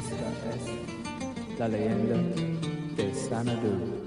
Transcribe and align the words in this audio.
Esta 0.00 0.16
es 0.54 1.58
la 1.58 1.68
leyenda 1.68 2.16
de 2.96 3.14
Sanadu. 3.14 4.00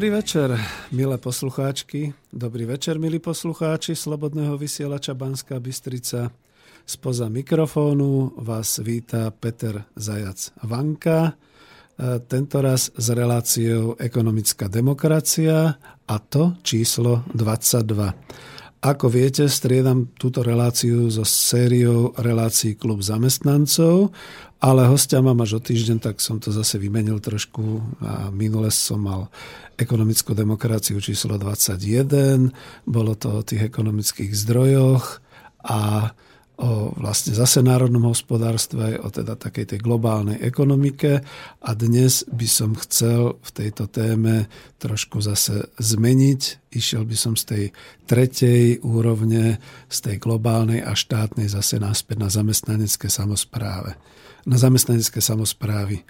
Dobrý 0.00 0.16
večer, 0.16 0.60
milé 0.92 1.18
poslucháčky. 1.18 2.14
Dobrý 2.32 2.64
večer, 2.64 2.96
milí 2.96 3.20
poslucháči 3.20 3.92
Slobodného 3.92 4.56
vysielača 4.56 5.12
Banská 5.12 5.60
Bystrica. 5.60 6.32
Spoza 6.88 7.28
mikrofónu 7.28 8.32
vás 8.40 8.80
víta 8.80 9.28
Peter 9.28 9.84
Zajac 9.92 10.56
Vanka, 10.64 11.20
e, 11.28 11.32
tento 12.24 12.64
raz 12.64 12.88
s 12.96 13.06
reláciou 13.12 14.00
Ekonomická 14.00 14.72
demokracia 14.72 15.76
a 16.08 16.16
to 16.16 16.56
číslo 16.64 17.20
22. 17.36 18.16
Ako 18.80 19.12
viete, 19.12 19.44
striedam 19.44 20.08
túto 20.16 20.40
reláciu 20.40 21.12
so 21.12 21.20
sériou 21.20 22.16
relácií 22.16 22.80
Klub 22.80 23.04
zamestnancov 23.04 24.08
ale 24.60 24.84
hostia 24.84 25.24
mám 25.24 25.40
až 25.40 25.56
o 25.56 25.60
týždeň, 25.64 25.98
tak 26.04 26.20
som 26.20 26.36
to 26.36 26.52
zase 26.52 26.76
vymenil 26.76 27.16
trošku. 27.16 27.80
A 28.04 28.28
minule 28.28 28.68
som 28.68 29.00
mal 29.00 29.32
ekonomickú 29.80 30.36
demokraciu 30.36 31.00
číslo 31.00 31.40
21, 31.40 32.52
bolo 32.84 33.16
to 33.16 33.40
o 33.40 33.44
tých 33.44 33.72
ekonomických 33.72 34.36
zdrojoch 34.36 35.24
a 35.64 36.12
o 36.60 36.92
vlastne 36.92 37.32
zase 37.32 37.64
národnom 37.64 38.12
hospodárstve, 38.12 39.00
o 39.00 39.08
teda 39.08 39.34
takej 39.34 39.74
tej 39.74 39.80
globálnej 39.80 40.36
ekonomike 40.44 41.24
a 41.64 41.70
dnes 41.72 42.28
by 42.28 42.44
som 42.44 42.76
chcel 42.76 43.40
v 43.40 43.50
tejto 43.50 43.88
téme 43.88 44.46
trošku 44.76 45.24
zase 45.24 45.72
zmeniť. 45.80 46.70
Išiel 46.76 47.08
by 47.08 47.16
som 47.16 47.34
z 47.34 47.44
tej 47.48 47.64
tretej 48.04 48.84
úrovne, 48.84 49.56
z 49.88 49.98
tej 50.04 50.16
globálnej 50.20 50.84
a 50.84 50.92
štátnej 50.92 51.48
zase 51.48 51.80
náspäť 51.80 52.20
na 52.20 52.28
zamestnanecké 52.28 53.08
samozpráve 53.08 53.96
na 54.48 54.56
zamestnanecké 54.56 55.20
samozprávy. 55.20 56.00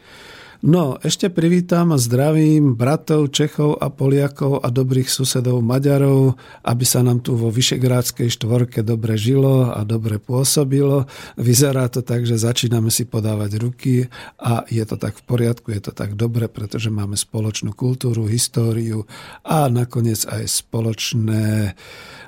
No, 0.61 1.01
ešte 1.01 1.33
privítam 1.33 1.89
a 1.89 1.97
zdravím 1.97 2.77
bratov 2.77 3.33
Čechov 3.33 3.81
a 3.81 3.89
Poliakov 3.89 4.61
a 4.61 4.69
dobrých 4.69 5.09
susedov 5.09 5.65
Maďarov, 5.65 6.37
aby 6.69 6.85
sa 6.85 7.01
nám 7.01 7.25
tu 7.25 7.33
vo 7.33 7.49
Vyšegrádskej 7.49 8.29
štvorke 8.29 8.85
dobre 8.85 9.17
žilo 9.17 9.73
a 9.73 9.81
dobre 9.89 10.21
pôsobilo. 10.21 11.09
Vyzerá 11.41 11.89
to 11.89 12.05
tak, 12.05 12.29
že 12.29 12.37
začíname 12.37 12.93
si 12.93 13.09
podávať 13.09 13.57
ruky 13.57 14.13
a 14.37 14.69
je 14.69 14.85
to 14.85 15.01
tak 15.01 15.17
v 15.17 15.25
poriadku, 15.25 15.73
je 15.73 15.81
to 15.81 15.93
tak 15.97 16.13
dobre, 16.13 16.45
pretože 16.45 16.93
máme 16.93 17.17
spoločnú 17.17 17.73
kultúru, 17.73 18.29
históriu 18.29 19.09
a 19.41 19.73
nakoniec 19.73 20.29
aj 20.29 20.45
spoločné, 20.45 21.73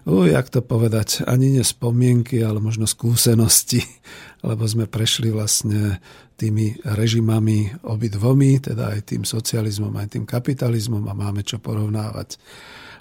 uh, 0.08 0.24
jak 0.24 0.48
to 0.48 0.64
povedať, 0.64 1.28
ani 1.28 1.60
nespomienky, 1.60 2.40
ale 2.40 2.64
možno 2.64 2.88
skúsenosti 2.88 3.84
lebo 4.42 4.66
sme 4.66 4.90
prešli 4.90 5.30
vlastne 5.30 6.02
tými 6.34 6.82
režimami 6.82 7.86
obidvomi, 7.86 8.58
teda 8.58 8.98
aj 8.98 9.14
tým 9.14 9.22
socializmom, 9.22 9.94
aj 9.94 10.18
tým 10.18 10.24
kapitalizmom 10.26 11.06
a 11.06 11.14
máme 11.14 11.46
čo 11.46 11.62
porovnávať. 11.62 12.36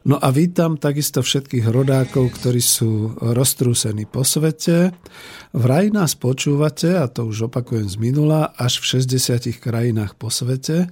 No 0.01 0.17
a 0.17 0.33
vítam 0.33 0.81
takisto 0.81 1.21
všetkých 1.21 1.69
rodákov, 1.69 2.33
ktorí 2.33 2.57
sú 2.57 3.13
roztrúsení 3.21 4.09
po 4.09 4.25
svete. 4.25 4.97
Vraj 5.53 5.93
nás 5.93 6.17
počúvate, 6.17 6.97
a 6.97 7.05
to 7.05 7.29
už 7.29 7.53
opakujem 7.53 7.85
z 7.85 8.01
minula, 8.01 8.49
až 8.57 8.81
v 8.81 8.97
60 8.97 9.61
krajinách 9.61 10.17
po 10.17 10.33
svete. 10.33 10.89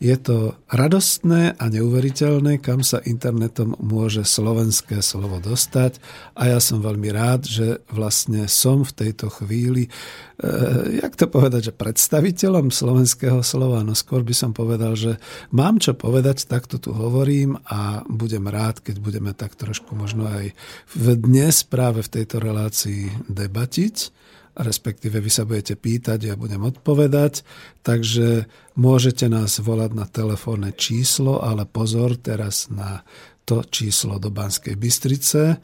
Je 0.00 0.16
to 0.16 0.56
radostné 0.72 1.60
a 1.60 1.64
neuveriteľné, 1.68 2.56
kam 2.64 2.80
sa 2.80 3.04
internetom 3.04 3.76
môže 3.84 4.24
slovenské 4.24 5.04
slovo 5.04 5.44
dostať. 5.44 6.00
A 6.32 6.48
ja 6.48 6.56
som 6.56 6.80
veľmi 6.80 7.12
rád, 7.12 7.44
že 7.44 7.84
vlastne 7.92 8.48
som 8.48 8.80
v 8.80 8.96
tejto 8.96 9.28
chvíli, 9.28 9.92
e, 10.40 11.04
jak 11.04 11.20
to 11.20 11.28
povedať, 11.28 11.68
že 11.68 11.76
predstaviteľom 11.76 12.72
slovenského 12.72 13.44
slova, 13.44 13.84
no 13.84 13.92
skôr 13.92 14.24
by 14.24 14.32
som 14.32 14.56
povedal, 14.56 14.96
že 14.96 15.20
mám 15.52 15.76
čo 15.76 15.92
povedať, 15.92 16.48
takto 16.48 16.80
tu 16.80 16.96
hovorím 16.96 17.60
a 17.68 18.00
budem 18.08 18.48
rád, 18.48 18.80
keď 18.80 19.04
budeme 19.04 19.36
tak 19.36 19.52
trošku 19.52 19.92
možno 19.92 20.24
aj 20.32 20.56
v 20.96 21.06
dnes 21.12 21.60
práve 21.68 22.00
v 22.00 22.08
tejto 22.08 22.40
relácii 22.40 23.28
debatiť 23.28 24.16
respektíve 24.56 25.22
vy 25.22 25.30
sa 25.30 25.46
budete 25.46 25.78
pýtať, 25.78 26.18
ja 26.30 26.34
budem 26.34 26.62
odpovedať, 26.66 27.42
takže 27.86 28.50
môžete 28.74 29.30
nás 29.30 29.62
volať 29.62 29.90
na 29.94 30.06
telefónne 30.06 30.70
číslo, 30.74 31.42
ale 31.42 31.66
pozor 31.66 32.18
teraz 32.18 32.70
na 32.70 33.06
to 33.46 33.62
číslo 33.66 34.18
do 34.22 34.30
Banskej 34.30 34.78
Bystrice, 34.78 35.58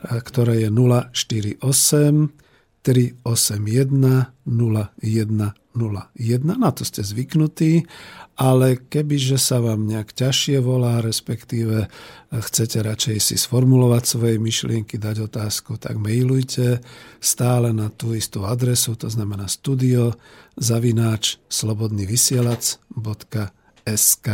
ktoré 0.00 0.68
je 0.68 0.70
048 0.72 2.45
381 2.86 4.30
0101. 4.46 6.54
Na 6.54 6.70
to 6.70 6.86
ste 6.86 7.02
zvyknutí 7.02 7.82
ale 8.36 8.76
kebyže 8.76 9.40
sa 9.40 9.64
vám 9.64 9.88
nejak 9.88 10.12
ťažšie 10.12 10.60
volá, 10.60 11.00
respektíve 11.00 11.88
chcete 12.28 12.84
radšej 12.84 13.16
si 13.16 13.40
sformulovať 13.40 14.04
svoje 14.04 14.36
myšlienky, 14.36 15.00
dať 15.00 15.32
otázku, 15.32 15.80
tak 15.80 15.96
mailujte 15.96 16.84
stále 17.16 17.72
na 17.72 17.88
tú 17.88 18.12
istú 18.12 18.44
adresu, 18.44 18.92
to 18.92 19.08
znamená 19.08 19.48
studio 19.48 20.12
zavináč 20.60 21.40
slobodnyvysielac.sk 21.48 24.28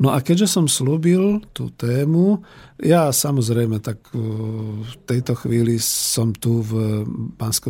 No 0.00 0.08
a 0.08 0.24
keďže 0.24 0.48
som 0.48 0.66
slúbil 0.66 1.44
tú 1.52 1.68
tému, 1.76 2.40
ja 2.80 3.12
samozrejme 3.12 3.76
tak 3.84 4.00
v 4.12 4.94
tejto 5.04 5.36
chvíli 5.36 5.76
som 5.78 6.32
tu 6.32 6.64
v 6.64 7.04
bansko 7.36 7.68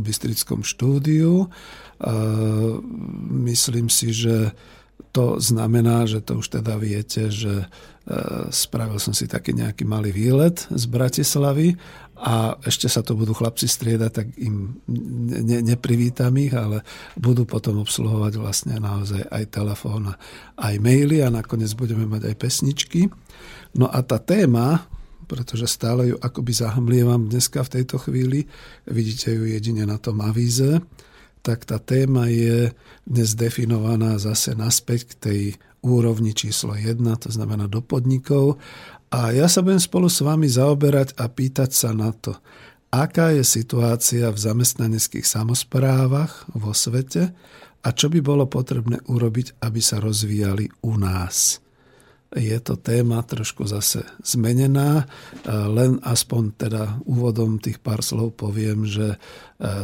štúdiu. 0.63 1.51
Myslím 3.27 3.91
si, 3.91 4.15
že 4.15 4.55
to 5.13 5.37
znamená, 5.37 6.09
že 6.09 6.25
to 6.25 6.41
už 6.41 6.63
teda 6.63 6.81
viete, 6.81 7.29
že 7.29 7.53
e, 7.61 7.67
spravil 8.49 8.97
som 8.97 9.13
si 9.13 9.29
taký 9.29 9.53
nejaký 9.53 9.85
malý 9.85 10.09
výlet 10.09 10.57
z 10.73 10.85
Bratislavy 10.89 11.77
a 12.23 12.55
ešte 12.63 12.87
sa 12.87 13.03
to 13.03 13.19
budú 13.19 13.35
chlapci 13.35 13.67
striedať, 13.67 14.11
tak 14.15 14.27
im 14.39 14.79
ne, 14.87 15.59
neprivítam 15.59 16.31
ich, 16.39 16.55
ale 16.55 16.87
budú 17.19 17.43
potom 17.43 17.83
obsluhovať 17.83 18.39
vlastne 18.39 18.79
naozaj 18.79 19.27
aj 19.27 19.45
telefón 19.51 20.15
a 20.15 20.19
aj 20.55 20.79
maily 20.79 21.19
a 21.19 21.35
nakoniec 21.35 21.75
budeme 21.75 22.07
mať 22.07 22.31
aj 22.31 22.35
pesničky. 22.39 23.11
No 23.75 23.91
a 23.91 24.07
tá 24.07 24.23
téma, 24.23 24.87
pretože 25.27 25.67
stále 25.67 26.15
ju 26.15 26.17
akoby 26.23 26.55
zahamlievam 26.55 27.27
dneska 27.27 27.67
v 27.67 27.83
tejto 27.83 27.99
chvíli, 27.99 28.47
vidíte 28.87 29.35
ju 29.35 29.43
jedine 29.43 29.83
na 29.83 29.99
tom 29.99 30.23
avíze, 30.23 30.79
tak 31.43 31.67
tá 31.67 31.83
téma 31.83 32.31
je 32.31 32.71
dnes 33.03 33.35
definovaná 33.35 34.15
zase 34.23 34.55
naspäť 34.55 35.11
k 35.11 35.13
tej 35.19 35.41
úrovni 35.83 36.31
číslo 36.39 36.79
1, 36.79 37.03
to 37.19 37.35
znamená 37.35 37.67
do 37.67 37.83
podnikov. 37.83 38.63
A 39.13 39.29
ja 39.37 39.45
sa 39.45 39.61
budem 39.61 39.77
spolu 39.77 40.09
s 40.09 40.25
vami 40.25 40.49
zaoberať 40.49 41.21
a 41.21 41.29
pýtať 41.29 41.71
sa 41.77 41.93
na 41.93 42.17
to, 42.17 42.33
aká 42.89 43.37
je 43.37 43.45
situácia 43.45 44.33
v 44.33 44.41
zamestnaneckých 44.41 45.29
samozprávach 45.29 46.49
vo 46.57 46.73
svete 46.73 47.37
a 47.85 47.89
čo 47.93 48.09
by 48.09 48.25
bolo 48.25 48.49
potrebné 48.49 49.05
urobiť, 49.05 49.61
aby 49.61 49.81
sa 49.85 50.01
rozvíjali 50.01 50.73
u 50.89 50.97
nás. 50.97 51.61
je 52.33 52.57
to 52.65 52.81
téma 52.81 53.21
trošku 53.21 53.69
zase 53.69 54.01
zmenená. 54.25 55.05
Len 55.49 56.01
aspoň 56.01 56.43
teda 56.57 56.83
úvodom 57.05 57.61
tých 57.61 57.77
pár 57.77 58.01
slov 58.01 58.33
poviem, 58.37 58.89
že 58.89 59.21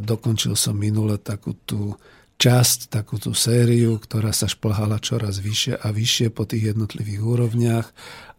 dokončil 0.01 0.57
som 0.57 0.73
minule 0.73 1.21
takú 1.21 1.53
tú 1.69 2.01
časť, 2.39 2.95
takú 2.95 3.19
tú 3.19 3.35
sériu, 3.35 3.99
ktorá 3.99 4.31
sa 4.31 4.47
šplhala 4.47 5.03
čoraz 5.03 5.43
vyššie 5.43 5.83
a 5.83 5.91
vyššie 5.91 6.31
po 6.31 6.47
tých 6.47 6.73
jednotlivých 6.73 7.21
úrovniach, 7.21 7.87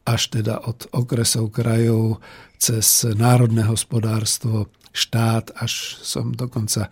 až 0.09 0.41
teda 0.41 0.65
od 0.65 0.89
okresov 0.89 1.53
krajov 1.53 2.17
cez 2.57 3.05
národné 3.13 3.63
hospodárstvo, 3.69 4.73
štát, 4.89 5.53
až 5.61 6.01
som 6.01 6.33
dokonca 6.33 6.89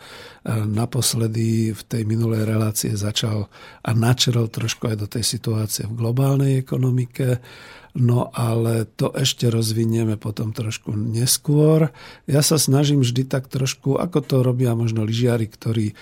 naposledy 0.69 1.73
v 1.73 1.81
tej 1.81 2.05
minulej 2.05 2.45
relácie 2.45 2.93
začal 2.93 3.49
a 3.81 3.89
načrel 3.97 4.47
trošku 4.47 4.93
aj 4.93 4.97
do 5.01 5.07
tej 5.09 5.25
situácie 5.25 5.89
v 5.89 5.97
globálnej 5.97 6.61
ekonomike 6.61 7.41
No 7.97 8.29
ale 8.29 8.85
to 8.85 9.09
ešte 9.09 9.49
rozvinieme 9.49 10.21
potom 10.21 10.53
trošku 10.53 10.93
neskôr. 10.93 11.89
Ja 12.29 12.45
sa 12.45 12.61
snažím 12.61 13.01
vždy 13.01 13.25
tak 13.25 13.49
trošku, 13.49 13.97
ako 13.97 14.21
to 14.21 14.35
robia 14.45 14.77
možno 14.77 15.01
lyžiari, 15.01 15.49
ktorí 15.49 15.87
e, 15.89 15.95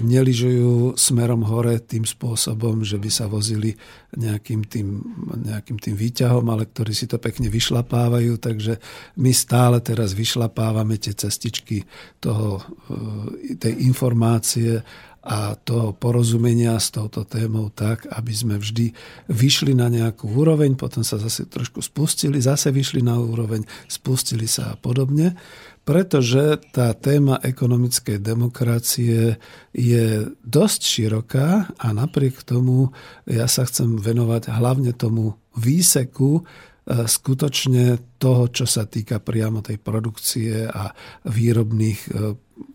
neližujú 0.00 0.96
smerom 0.96 1.44
hore 1.44 1.76
tým 1.84 2.08
spôsobom, 2.08 2.88
že 2.88 2.96
by 2.96 3.10
sa 3.12 3.28
vozili 3.28 3.76
nejakým 4.16 4.64
tým, 4.64 4.96
nejakým 5.44 5.76
tým 5.76 5.92
výťahom, 5.92 6.48
ale 6.48 6.64
ktorí 6.64 6.96
si 6.96 7.04
to 7.04 7.20
pekne 7.20 7.52
vyšlapávajú. 7.52 8.40
Takže 8.40 8.80
my 9.20 9.30
stále 9.36 9.84
teraz 9.84 10.16
vyšlapávame 10.16 10.96
tie 10.96 11.12
cestičky 11.12 11.84
toho, 12.16 12.64
e, 12.88 13.60
tej 13.60 13.76
informácie 13.84 14.80
a 15.30 15.54
toho 15.54 15.94
porozumenia 15.94 16.74
s 16.74 16.90
touto 16.90 17.22
témou 17.22 17.70
tak, 17.70 18.02
aby 18.10 18.34
sme 18.34 18.58
vždy 18.58 18.90
vyšli 19.30 19.78
na 19.78 19.86
nejakú 19.86 20.26
úroveň, 20.26 20.74
potom 20.74 21.06
sa 21.06 21.22
zase 21.22 21.46
trošku 21.46 21.78
spustili, 21.86 22.42
zase 22.42 22.74
vyšli 22.74 22.98
na 22.98 23.14
úroveň, 23.14 23.62
spustili 23.86 24.50
sa 24.50 24.74
a 24.74 24.78
podobne, 24.78 25.38
pretože 25.86 26.58
tá 26.74 26.90
téma 26.98 27.38
ekonomickej 27.46 28.18
demokracie 28.18 29.38
je 29.70 30.34
dosť 30.42 30.80
široká 30.82 31.78
a 31.78 31.86
napriek 31.94 32.42
tomu 32.42 32.90
ja 33.22 33.46
sa 33.46 33.62
chcem 33.70 34.02
venovať 34.02 34.50
hlavne 34.50 34.90
tomu 34.98 35.38
výseku, 35.54 36.42
e, 36.42 37.06
skutočne 37.06 38.02
toho, 38.18 38.50
čo 38.50 38.66
sa 38.66 38.82
týka 38.82 39.22
priamo 39.22 39.62
tej 39.62 39.78
produkcie 39.78 40.66
a 40.66 40.90
výrobných 41.22 42.00
e, 42.02 42.10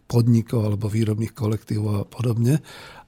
podnikov 0.05 0.69
alebo 0.69 0.91
výrobných 0.91 1.33
kolektívov 1.33 1.93
a 2.01 2.05
podobne. 2.07 2.61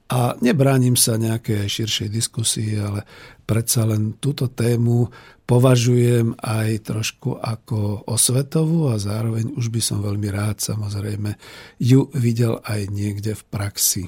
A 0.08 0.40
nebránim 0.40 0.96
sa 0.96 1.20
nejakej 1.20 1.68
širšej 1.68 2.08
diskusii, 2.08 2.80
ale 2.80 3.04
predsa 3.44 3.84
len 3.84 4.16
túto 4.24 4.48
tému 4.48 5.12
považujem 5.44 6.32
aj 6.40 6.88
trošku 6.88 7.36
ako 7.36 8.08
osvetovú 8.08 8.92
a 8.92 9.00
zároveň 9.00 9.52
už 9.56 9.68
by 9.68 9.82
som 9.84 10.00
veľmi 10.00 10.32
rád 10.32 10.64
samozrejme 10.64 11.36
ju 11.84 12.08
videl 12.16 12.60
aj 12.64 12.88
niekde 12.88 13.36
v 13.36 13.44
praxi. 13.52 14.04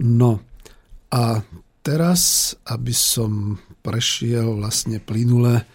No 0.00 0.40
a 1.12 1.44
teraz, 1.84 2.52
aby 2.64 2.96
som 2.96 3.60
prešiel 3.84 4.56
vlastne 4.56 4.96
plynule 4.96 5.68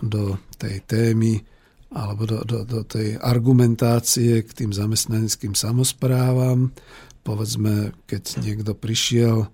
do 0.00 0.36
tej 0.60 0.84
témy, 0.84 1.40
alebo 1.92 2.24
do, 2.24 2.38
do, 2.44 2.64
do 2.64 2.80
tej 2.84 3.20
argumentácie 3.20 4.40
k 4.44 4.50
tým 4.50 4.72
zamestnaneckým 4.72 5.52
samozprávam. 5.52 6.72
Povedzme, 7.22 7.92
keď 8.08 8.42
niekto 8.42 8.72
prišiel 8.72 9.46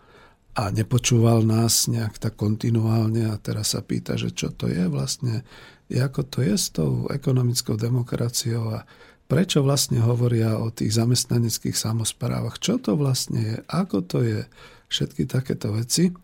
a 0.58 0.62
nepočúval 0.74 1.46
nás 1.46 1.86
nejak 1.86 2.18
tak 2.18 2.34
kontinuálne 2.34 3.30
a 3.30 3.38
teraz 3.38 3.74
sa 3.74 3.82
pýta, 3.82 4.18
že 4.18 4.34
čo 4.34 4.50
to 4.50 4.66
je 4.66 4.90
vlastne, 4.90 5.46
ako 5.90 6.26
to 6.26 6.42
je 6.42 6.54
s 6.58 6.74
tou 6.74 7.06
ekonomickou 7.10 7.78
demokraciou 7.78 8.82
a 8.82 8.88
prečo 9.28 9.60
vlastne 9.60 10.00
hovoria 10.00 10.56
o 10.56 10.72
tých 10.72 10.96
zamestnaneckých 10.96 11.76
samozprávach, 11.76 12.56
čo 12.58 12.80
to 12.80 12.96
vlastne 12.96 13.38
je, 13.38 13.56
ako 13.68 13.98
to 14.02 14.18
je, 14.24 14.40
všetky 14.88 15.28
takéto 15.28 15.76
veci, 15.76 16.16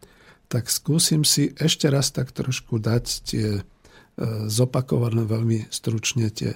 tak 0.49 0.73
skúsim 0.73 1.23
si 1.23 1.53
ešte 1.61 1.93
raz 1.93 2.11
tak 2.11 2.33
trošku 2.33 2.81
dať 2.81 3.05
tie 3.29 3.61
zopakované 4.47 5.27
veľmi 5.27 5.67
stručne 5.71 6.31
tie 6.31 6.55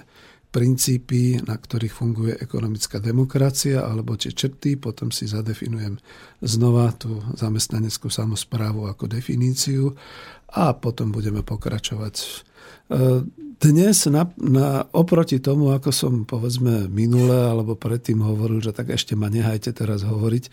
princípy, 0.49 1.45
na 1.45 1.61
ktorých 1.61 1.93
funguje 1.93 2.33
ekonomická 2.41 2.97
demokracia, 2.97 3.85
alebo 3.85 4.17
tie 4.17 4.33
črty, 4.33 4.81
potom 4.81 5.13
si 5.13 5.29
zadefinujem 5.29 6.01
znova 6.41 6.89
tú 6.97 7.21
zamestnaneckú 7.37 8.09
samozprávu 8.09 8.89
ako 8.89 9.05
definíciu 9.05 9.93
a 10.49 10.73
potom 10.73 11.13
budeme 11.13 11.45
pokračovať. 11.45 12.13
E, 12.17 12.25
dnes 13.61 14.09
na, 14.09 14.25
na, 14.41 14.89
oproti 14.89 15.37
tomu, 15.37 15.69
ako 15.69 15.93
som 15.93 16.13
povedzme 16.25 16.89
minule 16.89 17.37
alebo 17.37 17.77
predtým 17.77 18.25
hovoril, 18.25 18.57
že 18.57 18.73
tak 18.73 18.89
ešte 18.89 19.13
ma 19.13 19.29
nehajte 19.29 19.69
teraz 19.69 20.01
hovoriť, 20.01 20.43
e, 20.49 20.51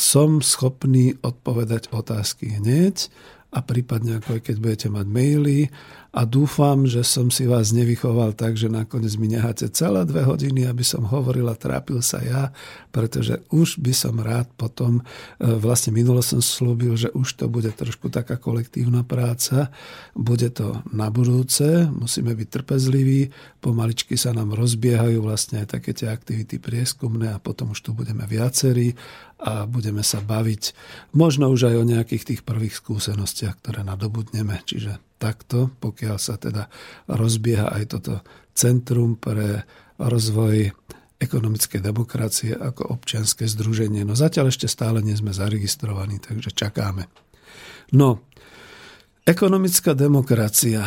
som 0.00 0.40
schopný 0.40 1.20
odpovedať 1.20 1.92
otázky 1.92 2.56
hneď 2.56 3.12
a 3.52 3.60
prípadne 3.60 4.22
ako 4.22 4.40
aj 4.40 4.42
keď 4.48 4.56
budete 4.62 4.88
mať 4.88 5.06
maily 5.10 5.68
a 6.10 6.26
dúfam, 6.26 6.90
že 6.90 7.06
som 7.06 7.30
si 7.30 7.46
vás 7.46 7.70
nevychoval 7.70 8.34
tak, 8.34 8.58
že 8.58 8.66
nakoniec 8.66 9.14
mi 9.14 9.30
necháte 9.30 9.70
celé 9.70 10.02
dve 10.02 10.26
hodiny, 10.26 10.66
aby 10.66 10.82
som 10.82 11.06
hovoril 11.06 11.46
a 11.46 11.54
trápil 11.54 12.02
sa 12.02 12.18
ja, 12.18 12.50
pretože 12.90 13.38
už 13.54 13.78
by 13.78 13.94
som 13.94 14.18
rád 14.18 14.50
potom, 14.58 15.06
e, 15.38 15.46
vlastne 15.46 15.94
minulo 15.94 16.18
som 16.18 16.42
slúbil, 16.42 16.98
že 16.98 17.14
už 17.14 17.38
to 17.38 17.46
bude 17.46 17.70
trošku 17.70 18.10
taká 18.10 18.34
kolektívna 18.34 19.06
práca, 19.06 19.70
bude 20.18 20.50
to 20.50 20.82
na 20.90 21.14
budúce, 21.14 21.86
musíme 21.94 22.34
byť 22.34 22.48
trpezliví, 22.50 23.30
pomaličky 23.62 24.18
sa 24.18 24.34
nám 24.34 24.58
rozbiehajú 24.58 25.22
vlastne 25.22 25.62
aj 25.62 25.78
také 25.78 25.94
tie 25.94 26.10
aktivity 26.10 26.58
prieskumné 26.58 27.30
a 27.30 27.38
potom 27.38 27.70
už 27.70 27.86
tu 27.86 27.94
budeme 27.94 28.26
viacerí 28.26 28.98
a 29.38 29.62
budeme 29.62 30.02
sa 30.02 30.18
baviť 30.18 30.74
možno 31.14 31.54
už 31.54 31.70
aj 31.70 31.76
o 31.78 31.84
nejakých 31.86 32.34
tých 32.34 32.40
prvých 32.42 32.82
skúsenostiach, 32.82 33.62
ktoré 33.62 33.86
nadobudneme. 33.86 34.58
Čiže 34.66 35.09
takto, 35.20 35.68
pokiaľ 35.84 36.16
sa 36.16 36.40
teda 36.40 36.72
rozbieha 37.12 37.68
aj 37.76 37.84
toto 37.92 38.24
Centrum 38.56 39.20
pre 39.20 39.68
rozvoj 40.00 40.72
ekonomickej 41.20 41.80
demokracie 41.84 42.56
ako 42.56 42.96
občianske 42.96 43.44
združenie. 43.44 44.08
No 44.08 44.16
zatiaľ 44.16 44.48
ešte 44.48 44.64
stále 44.64 45.04
nie 45.04 45.12
sme 45.12 45.36
zaregistrovaní, 45.36 46.16
takže 46.16 46.56
čakáme. 46.56 47.12
No, 47.92 48.24
ekonomická 49.28 49.92
demokracia. 49.92 50.80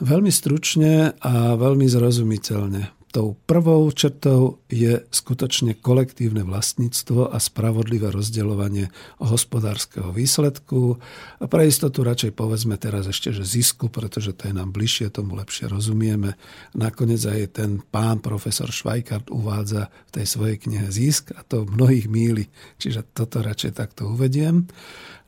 Veľmi 0.00 0.32
stručne 0.32 1.12
a 1.20 1.54
veľmi 1.60 1.84
zrozumiteľne. 1.84 3.03
Tou 3.14 3.38
prvou 3.46 3.86
črtou 3.94 4.58
je 4.66 5.06
skutočne 5.14 5.78
kolektívne 5.78 6.42
vlastníctvo 6.42 7.30
a 7.30 7.38
spravodlivé 7.38 8.10
rozdeľovanie 8.10 8.90
hospodárskeho 9.22 10.10
výsledku. 10.10 10.98
A 11.38 11.46
pre 11.46 11.70
istotu 11.70 12.02
radšej 12.02 12.34
povedzme 12.34 12.74
teraz 12.74 13.06
ešte, 13.06 13.30
že 13.30 13.46
zisku, 13.46 13.86
pretože 13.86 14.34
to 14.34 14.50
je 14.50 14.58
nám 14.58 14.74
bližšie, 14.74 15.14
tomu 15.14 15.38
lepšie 15.38 15.70
rozumieme. 15.70 16.34
Nakoniec 16.74 17.22
aj 17.22 17.54
ten 17.54 17.86
pán 17.86 18.18
profesor 18.18 18.74
Švajkart 18.74 19.30
uvádza 19.30 19.94
v 20.10 20.18
tej 20.18 20.26
svojej 20.26 20.58
knihe 20.58 20.90
Zisk 20.90 21.30
a 21.38 21.46
to 21.46 21.70
mnohých 21.70 22.10
míli, 22.10 22.50
čiže 22.82 23.06
toto 23.14 23.46
radšej 23.46 23.78
takto 23.78 24.10
uvediem. 24.10 24.66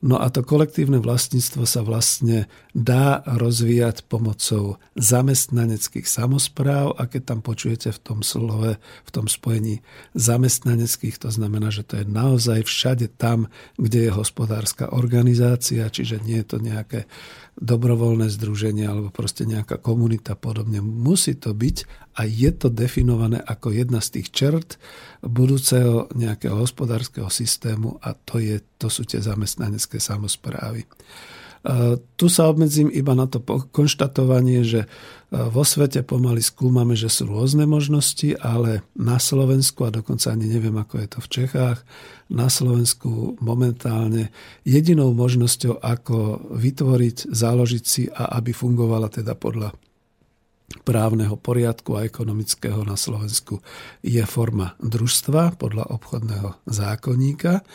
No 0.04 0.20
a 0.20 0.28
to 0.28 0.44
kolektívne 0.44 1.00
vlastníctvo 1.00 1.64
sa 1.64 1.80
vlastne 1.80 2.52
dá 2.76 3.24
rozvíjať 3.24 4.04
pomocou 4.04 4.76
zamestnaneckých 4.92 6.04
samozpráv 6.04 6.92
a 7.00 7.08
keď 7.08 7.22
tam 7.32 7.40
počujete 7.40 7.96
v 7.96 8.00
tom 8.04 8.20
slove, 8.20 8.76
v 8.76 9.10
tom 9.10 9.24
spojení 9.24 9.80
zamestnaneckých, 10.12 11.16
to 11.16 11.32
znamená, 11.32 11.72
že 11.72 11.80
to 11.80 12.04
je 12.04 12.04
naozaj 12.04 12.68
všade 12.68 13.08
tam, 13.16 13.48
kde 13.80 14.06
je 14.06 14.10
hospodárska 14.12 14.92
organizácia, 14.92 15.88
čiže 15.88 16.20
nie 16.20 16.44
je 16.44 16.46
to 16.46 16.58
nejaké 16.60 17.08
dobrovoľné 17.56 18.28
združenie 18.28 18.84
alebo 18.84 19.08
proste 19.08 19.48
nejaká 19.48 19.80
komunita 19.80 20.36
podobne. 20.36 20.84
Musí 20.84 21.32
to 21.32 21.56
byť 21.56 21.76
a 22.20 22.28
je 22.28 22.50
to 22.52 22.68
definované 22.68 23.40
ako 23.40 23.72
jedna 23.72 24.04
z 24.04 24.20
tých 24.20 24.28
čert 24.32 24.68
budúceho 25.24 26.12
nejakého 26.12 26.52
hospodárskeho 26.52 27.32
systému 27.32 27.96
a 28.04 28.12
to, 28.12 28.44
je, 28.44 28.60
to 28.76 28.92
sú 28.92 29.08
tie 29.08 29.24
zamestnanecké 29.24 29.96
samozprávy. 29.96 30.84
Tu 32.14 32.26
sa 32.30 32.46
obmedzím 32.46 32.86
iba 32.94 33.18
na 33.18 33.26
to 33.26 33.42
konštatovanie, 33.74 34.62
že 34.62 34.86
vo 35.34 35.66
svete 35.66 36.06
pomaly 36.06 36.38
skúmame, 36.38 36.94
že 36.94 37.10
sú 37.10 37.26
rôzne 37.26 37.66
možnosti, 37.66 38.38
ale 38.38 38.86
na 38.94 39.18
Slovensku, 39.18 39.82
a 39.82 39.90
dokonca 39.90 40.30
ani 40.30 40.46
neviem, 40.46 40.78
ako 40.78 41.02
je 41.02 41.08
to 41.10 41.18
v 41.18 41.28
Čechách, 41.42 41.78
na 42.30 42.46
Slovensku 42.46 43.34
momentálne 43.42 44.30
jedinou 44.62 45.10
možnosťou, 45.18 45.82
ako 45.82 46.46
vytvoriť, 46.54 47.34
založiť 47.34 47.82
si 47.82 48.06
a 48.06 48.38
aby 48.38 48.54
fungovala 48.54 49.10
teda 49.10 49.34
podľa 49.34 49.74
právneho 50.86 51.34
poriadku 51.34 51.98
a 51.98 52.06
ekonomického 52.06 52.86
na 52.86 52.94
Slovensku 52.94 53.58
je 54.06 54.22
forma 54.22 54.78
družstva 54.78 55.58
podľa 55.58 55.90
obchodného 55.90 56.62
zákonníka 56.66 57.66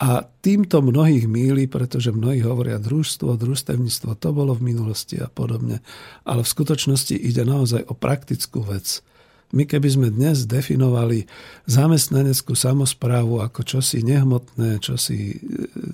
A 0.00 0.24
týmto 0.40 0.80
mnohých 0.80 1.28
míli, 1.28 1.68
pretože 1.68 2.08
mnohí 2.08 2.40
hovoria 2.40 2.80
družstvo, 2.80 3.36
družstevníctvo, 3.36 4.16
to 4.16 4.28
bolo 4.32 4.56
v 4.56 4.72
minulosti 4.72 5.20
a 5.20 5.28
podobne. 5.28 5.84
Ale 6.24 6.40
v 6.40 6.52
skutočnosti 6.56 7.12
ide 7.12 7.44
naozaj 7.44 7.84
o 7.84 7.92
praktickú 7.92 8.64
vec. 8.64 9.04
My 9.50 9.66
keby 9.66 9.88
sme 9.90 10.08
dnes 10.14 10.46
definovali 10.46 11.26
zamestnaneckú 11.66 12.54
samozprávu 12.54 13.42
ako 13.42 13.60
čosi 13.66 14.00
nehmotné, 14.06 14.78
čosi 14.78 15.34
e, 15.34 15.38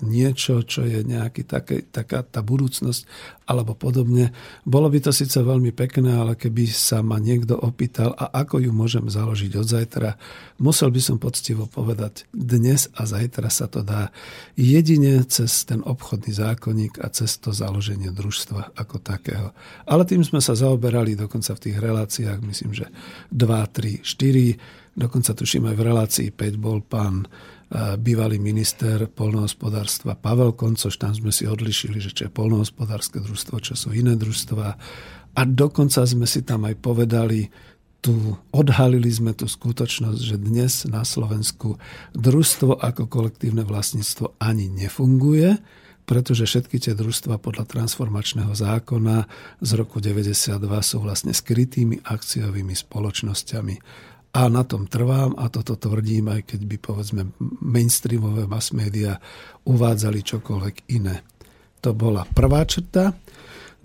niečo, 0.05 0.61
čo 0.61 0.85
je 0.85 1.01
nejaký 1.01 1.49
také, 1.49 1.83
taká 1.89 2.21
tá 2.21 2.45
budúcnosť 2.45 3.09
alebo 3.47 3.79
podobne, 3.79 4.35
bolo 4.67 4.91
by 4.91 4.99
to 4.99 5.15
síce 5.15 5.39
veľmi 5.39 5.71
pekné, 5.71 6.19
ale 6.19 6.35
keby 6.35 6.67
sa 6.67 6.99
ma 7.01 7.23
niekto 7.23 7.55
opýtal, 7.55 8.11
a 8.19 8.27
ako 8.43 8.59
ju 8.59 8.75
môžem 8.75 9.07
založiť 9.07 9.53
od 9.55 9.67
zajtra, 9.67 10.11
musel 10.59 10.91
by 10.91 10.99
som 10.99 11.17
poctivo 11.23 11.71
povedať, 11.71 12.27
dnes 12.35 12.91
a 12.99 13.07
zajtra 13.07 13.47
sa 13.47 13.71
to 13.71 13.87
dá 13.87 14.11
jedine 14.59 15.23
cez 15.31 15.63
ten 15.63 15.79
obchodný 15.87 16.35
zákonník 16.35 16.99
a 16.99 17.07
cez 17.15 17.39
to 17.39 17.55
založenie 17.55 18.11
družstva 18.11 18.75
ako 18.75 18.99
takého. 18.99 19.55
Ale 19.87 20.03
tým 20.03 20.27
sme 20.27 20.43
sa 20.43 20.59
zaoberali 20.59 21.15
dokonca 21.15 21.55
v 21.55 21.63
tých 21.71 21.77
reláciách, 21.79 22.43
myslím, 22.43 22.75
že 22.75 22.91
2, 23.31 23.47
3, 23.47 24.03
4. 24.03 24.99
Dokonca 24.99 25.31
tuším 25.37 25.71
aj 25.71 25.77
v 25.77 25.87
relácii 25.87 26.29
5 26.35 26.57
bol 26.59 26.83
pán 26.83 27.31
bývalý 27.99 28.39
minister 28.39 29.11
polnohospodárstva 29.11 30.15
Pavel 30.15 30.55
Koncoš, 30.55 30.95
tam 31.03 31.11
sme 31.11 31.35
si 31.35 31.51
odlišili, 31.51 31.99
že 31.99 32.15
čo 32.15 32.31
je 32.31 32.37
polnohospodárske 32.37 33.19
družstvo, 33.19 33.59
čo 33.59 33.75
sú 33.75 33.91
iné 33.91 34.15
družstva. 34.15 34.67
A 35.37 35.41
dokonca 35.45 36.07
sme 36.07 36.31
si 36.31 36.47
tam 36.47 36.65
aj 36.65 36.79
povedali, 36.79 37.51
tu 37.99 38.39
odhalili 38.55 39.11
sme 39.11 39.35
tú 39.35 39.51
skutočnosť, 39.51 40.21
že 40.23 40.37
dnes 40.39 40.87
na 40.87 41.03
Slovensku 41.03 41.75
družstvo 42.15 42.79
ako 42.79 43.11
kolektívne 43.11 43.67
vlastníctvo 43.67 44.39
ani 44.39 44.71
nefunguje, 44.71 45.59
pretože 46.07 46.47
všetky 46.47 46.79
tie 46.79 46.95
družstva 46.95 47.43
podľa 47.43 47.67
transformačného 47.67 48.55
zákona 48.55 49.27
z 49.59 49.71
roku 49.75 49.99
92 49.99 50.55
sú 50.63 50.97
vlastne 51.03 51.35
skrytými 51.35 52.07
akciovými 52.07 52.79
spoločnosťami. 52.79 53.75
A 54.37 54.53
na 54.53 54.69
tom 54.69 54.85
trvám 54.85 55.33
a 55.41 55.49
toto 55.49 55.81
tvrdím, 55.81 56.29
aj 56.29 56.53
keď 56.53 56.61
by 56.69 56.77
povedzme 56.77 57.23
mainstreamové 57.65 58.45
mass 58.45 58.77
media 58.77 59.17
uvádzali 59.65 60.21
čokoľvek 60.21 60.93
iné. 60.93 61.25
To 61.81 61.97
bola 61.97 62.29
prvá 62.29 62.69
črta. 62.69 63.17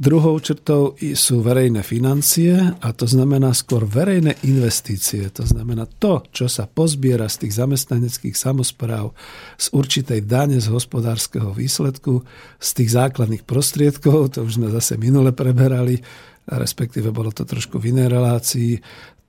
Druhou 0.02 0.34
črtou 0.42 0.98
sú 0.98 1.46
verejné 1.46 1.86
financie 1.86 2.58
a 2.58 2.90
to 2.92 3.06
znamená 3.06 3.54
skôr 3.54 3.86
verejné 3.86 4.44
investície. 4.44 5.30
To 5.30 5.46
znamená 5.46 5.86
to, 5.86 6.26
čo 6.34 6.50
sa 6.50 6.66
pozbiera 6.68 7.30
z 7.30 7.46
tých 7.46 7.62
zamestnaneckých 7.62 8.34
samozpráv, 8.34 9.14
z 9.56 9.72
určitej 9.72 10.26
dane 10.26 10.58
z 10.58 10.68
hospodárskeho 10.68 11.54
výsledku, 11.54 12.28
z 12.58 12.70
tých 12.76 12.90
základných 12.98 13.46
prostriedkov, 13.46 14.36
to 14.36 14.44
už 14.44 14.58
sme 14.58 14.74
zase 14.74 14.98
minule 14.98 15.32
preberali, 15.32 16.02
respektíve 16.50 17.14
bolo 17.14 17.30
to 17.30 17.46
trošku 17.46 17.78
v 17.78 17.94
inej 17.94 18.10
relácii, 18.10 18.74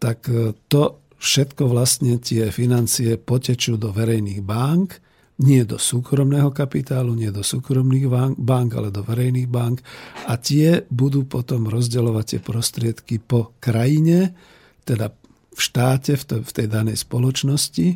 tak 0.00 0.25
e, 0.33 0.57
to 0.67 1.02
všetko 1.23 1.71
vlastne 1.71 2.19
tie 2.19 2.50
financie 2.50 3.14
potečú 3.14 3.79
do 3.79 3.95
verejných 3.95 4.43
bank, 4.43 4.99
nie 5.43 5.62
do 5.62 5.79
súkromného 5.79 6.50
kapitálu, 6.50 7.14
nie 7.14 7.31
do 7.31 7.47
súkromných 7.47 8.37
bank, 8.37 8.69
ale 8.75 8.91
do 8.91 9.07
verejných 9.07 9.49
bank 9.49 9.81
a 10.26 10.35
tie 10.37 10.83
budú 10.91 11.25
potom 11.25 11.71
rozdeľovať 11.71 12.25
tie 12.26 12.41
prostriedky 12.43 13.14
po 13.23 13.55
krajine, 13.62 14.35
teda 14.83 15.14
v 15.52 15.61
štáte, 15.61 16.19
v, 16.19 16.25
to, 16.26 16.35
v 16.43 16.52
tej 16.52 16.67
danej 16.67 16.99
spoločnosti, 17.00 17.87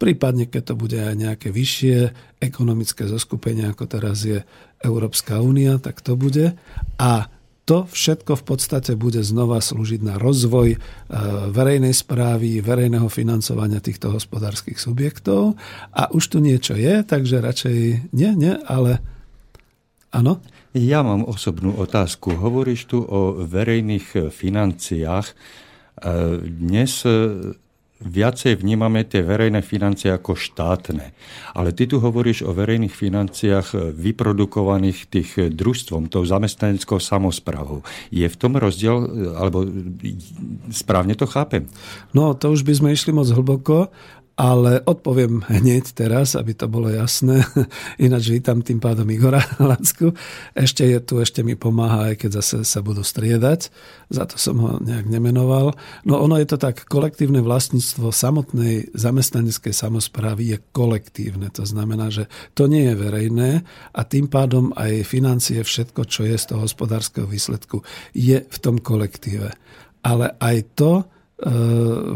prípadne 0.00 0.48
keď 0.48 0.62
to 0.72 0.74
bude 0.74 0.98
aj 0.98 1.14
nejaké 1.14 1.48
vyššie 1.52 1.96
ekonomické 2.40 3.06
zoskupenie, 3.06 3.68
ako 3.68 3.84
teraz 3.88 4.24
je 4.24 4.40
Európska 4.80 5.40
únia, 5.40 5.80
tak 5.80 6.00
to 6.00 6.16
bude. 6.16 6.56
A 7.00 7.28
to 7.64 7.88
všetko 7.88 8.36
v 8.36 8.44
podstate 8.44 8.92
bude 8.92 9.24
znova 9.24 9.56
slúžiť 9.64 10.04
na 10.04 10.20
rozvoj 10.20 10.76
e, 10.76 10.78
verejnej 11.48 11.96
správy, 11.96 12.60
verejného 12.60 13.08
financovania 13.08 13.80
týchto 13.80 14.12
hospodárskych 14.12 14.76
subjektov. 14.76 15.56
A 15.96 16.12
už 16.12 16.36
tu 16.36 16.38
niečo 16.44 16.76
je, 16.76 17.00
takže 17.00 17.40
radšej 17.40 17.78
nie, 18.12 18.30
nie, 18.36 18.52
ale 18.68 19.00
áno? 20.12 20.44
Ja 20.76 21.00
mám 21.00 21.24
osobnú 21.24 21.72
otázku. 21.80 22.36
Hovoríš 22.36 22.84
tu 22.92 23.00
o 23.00 23.40
verejných 23.40 24.28
financiách. 24.28 25.26
E, 25.32 25.34
dnes 26.44 27.00
viacej 28.02 28.58
vnímame 28.58 29.06
tie 29.06 29.22
verejné 29.22 29.62
financie 29.62 30.10
ako 30.10 30.34
štátne. 30.34 31.14
Ale 31.54 31.70
ty 31.70 31.86
tu 31.86 32.02
hovoríš 32.02 32.42
o 32.42 32.50
verejných 32.50 32.90
financiách 32.90 33.94
vyprodukovaných 33.94 35.06
tých 35.06 35.30
družstvom, 35.54 36.10
tou 36.10 36.26
zamestnaneckou 36.26 36.98
samozprávou. 36.98 37.86
Je 38.10 38.26
v 38.26 38.36
tom 38.36 38.58
rozdiel, 38.58 38.98
alebo 39.38 39.62
správne 40.74 41.14
to 41.14 41.30
chápem? 41.30 41.70
No, 42.10 42.34
to 42.34 42.50
už 42.50 42.66
by 42.66 42.74
sme 42.74 42.88
išli 42.90 43.14
moc 43.14 43.30
hlboko, 43.30 43.88
ale 44.34 44.82
odpoviem 44.82 45.46
hneď 45.46 45.94
teraz, 45.94 46.34
aby 46.34 46.58
to 46.58 46.66
bolo 46.66 46.90
jasné. 46.90 47.46
Ináč 48.02 48.34
vítam 48.34 48.66
tým 48.66 48.82
pádom 48.82 49.06
Igora 49.06 49.38
Lacku. 49.62 50.10
Ešte 50.58 50.82
je 50.82 50.98
tu, 50.98 51.22
ešte 51.22 51.46
mi 51.46 51.54
pomáha, 51.54 52.10
aj 52.10 52.26
keď 52.26 52.30
zase 52.42 52.56
sa 52.66 52.82
budú 52.82 53.06
striedať. 53.06 53.70
Za 54.10 54.26
to 54.26 54.34
som 54.34 54.58
ho 54.58 54.82
nejak 54.82 55.06
nemenoval. 55.06 55.78
No 56.02 56.18
ono 56.18 56.34
je 56.42 56.50
to 56.50 56.58
tak, 56.58 56.82
kolektívne 56.90 57.46
vlastníctvo 57.46 58.10
samotnej 58.10 58.90
zamestnaneckej 58.90 59.70
samozprávy 59.70 60.42
je 60.50 60.58
kolektívne. 60.74 61.46
To 61.54 61.62
znamená, 61.62 62.10
že 62.10 62.26
to 62.58 62.66
nie 62.66 62.90
je 62.90 62.94
verejné 62.98 63.50
a 63.94 64.00
tým 64.02 64.26
pádom 64.26 64.74
aj 64.74 65.06
financie, 65.06 65.62
všetko, 65.62 66.10
čo 66.10 66.26
je 66.26 66.34
z 66.34 66.50
toho 66.50 66.66
hospodárskeho 66.66 67.30
výsledku, 67.30 67.86
je 68.10 68.42
v 68.42 68.58
tom 68.58 68.82
kolektíve. 68.82 69.54
Ale 70.02 70.34
aj 70.42 70.56
to, 70.74 71.06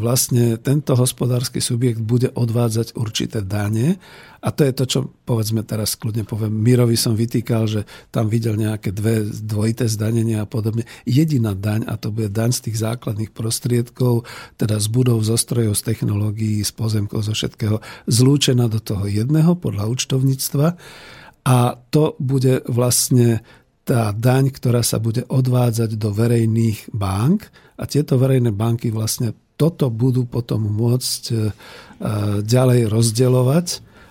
vlastne 0.00 0.56
tento 0.56 0.96
hospodársky 0.96 1.60
subjekt 1.60 2.00
bude 2.00 2.32
odvádzať 2.32 2.96
určité 2.96 3.44
dane 3.44 4.00
a 4.40 4.48
to 4.48 4.64
je 4.64 4.72
to, 4.72 4.84
čo 4.88 4.98
povedzme 5.28 5.60
teraz 5.68 6.00
kľudne 6.00 6.24
poviem, 6.24 6.48
Mirovi 6.48 6.96
som 6.96 7.12
vytýkal, 7.12 7.68
že 7.68 7.80
tam 8.08 8.32
videl 8.32 8.56
nejaké 8.56 8.88
dve 8.88 9.28
dvojité 9.28 9.84
zdanenia 9.84 10.46
a 10.46 10.48
podobne. 10.48 10.88
Jediná 11.04 11.52
daň, 11.52 11.84
a 11.90 12.00
to 12.00 12.08
bude 12.08 12.32
daň 12.32 12.56
z 12.56 12.70
tých 12.70 12.80
základných 12.80 13.34
prostriedkov, 13.36 14.24
teda 14.56 14.80
z 14.80 14.88
budov, 14.88 15.20
zo 15.20 15.36
strojov, 15.36 15.76
z 15.76 15.82
technológií, 15.92 16.64
z 16.64 16.72
pozemkov, 16.72 17.26
zo 17.26 17.36
všetkého, 17.36 17.84
zlúčená 18.08 18.70
do 18.72 18.80
toho 18.80 19.04
jedného 19.04 19.60
podľa 19.60 19.92
účtovníctva 19.92 20.78
a 21.44 21.56
to 21.92 22.16
bude 22.16 22.64
vlastne 22.64 23.44
tá 23.84 24.12
daň, 24.12 24.52
ktorá 24.52 24.80
sa 24.84 25.00
bude 25.00 25.24
odvádzať 25.28 25.96
do 25.96 26.12
verejných 26.12 26.92
bank 26.92 27.67
a 27.78 27.82
tieto 27.86 28.18
verejné 28.18 28.50
banky 28.50 28.90
vlastne 28.90 29.32
toto 29.58 29.90
budú 29.90 30.26
potom 30.26 30.66
môcť 30.66 31.22
e, 31.30 31.34
ďalej 32.42 32.80
rozdeľovať 32.90 33.66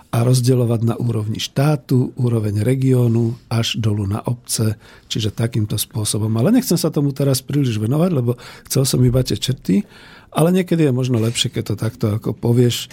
a 0.07 0.23
rozdeľovať 0.23 0.81
na 0.87 0.95
úrovni 0.95 1.39
štátu, 1.39 2.15
úroveň 2.15 2.63
regiónu 2.63 3.35
až 3.51 3.75
dolu 3.75 4.07
na 4.07 4.23
obce, 4.23 4.79
čiže 5.11 5.35
takýmto 5.35 5.75
spôsobom. 5.75 6.31
Ale 6.39 6.55
nechcem 6.55 6.79
sa 6.79 6.91
tomu 6.91 7.11
teraz 7.11 7.43
príliš 7.43 7.75
venovať, 7.79 8.11
lebo 8.15 8.39
chcel 8.67 8.83
som 8.87 9.03
iba 9.03 9.19
tie 9.23 9.35
črty 9.35 9.83
ale 10.37 10.53
niekedy 10.53 10.85
je 10.85 10.93
možno 10.93 11.17
lepšie, 11.17 11.49
keď 11.49 11.63
to 11.63 11.75
takto 11.79 12.05
ako 12.19 12.35
povieš. 12.35 12.85
E, 12.85 12.87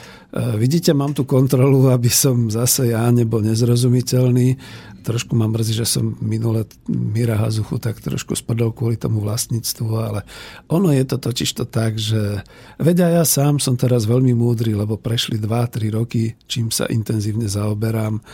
vidíte, 0.56 0.96
mám 0.96 1.12
tu 1.12 1.26
kontrolu, 1.26 1.90
aby 1.90 2.08
som 2.08 2.48
zase 2.48 2.94
ja 2.94 3.04
nebol 3.12 3.42
nezrozumiteľný. 3.42 4.56
Trošku 5.04 5.36
ma 5.36 5.44
mrzí, 5.44 5.84
že 5.84 5.86
som 5.86 6.16
minule 6.24 6.64
Mira 6.88 7.36
Hazuchu 7.36 7.76
tak 7.76 8.00
trošku 8.00 8.32
spadol 8.32 8.72
kvôli 8.72 8.96
tomu 8.96 9.20
vlastníctvu, 9.20 9.88
ale 10.00 10.24
ono 10.72 10.88
je 10.96 11.04
to 11.04 11.20
totiž 11.20 11.50
to 11.60 11.64
tak, 11.68 12.00
že 12.00 12.40
vedia, 12.80 13.12
ja 13.12 13.28
sám 13.28 13.60
som 13.60 13.76
teraz 13.76 14.08
veľmi 14.08 14.32
múdry, 14.32 14.72
lebo 14.72 14.96
prešli 14.96 15.36
2-3 15.36 15.92
roky, 15.92 16.32
čím 16.48 16.72
sa 16.72 16.88
intenzívne 16.88 17.44
zaoberám 17.44 18.24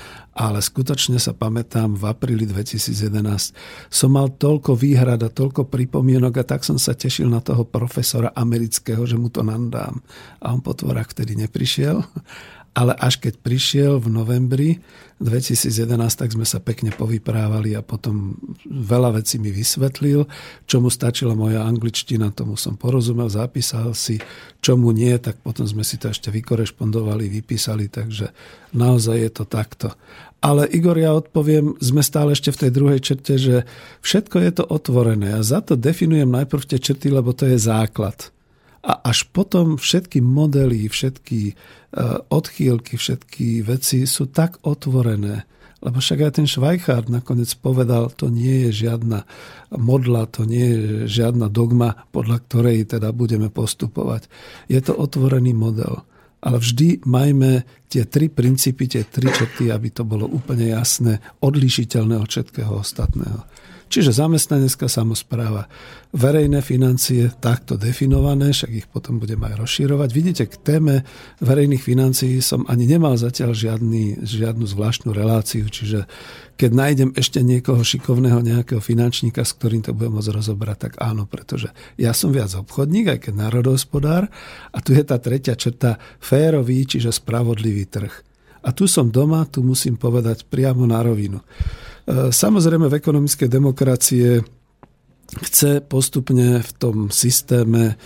ale 0.41 0.63
skutočne 0.65 1.19
sa 1.21 1.35
pamätám, 1.35 1.99
v 1.99 2.05
apríli 2.07 2.47
2011 2.49 3.53
som 3.93 4.11
mal 4.15 4.33
toľko 4.33 4.79
výhrad 4.79 5.21
a 5.21 5.29
toľko 5.29 5.69
pripomienok 5.69 6.41
a 6.41 6.45
tak 6.49 6.63
som 6.65 6.79
sa 6.79 6.95
tešil 6.97 7.29
na 7.29 7.45
toho 7.45 7.67
profesora 7.69 8.33
amerického, 8.33 9.05
že 9.05 9.19
mu 9.21 9.29
to 9.29 9.45
nandám. 9.45 10.01
A 10.41 10.55
on 10.55 10.65
po 10.65 10.73
tvorách 10.73 11.13
vtedy 11.13 11.35
neprišiel. 11.35 12.01
Ale 12.71 12.95
až 12.95 13.19
keď 13.19 13.43
prišiel 13.43 13.99
v 13.99 14.09
novembri 14.15 14.71
2011, 15.19 15.91
tak 16.15 16.31
sme 16.33 16.47
sa 16.47 16.63
pekne 16.63 16.95
povyprávali 16.95 17.75
a 17.75 17.83
potom 17.83 18.39
veľa 18.65 19.21
vecí 19.21 19.37
mi 19.43 19.51
vysvetlil, 19.53 20.25
čomu 20.71 20.89
stačila 20.89 21.37
moja 21.37 21.67
angličtina, 21.67 22.33
tomu 22.33 22.55
som 22.55 22.79
porozumel, 22.79 23.29
zapísal 23.29 23.93
si, 23.93 24.23
čomu 24.65 24.95
nie, 24.95 25.13
tak 25.19 25.43
potom 25.43 25.67
sme 25.69 25.83
si 25.83 25.99
to 25.99 26.09
ešte 26.09 26.31
vykorešpondovali, 26.31 27.29
vypísali, 27.29 27.91
takže 27.91 28.33
naozaj 28.73 29.17
je 29.19 29.31
to 29.35 29.45
takto. 29.45 29.89
Ale 30.41 30.65
Igor, 30.73 30.97
ja 30.97 31.13
odpoviem, 31.13 31.77
sme 31.85 32.01
stále 32.01 32.33
ešte 32.33 32.49
v 32.49 32.61
tej 32.65 32.71
druhej 32.73 33.01
črte, 33.05 33.35
že 33.37 33.57
všetko 34.01 34.37
je 34.41 34.51
to 34.57 34.65
otvorené 34.65 35.37
a 35.37 35.45
za 35.45 35.61
to 35.61 35.77
definujem 35.77 36.33
najprv 36.33 36.65
tie 36.65 36.81
črty, 36.81 37.13
lebo 37.13 37.37
to 37.37 37.45
je 37.45 37.61
základ. 37.61 38.33
A 38.81 38.97
až 39.05 39.29
potom 39.29 39.77
všetky 39.77 40.25
modely, 40.25 40.89
všetky 40.89 41.53
odchýlky, 42.31 42.95
všetky 42.95 43.67
veci 43.67 44.07
sú 44.07 44.31
tak 44.31 44.63
otvorené, 44.63 45.49
lebo 45.81 45.97
však 45.97 46.19
aj 46.29 46.33
ten 46.37 46.47
Švajchár 46.47 47.09
nakoniec 47.09 47.51
povedal, 47.57 48.13
to 48.13 48.29
nie 48.29 48.69
je 48.69 48.87
žiadna 48.87 49.25
modla, 49.73 50.29
to 50.29 50.45
nie 50.45 50.67
je 50.77 50.79
žiadna 51.09 51.49
dogma, 51.49 52.05
podľa 52.13 52.45
ktorej 52.45 52.79
teda 52.95 53.17
budeme 53.17 53.49
postupovať. 53.49 54.29
Je 54.69 54.77
to 54.85 54.93
otvorený 54.93 55.57
model. 55.57 56.05
Ale 56.41 56.57
vždy 56.57 57.05
majme 57.05 57.69
tie 57.89 58.09
tri 58.09 58.33
princípy, 58.33 58.89
tie 58.89 59.05
tri 59.05 59.29
črty, 59.29 59.69
aby 59.69 59.93
to 59.93 60.09
bolo 60.09 60.25
úplne 60.25 60.73
jasné, 60.73 61.21
odlišiteľné 61.45 62.17
od 62.17 62.29
všetkého 62.29 62.81
ostatného. 62.81 63.45
Čiže 63.91 64.15
zamestnanecká 64.15 64.87
samozpráva, 64.87 65.67
verejné 66.15 66.63
financie 66.63 67.35
takto 67.43 67.75
definované, 67.75 68.55
však 68.55 68.71
ich 68.71 68.87
potom 68.87 69.19
budeme 69.19 69.51
aj 69.51 69.59
rozširovať. 69.59 70.09
Vidíte, 70.15 70.47
k 70.47 70.55
téme 70.63 70.95
verejných 71.43 71.83
financií 71.83 72.39
som 72.39 72.63
ani 72.71 72.87
nemal 72.87 73.19
zatiaľ 73.19 73.51
žiadny, 73.51 74.23
žiadnu 74.23 74.63
zvláštnu 74.63 75.11
reláciu, 75.11 75.67
čiže 75.67 76.07
keď 76.55 76.71
nájdem 76.71 77.11
ešte 77.19 77.43
niekoho 77.43 77.83
šikovného, 77.83 78.39
nejakého 78.47 78.79
finančníka, 78.79 79.43
s 79.43 79.59
ktorým 79.59 79.83
to 79.83 79.91
budem 79.91 80.23
môcť 80.23 80.39
rozobrať, 80.39 80.77
tak 80.79 80.93
áno, 81.03 81.27
pretože 81.27 81.75
ja 81.99 82.15
som 82.15 82.31
viac 82.31 82.55
obchodník, 82.55 83.11
aj 83.11 83.19
keď 83.27 83.33
národohospodár 83.43 84.31
a 84.71 84.79
tu 84.79 84.95
je 84.95 85.03
tá 85.03 85.19
tretia 85.19 85.59
črta 85.59 85.99
férový, 86.23 86.87
čiže 86.87 87.11
spravodlivý 87.11 87.91
trh. 87.91 88.15
A 88.61 88.71
tu 88.71 88.87
som 88.87 89.11
doma, 89.11 89.49
tu 89.51 89.67
musím 89.67 89.99
povedať 89.99 90.47
priamo 90.47 90.87
na 90.87 91.01
rovinu. 91.01 91.43
E, 92.07 92.33
samozrejme 92.33 92.89
v 92.89 92.99
ekonomickej 92.99 93.49
demokracie 93.51 94.41
chce 95.31 95.79
postupne 95.87 96.59
v 96.59 96.71
tom 96.75 97.07
systéme 97.07 97.95
e, 97.95 97.97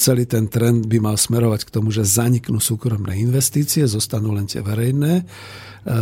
celý 0.00 0.24
ten 0.24 0.48
trend 0.48 0.88
by 0.88 0.96
mal 0.96 1.20
smerovať 1.20 1.68
k 1.68 1.72
tomu, 1.76 1.92
že 1.92 2.08
zaniknú 2.08 2.56
súkromné 2.56 3.20
investície, 3.20 3.84
zostanú 3.84 4.32
len 4.32 4.48
tie 4.48 4.64
verejné, 4.64 5.12
e, 5.20 5.24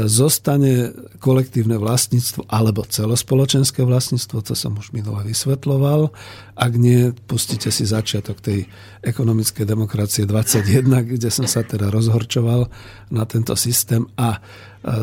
zostane 0.07 0.95
kolektívne 1.19 1.75
vlastníctvo 1.83 2.47
alebo 2.47 2.87
celospoločenské 2.87 3.83
vlastníctvo, 3.83 4.39
to 4.47 4.55
som 4.55 4.79
už 4.79 4.95
minule 4.95 5.19
vysvetloval. 5.27 6.15
Ak 6.55 6.79
nie, 6.79 7.11
pustite 7.27 7.75
si 7.75 7.83
začiatok 7.83 8.39
tej 8.39 8.71
ekonomickej 9.03 9.67
demokracie 9.67 10.31
21, 10.31 11.11
kde 11.11 11.31
som 11.33 11.51
sa 11.51 11.67
teda 11.67 11.91
rozhorčoval 11.91 12.71
na 13.11 13.27
tento 13.27 13.59
systém 13.59 14.07
a 14.15 14.39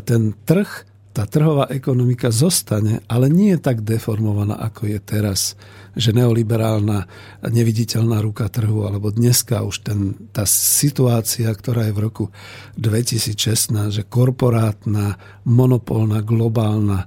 ten 0.08 0.34
trh 0.48 0.97
tá 1.18 1.26
trhová 1.26 1.66
ekonomika 1.74 2.30
zostane, 2.30 3.02
ale 3.10 3.26
nie 3.26 3.58
je 3.58 3.66
tak 3.66 3.82
deformovaná, 3.82 4.54
ako 4.62 4.86
je 4.86 5.00
teraz. 5.02 5.58
Že 5.98 6.14
neoliberálna, 6.22 7.10
neviditeľná 7.42 8.22
ruka 8.22 8.46
trhu, 8.54 8.86
alebo 8.86 9.10
dneska 9.10 9.66
už 9.66 9.82
ten, 9.82 10.30
tá 10.30 10.46
situácia, 10.46 11.50
ktorá 11.50 11.90
je 11.90 11.98
v 11.98 12.04
roku 12.06 12.26
2016, 12.78 13.34
že 13.90 14.06
korporátna, 14.06 15.18
monopolná, 15.42 16.22
globálna 16.22 17.02
e, 17.02 17.06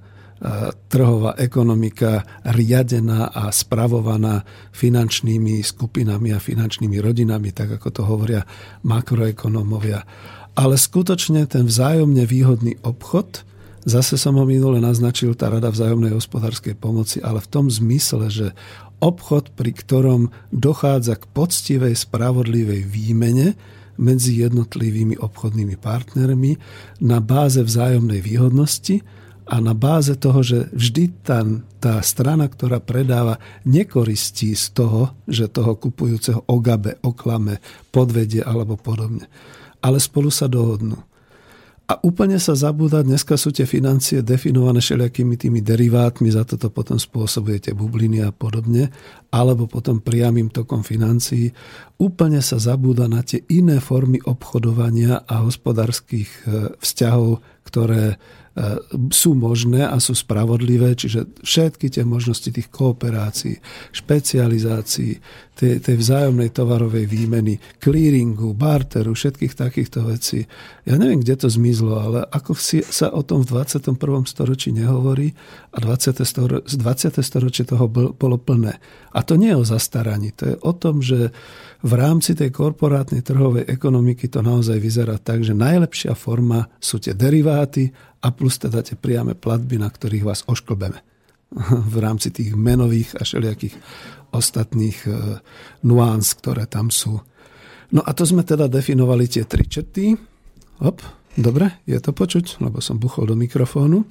trhová 0.90 1.38
ekonomika 1.38 2.26
riadená 2.43 3.31
a 3.31 3.55
spravovaná 3.55 4.43
finančnými 4.75 5.62
skupinami 5.62 6.35
a 6.35 6.43
finančnými 6.43 6.99
rodinami, 6.99 7.55
tak 7.55 7.79
ako 7.79 7.88
to 7.95 8.02
hovoria 8.02 8.43
makroekonómovia. 8.83 10.02
Ale 10.59 10.75
skutočne 10.75 11.47
ten 11.47 11.71
vzájomne 11.71 12.26
výhodný 12.26 12.75
obchod 12.83 13.47
Zase 13.89 14.21
som 14.21 14.37
ho 14.37 14.45
minule 14.45 14.77
naznačil, 14.77 15.33
tá 15.33 15.49
rada 15.49 15.73
vzájomnej 15.73 16.13
hospodárskej 16.13 16.77
pomoci, 16.77 17.25
ale 17.25 17.41
v 17.41 17.49
tom 17.49 17.67
zmysle, 17.73 18.29
že 18.29 18.47
obchod, 19.01 19.57
pri 19.57 19.73
ktorom 19.73 20.29
dochádza 20.53 21.17
k 21.17 21.25
poctivej, 21.33 21.97
spravodlivej 21.97 22.85
výmene 22.85 23.57
medzi 23.97 24.41
jednotlivými 24.45 25.17
obchodnými 25.17 25.77
partnermi 25.81 26.57
na 27.05 27.19
báze 27.25 27.61
vzájomnej 27.61 28.21
výhodnosti 28.21 29.01
a 29.51 29.59
na 29.59 29.75
báze 29.75 30.15
toho, 30.15 30.41
že 30.47 30.71
vždy 30.71 31.05
tá, 31.27 31.43
tá 31.83 31.99
strana, 32.07 32.47
ktorá 32.47 32.79
predáva, 32.79 33.43
nekoristí 33.66 34.55
z 34.55 34.71
toho, 34.77 35.16
že 35.27 35.51
toho 35.51 35.75
kupujúceho 35.75 36.47
ogabe, 36.47 37.03
oklame, 37.03 37.59
podvedie 37.90 38.47
alebo 38.47 38.79
podobne. 38.79 39.27
Ale 39.83 39.99
spolu 39.99 40.31
sa 40.31 40.47
dohodnú. 40.47 41.01
A 41.90 41.98
úplne 42.07 42.38
sa 42.38 42.55
zabúda, 42.55 43.03
dneska 43.03 43.35
sú 43.35 43.50
tie 43.50 43.66
financie 43.66 44.22
definované 44.22 44.79
všelijakými 44.79 45.35
tými 45.35 45.59
derivátmi, 45.59 46.31
za 46.31 46.46
toto 46.46 46.70
potom 46.70 47.03
spôsobujete 47.03 47.74
bubliny 47.74 48.22
a 48.22 48.31
podobne, 48.31 48.94
alebo 49.35 49.66
potom 49.66 49.98
priamým 49.98 50.55
tokom 50.55 50.87
financií. 50.87 51.50
Úplne 51.98 52.46
sa 52.46 52.62
zabúda 52.62 53.11
na 53.11 53.26
tie 53.26 53.42
iné 53.50 53.83
formy 53.83 54.22
obchodovania 54.22 55.26
a 55.26 55.42
hospodárskych 55.42 56.31
e, 56.31 56.79
vzťahov, 56.79 57.42
ktoré 57.66 58.22
sú 59.09 59.33
možné 59.33 59.88
a 59.88 59.96
sú 59.96 60.12
spravodlivé, 60.12 60.92
čiže 60.92 61.27
všetky 61.40 61.88
tie 61.88 62.05
možnosti 62.05 62.53
tých 62.53 62.68
kooperácií, 62.68 63.57
špecializácií, 63.94 65.23
tej, 65.61 65.77
tej 65.85 65.96
vzájomnej 66.01 66.49
tovarovej 66.57 67.05
výmeny, 67.05 67.61
clearingu, 67.77 68.57
barteru, 68.57 69.12
všetkých 69.12 69.53
takýchto 69.53 70.09
vecí. 70.09 70.49
Ja 70.88 70.96
neviem, 70.96 71.20
kde 71.20 71.37
to 71.37 71.49
zmizlo, 71.53 72.01
ale 72.01 72.25
ako 72.25 72.57
si 72.57 72.81
sa 72.81 73.12
o 73.12 73.20
tom 73.20 73.44
v 73.44 73.61
21. 73.61 73.92
storočí 74.25 74.73
nehovorí 74.73 75.37
a 75.77 75.79
20. 75.85 76.25
Storočie, 76.25 76.81
20. 76.81 77.20
storočie 77.20 77.64
toho 77.68 77.92
bolo 77.92 78.37
plné. 78.40 78.81
A 79.12 79.20
to 79.20 79.37
nie 79.37 79.53
je 79.53 79.61
o 79.61 79.68
zastaraní, 79.68 80.33
to 80.33 80.49
je 80.49 80.57
o 80.64 80.73
tom, 80.73 81.05
že 81.05 81.29
v 81.81 81.92
rámci 81.96 82.37
tej 82.37 82.53
korporátnej 82.53 83.25
trhovej 83.25 83.68
ekonomiky 83.68 84.29
to 84.29 84.44
naozaj 84.44 84.77
vyzerá 84.77 85.16
tak, 85.16 85.44
že 85.44 85.57
najlepšia 85.57 86.12
forma 86.12 86.68
sú 86.77 87.01
tie 87.01 87.16
deriváty 87.16 87.88
a 88.20 88.28
plus 88.33 88.61
teda 88.61 88.85
tie 88.85 88.96
priame 88.96 89.33
platby, 89.33 89.80
na 89.80 89.88
ktorých 89.88 90.24
vás 90.24 90.40
ošklbeme 90.44 91.00
v 91.92 91.96
rámci 91.98 92.30
tých 92.30 92.54
menových 92.54 93.18
a 93.18 93.26
všelijakých 93.26 93.74
ostatných 94.30 94.98
e, 95.06 95.11
nuáns, 95.83 96.38
ktoré 96.38 96.68
tam 96.70 96.94
sú. 96.94 97.18
No 97.90 98.00
a 98.06 98.11
to 98.14 98.22
sme 98.22 98.46
teda 98.46 98.70
definovali 98.70 99.26
tie 99.26 99.42
tri 99.42 99.66
čety. 99.66 100.14
Hop, 100.78 101.02
dobre, 101.35 101.83
je 101.90 101.98
to 101.98 102.14
počuť, 102.14 102.62
lebo 102.62 102.78
som 102.78 103.02
buchol 103.02 103.26
do 103.26 103.35
mikrofónu. 103.35 104.06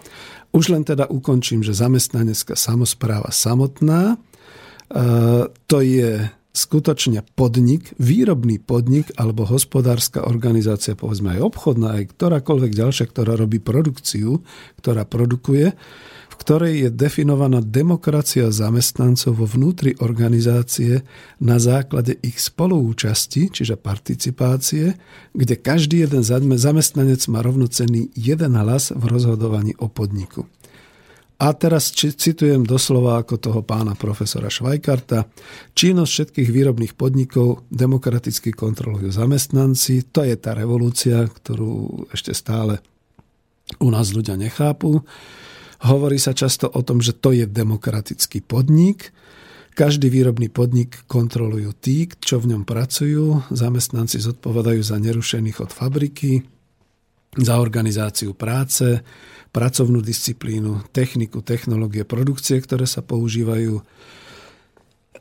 Už 0.51 0.75
len 0.75 0.83
teda 0.83 1.07
ukončím, 1.07 1.63
že 1.63 1.71
zamestnanecká 1.71 2.59
samozpráva 2.59 3.31
samotná, 3.31 4.15
e, 4.15 4.17
to 5.47 5.77
je 5.79 6.27
skutočne 6.49 7.21
podnik, 7.38 7.93
výrobný 8.01 8.57
podnik 8.57 9.13
alebo 9.15 9.45
hospodárska 9.45 10.25
organizácia, 10.25 10.97
povedzme 10.97 11.38
aj 11.38 11.45
obchodná, 11.45 12.01
aj 12.01 12.17
ktorákoľvek 12.17 12.71
ďalšia, 12.73 13.05
ktorá 13.09 13.38
robí 13.38 13.62
produkciu, 13.62 14.41
ktorá 14.81 15.05
produkuje, 15.05 15.77
v 16.29 16.35
ktorej 16.41 16.73
je 16.88 16.89
definovaná 16.89 17.62
demokracia 17.62 18.49
zamestnancov 18.49 19.38
vo 19.38 19.45
vnútri 19.45 19.93
organizácie 20.01 21.05
na 21.38 21.62
základe 21.62 22.17
ich 22.25 22.41
spoluúčasti, 22.41 23.53
čiže 23.53 23.77
participácie, 23.77 24.97
kde 25.35 25.55
každý 25.59 26.07
jeden 26.07 26.23
zamestnanec 26.57 27.21
má 27.29 27.45
rovnocenný 27.45 28.09
jeden 28.17 28.57
hlas 28.57 28.89
v 28.89 29.03
rozhodovaní 29.05 29.77
o 29.77 29.91
podniku. 29.91 30.49
A 31.39 31.56
teraz 31.56 31.95
citujem 31.95 32.67
doslova 32.67 33.23
ako 33.23 33.39
toho 33.39 33.62
pána 33.63 33.95
profesora 33.95 34.52
Švajkarta. 34.52 35.23
Činnosť 35.71 36.12
všetkých 36.12 36.49
výrobných 36.52 36.93
podnikov 36.99 37.63
demokraticky 37.71 38.52
kontrolujú 38.52 39.08
zamestnanci. 39.08 40.12
To 40.12 40.28
je 40.28 40.36
tá 40.36 40.52
revolúcia, 40.52 41.23
ktorú 41.23 42.04
ešte 42.12 42.36
stále 42.36 42.84
u 43.80 43.88
nás 43.88 44.12
ľudia 44.12 44.36
nechápu. 44.36 44.99
Hovorí 45.88 46.19
sa 46.19 46.36
často 46.36 46.67
o 46.67 46.84
tom, 46.84 46.99
že 46.99 47.15
to 47.15 47.32
je 47.32 47.47
demokratický 47.47 48.43
podnik. 48.43 49.15
Každý 49.80 50.12
výrobný 50.12 50.52
podnik 50.52 51.08
kontrolujú 51.08 51.71
tí, 51.71 52.12
čo 52.19 52.43
v 52.43 52.52
ňom 52.52 52.67
pracujú. 52.67 53.47
Zamestnanci 53.47 54.19
zodpovedajú 54.19 54.84
za 54.84 54.99
nerušených 54.99 55.63
od 55.63 55.71
fabriky, 55.71 56.43
za 57.37 57.61
organizáciu 57.61 58.33
práce, 58.33 59.05
pracovnú 59.49 60.01
disciplínu, 60.01 60.89
techniku, 60.93 61.41
technológie, 61.41 62.05
produkcie, 62.05 62.57
ktoré 62.61 62.85
sa 62.85 63.01
používajú, 63.05 63.81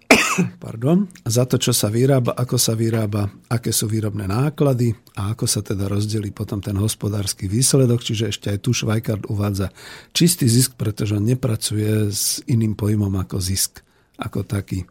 pardon, 0.64 1.08
za 1.24 1.44
to, 1.44 1.60
čo 1.60 1.72
sa 1.72 1.88
vyrába, 1.92 2.32
ako 2.36 2.56
sa 2.56 2.72
vyrába, 2.72 3.28
aké 3.48 3.72
sú 3.72 3.88
výrobné 3.88 4.28
náklady 4.28 4.92
a 5.16 5.32
ako 5.32 5.44
sa 5.48 5.60
teda 5.60 5.88
rozdelí 5.88 6.32
potom 6.32 6.60
ten 6.60 6.76
hospodársky 6.76 7.48
výsledok. 7.48 8.00
Čiže 8.04 8.24
ešte 8.32 8.46
aj 8.52 8.58
tu 8.64 8.72
Švajkard 8.76 9.28
uvádza 9.28 9.72
čistý 10.12 10.48
zisk, 10.48 10.76
pretože 10.76 11.16
on 11.16 11.24
nepracuje 11.24 12.12
s 12.12 12.40
iným 12.48 12.76
pojmom 12.76 13.12
ako 13.20 13.36
zisk, 13.40 13.80
ako 14.20 14.44
taký. 14.44 14.84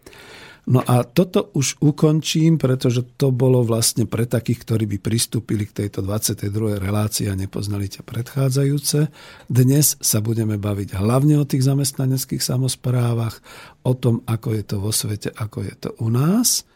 No 0.68 0.84
a 0.84 1.08
toto 1.08 1.48
už 1.56 1.80
ukončím, 1.80 2.60
pretože 2.60 3.00
to 3.16 3.32
bolo 3.32 3.64
vlastne 3.64 4.04
pre 4.04 4.28
takých, 4.28 4.68
ktorí 4.68 4.84
by 4.84 4.98
pristúpili 5.00 5.64
k 5.64 5.88
tejto 5.88 6.04
22. 6.04 6.44
relácii 6.84 7.32
a 7.32 7.40
nepoznali 7.40 7.88
tie 7.88 8.04
predchádzajúce. 8.04 9.08
Dnes 9.48 9.96
sa 10.04 10.20
budeme 10.20 10.60
baviť 10.60 11.00
hlavne 11.00 11.40
o 11.40 11.48
tých 11.48 11.64
zamestnaneckých 11.64 12.44
samozprávach, 12.44 13.40
o 13.88 13.96
tom, 13.96 14.28
ako 14.28 14.60
je 14.60 14.64
to 14.68 14.76
vo 14.84 14.92
svete, 14.92 15.32
ako 15.40 15.64
je 15.64 15.74
to 15.80 15.90
u 16.04 16.12
nás. 16.12 16.68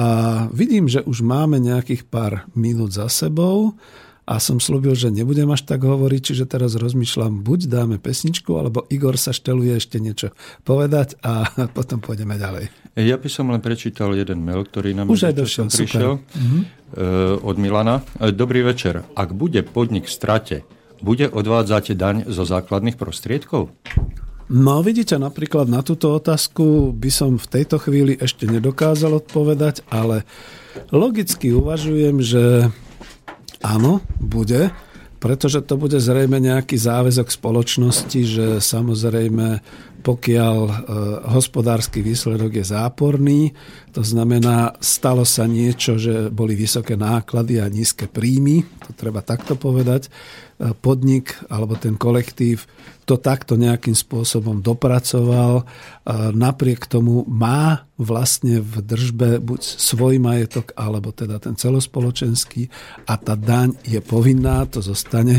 a 0.00 0.48
vidím, 0.48 0.88
že 0.88 1.04
už 1.04 1.20
máme 1.20 1.60
nejakých 1.60 2.08
pár 2.08 2.48
minút 2.56 2.96
za 2.96 3.12
sebou 3.12 3.76
a 4.24 4.40
som 4.40 4.56
slúbil, 4.56 4.96
že 4.96 5.12
nebudem 5.12 5.52
až 5.52 5.68
tak 5.68 5.84
hovoriť, 5.84 6.20
čiže 6.32 6.48
teraz 6.48 6.72
rozmýšľam, 6.72 7.44
buď 7.44 7.68
dáme 7.68 7.96
pesničku, 8.00 8.48
alebo 8.56 8.88
Igor 8.88 9.20
sa 9.20 9.36
šteluje 9.36 9.76
ešte 9.76 10.00
niečo 10.00 10.32
povedať 10.64 11.20
a 11.20 11.52
potom 11.76 12.00
pôjdeme 12.00 12.40
ďalej. 12.40 12.85
Ja 12.96 13.20
by 13.20 13.28
som 13.28 13.52
len 13.52 13.60
prečítal 13.60 14.16
jeden 14.16 14.40
mail, 14.40 14.64
ktorý 14.64 14.96
nám 14.96 15.12
Už 15.12 15.28
aj 15.28 15.34
došiel, 15.36 15.68
prišiel 15.68 16.16
uh-huh. 16.16 17.44
od 17.44 17.56
Milana. 17.60 18.00
E, 18.16 18.32
dobrý 18.32 18.64
večer. 18.64 19.04
Ak 19.12 19.36
bude 19.36 19.60
podnik 19.60 20.08
v 20.08 20.16
strate, 20.16 20.56
bude 21.04 21.28
odvádzať 21.28 21.92
daň 21.92 22.16
zo 22.32 22.48
základných 22.48 22.96
prostriedkov? 22.96 23.68
No 24.48 24.80
vidíte, 24.80 25.20
napríklad 25.20 25.68
na 25.68 25.84
túto 25.84 26.16
otázku 26.16 26.96
by 26.96 27.10
som 27.12 27.36
v 27.36 27.46
tejto 27.50 27.76
chvíli 27.82 28.16
ešte 28.16 28.48
nedokázal 28.48 29.20
odpovedať, 29.20 29.84
ale 29.92 30.24
logicky 30.88 31.52
uvažujem, 31.52 32.24
že 32.24 32.72
Áno, 33.66 34.04
bude, 34.20 34.70
pretože 35.18 35.64
to 35.64 35.80
bude 35.80 35.96
zrejme 35.96 36.36
nejaký 36.38 36.76
záväzok 36.76 37.32
spoločnosti, 37.32 38.20
že 38.22 38.46
samozrejme 38.60 39.64
pokiaľ 40.06 40.56
e, 40.62 40.72
hospodársky 41.34 41.98
výsledok 41.98 42.62
je 42.62 42.64
záporný, 42.70 43.50
to 43.90 44.06
znamená, 44.06 44.78
stalo 44.78 45.26
sa 45.26 45.50
niečo, 45.50 45.98
že 45.98 46.30
boli 46.30 46.54
vysoké 46.54 46.94
náklady 46.94 47.58
a 47.58 47.66
nízke 47.66 48.06
príjmy, 48.06 48.62
to 48.86 48.94
treba 48.94 49.26
takto 49.26 49.58
povedať, 49.58 50.06
podnik 50.80 51.36
alebo 51.52 51.76
ten 51.76 52.00
kolektív 52.00 52.64
to 53.06 53.14
takto 53.14 53.54
nejakým 53.54 53.94
spôsobom 53.94 54.58
dopracoval. 54.66 55.62
Napriek 56.34 56.90
tomu 56.90 57.22
má 57.30 57.86
vlastne 57.94 58.58
v 58.58 58.82
držbe 58.82 59.38
buď 59.38 59.62
svoj 59.62 60.18
majetok, 60.18 60.74
alebo 60.74 61.14
teda 61.14 61.38
ten 61.38 61.54
celospoločenský 61.54 62.66
a 63.06 63.14
tá 63.14 63.38
daň 63.38 63.78
je 63.86 64.02
povinná, 64.02 64.66
to 64.66 64.82
zostane. 64.82 65.38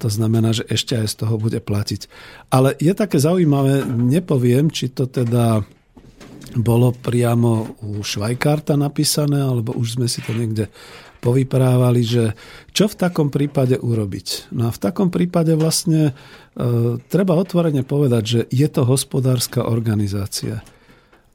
To 0.00 0.08
znamená, 0.08 0.56
že 0.56 0.64
ešte 0.72 0.96
aj 0.96 1.06
z 1.12 1.14
toho 1.20 1.36
bude 1.36 1.60
platiť. 1.60 2.08
Ale 2.48 2.80
je 2.80 2.96
také 2.96 3.20
zaujímavé, 3.20 3.84
nepoviem, 3.84 4.72
či 4.72 4.88
to 4.88 5.04
teda 5.04 5.60
bolo 6.52 6.96
priamo 6.96 7.80
u 7.84 8.00
Švajkárta 8.00 8.76
napísané, 8.76 9.40
alebo 9.40 9.76
už 9.76 10.00
sme 10.00 10.08
si 10.08 10.24
to 10.24 10.32
niekde 10.32 10.72
povyprávali, 11.22 12.02
že 12.02 12.24
čo 12.74 12.90
v 12.90 12.98
takom 12.98 13.30
prípade 13.30 13.78
urobiť. 13.78 14.50
No 14.50 14.66
a 14.66 14.74
v 14.74 14.82
takom 14.82 15.08
prípade 15.14 15.54
vlastne 15.54 16.10
e, 16.10 16.12
treba 16.98 17.38
otvorene 17.38 17.86
povedať, 17.86 18.22
že 18.26 18.40
je 18.50 18.66
to 18.66 18.82
hospodárska 18.82 19.62
organizácia 19.62 20.66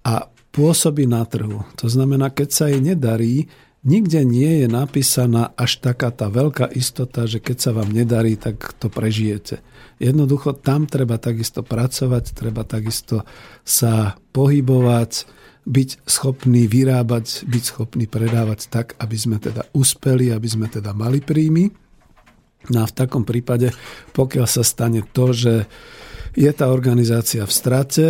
a 0.04 0.28
pôsobí 0.52 1.08
na 1.08 1.24
trhu. 1.24 1.64
To 1.80 1.88
znamená, 1.88 2.36
keď 2.36 2.50
sa 2.52 2.66
jej 2.68 2.84
nedarí, 2.84 3.48
nikde 3.88 4.28
nie 4.28 4.66
je 4.66 4.68
napísaná 4.68 5.56
až 5.56 5.80
taká 5.80 6.12
tá 6.12 6.28
veľká 6.28 6.68
istota, 6.76 7.24
že 7.24 7.40
keď 7.40 7.58
sa 7.58 7.72
vám 7.72 7.88
nedarí, 7.88 8.36
tak 8.36 8.76
to 8.76 8.92
prežijete. 8.92 9.64
Jednoducho 10.04 10.52
tam 10.52 10.86
treba 10.86 11.16
takisto 11.16 11.64
pracovať, 11.64 12.36
treba 12.36 12.68
takisto 12.68 13.24
sa 13.64 14.20
pohybovať, 14.36 15.37
byť 15.68 16.08
schopný 16.08 16.64
vyrábať, 16.72 17.44
byť 17.44 17.64
schopný 17.68 18.08
predávať 18.08 18.72
tak, 18.72 18.96
aby 19.04 19.18
sme 19.20 19.36
teda 19.36 19.68
uspeli, 19.76 20.32
aby 20.32 20.48
sme 20.48 20.72
teda 20.72 20.96
mali 20.96 21.20
príjmy. 21.20 21.68
No 22.72 22.84
a 22.84 22.90
v 22.90 22.96
takom 22.96 23.28
prípade, 23.28 23.76
pokiaľ 24.16 24.48
sa 24.48 24.64
stane 24.64 25.04
to, 25.04 25.36
že 25.36 25.68
je 26.40 26.52
tá 26.56 26.72
organizácia 26.72 27.44
v 27.44 27.52
strate, 27.52 28.08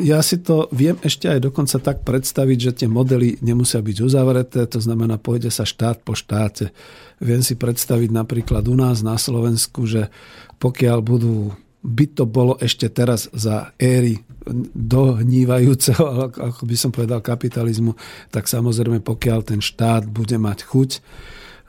ja 0.00 0.18
si 0.24 0.40
to 0.40 0.66
viem 0.72 0.96
ešte 1.04 1.28
aj 1.28 1.44
dokonca 1.44 1.76
tak 1.78 2.02
predstaviť, 2.02 2.58
že 2.58 2.76
tie 2.82 2.88
modely 2.88 3.38
nemusia 3.44 3.84
byť 3.84 3.96
uzavreté, 4.00 4.66
to 4.66 4.80
znamená, 4.80 5.20
pôjde 5.20 5.52
sa 5.52 5.68
štát 5.68 6.02
po 6.02 6.16
štáte. 6.16 6.72
Viem 7.20 7.44
si 7.44 7.54
predstaviť 7.54 8.10
napríklad 8.10 8.64
u 8.66 8.74
nás 8.74 9.04
na 9.04 9.20
Slovensku, 9.20 9.86
že 9.86 10.10
pokiaľ 10.58 10.98
budú 11.04 11.52
by 11.84 12.06
to 12.16 12.24
bolo 12.24 12.56
ešte 12.64 12.88
teraz 12.88 13.28
za 13.36 13.76
éry 13.76 14.24
dohnívajúceho, 14.74 16.30
ako 16.32 16.62
by 16.68 16.76
som 16.76 16.92
povedal, 16.92 17.24
kapitalizmu, 17.24 17.96
tak 18.28 18.44
samozrejme, 18.44 19.00
pokiaľ 19.00 19.40
ten 19.44 19.60
štát 19.64 20.04
bude 20.04 20.36
mať 20.36 20.58
chuť 20.68 20.90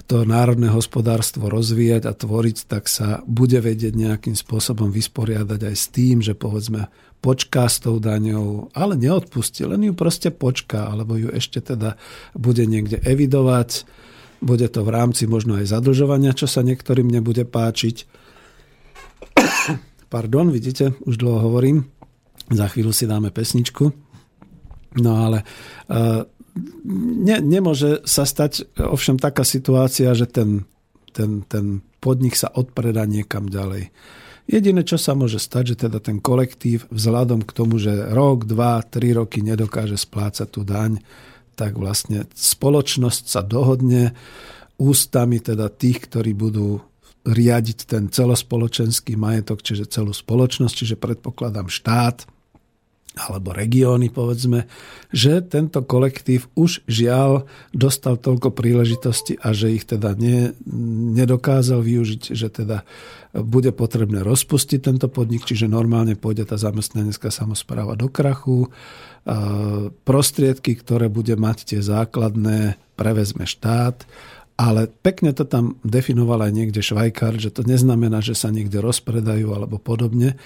to 0.05 0.21
národné 0.21 0.69
hospodárstvo 0.69 1.49
rozvíjať 1.49 2.05
a 2.05 2.13
tvoriť, 2.13 2.57
tak 2.69 2.85
sa 2.85 3.25
bude 3.25 3.57
vedieť 3.57 3.97
nejakým 3.97 4.37
spôsobom 4.37 4.93
vysporiadať 4.93 5.59
aj 5.65 5.75
s 5.75 5.85
tým, 5.89 6.21
že 6.21 6.37
povedzme 6.37 6.93
počká 7.25 7.65
s 7.65 7.81
tou 7.81 7.97
daňou, 7.97 8.69
ale 8.77 8.93
neodpustí, 9.01 9.65
len 9.65 9.81
ju 9.81 9.97
proste 9.97 10.29
počká, 10.29 10.93
alebo 10.93 11.17
ju 11.17 11.33
ešte 11.33 11.57
teda 11.57 11.97
bude 12.37 12.69
niekde 12.69 13.01
evidovať. 13.01 13.89
Bude 14.45 14.69
to 14.69 14.85
v 14.85 14.93
rámci 14.93 15.25
možno 15.25 15.57
aj 15.57 15.73
zadlžovania, 15.73 16.37
čo 16.37 16.45
sa 16.45 16.61
niektorým 16.61 17.09
nebude 17.09 17.41
páčiť 17.41 18.05
Pardon, 20.13 20.53
vidíte, 20.53 20.93
už 21.03 21.17
dlho 21.17 21.49
hovorím. 21.49 21.94
Za 22.51 22.69
chvíľu 22.69 22.93
si 22.93 23.09
dáme 23.09 23.33
pesničku. 23.33 23.89
No 25.01 25.11
ale 25.17 25.43
uh, 25.91 26.23
ne, 27.19 27.37
nemôže 27.43 28.05
sa 28.07 28.23
stať 28.23 28.69
ovšem 28.79 29.19
taká 29.19 29.43
situácia, 29.43 30.13
že 30.15 30.29
ten, 30.29 30.63
ten, 31.11 31.43
ten 31.47 31.83
podnik 31.99 32.37
sa 32.37 32.53
odpreda 32.53 33.03
niekam 33.03 33.49
ďalej. 33.49 33.91
Jediné, 34.45 34.85
čo 34.85 35.01
sa 35.01 35.17
môže 35.17 35.41
stať, 35.41 35.73
že 35.73 35.89
teda 35.89 35.97
ten 35.97 36.21
kolektív 36.21 36.85
vzhľadom 36.93 37.41
k 37.41 37.51
tomu, 37.51 37.81
že 37.81 38.13
rok, 38.13 38.45
dva, 38.45 38.85
tri 38.85 39.09
roky 39.09 39.41
nedokáže 39.41 39.97
splácať 39.97 40.47
tú 40.47 40.61
daň, 40.61 41.01
tak 41.57 41.81
vlastne 41.81 42.29
spoločnosť 42.37 43.23
sa 43.25 43.41
dohodne 43.41 44.13
ústami 44.77 45.41
teda 45.41 45.73
tých, 45.73 46.05
ktorí 46.05 46.37
budú 46.37 46.83
riadiť 47.25 47.89
ten 47.89 48.03
celospoločenský 48.13 49.17
majetok, 49.17 49.65
čiže 49.65 49.89
celú 49.89 50.13
spoločnosť, 50.13 50.73
čiže 50.77 50.95
predpokladám 51.01 51.65
štát 51.65 52.29
alebo 53.15 53.55
regióny, 53.55 54.11
povedzme, 54.11 54.67
že 55.09 55.39
tento 55.39 55.81
kolektív 55.81 56.51
už 56.59 56.83
žiaľ 56.85 57.47
dostal 57.71 58.19
toľko 58.19 58.51
príležitosti 58.51 59.39
a 59.39 59.55
že 59.55 59.71
ich 59.71 59.87
teda 59.87 60.13
ne, 60.19 60.51
nedokázal 61.15 61.79
využiť, 61.79 62.35
že 62.35 62.47
teda 62.51 62.83
bude 63.35 63.71
potrebné 63.75 64.23
rozpustiť 64.23 64.79
tento 64.79 65.07
podnik, 65.07 65.43
čiže 65.43 65.71
normálne 65.71 66.15
pôjde 66.15 66.47
tá 66.47 66.55
zamestnanecká 66.55 67.31
samozpráva 67.31 67.99
do 67.99 68.07
krachu. 68.07 68.71
Prostriedky, 70.07 70.75
ktoré 70.79 71.11
bude 71.11 71.35
mať 71.35 71.75
tie 71.75 71.79
základné, 71.83 72.79
prevezme 72.95 73.43
štát 73.43 74.07
ale 74.55 74.87
pekne 74.87 75.35
to 75.35 75.43
tam 75.43 75.75
definoval 75.83 76.39
aj 76.39 76.51
niekde 76.55 76.79
Švajkár, 76.79 77.35
že 77.35 77.51
to 77.51 77.67
neznamená, 77.67 78.23
že 78.23 78.39
sa 78.39 78.47
niekde 78.55 78.79
rozpredajú 78.79 79.51
alebo 79.51 79.75
podobne, 79.75 80.39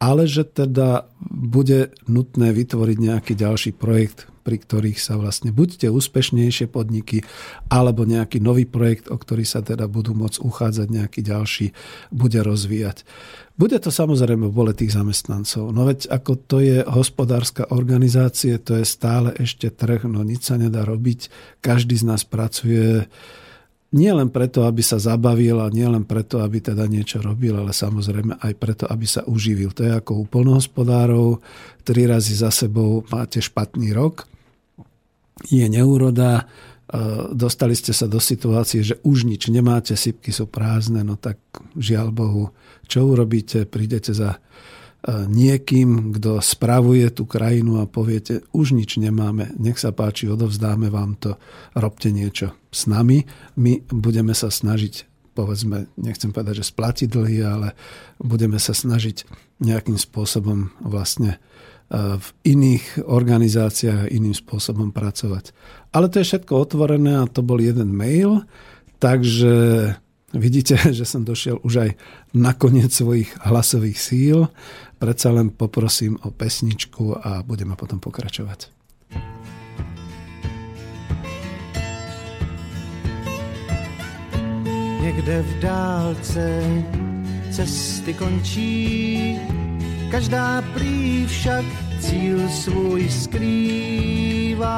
ale 0.00 0.24
že 0.24 0.48
teda 0.48 1.04
bude 1.28 1.92
nutné 2.08 2.56
vytvoriť 2.56 2.98
nejaký 2.98 3.32
ďalší 3.36 3.76
projekt, 3.76 4.26
pri 4.40 4.56
ktorých 4.56 4.96
sa 4.96 5.20
vlastne 5.20 5.52
buď 5.52 5.84
tie 5.84 5.90
úspešnejšie 5.92 6.72
podniky, 6.72 7.20
alebo 7.68 8.08
nejaký 8.08 8.40
nový 8.40 8.64
projekt, 8.64 9.12
o 9.12 9.20
ktorý 9.20 9.44
sa 9.44 9.60
teda 9.60 9.84
budú 9.84 10.16
môcť 10.16 10.40
uchádzať 10.40 10.88
nejaký 10.88 11.20
ďalší, 11.20 11.66
bude 12.08 12.40
rozvíjať. 12.40 13.04
Bude 13.60 13.76
to 13.76 13.92
samozrejme 13.92 14.48
bole 14.48 14.72
tých 14.72 14.96
zamestnancov. 14.96 15.68
No 15.76 15.84
veď 15.84 16.08
ako 16.08 16.32
to 16.48 16.64
je 16.64 16.80
hospodárska 16.80 17.68
organizácie, 17.68 18.56
to 18.56 18.80
je 18.80 18.88
stále 18.88 19.36
ešte 19.36 19.68
trh, 19.68 20.08
no 20.08 20.24
nič 20.24 20.48
sa 20.48 20.56
nedá 20.56 20.88
robiť. 20.88 21.28
Každý 21.60 22.00
z 22.00 22.08
nás 22.08 22.24
pracuje 22.24 23.04
nie 23.90 24.12
len 24.14 24.30
preto, 24.30 24.70
aby 24.70 24.86
sa 24.86 25.02
zabavil 25.02 25.58
a 25.58 25.66
nie 25.66 25.82
len 25.82 26.06
preto, 26.06 26.38
aby 26.46 26.62
teda 26.62 26.86
niečo 26.86 27.18
robil, 27.18 27.58
ale 27.58 27.74
samozrejme 27.74 28.38
aj 28.38 28.52
preto, 28.54 28.84
aby 28.86 29.02
sa 29.02 29.26
uživil. 29.26 29.74
To 29.74 29.82
je 29.82 29.90
ako 29.90 30.12
u 30.22 30.24
polnohospodárov. 30.30 31.42
Tri 31.82 32.06
razy 32.06 32.38
za 32.38 32.54
sebou 32.54 33.02
máte 33.10 33.42
špatný 33.42 33.90
rok. 33.90 34.30
Je 35.50 35.66
neúroda, 35.66 36.38
e, 36.38 37.34
dostali 37.34 37.74
ste 37.74 37.90
sa 37.90 38.06
do 38.06 38.22
situácie, 38.22 38.86
že 38.86 39.02
už 39.02 39.26
nič 39.26 39.50
nemáte, 39.50 39.98
sypky 39.98 40.30
sú 40.30 40.46
prázdne, 40.46 41.02
no 41.02 41.18
tak 41.18 41.42
žiaľ 41.74 42.14
Bohu, 42.14 42.54
čo 42.86 43.10
urobíte? 43.10 43.66
Prídete 43.66 44.14
za 44.14 44.38
niekým, 45.08 46.12
kto 46.12 46.44
spravuje 46.44 47.08
tú 47.08 47.24
krajinu 47.24 47.80
a 47.80 47.88
poviete, 47.88 48.44
už 48.52 48.76
nič 48.76 49.00
nemáme, 49.00 49.48
nech 49.56 49.80
sa 49.80 49.96
páči, 49.96 50.28
odovzdáme 50.28 50.92
vám 50.92 51.16
to, 51.16 51.40
robte 51.72 52.12
niečo 52.12 52.52
s 52.68 52.84
nami. 52.84 53.24
My 53.56 53.80
budeme 53.88 54.36
sa 54.36 54.52
snažiť, 54.52 55.08
povedzme, 55.32 55.88
nechcem 55.96 56.36
povedať, 56.36 56.60
že 56.60 56.70
splatiť 56.70 57.08
dlhy, 57.08 57.38
ale 57.40 57.68
budeme 58.20 58.60
sa 58.60 58.76
snažiť 58.76 59.24
nejakým 59.64 59.96
spôsobom 59.96 60.68
vlastne 60.84 61.36
e, 61.36 62.18
v 62.20 62.28
iných 62.44 63.00
organizáciách 63.08 64.12
iným 64.12 64.36
spôsobom 64.36 64.92
pracovať. 64.92 65.56
Ale 65.96 66.12
to 66.12 66.20
je 66.20 66.28
všetko 66.28 66.52
otvorené 66.60 67.24
a 67.24 67.30
to 67.30 67.40
bol 67.40 67.56
jeden 67.56 67.88
mail, 67.88 68.44
takže 69.00 69.96
vidíte, 70.34 70.76
že 70.98 71.04
som 71.08 71.26
došiel 71.26 71.58
už 71.64 71.88
aj 71.88 71.90
na 72.36 72.52
koniec 72.54 72.92
svojich 72.94 73.30
hlasových 73.42 73.98
síl 73.98 74.38
predsa 75.00 75.32
len 75.32 75.48
poprosím 75.48 76.20
o 76.22 76.30
pesničku 76.30 77.16
a 77.16 77.40
budeme 77.42 77.72
potom 77.72 77.96
pokračovať. 77.96 78.68
Někde 85.00 85.42
v 85.42 85.60
dálce 85.60 86.44
cesty 87.50 88.14
končí, 88.14 89.40
každá 90.10 90.62
prý 90.76 91.26
však 91.26 91.64
cíl 92.00 92.48
svůj 92.48 93.10
skrývá 93.10 94.70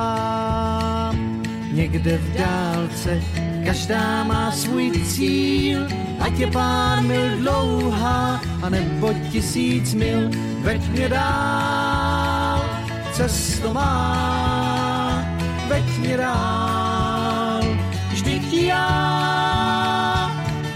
Někde 1.73 2.19
v 2.19 2.39
dálce. 2.39 3.23
Každá 3.65 4.25
má 4.25 4.53
svůj 4.53 4.91
cíl, 4.91 5.87
ať 6.21 6.39
je 6.39 6.47
pár 6.47 7.03
mil 7.03 7.37
dlouhá, 7.37 8.41
anebo 8.63 9.15
tisíc 9.31 9.95
mil, 9.95 10.31
veď 10.61 10.89
mě 10.89 11.09
dál, 11.09 12.63
cesto 13.13 13.75
má, 13.75 15.25
veď 15.69 15.99
mě 15.99 16.17
dál, 16.17 17.63
vždyť 18.13 18.53
já, 18.53 18.87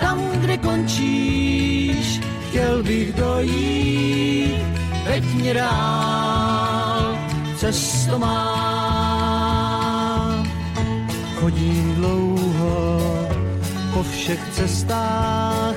tam, 0.00 0.18
kde 0.40 0.56
končíš, 0.56 2.20
chtěl 2.48 2.82
bych 2.82 3.12
dojít, 3.12 4.62
veď 5.04 5.24
mě 5.34 5.54
dál, 5.54 7.18
cesto 7.56 8.18
má. 8.18 8.95
Chodím 11.46 11.94
dlouho. 11.94 12.98
Po 13.94 14.02
všech 14.02 14.40
cestách, 14.52 15.76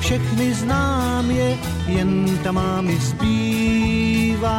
všechny 0.00 0.54
znám 0.54 1.30
je, 1.30 1.56
jen 1.86 2.38
ta 2.42 2.52
má 2.52 2.80
mi 2.80 2.96
zbývá. 2.96 4.56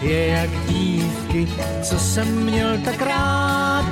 Je 0.00 0.26
jak 0.26 0.50
dívky, 0.68 1.48
co 1.82 1.98
jsem 1.98 2.44
měl 2.44 2.78
tak 2.84 3.02
rád, 3.02 3.84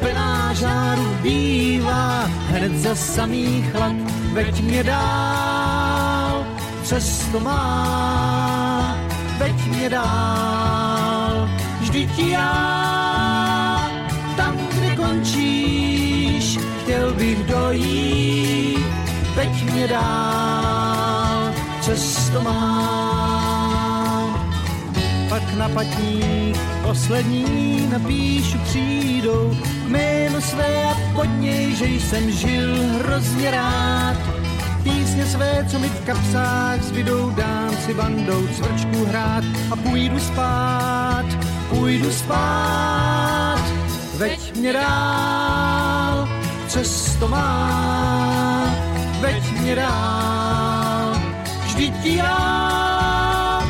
plná 0.00 0.52
žáru 0.54 1.06
bývá, 1.22 2.30
hned 2.54 2.78
za 2.78 2.94
samý 2.94 3.66
chlad, 3.72 3.96
veď 4.32 4.60
mě 4.60 4.84
dál, 4.84 6.46
cesto 6.84 7.40
má, 7.40 8.96
veď 9.38 9.66
mě 9.66 9.90
dál, 9.90 11.48
vždyť 11.80 12.18
já 12.18 13.37
končíš, 15.08 16.58
chtěl 16.82 17.12
bych 17.12 17.44
dojít, 17.44 18.86
veď 19.34 19.72
mě 19.72 19.88
dál, 19.88 21.52
cesto 21.80 22.40
mám. 22.40 23.68
Pak 25.28 25.54
na 25.54 25.68
patník 25.68 26.58
poslední 26.82 27.88
napíšu 27.92 28.58
přijdou 28.58 29.56
jméno 29.86 30.40
své 30.40 30.84
a 30.84 30.94
pod 31.14 31.28
něj, 31.40 31.74
že 31.74 31.86
jsem 31.86 32.30
žil 32.30 32.76
hrozně 32.98 33.50
rád. 33.50 34.16
Písně 34.82 35.26
své, 35.26 35.66
co 35.70 35.78
mi 35.78 35.88
v 35.88 36.06
kapsách 36.06 36.82
zbydou, 36.82 37.30
dám 37.30 37.76
si 37.86 37.94
bandou 37.94 38.46
cvrčku 38.46 39.04
hrát 39.04 39.44
a 39.70 39.76
půjdu 39.76 40.20
spát, 40.20 41.24
půjdu 41.68 42.10
spát, 42.10 43.17
veď 44.18 44.56
mě 44.56 44.72
dál, 44.72 46.28
cesto 46.68 47.28
má, 47.28 48.74
veď 49.20 49.52
mě 49.60 49.74
dál, 49.74 51.16
vždyť 51.66 52.04
já, 52.04 53.62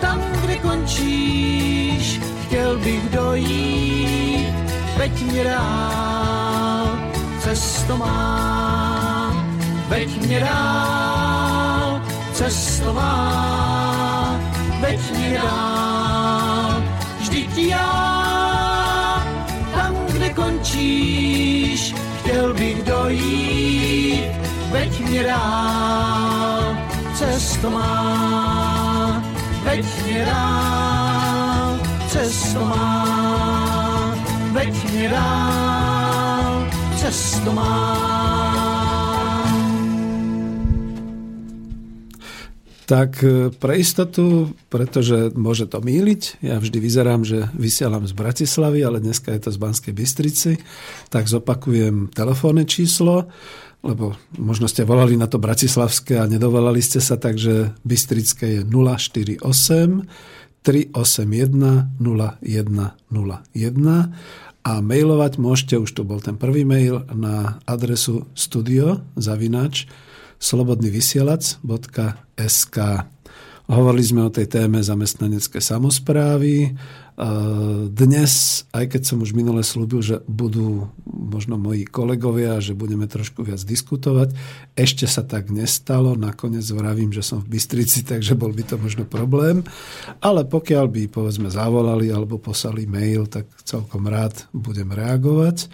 tam, 0.00 0.22
kde 0.42 0.56
končíš, 0.56 2.20
chtěl 2.46 2.78
bych 2.78 3.10
dojít, 3.10 4.54
veď 4.96 5.22
mě 5.22 5.44
dál, 5.44 6.98
cesto 7.40 7.96
má, 7.96 9.32
veď 9.88 10.26
mě 10.26 10.40
dál, 10.40 12.00
cesto 12.32 12.92
má, 12.92 14.40
veď 14.80 15.00
mě 15.10 15.40
dál, 15.42 16.82
vždyť 17.20 17.58
já, 17.58 18.07
končíš, 20.88 21.94
chtěl 22.18 22.54
bych 22.54 22.82
dojít, 22.82 24.32
veď 24.70 25.00
mě 25.00 25.22
dál, 25.22 26.76
cesto 27.14 27.70
má, 27.70 29.22
veď 29.64 29.84
mě 30.04 30.24
dál, 30.24 31.78
cesto 32.08 32.64
má, 32.64 34.14
veď 34.52 34.92
mě 34.92 35.08
dál, 35.08 36.68
cesto 36.96 37.52
má. 37.52 38.57
Tak 42.88 43.20
e, 43.20 43.52
pre 43.52 43.76
istotu, 43.76 44.56
pretože 44.72 45.28
môže 45.36 45.68
to 45.68 45.84
míliť, 45.84 46.40
ja 46.40 46.56
vždy 46.56 46.80
vyzerám, 46.80 47.20
že 47.20 47.52
vysielam 47.52 48.08
z 48.08 48.16
Bratislavy, 48.16 48.80
ale 48.80 49.04
dneska 49.04 49.28
je 49.36 49.44
to 49.44 49.50
z 49.52 49.60
Banskej 49.60 49.92
Bystrici, 49.92 50.56
tak 51.12 51.28
zopakujem 51.28 52.08
telefónne 52.16 52.64
číslo, 52.64 53.28
lebo 53.84 54.16
možno 54.40 54.72
ste 54.72 54.88
volali 54.88 55.20
na 55.20 55.28
to 55.28 55.36
bratislavské 55.36 56.16
a 56.16 56.24
nedovolali 56.24 56.80
ste 56.80 57.04
sa, 57.04 57.20
takže 57.20 57.76
Bystrické 57.84 58.56
je 58.56 58.60
048 58.64 59.44
381 60.64 61.92
0101 62.00 63.92
a 64.64 64.72
mailovať 64.80 65.32
môžete, 65.36 65.74
už 65.76 65.92
tu 65.92 66.08
bol 66.08 66.24
ten 66.24 66.40
prvý 66.40 66.64
mail, 66.64 67.04
na 67.12 67.60
adresu 67.68 68.24
studio 68.32 69.04
zavinač 69.12 69.84
slobodnyvysielac.sk 70.38 72.78
Hovorili 73.68 74.00
sme 74.00 74.24
o 74.24 74.32
tej 74.32 74.48
téme 74.48 74.80
zamestnanecké 74.80 75.60
samozprávy. 75.60 76.72
Dnes, 77.92 78.64
aj 78.72 78.96
keď 78.96 79.02
som 79.04 79.20
už 79.20 79.36
minule 79.36 79.60
slúbil, 79.60 80.00
že 80.00 80.24
budú 80.24 80.88
možno 81.04 81.60
moji 81.60 81.84
kolegovia, 81.84 82.64
že 82.64 82.72
budeme 82.72 83.04
trošku 83.04 83.44
viac 83.44 83.60
diskutovať, 83.60 84.32
ešte 84.72 85.04
sa 85.04 85.20
tak 85.20 85.52
nestalo. 85.52 86.16
Nakoniec 86.16 86.64
vravím, 86.72 87.12
že 87.12 87.20
som 87.20 87.44
v 87.44 87.60
Bystrici, 87.60 88.08
takže 88.08 88.40
bol 88.40 88.56
by 88.56 88.72
to 88.72 88.80
možno 88.80 89.04
problém. 89.04 89.60
Ale 90.24 90.48
pokiaľ 90.48 90.88
by, 90.88 91.12
povedzme, 91.12 91.52
zavolali 91.52 92.08
alebo 92.08 92.40
poslali 92.40 92.88
mail, 92.88 93.28
tak 93.28 93.52
celkom 93.68 94.08
rád 94.08 94.48
budem 94.56 94.88
reagovať. 94.88 95.68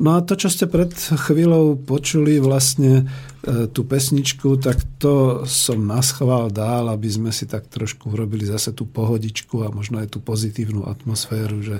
No 0.00 0.16
a 0.16 0.24
to, 0.24 0.38
čo 0.38 0.48
ste 0.48 0.64
pred 0.70 0.92
chvíľou 0.96 1.76
počuli, 1.76 2.40
vlastne 2.40 3.04
e, 3.44 3.68
tú 3.68 3.84
pesničku, 3.84 4.56
tak 4.56 4.80
to 4.96 5.44
som 5.44 5.84
naschvál 5.84 6.48
dál, 6.48 6.88
aby 6.88 7.08
sme 7.12 7.30
si 7.34 7.44
tak 7.44 7.68
trošku 7.68 8.12
urobili 8.12 8.48
zase 8.48 8.72
tú 8.72 8.88
pohodičku 8.88 9.60
a 9.66 9.72
možno 9.74 10.00
aj 10.00 10.16
tú 10.16 10.18
pozitívnu 10.24 10.88
atmosféru, 10.88 11.60
že 11.60 11.76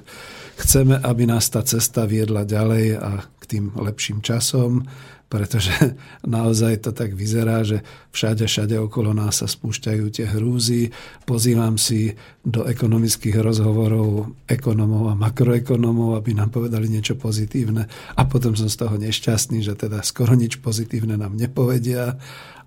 chceme, 0.61 1.01
aby 1.01 1.25
nás 1.25 1.49
tá 1.49 1.65
cesta 1.65 2.05
viedla 2.05 2.45
ďalej 2.45 3.01
a 3.01 3.25
k 3.41 3.45
tým 3.49 3.65
lepším 3.77 4.21
časom 4.21 4.85
pretože 5.33 5.73
naozaj 6.29 6.85
to 6.85 6.91
tak 6.93 7.17
vyzerá, 7.17 7.65
že 7.65 7.81
všade, 8.13 8.45
všade 8.45 8.77
okolo 8.77 9.17
nás 9.17 9.41
sa 9.41 9.49
spúšťajú 9.49 10.05
tie 10.13 10.29
hrúzy. 10.29 10.93
Pozývam 11.25 11.81
si 11.81 12.13
do 12.45 12.69
ekonomických 12.69 13.41
rozhovorov 13.41 14.37
ekonomov 14.45 15.09
a 15.09 15.17
makroekonomov, 15.17 16.21
aby 16.21 16.37
nám 16.37 16.53
povedali 16.53 16.93
niečo 16.93 17.17
pozitívne 17.17 17.89
a 18.13 18.23
potom 18.29 18.53
som 18.53 18.69
z 18.69 18.77
toho 18.77 19.01
nešťastný, 19.01 19.65
že 19.65 19.73
teda 19.73 20.05
skoro 20.05 20.37
nič 20.37 20.61
pozitívne 20.61 21.17
nám 21.17 21.41
nepovedia 21.41 22.21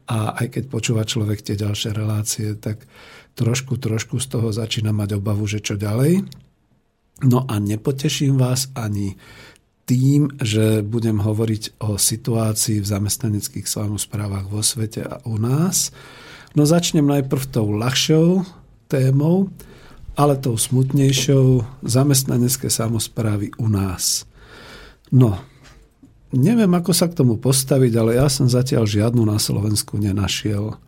a 0.09 0.17
aj 0.33 0.57
keď 0.57 0.63
počúva 0.65 1.05
človek 1.05 1.45
tie 1.45 1.53
ďalšie 1.53 1.93
relácie, 1.93 2.57
tak 2.57 2.81
trošku, 3.37 3.77
trošku 3.77 4.17
z 4.17 4.27
toho 4.31 4.49
začína 4.49 4.89
mať 4.89 5.21
obavu, 5.21 5.45
že 5.45 5.61
čo 5.61 5.77
ďalej. 5.77 6.25
No 7.25 7.47
a 7.47 7.55
nepoteším 7.63 8.35
vás 8.35 8.67
ani 8.75 9.15
tým, 9.85 10.33
že 10.41 10.81
budem 10.81 11.21
hovoriť 11.21 11.77
o 11.85 12.01
situácii 12.01 12.81
v 12.81 12.89
zamestnaneckých 12.89 13.69
samozprávach 13.69 14.49
vo 14.49 14.65
svete 14.65 15.05
a 15.05 15.21
u 15.29 15.37
nás. 15.37 15.93
No 16.57 16.65
začnem 16.65 17.05
najprv 17.05 17.43
tou 17.53 17.69
ľahšou 17.69 18.41
témou, 18.89 19.53
ale 20.17 20.39
tou 20.41 20.57
smutnejšou 20.57 21.61
zamestnanecké 21.85 22.71
samozprávy 22.71 23.53
u 23.61 23.69
nás. 23.69 24.25
No, 25.13 25.37
neviem, 26.33 26.71
ako 26.73 26.91
sa 26.95 27.05
k 27.05 27.21
tomu 27.21 27.37
postaviť, 27.37 27.93
ale 27.93 28.17
ja 28.17 28.25
som 28.31 28.49
zatiaľ 28.49 28.89
žiadnu 28.89 29.21
na 29.21 29.37
Slovensku 29.37 30.01
nenašiel. 30.01 30.81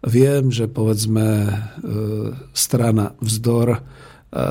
Viem, 0.00 0.48
že 0.48 0.64
povedzme 0.64 1.28
e, 1.28 1.52
strana 2.56 3.12
vzdor, 3.20 3.76
e, 3.76 3.80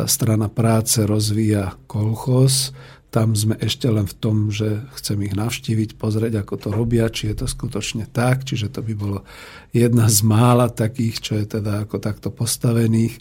strana 0.06 0.46
práce 0.46 1.02
rozvíja 1.02 1.74
kolchos, 1.90 2.70
tam 3.10 3.34
sme 3.34 3.58
ešte 3.58 3.90
len 3.90 4.06
v 4.06 4.16
tom, 4.22 4.38
že 4.54 4.86
chcem 5.02 5.18
ich 5.26 5.34
navštíviť, 5.34 5.98
pozrieť, 5.98 6.46
ako 6.46 6.54
to 6.62 6.70
robia, 6.70 7.10
či 7.10 7.34
je 7.34 7.42
to 7.42 7.48
skutočne 7.50 8.06
tak, 8.06 8.46
čiže 8.46 8.70
to 8.70 8.86
by 8.86 8.94
bolo 8.94 9.26
jedna 9.74 10.06
z 10.06 10.22
mála 10.22 10.70
takých, 10.70 11.18
čo 11.18 11.34
je 11.42 11.58
teda 11.58 11.90
ako 11.90 11.98
takto 11.98 12.30
postavených. 12.30 13.18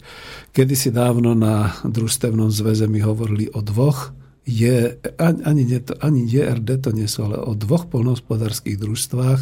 Kedysi 0.53 0.93
dávno 0.93 1.33
na 1.33 1.73
družstevnom 1.81 2.53
zväze 2.53 2.85
mi 2.85 3.01
hovorili 3.01 3.49
o 3.49 3.65
dvoch 3.65 4.13
je, 4.49 4.97
ani, 5.21 5.63
to, 5.77 5.93
ani 6.01 6.25
JRD 6.25 6.69
to 6.81 6.89
nie 6.89 7.05
sú, 7.05 7.29
ale 7.29 7.37
o 7.37 7.53
dvoch 7.53 7.85
polnohospodárských 7.85 8.81
družstvách, 8.81 9.41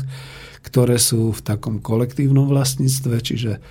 ktoré 0.67 0.99
sú 0.99 1.31
v 1.31 1.41
takom 1.47 1.79
kolektívnom 1.79 2.51
vlastníctve, 2.51 3.15
čiže 3.23 3.63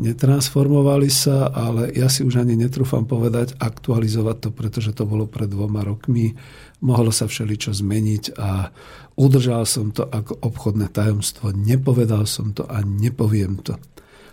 netransformovali 0.00 1.10
sa, 1.12 1.52
ale 1.52 1.92
ja 1.92 2.08
si 2.08 2.24
už 2.24 2.40
ani 2.40 2.56
netrúfam 2.56 3.04
povedať, 3.04 3.56
aktualizovať 3.60 4.36
to, 4.38 4.48
pretože 4.52 4.90
to 4.96 5.04
bolo 5.04 5.28
pred 5.28 5.48
dvoma 5.48 5.84
rokmi. 5.84 6.32
Mohlo 6.80 7.12
sa 7.12 7.28
všeličo 7.28 7.76
zmeniť 7.76 8.36
a 8.40 8.72
udržal 9.20 9.68
som 9.68 9.92
to 9.92 10.08
ako 10.08 10.40
obchodné 10.40 10.88
tajomstvo. 10.88 11.52
Nepovedal 11.52 12.24
som 12.24 12.56
to 12.56 12.64
a 12.64 12.80
nepoviem 12.80 13.60
to. 13.60 13.76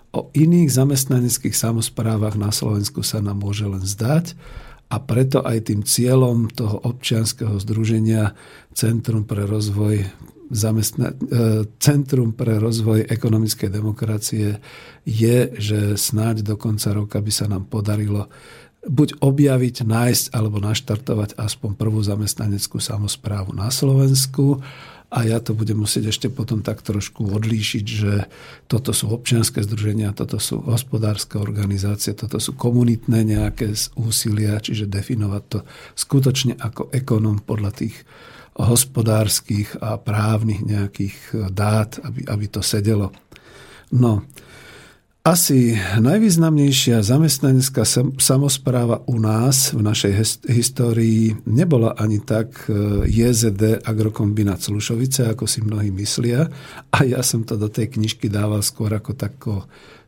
O 0.09 0.33
iných 0.33 0.73
zamestnaneckých 0.73 1.53
samozprávach 1.53 2.33
na 2.33 2.49
Slovensku 2.49 3.05
sa 3.05 3.21
nám 3.21 3.45
môže 3.45 3.67
len 3.67 3.83
zdať, 3.83 4.33
a 4.89 4.97
preto 4.97 5.45
aj 5.45 5.69
tým 5.69 5.85
cieľom 5.85 6.49
toho 6.49 6.81
občianského 6.81 7.61
združenia 7.61 8.33
Centrum 8.73 9.21
pre 9.21 9.45
rozvoj 9.45 10.01
zamestna- 10.49 11.13
e, 11.13 11.17
Centrum 11.77 12.33
pre 12.33 12.57
rozvoj 12.57 13.05
ekonomickej 13.05 13.69
demokracie 13.69 14.57
je, 15.05 15.37
že 15.55 15.79
snáď 15.95 16.41
do 16.41 16.57
konca 16.57 16.93
roka 16.93 17.21
by 17.21 17.31
sa 17.31 17.45
nám 17.45 17.69
podarilo 17.69 18.27
buď 18.87 19.19
objaviť, 19.19 19.83
nájsť 19.83 20.25
alebo 20.31 20.63
naštartovať 20.63 21.35
aspoň 21.35 21.75
prvú 21.75 21.99
zamestnaneckú 21.99 22.79
samozprávu 22.79 23.51
na 23.51 23.67
Slovensku. 23.67 24.63
A 25.09 25.25
ja 25.25 25.41
to 25.41 25.57
budem 25.57 25.81
musieť 25.81 26.13
ešte 26.13 26.29
potom 26.29 26.61
tak 26.61 26.85
trošku 26.85 27.33
odlíšiť, 27.33 27.85
že 27.85 28.29
toto 28.69 28.93
sú 28.93 29.09
občianské 29.09 29.65
združenia, 29.65 30.13
toto 30.13 30.37
sú 30.37 30.61
hospodárske 30.61 31.41
organizácie, 31.41 32.13
toto 32.13 32.37
sú 32.37 32.53
komunitné 32.53 33.25
nejaké 33.25 33.73
úsilia, 33.97 34.61
čiže 34.61 34.85
definovať 34.85 35.43
to 35.49 35.59
skutočne 35.97 36.61
ako 36.61 36.93
ekonom 36.93 37.41
podľa 37.41 37.73
tých 37.73 38.05
hospodárskych 38.59 39.79
a 39.79 39.95
právnych 39.95 40.63
nejakých 40.63 41.49
dát, 41.51 41.99
aby, 42.03 42.27
aby 42.27 42.45
to 42.51 42.59
sedelo. 42.59 43.15
No, 43.89 44.21
asi 45.19 45.77
najvýznamnejšia 45.99 47.03
zamestnanecká 47.03 47.83
samozpráva 48.17 49.03
u 49.05 49.19
nás 49.19 49.75
v 49.75 49.83
našej 49.83 50.41
histórii 50.47 51.37
nebola 51.43 51.93
ani 51.99 52.23
tak 52.23 52.65
e, 52.65 53.03
JZD 53.03 53.85
Agrokombinát 53.85 54.63
Slušovice, 54.63 55.29
ako 55.29 55.43
si 55.43 55.59
mnohí 55.59 55.91
myslia. 55.91 56.47
A 56.89 57.03
ja 57.03 57.19
som 57.19 57.43
to 57.43 57.59
do 57.59 57.69
tej 57.69 57.93
knižky 57.93 58.31
dával 58.31 58.63
skôr 58.63 58.95
ako 58.95 59.11
takú, 59.13 59.59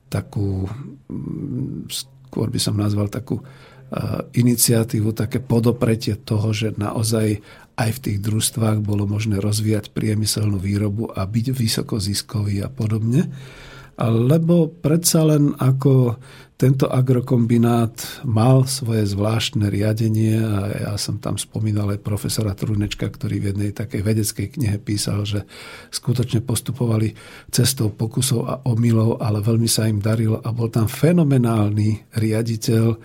takú 0.07 0.71
mm, 1.11 1.91
skôr 1.91 2.47
by 2.47 2.57
som 2.63 2.79
nazval 2.79 3.11
takú 3.11 3.43
e, 3.43 3.43
iniciatívu, 4.39 5.11
také 5.11 5.43
podopretie 5.43 6.17
toho, 6.17 6.49
že 6.49 6.71
naozaj 6.79 7.43
aj 7.75 7.89
v 7.97 8.01
tých 8.03 8.17
družstvách 8.23 8.83
bolo 8.83 9.07
možné 9.07 9.39
rozvíjať 9.39 9.95
priemyselnú 9.95 10.59
výrobu 10.59 11.09
a 11.11 11.23
byť 11.23 11.45
vysoko 11.55 11.97
ziskový 11.97 12.63
a 12.63 12.69
podobne. 12.69 13.31
Lebo 14.01 14.71
predsa 14.71 15.27
len 15.27 15.53
ako 15.61 16.17
tento 16.61 16.85
agrokombinát 16.85 18.21
mal 18.21 18.69
svoje 18.69 19.09
zvláštne 19.09 19.65
riadenie 19.73 20.37
a 20.37 20.93
ja 20.93 20.93
som 20.93 21.17
tam 21.17 21.41
spomínal 21.41 21.89
aj 21.97 22.05
profesora 22.05 22.53
Trunečka, 22.53 23.09
ktorý 23.09 23.41
v 23.41 23.47
jednej 23.49 23.71
takej 23.73 24.01
vedeckej 24.05 24.47
knihe 24.61 24.77
písal, 24.77 25.25
že 25.25 25.49
skutočne 25.89 26.45
postupovali 26.45 27.17
cestou 27.49 27.89
pokusov 27.89 28.41
a 28.45 28.53
omylov, 28.69 29.25
ale 29.25 29.41
veľmi 29.41 29.65
sa 29.65 29.89
im 29.89 29.97
darilo 29.97 30.37
a 30.37 30.53
bol 30.53 30.69
tam 30.69 30.85
fenomenálny 30.85 32.13
riaditeľ, 32.13 32.85
eh, 32.93 32.97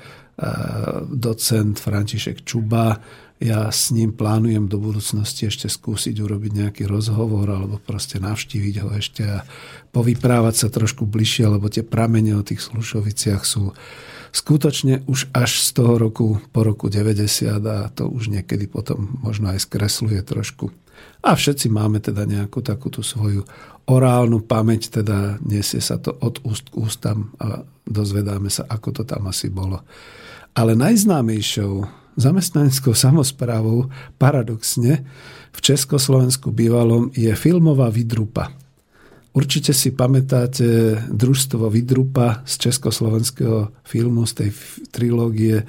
docent 1.09 1.81
František 1.81 2.45
Čuba, 2.45 3.01
ja 3.37 3.69
s 3.69 3.93
ním 3.93 4.17
plánujem 4.17 4.65
do 4.65 4.81
budúcnosti 4.81 5.53
ešte 5.53 5.69
skúsiť 5.69 6.17
urobiť 6.25 6.53
nejaký 6.57 6.83
rozhovor 6.89 7.45
alebo 7.45 7.77
proste 7.77 8.17
navštíviť 8.17 8.75
ho 8.81 8.89
ešte 8.97 9.23
a 9.29 9.45
povyprávať 9.93 10.55
sa 10.57 10.69
trošku 10.73 11.05
bližšie, 11.05 11.45
lebo 11.45 11.69
tie 11.69 11.85
pramene 11.85 12.33
o 12.33 12.47
tých 12.47 12.65
Slušoviciach 12.65 13.45
sú 13.45 13.77
skutočne 14.33 15.05
už 15.05 15.29
až 15.37 15.61
z 15.61 15.69
toho 15.77 16.01
roku 16.01 16.41
po 16.49 16.65
roku 16.65 16.89
90 16.89 17.61
a 17.61 17.93
to 17.93 18.09
už 18.09 18.33
niekedy 18.33 18.69
potom 18.73 19.21
možno 19.21 19.53
aj 19.53 19.69
skresluje 19.69 20.25
trošku. 20.25 20.73
A 21.21 21.37
všetci 21.37 21.69
máme 21.69 22.01
teda 22.01 22.25
nejakú 22.25 22.65
takú 22.65 22.89
tú 22.89 23.05
svoju 23.05 23.45
orálnu 23.85 24.41
pamäť, 24.49 25.01
teda 25.03 25.37
nesie 25.45 25.85
sa 25.85 26.01
to 26.01 26.17
od 26.25 26.41
úst 26.49 26.73
k 26.73 26.81
ústam 26.81 27.37
a 27.37 27.69
dozvedáme 27.85 28.49
sa, 28.49 28.65
ako 28.65 28.89
to 28.97 29.03
tam 29.05 29.29
asi 29.29 29.53
bolo. 29.53 29.85
Ale 30.57 30.73
najznámejšou 30.73 32.06
zamestnaneckou 32.17 32.97
samozprávou 32.97 33.89
paradoxne 34.19 35.05
v 35.53 35.59
Československu 35.61 36.53
bývalom 36.53 37.13
je 37.13 37.33
filmová 37.37 37.89
Vidrupa. 37.89 38.53
Určite 39.37 39.77
si 39.77 39.93
pamätáte 39.93 40.97
družstvo 41.13 41.69
Vidrupa 41.69 42.41
z 42.49 42.69
československého 42.69 43.69
filmu, 43.85 44.25
z 44.25 44.33
tej 44.33 44.51
trilógie 44.89 45.61
e, 45.61 45.65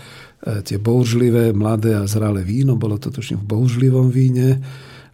tie 0.63 0.79
bouřlivé, 0.79 1.51
mladé 1.51 1.99
a 1.99 2.07
zralé 2.07 2.47
víno. 2.47 2.79
Bolo 2.79 2.95
to 2.95 3.11
tuším 3.11 3.43
v 3.43 3.49
bouřlivom 3.51 4.07
víne. 4.07 4.63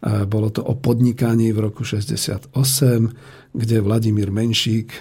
Bolo 0.03 0.49
to 0.49 0.63
o 0.63 0.75
podnikaní 0.75 1.51
v 1.55 1.59
roku 1.59 1.83
68, 1.83 3.09
kde 3.53 3.81
Vladimír 3.81 4.31
Menšík, 4.31 4.93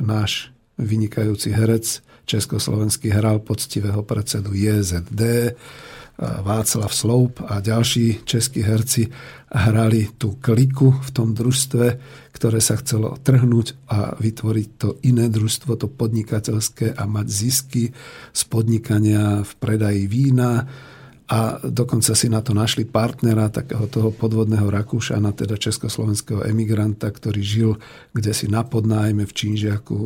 náš 0.00 0.52
vynikajúci 0.78 1.50
herec, 1.50 2.02
československý 2.36 3.10
hral 3.10 3.42
poctivého 3.42 4.06
predsedu 4.06 4.54
JZD, 4.54 5.22
Václav 6.20 6.92
Sloup 6.92 7.40
a 7.48 7.64
ďalší 7.64 8.28
českí 8.28 8.60
herci 8.60 9.08
hrali 9.48 10.12
tú 10.20 10.36
kliku 10.36 10.92
v 10.92 11.10
tom 11.16 11.32
družstve, 11.32 11.96
ktoré 12.36 12.60
sa 12.60 12.76
chcelo 12.76 13.16
trhnúť 13.24 13.88
a 13.88 14.12
vytvoriť 14.20 14.68
to 14.76 14.88
iné 15.08 15.32
družstvo, 15.32 15.80
to 15.80 15.88
podnikateľské 15.88 16.92
a 16.92 17.08
mať 17.08 17.26
zisky 17.26 17.84
z 18.36 18.42
podnikania 18.52 19.40
v 19.48 19.52
predaji 19.56 20.04
vína, 20.04 20.68
a 21.30 21.62
dokonca 21.62 22.10
si 22.18 22.26
na 22.26 22.42
to 22.42 22.50
našli 22.50 22.82
partnera, 22.82 23.54
takého 23.54 23.86
toho 23.86 24.10
podvodného 24.10 24.66
Rakúšana, 24.66 25.30
teda 25.30 25.54
československého 25.54 26.42
emigranta, 26.42 27.06
ktorý 27.06 27.38
žil 27.38 27.70
kde 28.10 28.34
si 28.34 28.50
na 28.50 28.66
podnájme 28.66 29.22
v 29.22 29.32
Čížiaku 29.32 29.96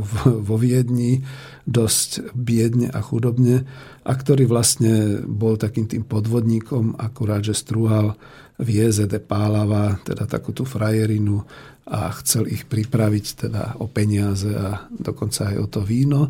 vo 0.44 0.56
Viedni, 0.60 1.24
dosť 1.64 2.36
biedne 2.36 2.92
a 2.92 3.00
chudobne 3.00 3.64
a 4.04 4.12
ktorý 4.12 4.44
vlastne 4.44 5.24
bol 5.24 5.56
takým 5.56 5.88
tým 5.88 6.04
podvodníkom, 6.04 7.00
akurát, 7.00 7.40
že 7.40 7.56
strúhal 7.56 8.20
v 8.60 8.68
JZD 8.84 9.24
Pálava, 9.24 9.96
teda 10.04 10.28
takú 10.28 10.52
tú 10.52 10.68
frajerinu 10.68 11.40
a 11.84 12.12
chcel 12.20 12.48
ich 12.48 12.68
pripraviť 12.68 13.48
teda 13.48 13.62
o 13.80 13.88
peniaze 13.88 14.52
a 14.52 14.88
dokonca 14.88 15.52
aj 15.52 15.56
o 15.56 15.66
to 15.68 15.80
víno. 15.84 16.28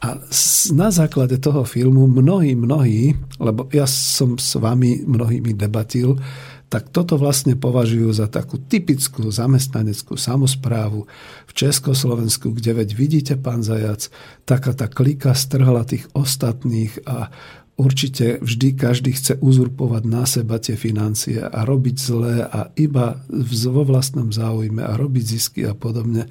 A 0.00 0.16
na 0.72 0.88
základe 0.88 1.36
toho 1.36 1.60
filmu 1.68 2.08
mnohí, 2.08 2.56
mnohí, 2.56 3.12
lebo 3.36 3.68
ja 3.68 3.84
som 3.84 4.40
s 4.40 4.56
vami 4.56 5.04
mnohými 5.04 5.52
debatil, 5.52 6.16
tak 6.70 6.94
toto 6.94 7.18
vlastne 7.18 7.58
považujú 7.58 8.14
za 8.14 8.30
takú 8.30 8.56
typickú 8.56 9.26
zamestnaneckú 9.28 10.14
samozprávu 10.14 11.04
v 11.44 11.52
Československu, 11.52 12.54
kde 12.54 12.80
veď 12.80 12.88
vidíte, 12.94 13.34
pán 13.36 13.66
Zajac, 13.66 14.06
taká 14.46 14.72
tá 14.72 14.86
klika 14.86 15.34
strhla 15.34 15.82
tých 15.82 16.06
ostatných 16.14 17.02
a 17.10 17.28
určite 17.74 18.38
vždy 18.40 18.78
každý 18.78 19.12
chce 19.18 19.36
uzurpovať 19.42 20.02
na 20.06 20.24
seba 20.24 20.62
tie 20.62 20.78
financie 20.78 21.42
a 21.42 21.66
robiť 21.66 21.96
zlé 21.98 22.46
a 22.46 22.70
iba 22.78 23.18
vo 23.66 23.82
vlastnom 23.82 24.30
záujme 24.30 24.80
a 24.80 24.94
robiť 24.94 25.24
zisky 25.26 25.66
a 25.66 25.74
podobne. 25.74 26.30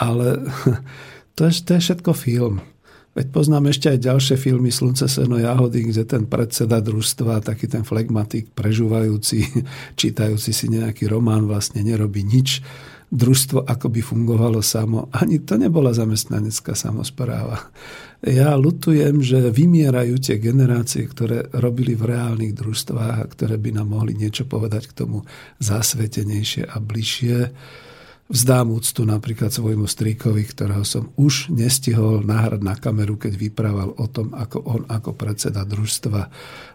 Ale 0.00 0.48
to 1.36 1.46
je, 1.46 1.52
to 1.60 1.70
je 1.76 1.80
všetko 1.92 2.10
film. 2.16 2.64
Veď 3.14 3.30
poznám 3.30 3.70
ešte 3.70 3.94
aj 3.94 4.10
ďalšie 4.10 4.36
filmy 4.36 4.74
Slunce, 4.74 5.06
seno, 5.06 5.38
jahody, 5.38 5.86
kde 5.86 6.02
ten 6.02 6.26
predseda 6.26 6.82
družstva, 6.82 7.46
taký 7.46 7.70
ten 7.70 7.86
flegmatik, 7.86 8.50
prežúvajúci, 8.58 9.64
čítajúci 10.00 10.50
si 10.50 10.66
nejaký 10.66 11.06
román, 11.06 11.46
vlastne 11.46 11.86
nerobí 11.86 12.26
nič. 12.26 12.58
Družstvo 13.14 13.70
ako 13.70 13.86
by 13.94 14.00
fungovalo 14.02 14.58
samo. 14.58 15.06
Ani 15.14 15.38
to 15.38 15.54
nebola 15.54 15.94
zamestnanecká 15.94 16.74
samozpráva. 16.74 17.70
Ja 18.26 18.58
lutujem, 18.58 19.22
že 19.22 19.54
vymierajú 19.54 20.18
tie 20.18 20.42
generácie, 20.42 21.06
ktoré 21.06 21.46
robili 21.54 21.94
v 21.94 22.10
reálnych 22.10 22.56
družstvách 22.58 23.16
a 23.22 23.30
ktoré 23.30 23.54
by 23.60 23.78
nám 23.78 23.94
mohli 23.94 24.18
niečo 24.18 24.48
povedať 24.50 24.90
k 24.90 24.96
tomu 25.04 25.22
zasvetenejšie 25.62 26.66
a 26.66 26.82
bližšie. 26.82 27.36
Vzdám 28.24 28.72
úctu 28.72 29.04
napríklad 29.04 29.52
svojmu 29.52 29.84
strýkovi, 29.84 30.48
ktorého 30.48 30.80
som 30.80 31.12
už 31.20 31.52
nestihol 31.52 32.24
nahrať 32.24 32.64
na 32.64 32.72
kameru, 32.72 33.20
keď 33.20 33.36
vyprával 33.36 33.92
o 34.00 34.06
tom, 34.08 34.32
ako 34.32 34.64
on 34.64 34.82
ako 34.88 35.12
predseda 35.12 35.60
družstva 35.60 36.20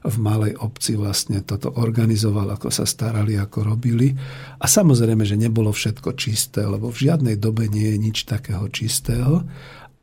v 0.05 0.15
malej 0.21 0.53
obci 0.61 0.93
vlastne 0.93 1.41
toto 1.41 1.73
organizoval, 1.73 2.53
ako 2.53 2.69
sa 2.69 2.85
starali, 2.85 3.33
ako 3.33 3.65
robili. 3.65 4.13
A 4.61 4.69
samozrejme, 4.69 5.25
že 5.25 5.41
nebolo 5.41 5.73
všetko 5.73 6.13
čisté, 6.13 6.69
lebo 6.69 6.93
v 6.93 7.09
žiadnej 7.09 7.41
dobe 7.41 7.65
nie 7.65 7.97
je 7.97 7.97
nič 7.97 8.17
takého 8.29 8.69
čistého. 8.69 9.41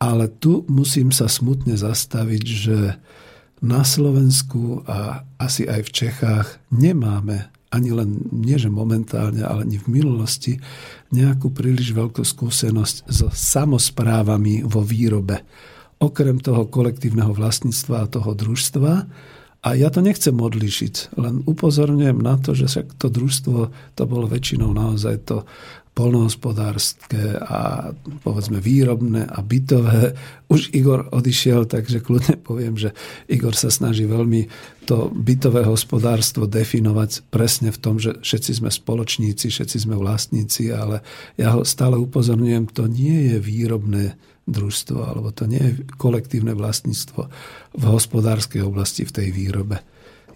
Ale 0.02 0.26
tu 0.26 0.66
musím 0.66 1.14
sa 1.14 1.30
smutne 1.30 1.78
zastaviť, 1.78 2.42
že 2.42 2.78
na 3.62 3.86
Slovensku 3.86 4.82
a 4.84 5.22
asi 5.38 5.62
aj 5.70 5.80
v 5.88 5.94
Čechách 5.94 6.46
nemáme 6.74 7.54
ani 7.70 7.90
len, 7.90 8.22
nie 8.30 8.56
že 8.56 8.70
momentálne, 8.70 9.42
ale 9.42 9.66
ani 9.66 9.78
v 9.82 9.90
minulosti, 9.90 10.62
nejakú 11.10 11.50
príliš 11.50 11.92
veľkú 11.92 12.22
skúsenosť 12.22 13.10
so 13.10 13.28
samozprávami 13.30 14.62
vo 14.62 14.82
výrobe. 14.82 15.42
Okrem 15.98 16.38
toho 16.38 16.68
kolektívneho 16.68 17.32
vlastníctva 17.32 18.04
a 18.04 18.10
toho 18.10 18.36
družstva. 18.36 18.92
A 19.66 19.68
ja 19.74 19.90
to 19.90 19.98
nechcem 19.98 20.36
odlišiť, 20.36 21.18
len 21.18 21.42
upozorňujem 21.42 22.22
na 22.22 22.38
to, 22.38 22.54
že 22.54 22.86
to 23.02 23.10
družstvo 23.10 23.58
to 23.98 24.02
bolo 24.06 24.30
väčšinou 24.30 24.70
naozaj 24.70 25.26
to 25.26 25.42
polnohospodárske 25.96 27.40
a 27.40 27.90
povedzme 28.20 28.60
výrobné 28.60 29.24
a 29.24 29.40
bytové. 29.40 30.12
Už 30.52 30.68
Igor 30.76 31.08
odišiel, 31.08 31.64
takže 31.64 32.04
kľudne 32.04 32.36
poviem, 32.44 32.76
že 32.76 32.92
Igor 33.32 33.56
sa 33.56 33.72
snaží 33.72 34.04
veľmi 34.04 34.52
to 34.84 35.08
bytové 35.08 35.64
hospodárstvo 35.64 36.44
definovať 36.44 37.24
presne 37.32 37.72
v 37.72 37.80
tom, 37.80 37.96
že 37.96 38.20
všetci 38.20 38.60
sme 38.60 38.68
spoločníci, 38.68 39.48
všetci 39.48 39.88
sme 39.88 39.96
vlastníci, 39.96 40.68
ale 40.68 41.00
ja 41.40 41.56
ho 41.56 41.64
stále 41.64 41.96
upozorňujem, 41.96 42.70
to 42.70 42.84
nie 42.86 43.32
je 43.32 43.36
výrobné 43.40 44.20
družstvo, 44.46 45.00
alebo 45.00 45.34
to 45.34 45.48
nie 45.48 45.58
je 45.58 45.72
kolektívne 45.98 46.54
vlastníctvo 46.54 47.20
v 47.72 47.84
hospodárskej 47.88 48.62
oblasti 48.62 49.02
v 49.02 49.14
tej 49.16 49.28
výrobe. 49.32 49.82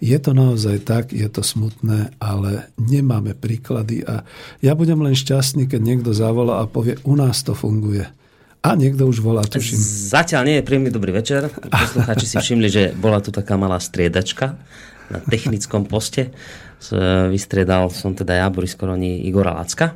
Je 0.01 0.17
to 0.17 0.33
naozaj 0.33 0.81
tak, 0.81 1.13
je 1.13 1.29
to 1.29 1.45
smutné, 1.45 2.09
ale 2.17 2.73
nemáme 2.81 3.37
príklady 3.37 4.01
a 4.01 4.25
ja 4.57 4.73
budem 4.73 4.97
len 4.97 5.13
šťastný, 5.13 5.69
keď 5.69 5.81
niekto 5.81 6.09
zavolá 6.09 6.65
a 6.65 6.65
povie, 6.65 6.97
u 7.05 7.13
nás 7.13 7.45
to 7.45 7.53
funguje. 7.53 8.09
A 8.65 8.73
niekto 8.73 9.05
už 9.05 9.21
volá, 9.21 9.45
tuším. 9.45 9.77
Zatiaľ 10.09 10.41
nie 10.45 10.55
je 10.57 10.65
príjemný 10.65 10.89
dobrý 10.89 11.13
večer. 11.13 11.53
Poslucháči 11.53 12.25
si 12.25 12.37
všimli, 12.37 12.67
že 12.69 12.83
bola 12.97 13.21
tu 13.21 13.29
taká 13.29 13.57
malá 13.57 13.77
striedačka 13.77 14.57
na 15.09 15.17
technickom 15.21 15.85
poste. 15.85 16.33
Vystriedal 17.29 17.93
som 17.93 18.17
teda 18.17 18.41
ja, 18.41 18.47
Boris 18.49 18.73
Koroni, 18.73 19.21
Igora 19.29 19.53
Lacka. 19.53 19.93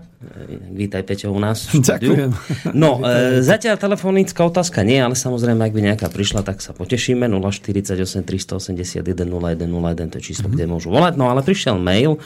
Vítaj, 0.69 1.01
Peťo, 1.05 1.33
u 1.33 1.41
nás. 1.41 1.69
Ďakujem. 1.73 2.29
No, 2.73 3.01
e, 3.01 3.41
zatiaľ 3.41 3.77
telefonická 3.77 4.45
otázka 4.45 4.85
nie, 4.85 4.97
ale 5.01 5.13
samozrejme, 5.17 5.61
ak 5.65 5.73
by 5.73 5.81
nejaká 5.81 6.07
prišla, 6.09 6.45
tak 6.45 6.61
sa 6.61 6.73
potešíme. 6.73 7.25
048 7.29 8.25
381 8.25 9.01
0101, 9.01 10.13
to 10.13 10.15
je 10.21 10.23
číslo, 10.23 10.49
mm-hmm. 10.49 10.53
kde 10.53 10.65
môžu 10.69 10.89
volať. 10.93 11.13
No, 11.17 11.29
ale 11.29 11.41
prišiel 11.45 11.77
mail 11.77 12.21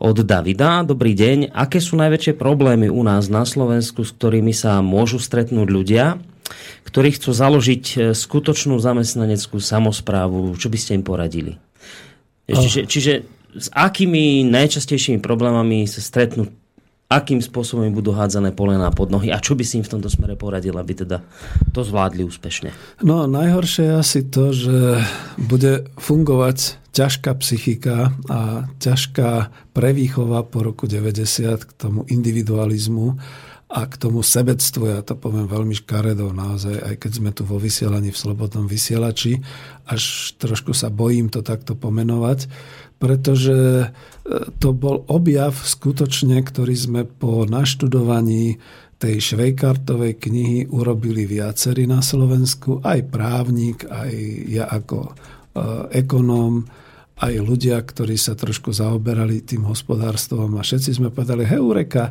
od 0.00 0.16
Davida. 0.24 0.84
Dobrý 0.84 1.12
deň. 1.12 1.52
Aké 1.52 1.80
sú 1.80 1.96
najväčšie 2.00 2.36
problémy 2.36 2.88
u 2.88 3.00
nás 3.04 3.28
na 3.28 3.44
Slovensku, 3.44 4.04
s 4.04 4.12
ktorými 4.16 4.52
sa 4.52 4.80
môžu 4.80 5.20
stretnúť 5.20 5.68
ľudia, 5.68 6.04
ktorí 6.88 7.16
chcú 7.16 7.32
založiť 7.32 7.84
e, 7.84 7.96
skutočnú 8.12 8.76
zamestnaneckú 8.80 9.60
samozprávu? 9.60 10.56
Čo 10.56 10.68
by 10.72 10.78
ste 10.80 10.96
im 10.96 11.04
poradili? 11.04 11.60
Čiže, 12.44 12.84
čiže 12.84 13.12
s 13.54 13.70
akými 13.70 14.42
najčastejšími 14.50 15.22
problémami 15.22 15.86
sa 15.86 16.02
stretnú 16.02 16.50
akým 17.14 17.38
spôsobom 17.38 17.92
budú 17.92 18.16
hádzané 18.16 18.56
polená 18.56 18.88
pod 18.90 19.12
nohy 19.12 19.28
a 19.28 19.38
čo 19.38 19.54
by 19.54 19.62
si 19.62 19.78
im 19.78 19.84
v 19.86 19.92
tomto 19.98 20.08
smere 20.08 20.34
poradil, 20.34 20.74
aby 20.74 21.04
teda 21.04 21.22
to 21.70 21.86
zvládli 21.86 22.24
úspešne? 22.26 22.74
No 23.04 23.28
najhoršie 23.28 23.86
je 23.86 23.94
asi 23.94 24.20
to, 24.26 24.50
že 24.50 25.04
bude 25.36 25.86
fungovať 26.00 26.80
ťažká 26.94 27.30
psychika 27.42 28.14
a 28.30 28.70
ťažká 28.82 29.52
prevýchova 29.76 30.46
po 30.46 30.66
roku 30.66 30.90
90 30.90 31.60
k 31.60 31.70
tomu 31.76 32.02
individualizmu 32.08 33.18
a 33.74 33.90
k 33.90 33.94
tomu 33.98 34.22
sebectvu, 34.22 34.86
ja 34.86 35.00
to 35.02 35.18
poviem 35.18 35.50
veľmi 35.50 35.74
škaredo 35.74 36.30
naozaj, 36.30 36.78
aj 36.78 36.94
keď 36.94 37.10
sme 37.10 37.30
tu 37.34 37.42
vo 37.42 37.58
vysielaní 37.58 38.14
v 38.14 38.20
Slobodnom 38.22 38.70
vysielači, 38.70 39.42
až 39.90 40.30
trošku 40.38 40.70
sa 40.70 40.94
bojím 40.94 41.26
to 41.26 41.42
takto 41.42 41.74
pomenovať, 41.74 42.46
pretože 42.98 43.56
e, 43.84 43.86
to 44.58 44.72
bol 44.72 45.04
objav 45.10 45.52
skutočne, 45.52 46.40
ktorý 46.40 46.74
sme 46.74 47.02
po 47.04 47.44
naštudovaní 47.44 48.58
tej 48.96 49.20
Švejkartovej 49.20 50.16
knihy 50.16 50.58
urobili 50.70 51.28
viacerí 51.28 51.84
na 51.84 52.00
Slovensku, 52.00 52.80
aj 52.80 53.00
právnik, 53.10 53.84
aj 53.84 54.12
ja 54.48 54.64
ako 54.70 54.98
e, 55.04 55.12
ekonóm, 56.00 56.64
aj 57.20 57.34
ľudia, 57.38 57.78
ktorí 57.78 58.18
sa 58.18 58.34
trošku 58.34 58.74
zaoberali 58.74 59.44
tým 59.44 59.68
hospodárstvom 59.68 60.58
a 60.58 60.66
všetci 60.66 60.98
sme 60.98 61.14
povedali, 61.14 61.46
heureka, 61.46 62.10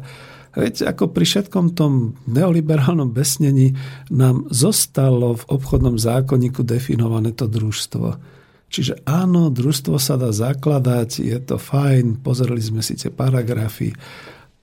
veď 0.55 0.93
ako 0.93 1.11
pri 1.11 1.25
všetkom 1.27 1.73
tom 1.75 2.15
neoliberálnom 2.29 3.11
besnení 3.11 3.75
nám 4.13 4.47
zostalo 4.53 5.35
v 5.41 5.43
obchodnom 5.49 5.99
zákonníku 5.99 6.63
definované 6.63 7.35
to 7.35 7.49
družstvo. 7.49 8.07
Čiže 8.73 9.05
áno, 9.05 9.53
družstvo 9.53 10.01
sa 10.01 10.17
dá 10.17 10.33
zakladať, 10.33 11.21
je 11.21 11.37
to 11.37 11.61
fajn, 11.61 12.25
pozreli 12.25 12.57
sme 12.57 12.81
si 12.81 12.97
tie 12.97 13.13
paragrafy, 13.13 13.93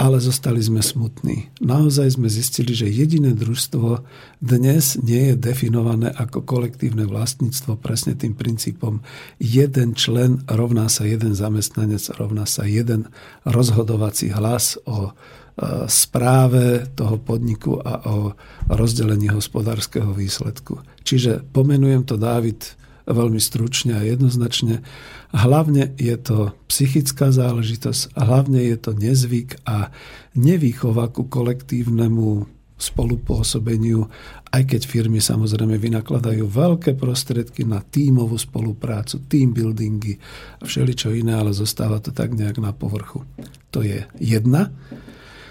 ale 0.03 0.19
zostali 0.19 0.59
sme 0.59 0.83
smutní. 0.83 1.55
Naozaj 1.63 2.19
sme 2.19 2.27
zistili, 2.27 2.75
že 2.75 2.91
jediné 2.91 3.37
družstvo 3.39 4.03
dnes 4.43 4.99
nie 4.99 5.31
je 5.31 5.35
definované 5.39 6.11
ako 6.11 6.43
kolektívne 6.43 7.07
vlastníctvo 7.07 7.79
presne 7.79 8.19
tým 8.19 8.35
princípom 8.35 8.99
jeden 9.39 9.95
člen 9.95 10.43
rovná 10.51 10.91
sa 10.91 11.07
jeden 11.07 11.39
zamestnanec, 11.39 12.03
rovná 12.19 12.51
sa 12.51 12.67
jeden 12.67 13.13
rozhodovací 13.47 14.35
hlas 14.35 14.75
o 14.91 15.07
e, 15.07 15.87
správe 15.87 16.89
toho 16.99 17.21
podniku 17.23 17.79
a 17.79 18.11
o 18.11 18.35
rozdelení 18.73 19.31
hospodárskeho 19.31 20.11
výsledku. 20.17 20.83
Čiže 21.07 21.45
pomenujem 21.53 22.09
to, 22.09 22.17
Dávid, 22.17 22.80
veľmi 23.13 23.39
stručne 23.43 23.99
a 23.99 24.07
jednoznačne. 24.07 24.83
Hlavne 25.31 25.95
je 25.99 26.17
to 26.19 26.55
psychická 26.67 27.31
záležitosť, 27.31 28.15
hlavne 28.19 28.63
je 28.65 28.77
to 28.79 28.91
nezvyk 28.97 29.63
a 29.67 29.95
nevýchova 30.35 31.11
ku 31.11 31.27
kolektívnemu 31.27 32.47
spolupôsobeniu, 32.81 34.09
aj 34.51 34.63
keď 34.65 34.81
firmy 34.89 35.21
samozrejme 35.21 35.77
vynakladajú 35.77 36.49
veľké 36.49 36.97
prostriedky 36.97 37.69
na 37.69 37.85
tímovú 37.85 38.41
spoluprácu, 38.41 39.21
team 39.29 39.53
buildingy 39.53 40.17
a 40.59 40.65
všeličo 40.65 41.13
iné, 41.13 41.37
ale 41.37 41.53
zostáva 41.53 42.01
to 42.01 42.11
tak 42.11 42.33
nejak 42.33 42.59
na 42.59 42.73
povrchu. 42.73 43.23
To 43.71 43.85
je 43.85 44.09
jedna. 44.19 44.73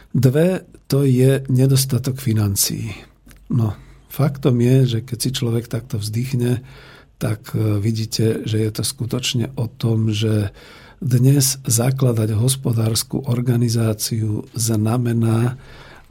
Dve, 0.10 0.66
to 0.90 1.06
je 1.06 1.46
nedostatok 1.54 2.18
financií. 2.18 2.98
No, 3.54 3.78
faktom 4.10 4.58
je, 4.58 4.98
že 4.98 5.00
keď 5.06 5.18
si 5.22 5.30
človek 5.30 5.70
takto 5.70 6.02
vzdychne, 6.02 6.66
tak 7.20 7.52
e, 7.54 7.78
vidíte, 7.78 8.48
že 8.48 8.64
je 8.64 8.72
to 8.72 8.84
skutočne 8.88 9.52
o 9.60 9.68
tom, 9.68 10.10
že 10.10 10.56
dnes 11.04 11.60
zakladať 11.64 12.36
hospodárskú 12.36 13.24
organizáciu 13.28 14.48
znamená, 14.52 15.56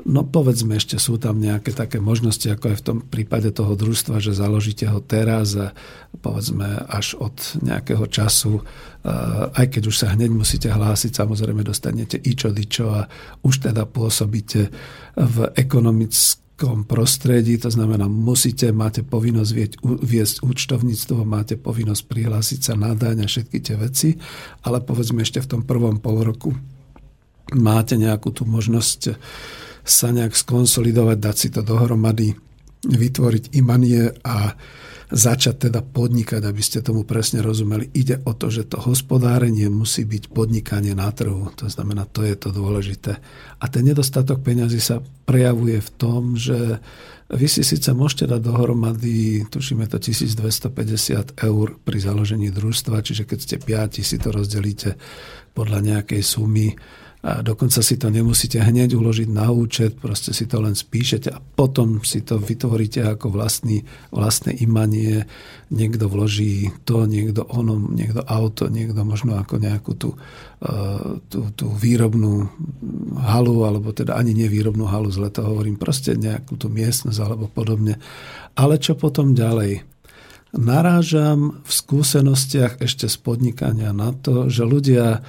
no 0.04 0.24
povedzme 0.24 0.80
ešte 0.80 0.96
sú 0.96 1.20
tam 1.20 1.40
nejaké 1.40 1.76
také 1.76 2.00
možnosti, 2.00 2.44
ako 2.48 2.64
aj 2.72 2.76
v 2.80 2.86
tom 2.86 2.98
prípade 3.04 3.52
toho 3.52 3.76
družstva, 3.76 4.20
že 4.20 4.36
založíte 4.36 4.88
ho 4.88 5.00
teraz 5.00 5.56
a 5.56 5.76
povedzme 6.24 6.88
až 6.88 7.20
od 7.20 7.36
nejakého 7.64 8.04
času, 8.08 8.60
e, 8.60 8.62
aj 9.56 9.66
keď 9.72 9.82
už 9.88 9.96
sa 9.96 10.12
hneď 10.12 10.28
musíte 10.28 10.68
hlásiť, 10.68 11.24
samozrejme 11.24 11.64
dostanete 11.64 12.20
ičo, 12.20 12.52
dičo 12.52 12.92
a 12.92 13.08
už 13.44 13.72
teda 13.72 13.88
pôsobíte 13.88 14.68
v 15.16 15.36
ekonomickom 15.56 16.47
prostredí, 16.58 17.54
to 17.62 17.70
znamená, 17.70 18.10
musíte, 18.10 18.74
máte 18.74 19.06
povinnosť 19.06 19.50
vieť, 19.54 19.72
viesť 19.82 20.42
účtovníctvo, 20.42 21.22
máte 21.22 21.54
povinnosť 21.54 22.02
prihlásiť 22.10 22.60
sa 22.60 22.74
na 22.74 22.98
daň 22.98 23.22
a 23.22 23.30
všetky 23.30 23.58
tie 23.62 23.78
veci, 23.78 24.18
ale 24.66 24.82
povedzme 24.82 25.22
ešte 25.22 25.38
v 25.38 25.50
tom 25.54 25.62
prvom 25.62 26.02
pol 26.02 26.26
roku 26.26 26.50
máte 27.54 27.94
nejakú 27.94 28.34
tú 28.34 28.42
možnosť 28.44 29.14
sa 29.86 30.12
nejak 30.12 30.34
skonsolidovať, 30.36 31.16
dať 31.16 31.36
si 31.38 31.48
to 31.48 31.62
dohromady, 31.64 32.34
vytvoriť 32.84 33.54
imanie 33.56 34.12
a 34.26 34.52
začať 35.08 35.68
teda 35.68 35.80
podnikať, 35.80 36.44
aby 36.44 36.60
ste 36.60 36.84
tomu 36.84 37.08
presne 37.08 37.40
rozumeli. 37.40 37.88
Ide 37.96 38.20
o 38.28 38.36
to, 38.36 38.52
že 38.52 38.68
to 38.68 38.76
hospodárenie 38.76 39.72
musí 39.72 40.04
byť 40.04 40.28
podnikanie 40.28 40.92
na 40.92 41.08
trhu. 41.08 41.48
To 41.56 41.66
znamená, 41.68 42.04
to 42.04 42.20
je 42.28 42.36
to 42.36 42.52
dôležité. 42.52 43.16
A 43.58 43.64
ten 43.72 43.88
nedostatok 43.88 44.44
peňazí 44.44 44.80
sa 44.80 45.00
prejavuje 45.24 45.80
v 45.80 45.90
tom, 45.96 46.36
že 46.36 46.76
vy 47.28 47.44
si 47.44 47.60
síce 47.60 47.92
môžete 47.92 48.24
dať 48.24 48.40
dohromady, 48.40 49.44
tušíme 49.52 49.84
to 49.88 50.00
1250 50.00 51.36
eur 51.44 51.66
pri 51.76 51.98
založení 52.00 52.48
družstva, 52.48 53.04
čiže 53.04 53.28
keď 53.28 53.38
ste 53.40 53.56
piati, 53.60 54.00
si 54.00 54.16
to 54.16 54.32
rozdelíte 54.32 54.96
podľa 55.52 55.84
nejakej 55.84 56.22
sumy 56.24 56.72
a 57.18 57.42
dokonca 57.42 57.82
si 57.82 57.98
to 57.98 58.14
nemusíte 58.14 58.62
hneď 58.62 58.94
uložiť 58.94 59.26
na 59.26 59.50
účet, 59.50 59.98
proste 59.98 60.30
si 60.30 60.46
to 60.46 60.62
len 60.62 60.78
spíšete 60.78 61.34
a 61.34 61.42
potom 61.42 61.98
si 62.06 62.22
to 62.22 62.38
vytvoríte 62.38 63.02
ako 63.02 63.34
vlastný, 63.34 63.82
vlastné 64.14 64.54
imanie. 64.62 65.26
Niekto 65.74 66.06
vloží 66.06 66.70
to, 66.86 67.10
niekto 67.10 67.42
ono, 67.50 67.74
niekto 67.74 68.22
auto, 68.22 68.70
niekto 68.70 69.02
možno 69.02 69.34
ako 69.34 69.58
nejakú 69.58 69.92
tú, 69.98 70.14
uh, 70.14 71.18
tú, 71.26 71.50
tú 71.58 71.66
výrobnú 71.74 72.54
halu, 73.18 73.66
alebo 73.66 73.90
teda 73.90 74.14
ani 74.14 74.38
nevýrobnú 74.38 74.86
halu, 74.86 75.10
zle 75.10 75.34
to 75.34 75.42
hovorím, 75.42 75.74
proste 75.74 76.14
nejakú 76.14 76.54
tú 76.54 76.70
miestnosť 76.70 77.18
alebo 77.18 77.50
podobne. 77.50 77.98
Ale 78.54 78.78
čo 78.78 78.94
potom 78.94 79.34
ďalej? 79.34 79.82
narážam 80.48 81.60
v 81.60 81.70
skúsenostiach 81.70 82.80
ešte 82.80 83.04
z 83.04 83.16
podnikania 83.20 83.92
na 83.92 84.16
to, 84.16 84.48
že 84.48 84.64
ľudia 84.64 85.20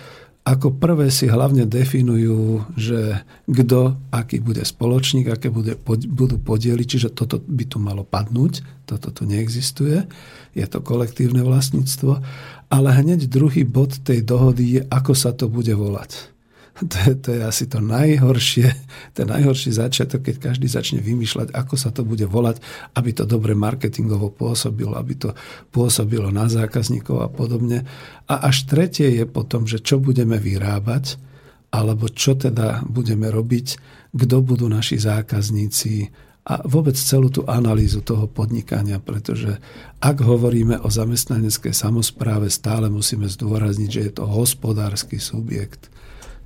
ako 0.50 0.82
prvé 0.82 1.14
si 1.14 1.30
hlavne 1.30 1.70
definujú, 1.70 2.74
že 2.74 3.22
kto, 3.46 3.94
aký 4.10 4.42
bude 4.42 4.66
spoločník, 4.66 5.30
aké 5.30 5.54
bude, 5.54 5.78
budú 6.10 6.42
podiely, 6.42 6.90
čiže 6.90 7.14
toto 7.14 7.38
by 7.38 7.70
tu 7.70 7.78
malo 7.78 8.02
padnúť, 8.02 8.66
toto 8.90 9.14
tu 9.14 9.30
neexistuje, 9.30 10.10
je 10.58 10.66
to 10.66 10.82
kolektívne 10.82 11.46
vlastníctvo, 11.46 12.26
ale 12.74 12.90
hneď 12.98 13.30
druhý 13.30 13.62
bod 13.62 14.02
tej 14.02 14.26
dohody 14.26 14.66
je, 14.66 14.82
ako 14.90 15.14
sa 15.14 15.38
to 15.38 15.46
bude 15.46 15.70
volať. 15.70 16.39
To 16.80 16.96
je, 16.96 17.14
to 17.20 17.30
je 17.36 17.42
asi 17.44 17.68
to 17.68 17.84
najhoršie, 17.84 18.72
ten 19.12 19.28
najhorší 19.28 19.76
začiatok, 19.76 20.32
keď 20.32 20.36
každý 20.52 20.72
začne 20.72 21.04
vymýšľať, 21.04 21.52
ako 21.52 21.76
sa 21.76 21.92
to 21.92 22.08
bude 22.08 22.24
volať, 22.24 22.64
aby 22.96 23.12
to 23.12 23.28
dobre 23.28 23.52
marketingovo 23.52 24.32
pôsobilo, 24.32 24.96
aby 24.96 25.20
to 25.20 25.30
pôsobilo 25.76 26.32
na 26.32 26.48
zákazníkov 26.48 27.20
a 27.20 27.28
podobne. 27.28 27.84
A 28.32 28.48
až 28.48 28.64
tretie 28.64 29.12
je 29.12 29.28
potom, 29.28 29.68
že 29.68 29.84
čo 29.84 30.00
budeme 30.00 30.40
vyrábať, 30.40 31.20
alebo 31.76 32.08
čo 32.08 32.40
teda 32.40 32.88
budeme 32.88 33.28
robiť, 33.28 33.68
kto 34.16 34.36
budú 34.40 34.72
naši 34.72 35.04
zákazníci, 35.04 36.10
a 36.50 36.66
vôbec 36.66 36.98
celú 36.98 37.30
tú 37.30 37.46
analýzu 37.46 38.02
toho 38.02 38.26
podnikania, 38.26 38.98
pretože 38.98 39.62
ak 40.02 40.18
hovoríme 40.26 40.82
o 40.82 40.90
zamestnaneckej 40.90 41.76
samozpráve, 41.78 42.50
stále 42.50 42.90
musíme 42.90 43.30
zdôrazniť, 43.30 43.90
že 43.92 44.02
je 44.10 44.12
to 44.18 44.26
hospodársky 44.26 45.22
subjekt. 45.22 45.94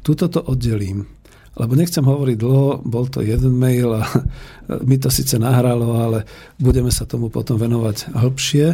Tuto 0.03 0.27
to 0.27 0.43
oddelím. 0.43 1.07
Lebo 1.53 1.77
nechcem 1.77 2.01
hovoriť 2.01 2.37
dlho, 2.37 2.81
bol 2.81 3.05
to 3.07 3.21
jeden 3.21 3.55
mail 3.55 3.93
a 3.93 4.03
mi 4.89 4.97
to 4.97 5.07
síce 5.07 5.37
nahralo, 5.37 5.97
ale 5.97 6.19
budeme 6.57 6.89
sa 6.89 7.07
tomu 7.07 7.29
potom 7.29 7.55
venovať 7.55 8.11
hĺbšie. 8.11 8.67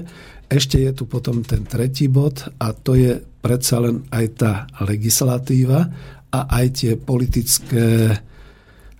Ešte 0.50 0.82
je 0.82 0.92
tu 0.96 1.06
potom 1.06 1.46
ten 1.46 1.62
tretí 1.68 2.10
bod 2.10 2.50
a 2.58 2.74
to 2.74 2.98
je 2.98 3.22
predsa 3.40 3.84
len 3.84 4.08
aj 4.10 4.26
tá 4.40 4.52
legislatíva 4.82 5.86
a 6.34 6.40
aj 6.50 6.66
tie 6.74 6.92
politické, 6.98 8.16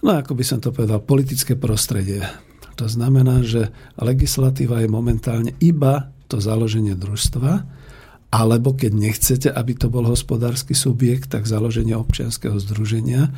no 0.06 0.10
ako 0.14 0.38
by 0.38 0.44
som 0.46 0.60
to 0.62 0.70
povedal, 0.70 1.02
politické 1.02 1.58
prostredie. 1.58 2.22
To 2.78 2.88
znamená, 2.88 3.44
že 3.44 3.74
legislatíva 4.00 4.80
je 4.80 4.90
momentálne 4.92 5.52
iba 5.60 6.14
to 6.30 6.38
založenie 6.38 6.96
družstva, 6.96 7.52
alebo 8.30 8.78
keď 8.78 8.92
nechcete, 8.94 9.50
aby 9.50 9.74
to 9.74 9.90
bol 9.90 10.06
hospodársky 10.06 10.78
subjekt, 10.78 11.34
tak 11.34 11.50
založenie 11.50 11.98
občianského 11.98 12.62
združenia. 12.62 13.34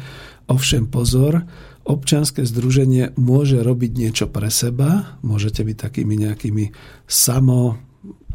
Ovšem 0.51 0.91
pozor, 0.91 1.47
občianske 1.87 2.43
združenie 2.43 3.15
môže 3.15 3.63
robiť 3.63 3.91
niečo 3.95 4.25
pre 4.27 4.51
seba, 4.51 5.15
môžete 5.23 5.63
byť 5.63 5.77
takými 5.79 6.27
nejakými 6.27 6.65
samo 7.07 7.79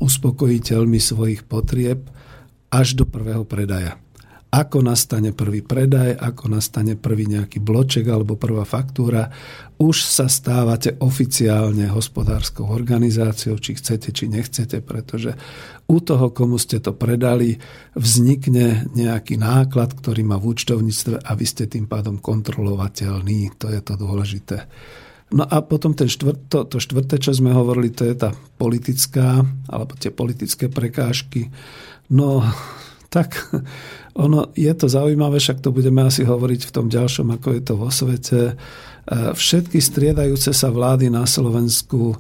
uspokojiteľmi 0.01 0.97
svojich 0.97 1.45
potrieb 1.45 2.09
až 2.73 2.97
do 2.97 3.05
prvého 3.05 3.45
predaja 3.45 4.01
ako 4.51 4.79
nastane 4.81 5.35
prvý 5.35 5.61
predaj, 5.61 6.17
ako 6.17 6.57
nastane 6.57 6.95
prvý 6.95 7.27
nejaký 7.29 7.59
bloček 7.59 8.07
alebo 8.09 8.39
prvá 8.39 8.63
faktúra, 8.63 9.29
už 9.77 10.07
sa 10.07 10.31
stávate 10.31 10.97
oficiálne 11.03 11.91
hospodárskou 11.93 12.65
organizáciou, 12.65 13.61
či 13.61 13.77
chcete, 13.77 14.15
či 14.15 14.31
nechcete, 14.31 14.81
pretože 14.81 15.37
u 15.91 15.99
toho, 16.01 16.33
komu 16.33 16.57
ste 16.57 16.81
to 16.81 16.97
predali, 16.97 17.59
vznikne 17.93 18.89
nejaký 18.97 19.37
náklad, 19.37 19.93
ktorý 19.99 20.25
má 20.25 20.41
v 20.41 20.57
účtovníctve 20.57 21.21
a 21.21 21.31
vy 21.37 21.47
ste 21.47 21.69
tým 21.69 21.85
pádom 21.85 22.17
kontrolovateľní. 22.17 23.61
To 23.61 23.69
je 23.69 23.81
to 23.85 23.95
dôležité. 24.01 24.65
No 25.27 25.43
a 25.43 25.59
potom 25.59 25.91
ten 25.91 26.07
štvrt, 26.07 26.47
to, 26.47 26.59
to 26.71 26.79
štvrté, 26.79 27.19
čo 27.19 27.35
sme 27.35 27.51
hovorili, 27.51 27.91
to 27.91 28.07
je 28.07 28.15
tá 28.15 28.31
politická, 28.63 29.43
alebo 29.67 29.99
tie 29.99 30.15
politické 30.15 30.71
prekážky. 30.71 31.51
No, 32.15 32.47
tak 33.09 33.37
ono 34.27 34.51
je 34.57 34.73
to 34.75 34.87
zaujímavé, 34.89 35.39
však 35.39 35.61
to 35.63 35.71
budeme 35.71 36.03
asi 36.03 36.25
hovoriť 36.25 36.61
v 36.69 36.75
tom 36.75 36.87
ďalšom, 36.89 37.37
ako 37.37 37.49
je 37.55 37.63
to 37.63 37.75
vo 37.77 37.89
svete. 37.93 38.41
E, 38.51 38.55
všetky 39.35 39.79
striedajúce 39.79 40.51
sa 40.51 40.69
vlády 40.73 41.13
na 41.13 41.29
Slovensku, 41.29 42.15
e, 42.15 42.17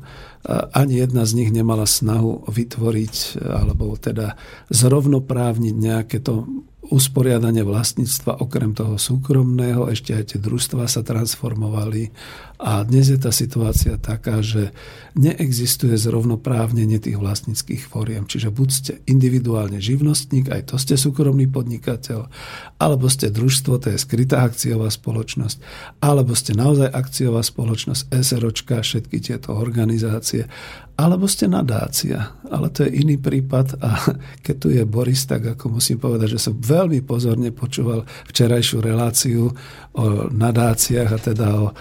ani 0.76 1.03
jedna 1.03 1.26
z 1.26 1.32
nich 1.43 1.51
nemala 1.51 1.89
snahu 1.89 2.47
vytvoriť, 2.47 3.43
alebo 3.43 3.97
teda 3.99 4.39
zrovnoprávniť 4.70 5.74
nejaké 5.74 6.18
to 6.22 6.47
usporiadanie 6.89 7.66
vlastníctva 7.66 8.39
okrem 8.39 8.72
toho 8.72 8.97
súkromného, 8.97 9.91
ešte 9.91 10.14
aj 10.14 10.24
tie 10.34 10.39
družstva 10.39 10.87
sa 10.87 11.03
transformovali 11.03 12.14
a 12.57 12.80
dnes 12.89 13.12
je 13.12 13.20
tá 13.20 13.28
situácia 13.28 14.01
taká, 14.01 14.41
že 14.41 14.72
neexistuje 15.12 15.93
zrovnoprávnenie 16.01 16.97
tých 16.97 17.20
vlastníckých 17.20 17.84
fóriem. 17.84 18.24
Čiže 18.24 18.49
buď 18.49 18.68
ste 18.72 18.93
individuálne 19.05 19.76
živnostník, 19.76 20.49
aj 20.49 20.72
to 20.72 20.76
ste 20.80 20.97
súkromný 20.97 21.45
podnikateľ, 21.53 22.32
alebo 22.80 23.12
ste 23.12 23.28
družstvo, 23.28 23.76
to 23.76 23.93
je 23.93 24.01
skrytá 24.01 24.41
akciová 24.41 24.89
spoločnosť, 24.89 25.61
alebo 26.01 26.32
ste 26.32 26.57
naozaj 26.57 26.89
akciová 26.89 27.45
spoločnosť, 27.45 28.09
SROčka, 28.24 28.80
všetky 28.80 29.20
tieto 29.20 29.53
organizácie 29.53 30.49
alebo 30.97 31.28
ste 31.28 31.44
nadácia. 31.44 32.32
Ale 32.49 32.72
to 32.72 32.88
je 32.88 33.05
iný 33.05 33.20
prípad 33.20 33.76
a 33.84 34.01
keď 34.44 34.57
tu 34.57 34.68
je 34.72 34.82
Boris, 34.88 35.28
tak 35.28 35.57
ako 35.57 35.76
musím 35.76 36.01
povedať, 36.01 36.40
že 36.40 36.51
som 36.51 36.57
veľmi 36.57 37.05
pozorne 37.05 37.53
počúval 37.53 38.09
včerajšiu 38.32 38.80
reláciu 38.80 39.53
o 39.97 40.05
nadáciách 40.32 41.11
a 41.12 41.18
teda 41.20 41.47
o 41.53 41.66
e, 41.68 41.72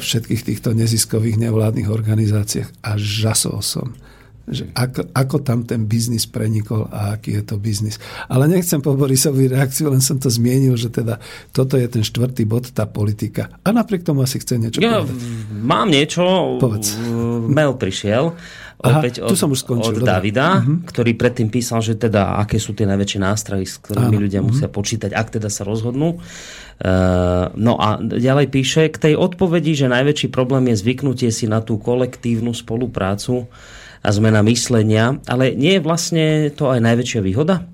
všetkých 0.00 0.42
týchto 0.48 0.72
neziskových 0.72 1.36
nevládnych 1.36 1.88
organizáciách 1.92 2.68
a 2.84 2.96
žasol 2.96 3.60
som 3.60 3.92
že 4.48 4.72
ako, 4.72 5.12
ako 5.12 5.36
tam 5.44 5.64
ten 5.68 5.84
biznis 5.84 6.24
prenikol 6.24 6.88
a 6.88 7.16
aký 7.16 7.38
je 7.38 7.44
to 7.44 7.56
biznis. 7.60 8.00
Ale 8.26 8.48
nechcem 8.48 8.80
po 8.80 8.96
Borisovi 8.96 9.48
reakciu, 9.48 9.92
len 9.92 10.00
som 10.00 10.16
to 10.16 10.32
zmienil, 10.32 10.74
že 10.74 10.88
teda 10.88 11.20
toto 11.52 11.76
je 11.76 11.86
ten 11.88 12.04
štvrtý 12.04 12.48
bod, 12.48 12.72
tá 12.72 12.88
politika. 12.88 13.52
A 13.62 13.70
napriek 13.70 14.04
tomu 14.04 14.24
asi 14.24 14.40
chce 14.40 14.56
niečo 14.56 14.80
ja, 14.80 15.04
povedať. 15.04 15.16
Mám 15.52 15.88
niečo. 15.92 16.22
Povedz. 16.56 16.96
Mail 17.48 17.76
prišiel. 17.76 18.34
Aha, 18.78 19.02
opäť 19.02 19.18
tu 19.18 19.34
od, 19.34 19.38
som 19.38 19.50
už 19.50 19.66
skončil, 19.66 19.98
od. 19.98 20.06
Davida, 20.06 20.62
Mhm. 20.62 20.86
ktorý 20.86 21.18
predtým 21.18 21.50
písal, 21.50 21.82
že 21.82 21.98
teda 21.98 22.38
aké 22.38 22.62
sú 22.62 22.78
tie 22.78 22.86
najväčšie 22.86 23.18
nástrahy, 23.18 23.66
s 23.66 23.82
ktorými 23.82 24.14
Áno, 24.14 24.22
ľudia 24.22 24.40
mhm. 24.40 24.46
musia 24.46 24.68
počítať, 24.70 25.10
ak 25.10 25.34
teda 25.34 25.50
sa 25.50 25.66
rozhodnú. 25.66 26.22
Uh, 26.78 27.50
no 27.58 27.74
a 27.74 27.98
ďalej 27.98 28.54
píše, 28.54 28.86
k 28.94 29.10
tej 29.10 29.14
odpovedi, 29.18 29.74
že 29.74 29.90
najväčší 29.90 30.30
problém 30.30 30.70
je 30.70 30.78
zvyknutie 30.78 31.34
si 31.34 31.50
na 31.50 31.58
tú 31.58 31.74
kolektívnu 31.74 32.54
spoluprácu 32.54 33.50
a 34.08 34.16
zmena 34.16 34.40
myslenia, 34.40 35.20
ale 35.28 35.52
nie 35.52 35.76
je 35.76 35.84
vlastne 35.84 36.24
to 36.56 36.72
aj 36.72 36.80
najväčšia 36.80 37.20
výhoda? 37.20 37.68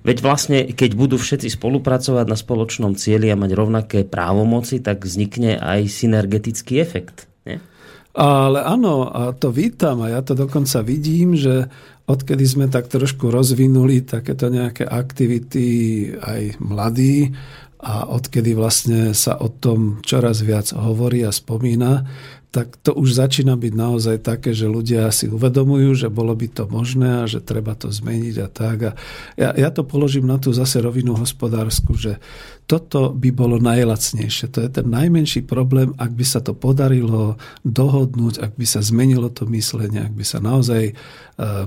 Veď 0.00 0.16
vlastne, 0.24 0.58
keď 0.72 0.96
budú 0.96 1.20
všetci 1.20 1.52
spolupracovať 1.52 2.24
na 2.30 2.38
spoločnom 2.38 2.96
cieli 2.96 3.28
a 3.28 3.36
mať 3.36 3.52
rovnaké 3.52 3.98
právomoci, 4.08 4.80
tak 4.80 5.04
vznikne 5.04 5.60
aj 5.60 5.90
synergetický 5.90 6.80
efekt. 6.80 7.28
Nie? 7.44 7.60
Ale 8.16 8.64
áno, 8.64 9.10
a 9.10 9.36
to 9.36 9.52
vítam 9.52 10.00
a 10.00 10.14
ja 10.14 10.24
to 10.24 10.32
dokonca 10.32 10.80
vidím, 10.80 11.36
že 11.36 11.68
odkedy 12.06 12.46
sme 12.46 12.66
tak 12.70 12.88
trošku 12.88 13.28
rozvinuli 13.28 14.06
takéto 14.06 14.46
nejaké 14.48 14.86
aktivity 14.86 15.66
aj 16.16 16.56
mladí 16.62 17.34
a 17.82 18.08
odkedy 18.08 18.56
vlastne 18.56 19.12
sa 19.12 19.36
o 19.36 19.52
tom 19.52 20.00
čoraz 20.00 20.40
viac 20.40 20.72
hovorí 20.72 21.26
a 21.26 21.34
spomína, 21.34 22.08
tak 22.56 22.80
to 22.80 22.96
už 22.96 23.20
začína 23.20 23.52
byť 23.52 23.74
naozaj 23.76 24.16
také, 24.24 24.56
že 24.56 24.64
ľudia 24.64 25.12
si 25.12 25.28
uvedomujú, 25.28 25.92
že 25.92 26.08
bolo 26.08 26.32
by 26.32 26.48
to 26.48 26.64
možné 26.64 27.20
a 27.20 27.28
že 27.28 27.44
treba 27.44 27.76
to 27.76 27.92
zmeniť 27.92 28.36
a 28.40 28.48
tak. 28.48 28.78
A 28.80 28.90
ja, 29.36 29.52
ja 29.52 29.68
to 29.68 29.84
položím 29.84 30.24
na 30.24 30.40
tú 30.40 30.56
zase 30.56 30.80
rovinu 30.80 31.12
hospodársku, 31.20 31.92
že 32.00 32.16
toto 32.66 33.14
by 33.14 33.30
bolo 33.30 33.62
najlacnejšie. 33.62 34.50
To 34.50 34.58
je 34.58 34.70
ten 34.82 34.90
najmenší 34.90 35.46
problém, 35.46 35.94
ak 36.02 36.10
by 36.10 36.24
sa 36.26 36.42
to 36.42 36.50
podarilo 36.50 37.38
dohodnúť, 37.62 38.42
ak 38.42 38.52
by 38.58 38.66
sa 38.66 38.82
zmenilo 38.82 39.30
to 39.30 39.46
myslenie, 39.54 40.02
ak 40.02 40.10
by 40.10 40.26
sa 40.26 40.42
naozaj 40.42 40.90
e, 40.90 40.92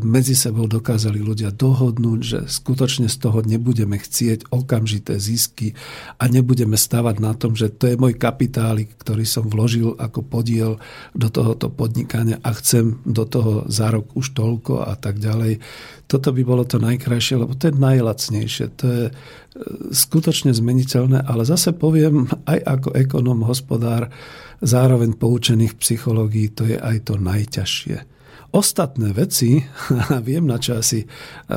medzi 0.04 0.36
sebou 0.36 0.68
dokázali 0.68 1.24
ľudia 1.24 1.56
dohodnúť, 1.56 2.20
že 2.20 2.39
skutočne 2.52 3.08
z 3.08 3.16
toho 3.16 3.39
nebudeme 3.39 3.95
chcieť 3.95 4.52
okamžité 4.52 5.16
zisky 5.24 5.72
a 6.20 6.28
nebudeme 6.28 6.76
stavať 6.76 7.16
na 7.24 7.32
tom, 7.32 7.56
že 7.56 7.72
to 7.72 7.88
je 7.88 7.95
môj 7.95 8.20
kapitálik, 8.20 8.91
ktorý 9.00 9.24
som 9.24 9.47
vložil 9.47 9.95
ako 9.95 10.20
podiel 10.20 10.84
do 11.16 11.32
tohoto 11.32 11.72
podnikania 11.72 12.43
a 12.43 12.52
chcem 12.60 13.00
do 13.08 13.24
toho 13.24 13.64
za 13.72 13.88
rok 13.88 14.12
už 14.20 14.36
toľko 14.36 14.84
a 14.84 15.00
tak 15.00 15.24
ďalej. 15.24 15.64
Toto 16.10 16.34
by 16.34 16.41
bolo 16.41 16.66
to 16.66 16.82
najkrajšie, 16.82 17.38
lebo 17.38 17.53
to 17.53 17.70
je 17.70 17.78
najlacnejšie. 17.78 18.66
To 18.82 18.86
je 18.89 19.05
e, 19.07 19.14
skutočne 19.93 20.49
zmeniteľné, 20.49 21.22
ale 21.22 21.45
zase 21.45 21.70
poviem 21.78 22.26
aj 22.49 22.60
ako 22.66 22.89
ekonom, 22.97 23.45
hospodár, 23.45 24.10
zároveň 24.66 25.14
poučených 25.16 25.78
psychológií, 25.78 26.49
to 26.49 26.66
je 26.66 26.82
aj 26.82 27.14
to 27.14 27.22
najťažšie. 27.22 27.97
Ostatné 28.49 29.14
veci, 29.14 29.62
viem 30.28 30.49
na 30.49 30.57
čo 30.57 30.82
asi 30.82 31.05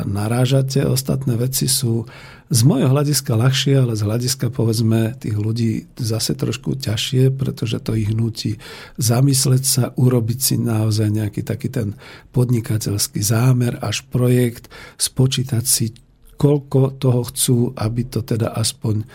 narážate, 0.05 0.84
ostatné 0.84 1.40
veci 1.40 1.64
sú 1.64 2.05
z 2.53 2.68
môjho 2.68 2.92
hľadiska 2.92 3.32
ľahšie, 3.32 3.80
ale 3.80 3.96
z 3.96 4.05
hľadiska 4.05 4.53
povedzme 4.53 5.16
tých 5.16 5.40
ľudí 5.40 5.88
zase 5.96 6.36
trošku 6.36 6.76
ťažšie, 6.76 7.32
pretože 7.32 7.80
to 7.80 7.96
ich 7.96 8.12
nutí 8.12 8.61
zamysleť 9.00 9.62
sa, 9.64 9.84
urobiť 9.96 10.38
si 10.38 10.55
naozaj 10.61 11.09
nejaký 11.09 11.40
taký 11.48 11.72
ten 11.72 11.96
podnikateľský 12.36 13.24
zámer, 13.24 13.80
až 13.80 14.05
projekt, 14.12 14.68
spočítať 15.00 15.64
si, 15.64 15.96
koľko 16.43 16.99
toho 16.99 17.22
chcú, 17.30 17.70
aby 17.78 18.03
to 18.11 18.26
teda 18.26 18.51
aspoň 18.51 18.99
e, 18.99 19.07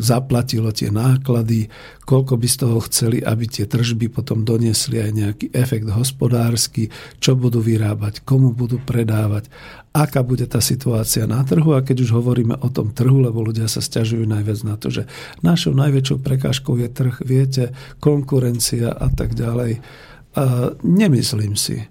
zaplatilo 0.00 0.72
tie 0.72 0.88
náklady, 0.88 1.68
koľko 2.08 2.40
by 2.40 2.48
z 2.48 2.56
toho 2.56 2.80
chceli, 2.88 3.20
aby 3.20 3.44
tie 3.44 3.68
tržby 3.68 4.08
potom 4.08 4.40
doniesli 4.40 4.96
aj 4.96 5.10
nejaký 5.12 5.46
efekt 5.52 5.92
hospodársky, 5.92 6.88
čo 7.20 7.36
budú 7.36 7.60
vyrábať, 7.60 8.24
komu 8.24 8.56
budú 8.56 8.80
predávať, 8.80 9.52
aká 9.92 10.24
bude 10.24 10.48
tá 10.48 10.64
situácia 10.64 11.28
na 11.28 11.44
trhu. 11.44 11.76
A 11.76 11.84
keď 11.84 12.08
už 12.08 12.16
hovoríme 12.16 12.56
o 12.64 12.68
tom 12.72 12.96
trhu, 12.96 13.20
lebo 13.20 13.44
ľudia 13.44 13.68
sa 13.68 13.84
stiažujú 13.84 14.24
najviac 14.24 14.64
na 14.64 14.80
to, 14.80 14.88
že 14.88 15.04
našou 15.44 15.76
najväčšou 15.76 16.24
prekážkou 16.24 16.80
je 16.80 16.88
trh, 16.88 17.20
viete, 17.28 17.76
konkurencia 18.00 18.88
a 18.88 19.12
tak 19.12 19.36
ďalej. 19.36 19.84
A 20.32 20.72
nemyslím 20.80 21.60
si 21.60 21.89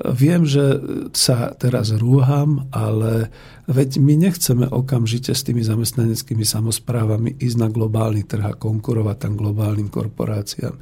Viem, 0.00 0.48
že 0.48 0.80
sa 1.12 1.52
teraz 1.52 1.92
rúham, 1.92 2.64
ale 2.72 3.28
veď 3.68 4.00
my 4.00 4.16
nechceme 4.16 4.64
okamžite 4.64 5.36
s 5.36 5.44
tými 5.44 5.60
zamestnaneckými 5.60 6.40
samozprávami 6.40 7.36
ísť 7.36 7.56
na 7.60 7.68
globálny 7.68 8.24
trh 8.24 8.44
a 8.48 8.56
konkurovať 8.56 9.16
tam 9.20 9.32
globálnym 9.36 9.92
korporáciám. 9.92 10.72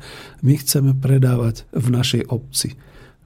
My 0.46 0.54
chceme 0.62 0.94
predávať 0.94 1.66
v 1.74 1.86
našej 1.90 2.30
obci. 2.30 2.78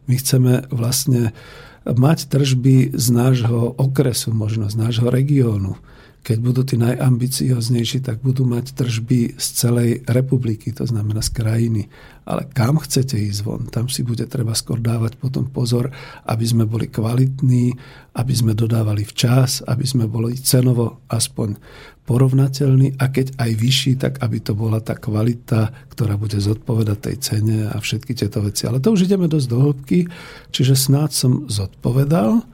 My 0.09 0.16
chceme 0.16 0.64
vlastne 0.72 1.36
mať 1.84 2.32
tržby 2.32 2.97
z 2.97 3.07
nášho 3.12 3.76
okresu, 3.76 4.32
možno 4.32 4.72
z 4.72 4.80
nášho 4.80 5.12
regiónu 5.12 5.76
keď 6.22 6.38
budú 6.38 6.62
tí 6.62 6.78
najambicioznejší, 6.78 8.06
tak 8.06 8.22
budú 8.22 8.46
mať 8.46 8.78
tržby 8.78 9.34
z 9.34 9.46
celej 9.58 9.90
republiky, 10.06 10.70
to 10.70 10.86
znamená 10.86 11.18
z 11.18 11.34
krajiny. 11.34 11.82
Ale 12.22 12.46
kam 12.46 12.78
chcete 12.78 13.18
ísť 13.18 13.40
von, 13.42 13.66
tam 13.66 13.90
si 13.90 14.06
bude 14.06 14.22
treba 14.30 14.54
skôr 14.54 14.78
dávať 14.78 15.18
potom 15.18 15.50
pozor, 15.50 15.90
aby 16.30 16.46
sme 16.46 16.62
boli 16.62 16.86
kvalitní, 16.86 17.74
aby 18.14 18.32
sme 18.38 18.54
dodávali 18.54 19.02
včas, 19.02 19.66
aby 19.66 19.82
sme 19.82 20.06
boli 20.06 20.38
cenovo 20.38 21.02
aspoň 21.10 21.58
porovnateľní 22.06 23.02
a 23.02 23.10
keď 23.10 23.42
aj 23.42 23.50
vyšší, 23.58 23.92
tak 23.98 24.22
aby 24.22 24.38
to 24.38 24.54
bola 24.54 24.78
tá 24.78 24.94
kvalita, 24.94 25.74
ktorá 25.90 26.14
bude 26.14 26.38
zodpovedať 26.38 26.98
tej 27.02 27.16
cene 27.18 27.58
a 27.66 27.74
všetky 27.82 28.14
tieto 28.14 28.42
veci. 28.46 28.70
Ale 28.70 28.78
to 28.78 28.94
už 28.94 29.10
ideme 29.10 29.26
dosť 29.26 29.46
do 29.50 29.58
hĺbky, 29.58 30.06
čiže 30.54 30.78
snáď 30.78 31.10
som 31.14 31.32
zodpovedal 31.50 32.46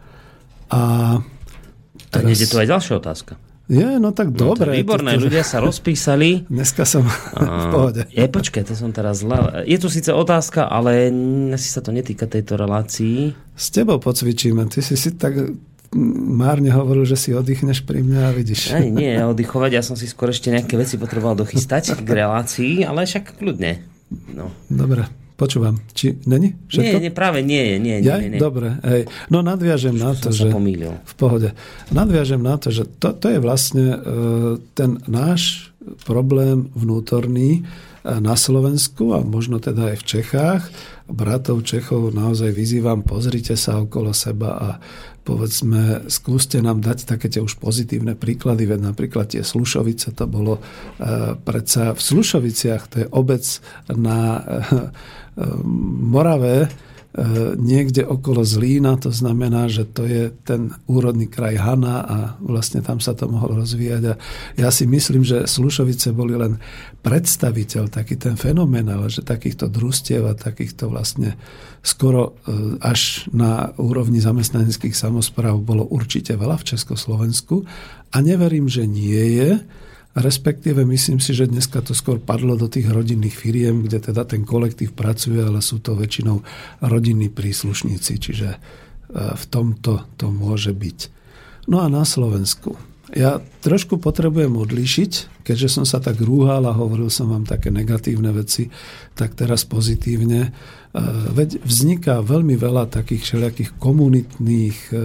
a 0.72 0.80
Teraz... 2.08 2.24
A 2.24 2.40
je 2.40 2.48
tu 2.48 2.56
aj 2.56 2.68
ďalšia 2.72 2.94
otázka. 3.04 3.32
Je, 3.68 4.00
no 4.00 4.16
tak 4.16 4.32
no, 4.32 4.56
dobre. 4.56 4.80
výborné, 4.80 5.20
to, 5.20 5.28
ľudia 5.28 5.44
sa 5.44 5.60
rozpísali. 5.60 6.42
Dneska 6.48 6.88
som 6.88 7.04
v 7.04 7.66
pohode. 7.68 8.02
Je, 8.08 8.24
počkaj, 8.24 8.64
to 8.64 8.72
som 8.72 8.96
teraz 8.96 9.20
zle. 9.20 9.64
Je 9.68 9.76
tu 9.76 9.92
síce 9.92 10.08
otázka, 10.08 10.64
ale 10.64 11.12
asi 11.52 11.68
sa 11.68 11.84
to 11.84 11.92
netýka 11.92 12.24
tejto 12.24 12.56
relácii. 12.56 13.36
S 13.52 13.68
tebou 13.68 14.00
pocvičíme. 14.00 14.64
Ty 14.72 14.80
si 14.80 14.96
si 14.96 15.12
tak 15.20 15.52
márne 15.92 16.72
hovoril, 16.72 17.04
že 17.04 17.20
si 17.20 17.30
oddychneš 17.36 17.84
pri 17.84 18.00
mňa 18.00 18.20
a 18.28 18.32
vidíš. 18.32 18.72
Aj, 18.72 18.88
nie, 18.88 19.12
oddychovať, 19.36 19.70
ja 19.76 19.82
som 19.84 20.00
si 20.00 20.08
skôr 20.08 20.32
ešte 20.32 20.48
nejaké 20.48 20.76
veci 20.80 20.96
potreboval 20.96 21.36
dochystať 21.36 22.00
k 22.00 22.08
relácii, 22.08 22.88
ale 22.88 23.04
však 23.04 23.36
kľudne. 23.36 23.84
No. 24.32 24.48
Dobre. 24.72 25.27
Počúvam. 25.38 25.78
Či 25.94 26.18
není 26.26 26.58
všetko? 26.66 26.98
Nie, 26.98 27.02
nie, 27.06 27.12
práve 27.14 27.46
nie 27.46 27.62
je. 27.62 27.76
Nie, 27.78 27.96
nie, 28.02 28.10
nie, 28.26 28.28
nie. 28.34 28.40
Dobre, 28.42 28.82
hej. 28.82 29.06
No 29.30 29.38
nadviažem 29.38 29.94
na 29.94 30.10
to, 30.18 30.34
že... 30.34 30.50
Pomýlil. 30.50 30.98
V 31.06 31.14
pohode. 31.14 31.54
Nadviažem 31.94 32.42
na 32.42 32.58
to, 32.58 32.74
že 32.74 32.90
to, 32.98 33.14
to 33.14 33.30
je 33.30 33.38
vlastne 33.38 33.86
uh, 33.94 34.58
ten 34.74 34.98
náš 35.06 35.70
problém 36.02 36.66
vnútorný 36.74 37.62
uh, 37.62 38.18
na 38.18 38.34
Slovensku 38.34 39.14
a 39.14 39.22
možno 39.22 39.62
teda 39.62 39.94
aj 39.94 40.02
v 40.02 40.04
Čechách. 40.10 40.62
Bratov 41.06 41.62
Čechov 41.62 42.10
naozaj 42.10 42.50
vyzývam, 42.50 43.06
pozrite 43.06 43.54
sa 43.54 43.78
okolo 43.78 44.10
seba 44.10 44.50
a 44.58 44.68
povedzme, 45.28 46.08
skúste 46.08 46.64
nám 46.64 46.80
dať 46.80 47.04
také 47.04 47.28
tie 47.28 47.44
už 47.44 47.60
pozitívne 47.60 48.16
príklady, 48.16 48.64
veď 48.64 48.80
napríklad 48.80 49.36
tie 49.36 49.44
Slušovice, 49.44 50.16
to 50.16 50.24
bolo 50.24 50.56
uh, 50.56 51.36
predsa 51.36 51.92
v 51.92 52.00
Slušoviciach, 52.00 52.82
to 52.88 52.96
je 53.04 53.06
obec 53.12 53.44
na 53.92 54.40
Morave, 56.08 56.66
e, 56.66 56.68
niekde 57.56 58.04
okolo 58.04 58.44
Zlína, 58.44 59.00
to 59.00 59.08
znamená, 59.08 59.66
že 59.66 59.88
to 59.88 60.04
je 60.04 60.30
ten 60.44 60.76
úrodný 60.86 61.26
kraj 61.26 61.56
Hana 61.56 61.96
a 62.04 62.16
vlastne 62.38 62.84
tam 62.84 63.00
sa 63.00 63.16
to 63.16 63.26
mohlo 63.26 63.58
rozvíjať. 63.64 64.02
A 64.12 64.14
ja 64.60 64.68
si 64.68 64.84
myslím, 64.84 65.24
že 65.24 65.48
Slušovice 65.48 66.12
boli 66.12 66.36
len 66.36 66.60
predstaviteľ, 67.00 67.88
taký 67.88 68.20
ten 68.20 68.36
fenomén, 68.36 68.86
ale 68.86 69.08
že 69.08 69.24
takýchto 69.24 69.72
družstiev 69.72 70.28
a 70.28 70.36
takýchto 70.36 70.92
vlastne 70.92 71.34
skoro 71.80 72.36
e, 72.44 72.76
až 72.84 73.26
na 73.32 73.72
úrovni 73.80 74.20
zamestnaneckých 74.20 74.92
samozpráv 74.92 75.58
bolo 75.64 75.88
určite 75.88 76.36
veľa 76.36 76.60
v 76.60 76.76
Československu 76.76 77.64
a 78.12 78.16
neverím, 78.20 78.68
že 78.68 78.84
nie 78.84 79.40
je, 79.40 79.50
Respektíve 80.18 80.82
myslím 80.82 81.22
si, 81.22 81.30
že 81.30 81.46
dneska 81.46 81.78
to 81.78 81.94
skôr 81.94 82.18
padlo 82.18 82.58
do 82.58 82.66
tých 82.66 82.90
rodinných 82.90 83.38
firiem, 83.38 83.86
kde 83.86 84.10
teda 84.10 84.26
ten 84.26 84.42
kolektív 84.42 84.98
pracuje, 84.98 85.38
ale 85.38 85.62
sú 85.62 85.78
to 85.78 85.94
väčšinou 85.94 86.42
rodinní 86.82 87.30
príslušníci, 87.30 88.12
čiže 88.18 88.48
e, 88.50 88.58
v 89.14 89.44
tomto 89.46 90.10
to 90.18 90.34
môže 90.34 90.74
byť. 90.74 90.98
No 91.70 91.78
a 91.78 91.86
na 91.86 92.02
Slovensku. 92.02 92.74
Ja 93.14 93.40
trošku 93.64 94.02
potrebujem 94.02 94.58
odlišiť, 94.58 95.40
keďže 95.46 95.68
som 95.80 95.84
sa 95.86 96.02
tak 96.02 96.18
rúhal 96.18 96.66
a 96.66 96.76
hovoril 96.76 97.08
som 97.08 97.30
vám 97.30 97.46
také 97.46 97.70
negatívne 97.70 98.34
veci, 98.34 98.68
tak 99.14 99.38
teraz 99.38 99.62
pozitívne. 99.62 100.40
E, 100.44 100.50
veď 101.30 101.62
vzniká 101.62 102.26
veľmi 102.26 102.58
veľa 102.58 102.90
takých 102.90 103.22
všelijakých 103.22 103.70
komunitných 103.78 104.78
e, 104.90 104.96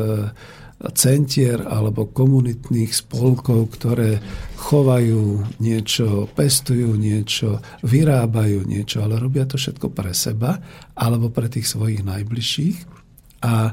centier 0.92 1.64
alebo 1.64 2.12
komunitných 2.12 2.92
spolkov, 2.92 3.80
ktoré 3.80 4.20
chovajú 4.60 5.48
niečo, 5.64 6.28
pestujú 6.36 7.00
niečo, 7.00 7.64
vyrábajú 7.88 8.68
niečo, 8.68 9.00
ale 9.00 9.16
robia 9.16 9.48
to 9.48 9.56
všetko 9.56 9.96
pre 9.96 10.12
seba 10.12 10.60
alebo 11.00 11.32
pre 11.32 11.48
tých 11.48 11.72
svojich 11.72 12.04
najbližších. 12.04 12.78
A 13.48 13.72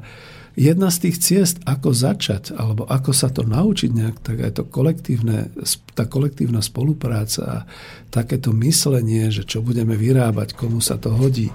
jedna 0.54 0.90
z 0.90 1.10
tých 1.10 1.16
ciest, 1.18 1.56
ako 1.66 1.90
začať, 1.90 2.54
alebo 2.54 2.86
ako 2.86 3.10
sa 3.10 3.30
to 3.30 3.42
naučiť 3.42 3.90
nejak, 3.90 4.16
tak 4.22 4.36
aj 4.46 4.52
to 4.58 4.64
kolektívne, 4.70 5.50
tá 5.94 6.06
kolektívna 6.06 6.62
spolupráca 6.62 7.42
a 7.42 7.58
takéto 8.10 8.54
myslenie, 8.54 9.30
že 9.34 9.46
čo 9.46 9.62
budeme 9.62 9.98
vyrábať, 9.98 10.54
komu 10.54 10.78
sa 10.78 10.98
to 10.98 11.10
hodí, 11.14 11.50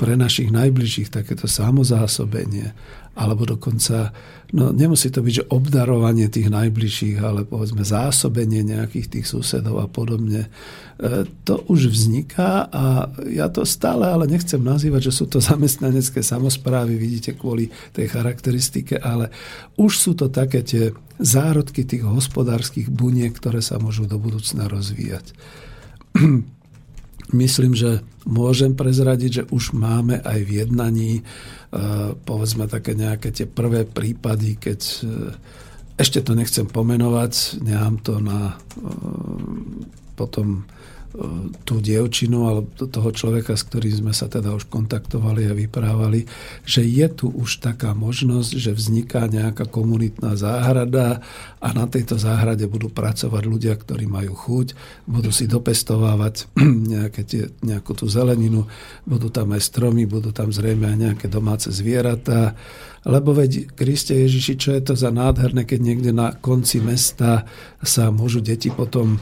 pre 0.00 0.16
našich 0.16 0.48
najbližších 0.48 1.12
takéto 1.12 1.44
samozásobenie, 1.44 2.72
alebo 3.18 3.42
dokonca, 3.42 4.14
no 4.54 4.70
nemusí 4.70 5.10
to 5.10 5.20
byť, 5.20 5.34
že 5.42 5.48
obdarovanie 5.50 6.30
tých 6.30 6.46
najbližších, 6.46 7.18
ale 7.18 7.42
povedzme 7.42 7.82
zásobenie 7.82 8.62
nejakých 8.62 9.18
tých 9.18 9.26
susedov 9.26 9.82
a 9.82 9.90
podobne. 9.90 10.46
E, 10.46 11.26
to 11.42 11.66
už 11.66 11.90
vzniká 11.90 12.70
a 12.70 13.10
ja 13.26 13.50
to 13.50 13.66
stále 13.66 14.06
ale 14.06 14.30
nechcem 14.30 14.62
nazývať, 14.62 15.10
že 15.10 15.16
sú 15.22 15.24
to 15.26 15.42
zamestnanecké 15.50 16.22
samozprávy, 16.22 16.94
vidíte, 16.94 17.34
kvôli 17.34 17.68
tej 17.90 18.06
charakteristike, 18.14 19.02
ale 19.02 19.34
už 19.74 19.92
sú 19.98 20.12
to 20.14 20.30
také 20.30 20.62
tie 20.62 20.94
zárodky 21.18 21.82
tých 21.82 22.06
hospodárskych 22.06 22.88
buniek, 22.88 23.34
ktoré 23.34 23.58
sa 23.58 23.82
môžu 23.82 24.06
do 24.06 24.16
budúcna 24.22 24.70
rozvíjať. 24.70 25.34
Myslím, 27.30 27.78
že 27.78 28.02
môžem 28.26 28.74
prezradiť, 28.74 29.30
že 29.30 29.44
už 29.54 29.72
máme 29.72 30.18
aj 30.20 30.38
v 30.44 30.50
jednaní 30.64 31.12
e, 31.18 31.22
povedzme 32.26 32.66
také 32.66 32.98
nejaké 32.98 33.30
tie 33.30 33.46
prvé 33.46 33.86
prípady, 33.86 34.58
keď 34.58 34.80
e, 34.80 34.96
ešte 36.00 36.24
to 36.24 36.32
nechcem 36.32 36.66
pomenovať, 36.66 37.62
nemám 37.62 37.96
to 38.02 38.18
na 38.18 38.40
e, 38.50 38.54
potom 40.18 40.66
tú 41.66 41.82
dievčinu 41.82 42.46
alebo 42.46 42.70
toho 42.86 43.10
človeka, 43.10 43.58
s 43.58 43.66
ktorým 43.66 44.06
sme 44.06 44.12
sa 44.14 44.30
teda 44.30 44.54
už 44.54 44.70
kontaktovali 44.70 45.50
a 45.50 45.58
vyprávali, 45.58 46.30
že 46.62 46.86
je 46.86 47.06
tu 47.10 47.26
už 47.34 47.58
taká 47.58 47.98
možnosť, 47.98 48.50
že 48.54 48.70
vzniká 48.70 49.26
nejaká 49.26 49.66
komunitná 49.66 50.38
záhrada 50.38 51.18
a 51.58 51.68
na 51.74 51.90
tejto 51.90 52.14
záhrade 52.14 52.62
budú 52.70 52.94
pracovať 52.94 53.42
ľudia, 53.42 53.74
ktorí 53.74 54.06
majú 54.06 54.38
chuť, 54.38 54.78
budú 55.10 55.34
si 55.34 55.50
dopestovávať 55.50 56.46
nejaké 56.94 57.22
tie, 57.26 57.42
nejakú 57.58 57.90
tú 57.98 58.06
zeleninu, 58.06 58.70
budú 59.02 59.34
tam 59.34 59.50
aj 59.50 59.66
stromy, 59.66 60.06
budú 60.06 60.30
tam 60.30 60.54
zrejme 60.54 60.94
aj 60.94 60.98
nejaké 61.10 61.26
domáce 61.26 61.74
zvieratá, 61.74 62.54
lebo 63.08 63.32
veď, 63.32 63.72
Kriste 63.72 64.12
Ježiši, 64.12 64.54
čo 64.60 64.70
je 64.76 64.82
to 64.84 64.94
za 64.94 65.08
nádherné, 65.08 65.64
keď 65.64 65.80
niekde 65.80 66.12
na 66.12 66.36
konci 66.36 66.84
mesta 66.84 67.48
sa 67.80 68.12
môžu 68.12 68.44
deti 68.44 68.68
potom 68.68 69.16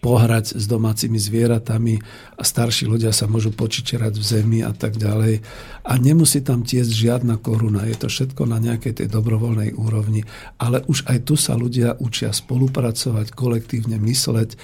pohrať 0.00 0.56
s 0.56 0.64
domácimi 0.64 1.20
zvieratami 1.20 2.00
starší 2.42 2.88
ľudia 2.88 3.12
sa 3.12 3.28
môžu 3.28 3.52
počičerať 3.52 4.16
v 4.16 4.24
zemi 4.24 4.60
a 4.64 4.72
tak 4.72 4.96
ďalej. 4.96 5.44
A 5.84 5.92
nemusí 6.00 6.40
tam 6.40 6.64
tiesť 6.64 6.92
žiadna 6.92 7.36
koruna. 7.40 7.84
Je 7.84 7.96
to 7.96 8.08
všetko 8.08 8.48
na 8.48 8.56
nejakej 8.60 9.04
tej 9.04 9.08
dobrovoľnej 9.12 9.76
úrovni. 9.76 10.24
Ale 10.56 10.84
už 10.88 11.08
aj 11.08 11.28
tu 11.28 11.34
sa 11.36 11.56
ľudia 11.56 12.00
učia 12.00 12.32
spolupracovať, 12.32 13.32
kolektívne 13.32 14.00
mysleť, 14.00 14.56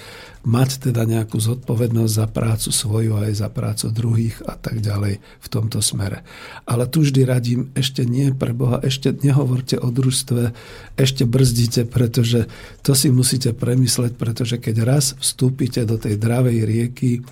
mať 0.47 0.89
teda 0.89 1.03
nejakú 1.03 1.43
zodpovednosť 1.43 2.13
za 2.13 2.25
prácu 2.31 2.69
svoju 2.71 3.19
aj 3.19 3.31
za 3.35 3.49
prácu 3.51 3.91
druhých 3.91 4.39
a 4.47 4.55
tak 4.55 4.79
ďalej 4.79 5.19
v 5.19 5.47
tomto 5.51 5.83
smere. 5.83 6.23
Ale 6.63 6.87
tu 6.87 7.03
vždy 7.03 7.21
radím, 7.27 7.61
ešte 7.75 8.07
nie 8.07 8.31
pre 8.31 8.55
Boha, 8.55 8.79
ešte 8.79 9.11
nehovorte 9.11 9.75
o 9.75 9.91
družstve, 9.91 10.55
ešte 10.95 11.27
brzdite, 11.27 11.83
pretože 11.91 12.47
to 12.79 12.95
si 12.95 13.11
musíte 13.11 13.51
premysleť, 13.51 14.15
pretože 14.15 14.55
keď 14.55 14.75
raz 14.87 15.19
vstúpite 15.19 15.83
do 15.83 15.99
tej 15.99 16.15
dravej 16.15 16.57
rieky 16.63 17.27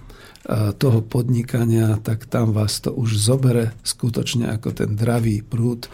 toho 0.78 1.02
podnikania, 1.02 1.98
tak 1.98 2.30
tam 2.30 2.54
vás 2.54 2.78
to 2.78 2.93
už 2.93 3.18
zobere 3.18 3.74
skutočne 3.82 4.54
ako 4.54 4.78
ten 4.78 4.93
dravý 4.93 5.41
prúd 5.41 5.89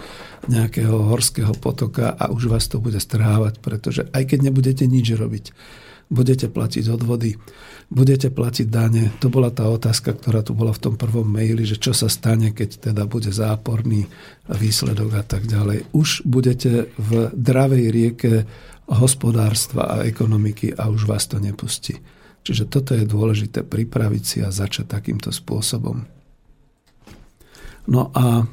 nejakého 0.52 1.08
horského 1.08 1.56
potoka 1.56 2.12
a 2.12 2.28
už 2.28 2.52
vás 2.52 2.68
to 2.68 2.84
bude 2.84 3.00
strhávať, 3.00 3.64
pretože 3.64 4.12
aj 4.12 4.36
keď 4.36 4.52
nebudete 4.52 4.84
nič 4.92 5.08
robiť, 5.16 5.46
budete 6.12 6.52
platiť 6.52 6.92
odvody, 6.92 7.40
budete 7.88 8.28
platiť 8.28 8.68
dane. 8.68 9.16
To 9.24 9.32
bola 9.32 9.48
tá 9.56 9.72
otázka, 9.72 10.20
ktorá 10.20 10.44
tu 10.44 10.52
bola 10.52 10.76
v 10.76 10.84
tom 10.84 10.96
prvom 11.00 11.24
maili, 11.24 11.64
že 11.64 11.80
čo 11.80 11.96
sa 11.96 12.12
stane, 12.12 12.52
keď 12.52 12.92
teda 12.92 13.08
bude 13.08 13.32
záporný 13.32 14.12
výsledok 14.52 15.12
a 15.16 15.24
tak 15.24 15.48
ďalej. 15.48 15.96
Už 15.96 16.28
budete 16.28 16.92
v 17.00 17.32
dravej 17.32 17.86
rieke 17.88 18.34
hospodárstva 18.92 19.88
a 19.88 19.96
ekonomiky 20.04 20.76
a 20.76 20.92
už 20.92 21.08
vás 21.08 21.32
to 21.32 21.40
nepustí. 21.40 21.96
Čiže 22.42 22.66
toto 22.70 22.98
je 22.98 23.06
dôležité 23.06 23.62
pripraviť 23.62 24.24
si 24.26 24.38
a 24.42 24.50
začať 24.50 24.90
takýmto 24.90 25.30
spôsobom. 25.30 26.02
No 27.86 28.10
a 28.14 28.42
e, 28.42 28.46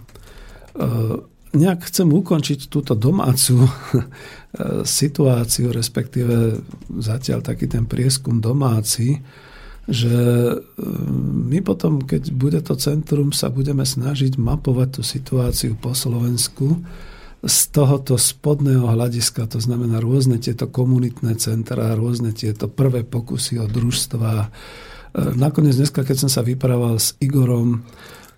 nejak 1.57 1.89
chcem 1.89 2.09
ukončiť 2.09 2.69
túto 2.69 2.93
domácu 2.93 3.65
situáciu, 4.85 5.73
respektíve 5.73 6.61
zatiaľ 7.01 7.41
taký 7.45 7.69
ten 7.69 7.85
prieskum 7.89 8.41
domáci, 8.41 9.21
že 9.89 10.17
e, 10.53 10.57
my 11.49 11.65
potom, 11.65 12.05
keď 12.05 12.29
bude 12.37 12.61
to 12.61 12.77
centrum, 12.77 13.33
sa 13.33 13.49
budeme 13.49 13.89
snažiť 13.89 14.37
mapovať 14.37 15.01
tú 15.01 15.03
situáciu 15.05 15.81
po 15.81 15.97
Slovensku, 15.97 16.85
z 17.39 17.59
tohoto 17.71 18.19
spodného 18.19 18.83
hľadiska, 18.83 19.47
to 19.47 19.63
znamená 19.63 20.03
rôzne 20.03 20.43
tieto 20.43 20.67
komunitné 20.67 21.39
centra, 21.39 21.95
rôzne 21.95 22.35
tieto 22.35 22.67
prvé 22.67 23.07
pokusy 23.07 23.63
o 23.63 23.67
družstva. 23.71 24.33
E, 24.43 24.47
nakoniec 25.39 25.79
dneska, 25.79 26.03
keď 26.03 26.27
som 26.27 26.31
sa 26.31 26.43
vyprával 26.43 26.99
s 26.99 27.15
Igorom 27.23 27.87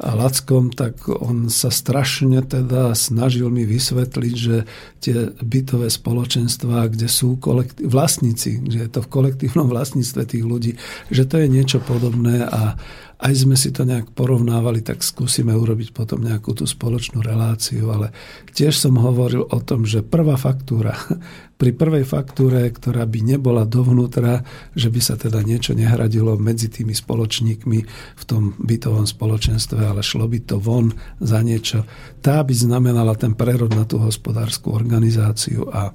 a 0.01 0.17
Lackom, 0.17 0.73
tak 0.73 1.09
on 1.09 1.53
sa 1.53 1.69
strašne 1.69 2.41
teda 2.41 2.97
snažil 2.97 3.53
mi 3.53 3.69
vysvetliť, 3.69 4.35
že 4.37 4.65
tie 5.01 5.33
bytové 5.45 5.93
spoločenstvá, 5.93 6.89
kde 6.89 7.09
sú 7.09 7.37
kolektív, 7.37 7.89
vlastníci, 7.89 8.65
že 8.65 8.79
je 8.85 8.91
to 8.93 9.01
v 9.05 9.13
kolektívnom 9.13 9.69
vlastníctve 9.75 10.23
tých 10.29 10.45
ľudí, 10.45 10.73
že 11.09 11.25
to 11.25 11.41
je 11.41 11.49
niečo 11.49 11.81
podobné 11.85 12.45
a 12.49 12.77
aj 13.21 13.35
sme 13.37 13.53
si 13.53 13.69
to 13.69 13.85
nejak 13.85 14.17
porovnávali, 14.17 14.81
tak 14.81 15.05
skúsime 15.05 15.53
urobiť 15.53 15.93
potom 15.93 16.25
nejakú 16.25 16.57
tú 16.57 16.65
spoločnú 16.65 17.21
reláciu, 17.21 17.93
ale 17.93 18.17
tiež 18.57 18.73
som 18.73 18.97
hovoril 18.97 19.45
o 19.45 19.59
tom, 19.61 19.85
že 19.85 20.01
prvá 20.01 20.41
faktúra, 20.41 20.97
pri 21.61 21.77
prvej 21.77 22.09
faktúre, 22.09 22.65
ktorá 22.73 23.05
by 23.05 23.21
nebola 23.21 23.69
dovnútra, 23.69 24.41
že 24.73 24.89
by 24.89 25.01
sa 25.05 25.21
teda 25.21 25.45
niečo 25.45 25.77
nehradilo 25.77 26.41
medzi 26.41 26.73
tými 26.73 26.97
spoločníkmi 26.97 27.79
v 28.17 28.23
tom 28.25 28.57
bytovom 28.57 29.05
spoločenstve, 29.05 29.85
ale 29.85 30.01
šlo 30.01 30.25
by 30.25 30.41
to 30.41 30.57
von 30.57 30.89
za 31.21 31.45
niečo, 31.45 31.85
tá 32.25 32.41
by 32.41 32.57
znamenala 32.57 33.13
ten 33.21 33.37
prerod 33.37 33.77
na 33.77 33.85
tú 33.85 34.01
hospodárskú 34.01 34.73
organizáciu 34.73 35.69
a 35.69 35.93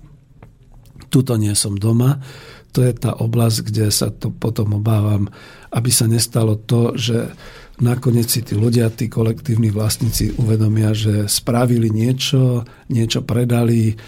tuto 1.09 1.33
nie 1.41 1.57
som 1.57 1.73
doma. 1.73 2.21
To 2.75 2.83
je 2.83 2.91
tá 2.91 3.15
oblasť, 3.15 3.71
kde 3.71 3.87
sa 3.87 4.11
to 4.11 4.35
potom 4.35 4.75
obávam 4.75 5.31
aby 5.75 5.91
sa 5.91 6.07
nestalo 6.07 6.55
to, 6.55 6.95
že 6.95 7.35
nakoniec 7.83 8.31
si 8.31 8.39
tí 8.39 8.55
ľudia, 8.55 8.87
tí 8.95 9.11
kolektívni 9.11 9.67
vlastníci 9.67 10.39
uvedomia, 10.39 10.95
že 10.95 11.27
spravili 11.27 11.91
niečo, 11.91 12.63
niečo 12.87 13.19
predali 13.27 13.99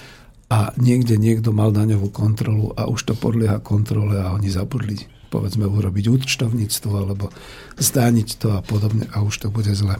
a 0.47 0.71
niekde 0.79 1.19
niekto 1.19 1.51
mal 1.51 1.75
daňovú 1.75 2.07
kontrolu 2.07 2.71
a 2.79 2.87
už 2.87 3.11
to 3.11 3.13
podlieha 3.19 3.59
kontrole 3.59 4.15
a 4.15 4.31
oni 4.31 4.47
zabudli 4.47 5.17
povedzme 5.27 5.67
urobiť 5.67 6.07
účtovníctvo 6.07 6.91
alebo 6.95 7.27
zdániť 7.75 8.29
to 8.39 8.55
a 8.55 8.63
podobne 8.63 9.11
a 9.11 9.19
už 9.19 9.43
to 9.43 9.47
bude 9.51 9.67
zle. 9.75 9.99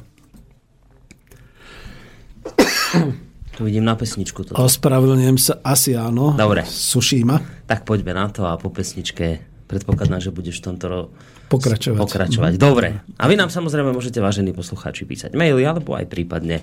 Tu 3.58 3.66
vidím 3.66 3.84
na 3.84 3.98
pesničku. 3.98 4.48
Toto. 4.48 4.56
Ospravedlňujem 4.56 5.38
sa, 5.42 5.60
asi 5.66 5.98
áno. 5.98 6.38
Dobre. 6.38 6.64
Suší 6.64 7.26
ma. 7.26 7.42
Tak 7.68 7.84
poďme 7.84 8.14
na 8.16 8.32
to 8.32 8.48
a 8.48 8.56
po 8.56 8.72
pesničke 8.72 9.42
predpokladám, 9.68 10.24
že 10.24 10.32
budeš 10.32 10.64
v 10.64 10.66
tomto 10.72 11.12
pokračovať. 11.48 12.00
pokračovať. 12.00 12.54
Dobre. 12.60 13.02
A 13.18 13.24
vy 13.28 13.36
nám 13.40 13.50
samozrejme 13.52 13.92
môžete, 13.96 14.20
vážení 14.20 14.52
poslucháči, 14.52 15.08
písať 15.08 15.34
maily 15.34 15.64
alebo 15.64 15.96
aj 15.96 16.06
prípadne 16.08 16.62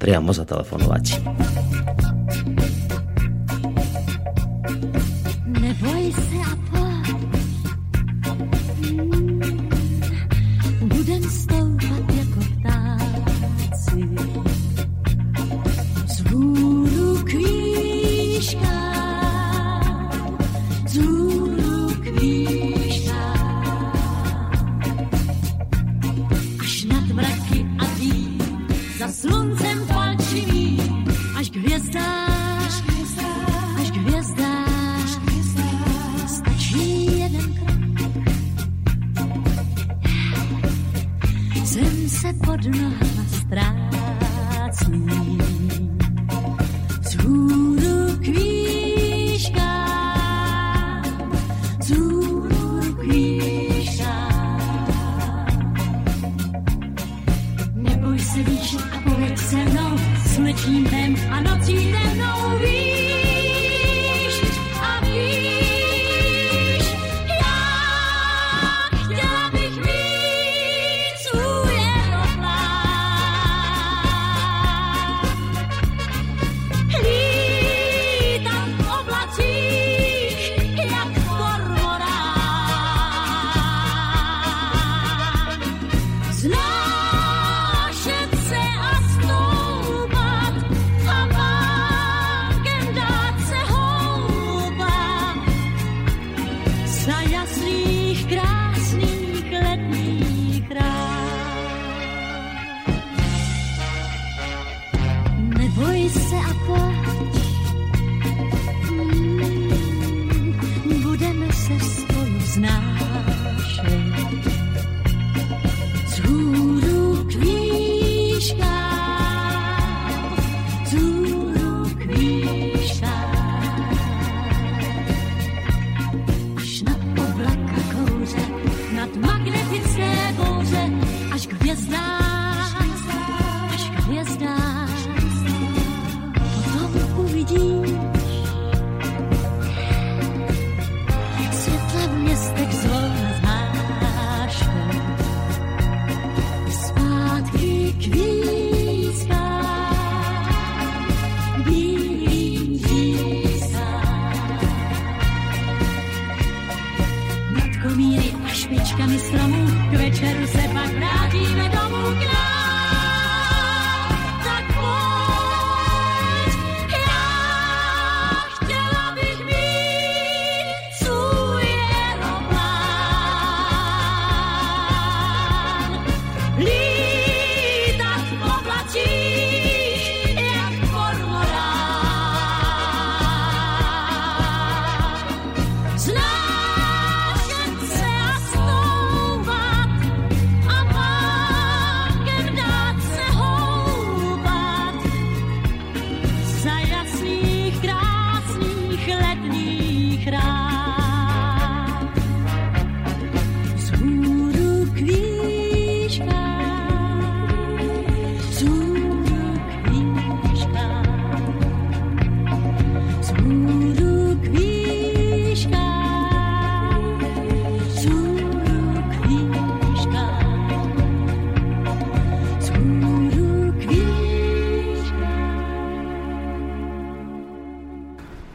priamo 0.00 0.34
zatelefonovať. 0.34 1.22
Neboj 5.54 6.04
sa 6.12 6.33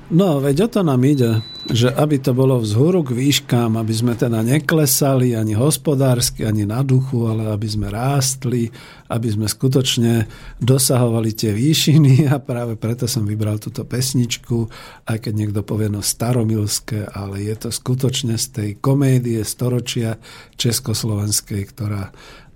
No, 0.10 0.42
veď 0.42 0.66
o 0.66 0.68
to 0.74 0.82
nám 0.82 1.06
ide, 1.06 1.46
že 1.70 1.94
aby 1.94 2.18
to 2.18 2.34
bolo 2.34 2.58
vzhúru 2.58 3.06
k 3.06 3.14
výškám, 3.14 3.78
aby 3.78 3.94
sme 3.94 4.18
teda 4.18 4.42
neklesali 4.42 5.38
ani 5.38 5.54
hospodársky, 5.54 6.50
ani 6.50 6.66
na 6.66 6.82
duchu, 6.82 7.30
ale 7.30 7.54
aby 7.54 7.70
sme 7.70 7.94
rástli, 7.94 8.74
aby 9.06 9.30
sme 9.30 9.46
skutočne 9.46 10.26
dosahovali 10.58 11.30
tie 11.38 11.54
výšiny. 11.54 12.26
A 12.26 12.42
práve 12.42 12.74
preto 12.74 13.06
som 13.06 13.22
vybral 13.22 13.62
túto 13.62 13.86
pesničku, 13.86 14.66
aj 15.06 15.30
keď 15.30 15.34
niekto 15.38 15.62
povie 15.62 15.94
no 15.94 16.02
staromilské, 16.02 17.14
ale 17.14 17.46
je 17.46 17.56
to 17.62 17.70
skutočne 17.70 18.34
z 18.42 18.46
tej 18.50 18.70
komédie 18.82 19.46
storočia 19.46 20.18
československej, 20.58 21.62
ktorá 21.70 22.10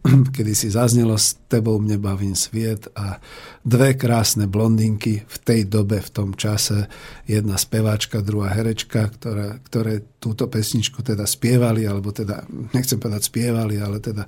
kedy 0.35 0.51
si 0.51 0.67
zaznelo 0.67 1.15
s 1.15 1.39
tebou 1.47 1.79
mne 1.79 1.95
bavím 1.95 2.35
sviet 2.35 2.91
a 2.91 3.23
dve 3.63 3.95
krásne 3.95 4.51
blondinky 4.51 5.23
v 5.23 5.37
tej 5.39 5.71
dobe, 5.71 6.03
v 6.03 6.09
tom 6.11 6.29
čase, 6.35 6.91
jedna 7.23 7.55
speváčka, 7.55 8.19
druhá 8.19 8.51
herečka, 8.51 9.07
ktoré, 9.07 9.63
ktoré 9.63 10.19
túto 10.19 10.51
pesničku 10.51 10.99
teda 10.99 11.23
spievali, 11.23 11.87
alebo 11.87 12.11
teda, 12.11 12.43
nechcem 12.75 12.99
povedať 12.99 13.31
spievali, 13.31 13.79
ale 13.79 14.03
teda 14.03 14.27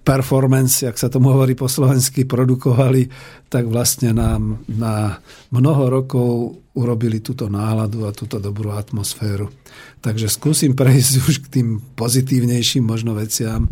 performance, 0.00 0.88
jak 0.88 0.96
sa 0.96 1.12
tomu 1.12 1.36
hovorí 1.36 1.52
po 1.52 1.68
slovensky, 1.68 2.24
produkovali, 2.24 3.12
tak 3.52 3.68
vlastne 3.68 4.16
nám 4.16 4.64
na 4.72 5.20
mnoho 5.52 5.92
rokov 5.92 6.56
urobili 6.72 7.20
túto 7.20 7.52
náladu 7.52 8.08
a 8.08 8.16
túto 8.16 8.40
dobrú 8.40 8.72
atmosféru. 8.72 9.52
Takže 10.00 10.32
skúsim 10.32 10.72
prejsť 10.72 11.14
už 11.28 11.36
k 11.44 11.60
tým 11.60 11.68
pozitívnejším 11.92 12.80
možno 12.80 13.12
veciam 13.12 13.68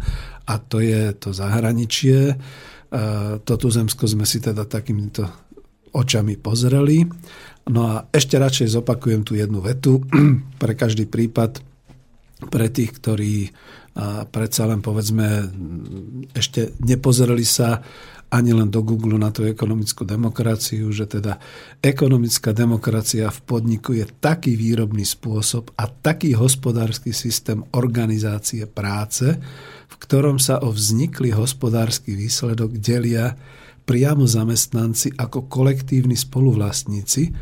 a 0.48 0.54
to 0.56 0.80
je 0.80 1.12
to 1.12 1.36
zahraničie. 1.36 2.34
To 3.44 3.52
tuzemsko 3.60 4.08
sme 4.08 4.24
si 4.24 4.40
teda 4.40 4.64
takýmito 4.64 5.28
očami 5.92 6.40
pozreli. 6.40 7.04
No 7.68 7.80
a 7.84 7.94
ešte 8.08 8.40
radšej 8.40 8.80
zopakujem 8.80 9.28
tú 9.28 9.36
jednu 9.36 9.60
vetu 9.60 10.00
pre 10.62 10.72
každý 10.72 11.04
prípad, 11.04 11.60
pre 12.48 12.72
tých, 12.72 12.96
ktorí 12.96 13.52
predsa 14.30 14.70
len 14.70 14.78
povedzme 14.78 15.50
ešte 16.30 16.78
nepozreli 16.86 17.42
sa 17.42 17.82
ani 18.28 18.52
len 18.52 18.68
do 18.68 18.84
Google 18.84 19.16
na 19.16 19.32
tú 19.32 19.48
ekonomickú 19.48 20.04
demokraciu, 20.04 20.92
že 20.92 21.08
teda 21.08 21.40
ekonomická 21.80 22.52
demokracia 22.52 23.32
v 23.32 23.40
podniku 23.40 23.96
je 23.96 24.04
taký 24.04 24.52
výrobný 24.52 25.02
spôsob 25.02 25.72
a 25.80 25.88
taký 25.88 26.36
hospodársky 26.36 27.16
systém 27.16 27.64
organizácie 27.72 28.68
práce, 28.68 29.32
ktorom 29.98 30.38
sa 30.38 30.62
o 30.62 30.70
vzniklý 30.70 31.34
hospodársky 31.34 32.14
výsledok 32.14 32.78
delia 32.78 33.34
priamo 33.88 34.28
zamestnanci 34.28 35.16
ako 35.16 35.48
kolektívni 35.48 36.14
spoluvlastníci 36.14 37.32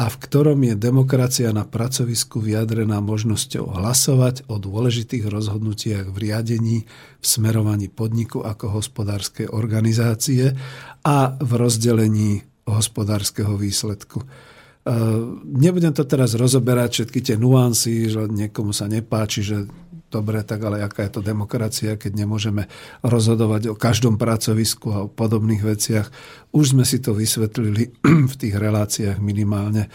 a 0.00 0.08
v 0.08 0.16
ktorom 0.16 0.64
je 0.64 0.74
demokracia 0.80 1.52
na 1.52 1.68
pracovisku 1.68 2.40
vyjadrená 2.40 3.04
možnosťou 3.04 3.68
hlasovať 3.76 4.48
o 4.48 4.56
dôležitých 4.56 5.28
rozhodnutiach 5.28 6.08
v 6.08 6.16
riadení, 6.16 6.78
v 7.20 7.24
smerovaní 7.24 7.92
podniku 7.92 8.40
ako 8.40 8.80
hospodárskej 8.80 9.52
organizácie 9.52 10.56
a 11.04 11.36
v 11.36 11.50
rozdelení 11.52 12.40
hospodárskeho 12.64 13.60
výsledku. 13.60 14.24
Nebudem 15.44 15.92
to 15.92 16.08
teraz 16.08 16.32
rozoberať 16.32 16.90
všetky 17.04 17.20
tie 17.20 17.36
nuancy, 17.36 18.08
že 18.08 18.24
niekomu 18.24 18.72
sa 18.72 18.88
nepáči, 18.88 19.44
že 19.44 19.68
dobre, 20.10 20.42
tak 20.42 20.60
ale 20.66 20.82
aká 20.82 21.06
je 21.06 21.16
to 21.16 21.22
demokracia, 21.22 21.94
keď 21.94 22.26
nemôžeme 22.26 22.66
rozhodovať 23.00 23.70
o 23.70 23.78
každom 23.78 24.18
pracovisku 24.18 24.90
a 24.90 25.06
o 25.06 25.12
podobných 25.12 25.62
veciach. 25.62 26.10
Už 26.50 26.74
sme 26.74 26.84
si 26.84 26.98
to 26.98 27.14
vysvetlili 27.14 27.94
v 28.30 28.34
tých 28.34 28.54
reláciách 28.58 29.22
minimálne 29.22 29.86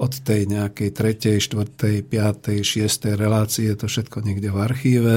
od 0.00 0.24
tej 0.24 0.48
nejakej 0.48 0.96
tretej, 0.96 1.36
štvrtej, 1.44 2.08
piatej, 2.08 2.64
šiestej 2.64 3.20
relácie, 3.20 3.68
to 3.76 3.84
všetko 3.84 4.24
niekde 4.24 4.48
v 4.48 4.58
archíve. 4.64 5.16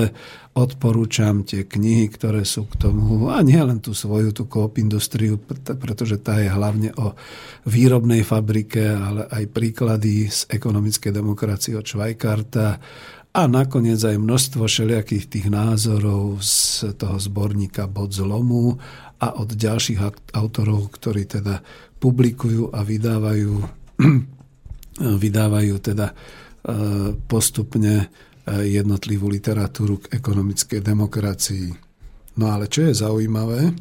Odporúčam 0.59 1.47
tie 1.47 1.63
knihy, 1.63 2.11
ktoré 2.11 2.43
sú 2.43 2.67
k 2.67 2.75
tomu, 2.77 3.31
a 3.31 3.39
nie 3.39 3.57
len 3.57 3.79
tú 3.79 3.95
svoju, 3.95 4.35
tú 4.35 4.43
koop 4.43 4.75
industriu, 4.75 5.39
pretože 5.39 6.19
tá 6.19 6.35
je 6.35 6.51
hlavne 6.51 6.91
o 6.99 7.15
výrobnej 7.63 8.27
fabrike, 8.27 8.83
ale 8.91 9.23
aj 9.31 9.55
príklady 9.55 10.27
z 10.27 10.51
ekonomickej 10.51 11.15
demokracie 11.15 11.79
od 11.79 11.87
Švajkarta 11.87 12.83
a 13.33 13.49
nakoniec 13.49 13.97
aj 13.97 14.21
množstvo 14.21 14.69
všelijakých 14.69 15.25
tých 15.25 15.47
názorov 15.49 16.37
z 16.45 16.93
toho 16.93 17.17
zborníka 17.17 17.89
Bod 17.89 18.13
zlomu 18.13 18.77
a 19.17 19.33
od 19.41 19.49
ďalších 19.57 20.29
autorov, 20.37 20.93
ktorí 20.93 21.25
teda 21.25 21.65
publikujú 21.97 22.69
a 22.69 22.85
vydávajú, 22.85 23.53
vydávajú 25.25 25.75
teda 25.81 26.13
e, 26.13 26.15
postupne 27.25 28.05
e, 28.05 28.05
jednotlivú 28.69 29.25
literatúru 29.33 30.05
k 30.05 30.13
ekonomickej 30.13 30.79
demokracii. 30.85 31.67
No 32.37 32.53
ale 32.53 32.69
čo 32.69 32.85
je 32.85 32.93
zaujímavé, 32.93 33.73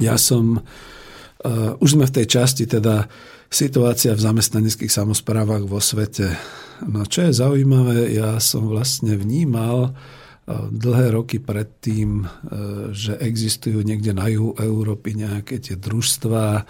ja 0.00 0.16
som, 0.16 0.56
uh, 0.56 1.76
už 1.76 1.96
sme 1.96 2.08
v 2.08 2.14
tej 2.20 2.26
časti 2.40 2.64
teda 2.64 3.04
situácia 3.50 4.14
v 4.14 4.22
zamestnaneckých 4.22 4.94
samozprávach 4.94 5.66
vo 5.66 5.82
svete. 5.82 6.38
No 6.86 7.04
čo 7.04 7.26
je 7.28 7.34
zaujímavé, 7.34 8.14
ja 8.14 8.38
som 8.38 8.70
vlastne 8.70 9.18
vnímal 9.18 9.90
eh, 9.90 10.54
dlhé 10.70 11.12
roky 11.12 11.42
predtým, 11.42 12.24
eh, 12.24 12.28
že 12.94 13.18
existujú 13.18 13.82
niekde 13.82 14.14
na 14.14 14.30
juhu 14.30 14.54
Európy 14.54 15.18
nejaké 15.18 15.58
tie 15.58 15.74
družstvá, 15.74 16.64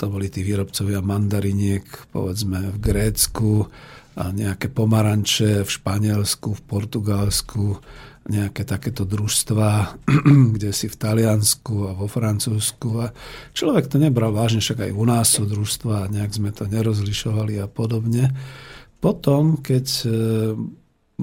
to 0.00 0.10
boli 0.10 0.32
tí 0.32 0.42
výrobcovia 0.42 1.04
mandariniek, 1.04 1.84
povedzme 2.10 2.74
v 2.74 2.78
Grécku, 2.80 3.70
a 4.12 4.28
nejaké 4.28 4.68
pomaranče 4.68 5.64
v 5.64 5.70
Španielsku, 5.70 6.52
v 6.52 6.62
Portugalsku, 6.68 7.80
nejaké 8.28 8.62
takéto 8.62 9.02
družstva, 9.02 9.98
kde 10.54 10.70
si 10.70 10.86
v 10.86 10.96
Taliansku 10.98 11.90
a 11.90 11.92
vo 11.96 12.06
Francúzsku. 12.06 12.88
A 13.02 13.06
človek 13.56 13.90
to 13.90 13.98
nebral 13.98 14.30
vážne, 14.30 14.62
však 14.62 14.86
aj 14.86 14.92
u 14.94 15.04
nás 15.06 15.26
sú 15.34 15.42
družstva 15.46 16.12
nejak 16.12 16.30
sme 16.30 16.50
to 16.54 16.70
nerozlišovali 16.70 17.58
a 17.58 17.66
podobne. 17.66 18.30
Potom, 19.02 19.58
keď 19.58 19.86
e, 20.06 20.06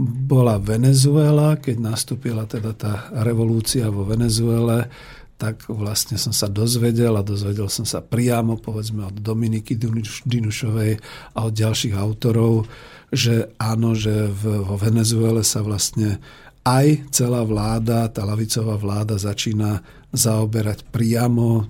bola 0.04 0.60
Venezuela, 0.60 1.56
keď 1.56 1.76
nastúpila 1.80 2.44
teda 2.44 2.76
tá 2.76 2.94
revolúcia 3.24 3.88
vo 3.88 4.04
Venezuele, 4.04 4.92
tak 5.40 5.72
vlastne 5.72 6.20
som 6.20 6.36
sa 6.36 6.52
dozvedel 6.52 7.16
a 7.16 7.24
dozvedel 7.24 7.72
som 7.72 7.88
sa 7.88 8.04
priamo, 8.04 8.60
povedzme, 8.60 9.08
od 9.08 9.24
Dominiky 9.24 9.80
Dinušovej 10.28 11.00
a 11.32 11.40
od 11.48 11.54
ďalších 11.56 11.96
autorov, 11.96 12.68
že 13.16 13.56
áno, 13.56 13.96
že 13.96 14.28
v, 14.28 14.68
vo 14.68 14.76
Venezuele 14.76 15.48
sa 15.48 15.64
vlastne 15.64 16.20
aj 16.64 17.12
celá 17.14 17.42
vláda, 17.46 18.12
tá 18.12 18.28
lavicová 18.28 18.76
vláda 18.76 19.16
začína 19.16 19.82
zaoberať 20.12 20.88
priamo 20.90 21.48
e, 21.60 21.64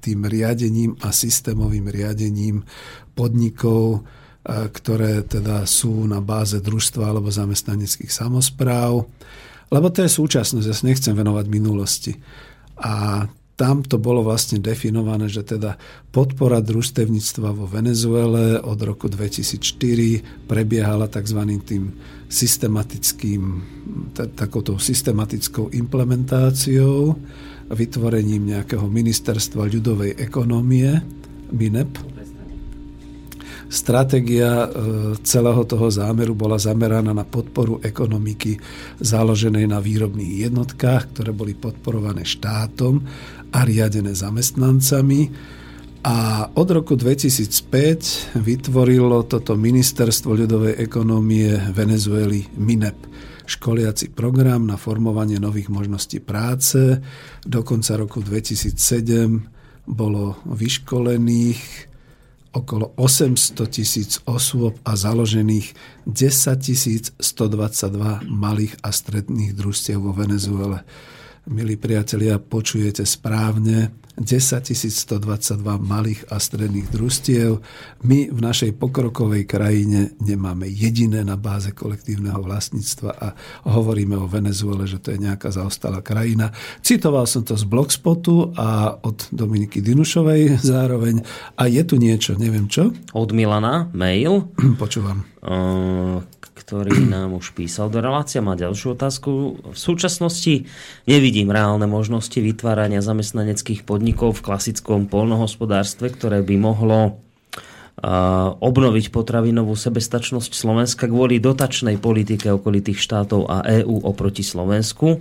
tým 0.00 0.24
riadením 0.26 0.96
a 1.04 1.12
systémovým 1.12 1.90
riadením 1.90 2.64
podnikov, 3.12 4.06
ktoré 4.50 5.20
teda 5.28 5.68
sú 5.68 6.08
na 6.08 6.24
báze 6.24 6.56
družstva 6.64 7.12
alebo 7.12 7.28
zamestnaneckých 7.28 8.08
samozpráv. 8.08 9.04
Lebo 9.70 9.86
to 9.92 10.02
je 10.02 10.10
súčasnosť, 10.10 10.66
ja 10.66 10.74
sa 10.74 10.88
nechcem 10.88 11.14
venovať 11.14 11.46
minulosti. 11.46 12.16
A 12.80 13.28
tam 13.60 13.84
to 13.84 14.00
bolo 14.00 14.24
vlastne 14.24 14.56
definované, 14.56 15.28
že 15.28 15.44
teda 15.44 15.76
podpora 16.08 16.64
družstevníctva 16.64 17.52
vo 17.52 17.68
Venezuele 17.68 18.56
od 18.56 18.80
roku 18.80 19.12
2004 19.12 20.48
prebiehala 20.48 21.04
tzv. 21.12 21.40
tým 21.60 21.92
systematickým, 22.32 23.60
takouto 24.16 24.80
systematickou 24.80 25.76
implementáciou, 25.76 27.20
vytvorením 27.68 28.56
nejakého 28.56 28.88
ministerstva 28.88 29.68
ľudovej 29.68 30.16
ekonomie, 30.16 30.96
MINEP, 31.52 32.10
Stratégia 33.70 34.66
e, 34.66 34.68
celého 35.22 35.62
toho 35.62 35.86
zámeru 35.94 36.34
bola 36.34 36.58
zameraná 36.58 37.14
na 37.14 37.22
podporu 37.22 37.78
ekonomiky 37.78 38.58
založenej 38.98 39.62
na 39.70 39.78
výrobných 39.78 40.50
jednotkách, 40.50 41.14
ktoré 41.14 41.30
boli 41.30 41.54
podporované 41.54 42.26
štátom 42.26 42.98
a 43.52 43.66
riadené 43.66 44.14
zamestnancami. 44.14 45.30
A 46.00 46.48
od 46.56 46.68
roku 46.72 46.96
2005 46.96 48.40
vytvorilo 48.40 49.28
toto 49.28 49.52
Ministerstvo 49.52 50.32
ľudovej 50.32 50.80
ekonomie 50.80 51.60
Venezuely 51.76 52.48
MINEP 52.56 53.10
školiaci 53.50 54.14
program 54.14 54.70
na 54.70 54.78
formovanie 54.78 55.42
nových 55.42 55.68
možností 55.74 56.22
práce. 56.22 57.02
Do 57.42 57.66
konca 57.66 57.98
roku 57.98 58.22
2007 58.22 59.90
bolo 59.90 60.38
vyškolených 60.46 61.90
okolo 62.50 62.94
800 62.98 63.66
tisíc 63.70 64.22
osôb 64.26 64.78
a 64.86 64.94
založených 64.94 65.74
10 66.06 67.18
122 67.18 68.26
malých 68.26 68.74
a 68.82 68.90
stredných 68.90 69.54
družstiev 69.54 69.98
vo 69.98 70.14
Venezuele. 70.14 70.82
Milí 71.46 71.80
priatelia, 71.80 72.36
počujete 72.36 73.06
správne. 73.06 74.00
10 74.20 74.76
122 74.76 75.80
malých 75.80 76.28
a 76.28 76.36
stredných 76.36 76.92
družstiev. 76.92 77.56
My 78.04 78.28
v 78.28 78.40
našej 78.40 78.76
pokrokovej 78.76 79.48
krajine 79.48 80.12
nemáme 80.20 80.68
jediné 80.68 81.24
na 81.24 81.40
báze 81.40 81.72
kolektívneho 81.72 82.36
vlastníctva 82.44 83.10
a 83.16 83.32
hovoríme 83.64 84.20
o 84.20 84.28
Venezuele, 84.28 84.84
že 84.84 85.00
to 85.00 85.16
je 85.16 85.24
nejaká 85.24 85.48
zaostalá 85.48 86.04
krajina. 86.04 86.52
Citoval 86.84 87.24
som 87.24 87.48
to 87.48 87.56
z 87.56 87.64
Blogspotu 87.64 88.52
a 88.60 89.00
od 89.00 89.32
Dominiky 89.32 89.80
Dinušovej 89.80 90.60
zároveň. 90.60 91.24
A 91.56 91.72
je 91.72 91.80
tu 91.88 91.96
niečo, 91.96 92.36
neviem 92.36 92.68
čo? 92.68 92.92
Od 93.16 93.30
Milana, 93.32 93.88
mail. 93.96 94.52
Počúvam. 94.82 95.24
Uh, 95.40 96.20
ktorý 96.60 97.08
nám 97.08 97.40
už 97.40 97.56
písal 97.56 97.88
do 97.88 98.04
relácia, 98.04 98.44
má 98.44 98.52
ďalšiu 98.52 98.92
otázku. 98.92 99.30
V 99.72 99.78
súčasnosti 99.80 100.68
nevidím 101.08 101.48
reálne 101.48 101.88
možnosti 101.88 102.36
vytvárania 102.36 103.00
zamestnaneckých 103.00 103.88
podnikov 103.88 104.36
v 104.36 104.44
klasickom 104.52 105.08
polnohospodárstve, 105.08 106.12
ktoré 106.12 106.44
by 106.44 106.56
mohlo 106.60 107.24
obnoviť 108.60 109.12
potravinovú 109.12 109.76
sebestačnosť 109.76 110.56
Slovenska 110.56 111.04
kvôli 111.04 111.36
dotačnej 111.36 112.00
politike 112.00 112.48
okolitých 112.48 112.96
štátov 112.96 113.44
a 113.44 113.60
EÚ 113.60 114.08
oproti 114.08 114.40
Slovensku. 114.40 115.20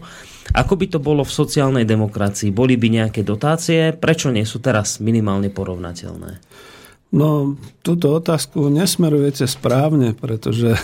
Ako 0.56 0.74
by 0.80 0.86
to 0.88 1.00
bolo 1.04 1.28
v 1.28 1.36
sociálnej 1.44 1.84
demokracii? 1.84 2.56
Boli 2.56 2.80
by 2.80 2.88
nejaké 3.04 3.28
dotácie? 3.28 3.92
Prečo 3.92 4.32
nie 4.32 4.48
sú 4.48 4.64
teraz 4.64 5.04
minimálne 5.04 5.52
porovnateľné? 5.52 6.40
No, 7.10 7.58
túto 7.82 8.22
otázku 8.22 8.70
nesmerujete 8.70 9.50
správne, 9.50 10.14
pretože 10.14 10.78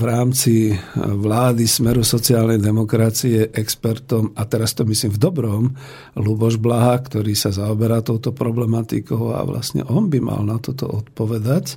v 0.00 0.02
rámci 0.08 0.72
vlády 0.96 1.68
Smeru 1.68 2.00
sociálnej 2.00 2.56
demokracie 2.56 3.52
expertom, 3.52 4.32
a 4.32 4.48
teraz 4.48 4.72
to 4.72 4.88
myslím 4.88 5.12
v 5.12 5.20
dobrom, 5.20 5.62
Luboš 6.16 6.56
Blaha, 6.56 6.96
ktorý 7.04 7.36
sa 7.36 7.52
zaoberá 7.52 8.00
touto 8.00 8.32
problematikou 8.32 9.36
a 9.36 9.44
vlastne 9.44 9.84
on 9.84 10.08
by 10.08 10.24
mal 10.24 10.40
na 10.40 10.56
toto 10.56 10.88
odpovedať, 10.88 11.76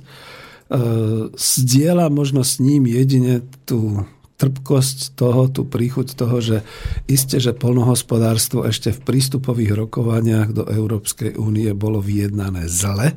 zdieľa 1.36 2.08
možno 2.08 2.48
s 2.48 2.56
ním 2.56 2.88
jedine 2.88 3.44
tú 3.68 4.08
trpkosť 4.40 5.20
toho, 5.20 5.52
tú 5.52 5.68
príchuť 5.68 6.16
toho, 6.16 6.40
že 6.40 6.56
isté, 7.08 7.40
že 7.40 7.52
polnohospodárstvo 7.52 8.64
ešte 8.64 8.92
v 8.92 9.04
prístupových 9.04 9.84
rokovaniach 9.84 10.56
do 10.56 10.64
Európskej 10.64 11.36
únie 11.36 11.72
bolo 11.76 12.00
vyjednané 12.00 12.68
zle, 12.72 13.12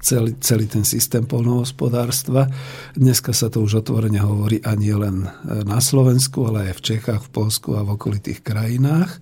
celý, 0.00 0.34
celý 0.40 0.66
ten 0.66 0.84
systém 0.86 1.26
polnohospodárstva. 1.26 2.46
Dneska 2.94 3.34
sa 3.34 3.50
to 3.50 3.62
už 3.62 3.86
otvorene 3.86 4.22
hovorí 4.22 4.62
ani 4.62 4.94
len 4.94 5.26
na 5.44 5.78
Slovensku, 5.78 6.48
ale 6.48 6.72
aj 6.72 6.74
v 6.78 6.84
Čechách, 6.94 7.22
v 7.28 7.32
Polsku 7.34 7.76
a 7.78 7.84
v 7.84 7.94
okolitých 7.94 8.40
krajinách. 8.42 9.20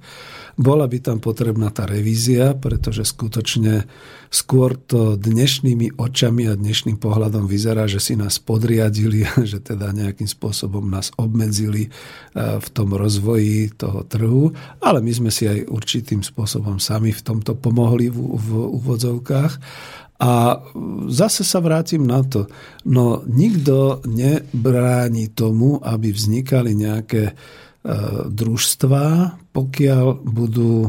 Bola 0.57 0.89
by 0.89 1.05
tam 1.05 1.19
potrebná 1.21 1.69
tá 1.69 1.85
revízia, 1.85 2.57
pretože 2.57 3.05
skutočne 3.05 3.85
skôr 4.33 4.73
to 4.73 5.21
dnešnými 5.21 6.01
očami 6.01 6.49
a 6.49 6.57
dnešným 6.57 6.97
pohľadom 6.97 7.45
vyzerá, 7.45 7.85
že 7.85 8.01
si 8.01 8.17
nás 8.17 8.41
podriadili, 8.41 9.29
že 9.51 9.61
teda 9.61 9.93
nejakým 9.93 10.25
spôsobom 10.25 10.89
nás 10.89 11.13
obmedzili 11.21 11.87
e, 11.87 11.91
v 12.57 12.69
tom 12.73 12.97
rozvoji 12.97 13.69
toho 13.77 14.01
trhu, 14.09 14.57
ale 14.81 15.05
my 15.05 15.13
sme 15.13 15.29
si 15.29 15.45
aj 15.45 15.69
určitým 15.69 16.25
spôsobom 16.25 16.81
sami 16.81 17.13
v 17.13 17.21
tomto 17.21 17.53
pomohli 17.53 18.09
v, 18.09 18.17
v 18.17 18.49
úvodzovkách. 18.81 19.53
A 20.17 20.65
zase 21.13 21.45
sa 21.45 21.61
vrátim 21.61 22.09
na 22.09 22.25
to. 22.25 22.49
No 22.89 23.21
nikto 23.29 24.01
nebráni 24.09 25.29
tomu, 25.29 25.77
aby 25.85 26.09
vznikali 26.09 26.73
nejaké 26.73 27.23
e, 27.31 27.35
družstvá, 28.33 29.37
pokiaľ 29.53 30.07
budú 30.25 30.89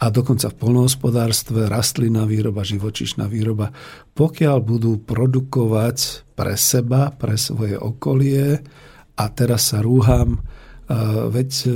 a 0.00 0.08
dokonca 0.08 0.48
v 0.48 0.56
polnohospodárstve, 0.56 1.68
rastlinná 1.68 2.24
výroba, 2.24 2.64
živočišná 2.64 3.28
výroba, 3.28 3.68
pokiaľ 4.16 4.56
budú 4.64 4.96
produkovať 4.96 6.24
pre 6.32 6.56
seba, 6.56 7.12
pre 7.12 7.36
svoje 7.36 7.76
okolie 7.76 8.64
a 9.12 9.24
teraz 9.28 9.76
sa 9.76 9.84
rúham, 9.84 10.40
e, 10.40 10.96
veď 11.28 11.50
e, 11.52 11.70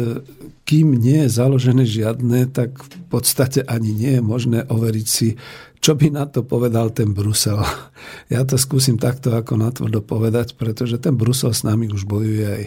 kým 0.64 0.96
nie 0.96 1.28
je 1.28 1.36
založené 1.36 1.84
žiadne, 1.84 2.48
tak 2.48 2.80
v 2.80 2.96
podstate 3.12 3.60
ani 3.68 3.92
nie 3.92 4.16
je 4.16 4.22
možné 4.24 4.64
overiť 4.72 5.06
si, 5.06 5.36
čo 5.84 5.92
by 5.92 6.08
na 6.08 6.24
to 6.24 6.40
povedal 6.40 6.88
ten 6.88 7.12
Brusel? 7.12 7.60
Ja 8.32 8.44
to 8.44 8.56
skúsim 8.56 8.96
takto 8.96 9.32
ako 9.32 9.60
natvrdo 9.60 10.00
povedať, 10.00 10.56
pretože 10.56 10.96
ten 10.96 11.16
Brusel 11.16 11.52
s 11.52 11.60
nami 11.60 11.92
už 11.92 12.08
bojuje 12.08 12.44
aj 12.44 12.64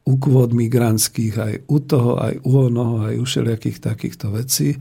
u 0.00 0.16
kvót 0.16 0.56
migrantských, 0.56 1.34
aj 1.36 1.54
u 1.68 1.78
toho, 1.84 2.16
aj 2.16 2.40
u 2.40 2.52
onoho, 2.66 3.04
aj 3.04 3.14
u 3.20 3.24
všelijakých 3.24 3.78
takýchto 3.84 4.32
vecí. 4.32 4.80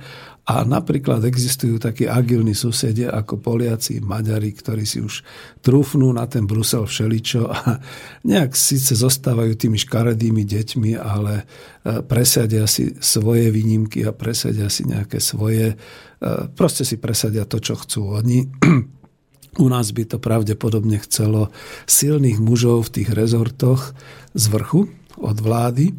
A 0.49 0.65
napríklad 0.65 1.21
existujú 1.29 1.77
takí 1.77 2.09
agilní 2.09 2.57
susedia 2.57 3.13
ako 3.13 3.37
Poliaci, 3.37 4.01
Maďari, 4.01 4.49
ktorí 4.49 4.81
si 4.81 4.97
už 4.97 5.21
trúfnú 5.61 6.09
na 6.09 6.25
ten 6.25 6.49
Brusel 6.49 6.89
všeličo 6.89 7.45
a 7.45 7.77
nejak 8.25 8.57
síce 8.57 8.97
zostávajú 8.97 9.53
tými 9.53 9.77
škaredými 9.77 10.41
deťmi, 10.41 10.97
ale 10.97 11.45
e, 11.85 12.01
presadia 12.01 12.65
si 12.65 12.97
svoje 12.97 13.53
výnimky 13.53 14.01
a 14.09 14.15
presadia 14.15 14.73
si 14.73 14.89
nejaké 14.89 15.21
svoje, 15.21 15.77
e, 15.77 16.25
proste 16.57 16.81
si 16.81 16.97
presadia 16.97 17.45
to, 17.45 17.61
čo 17.61 17.77
chcú 17.77 18.17
oni. 18.17 18.49
U 19.61 19.67
nás 19.69 19.93
by 19.93 20.09
to 20.09 20.17
pravdepodobne 20.17 20.97
chcelo 21.05 21.53
silných 21.85 22.41
mužov 22.41 22.89
v 22.89 22.93
tých 23.01 23.09
rezortoch 23.13 23.93
z 24.33 24.45
vrchu 24.49 24.89
od 25.19 25.37
vlády 25.39 25.93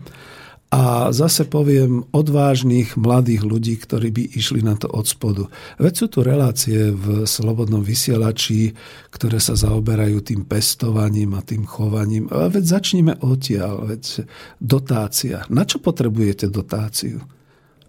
a 0.71 1.11
zase 1.11 1.51
poviem 1.51 2.07
odvážnych 2.15 2.95
mladých 2.95 3.43
ľudí, 3.43 3.75
ktorí 3.75 4.15
by 4.15 4.23
išli 4.39 4.63
na 4.63 4.79
to 4.79 4.87
od 4.87 5.03
spodu. 5.03 5.51
Veď 5.83 5.93
sú 5.99 6.07
tu 6.07 6.19
relácie 6.23 6.95
v 6.95 7.27
Slobodnom 7.27 7.83
vysielači, 7.83 8.71
ktoré 9.11 9.43
sa 9.43 9.59
zaoberajú 9.59 10.23
tým 10.23 10.47
pestovaním 10.47 11.35
a 11.35 11.43
tým 11.43 11.67
chovaním. 11.67 12.31
Veď 12.31 12.79
začnime 12.79 13.19
odtiaľ, 13.19 13.91
veď 13.91 14.23
dotácia. 14.63 15.43
Na 15.51 15.67
čo 15.67 15.83
potrebujete 15.83 16.47
dotáciu? 16.47 17.19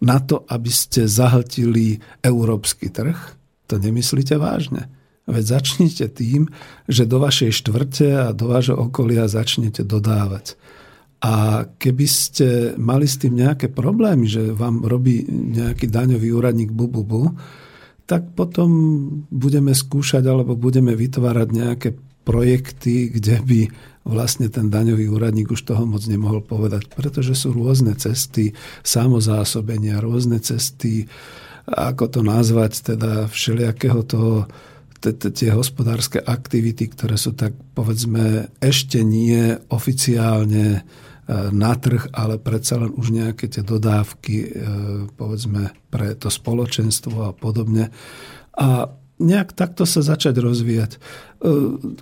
Na 0.01 0.17
to, 0.17 0.41
aby 0.49 0.73
ste 0.73 1.05
zahltili 1.05 2.01
európsky 2.25 2.89
trh? 2.89 3.37
To 3.69 3.77
nemyslíte 3.77 4.41
vážne? 4.41 4.89
Veď 5.29 5.61
začnite 5.61 6.09
tým, 6.17 6.49
že 6.89 7.05
do 7.05 7.21
vašej 7.21 7.61
štvrte 7.61 8.09
a 8.25 8.33
do 8.33 8.49
vášho 8.49 8.73
okolia 8.73 9.29
začnete 9.29 9.85
dodávať. 9.85 10.57
A 11.21 11.65
keby 11.77 12.05
ste 12.09 12.47
mali 12.81 13.05
s 13.05 13.21
tým 13.21 13.37
nejaké 13.37 13.69
problémy, 13.69 14.25
že 14.25 14.57
vám 14.57 14.81
robí 14.81 15.21
nejaký 15.29 15.85
daňový 15.85 16.33
úradník 16.33 16.73
bu, 16.73 16.89
bu, 16.89 17.05
bu 17.05 17.23
tak 18.09 18.35
potom 18.35 18.69
budeme 19.31 19.71
skúšať 19.71 20.27
alebo 20.27 20.59
budeme 20.59 20.91
vytvárať 20.99 21.47
nejaké 21.47 21.89
projekty, 22.27 23.07
kde 23.07 23.39
by 23.39 23.61
vlastne 24.03 24.51
ten 24.51 24.67
daňový 24.67 25.07
úradník 25.07 25.53
už 25.53 25.63
toho 25.63 25.87
moc 25.87 26.03
nemohol 26.03 26.43
povedať, 26.43 26.91
pretože 26.91 27.37
sú 27.39 27.55
rôzne 27.55 27.95
cesty 27.95 28.51
samozásobenia, 28.83 30.03
rôzne 30.03 30.43
cesty, 30.43 31.07
ako 31.69 32.09
to 32.09 32.19
nazvať, 32.25 32.97
teda 32.97 33.31
všelijakého 33.31 34.01
toho 34.03 34.49
tie 35.01 35.49
hospodárske 35.49 36.21
aktivity, 36.21 36.85
ktoré 36.91 37.17
sú 37.17 37.33
tak 37.33 37.57
povedzme 37.73 38.53
ešte 38.61 39.01
nie 39.01 39.57
oficiálne 39.73 40.85
na 41.31 41.73
trh, 41.79 42.11
ale 42.11 42.35
predsa 42.35 42.75
len 42.75 42.91
už 42.91 43.15
nejaké 43.15 43.47
tie 43.47 43.63
dodávky, 43.63 44.35
e, 44.35 44.47
povedzme, 45.15 45.71
pre 45.87 46.11
to 46.19 46.27
spoločenstvo 46.27 47.29
a 47.29 47.31
podobne. 47.31 47.87
A 48.59 48.91
nejak 49.21 49.53
takto 49.53 49.87
sa 49.87 50.03
začať 50.03 50.41
rozvíjať. 50.41 50.91
E, 50.97 50.99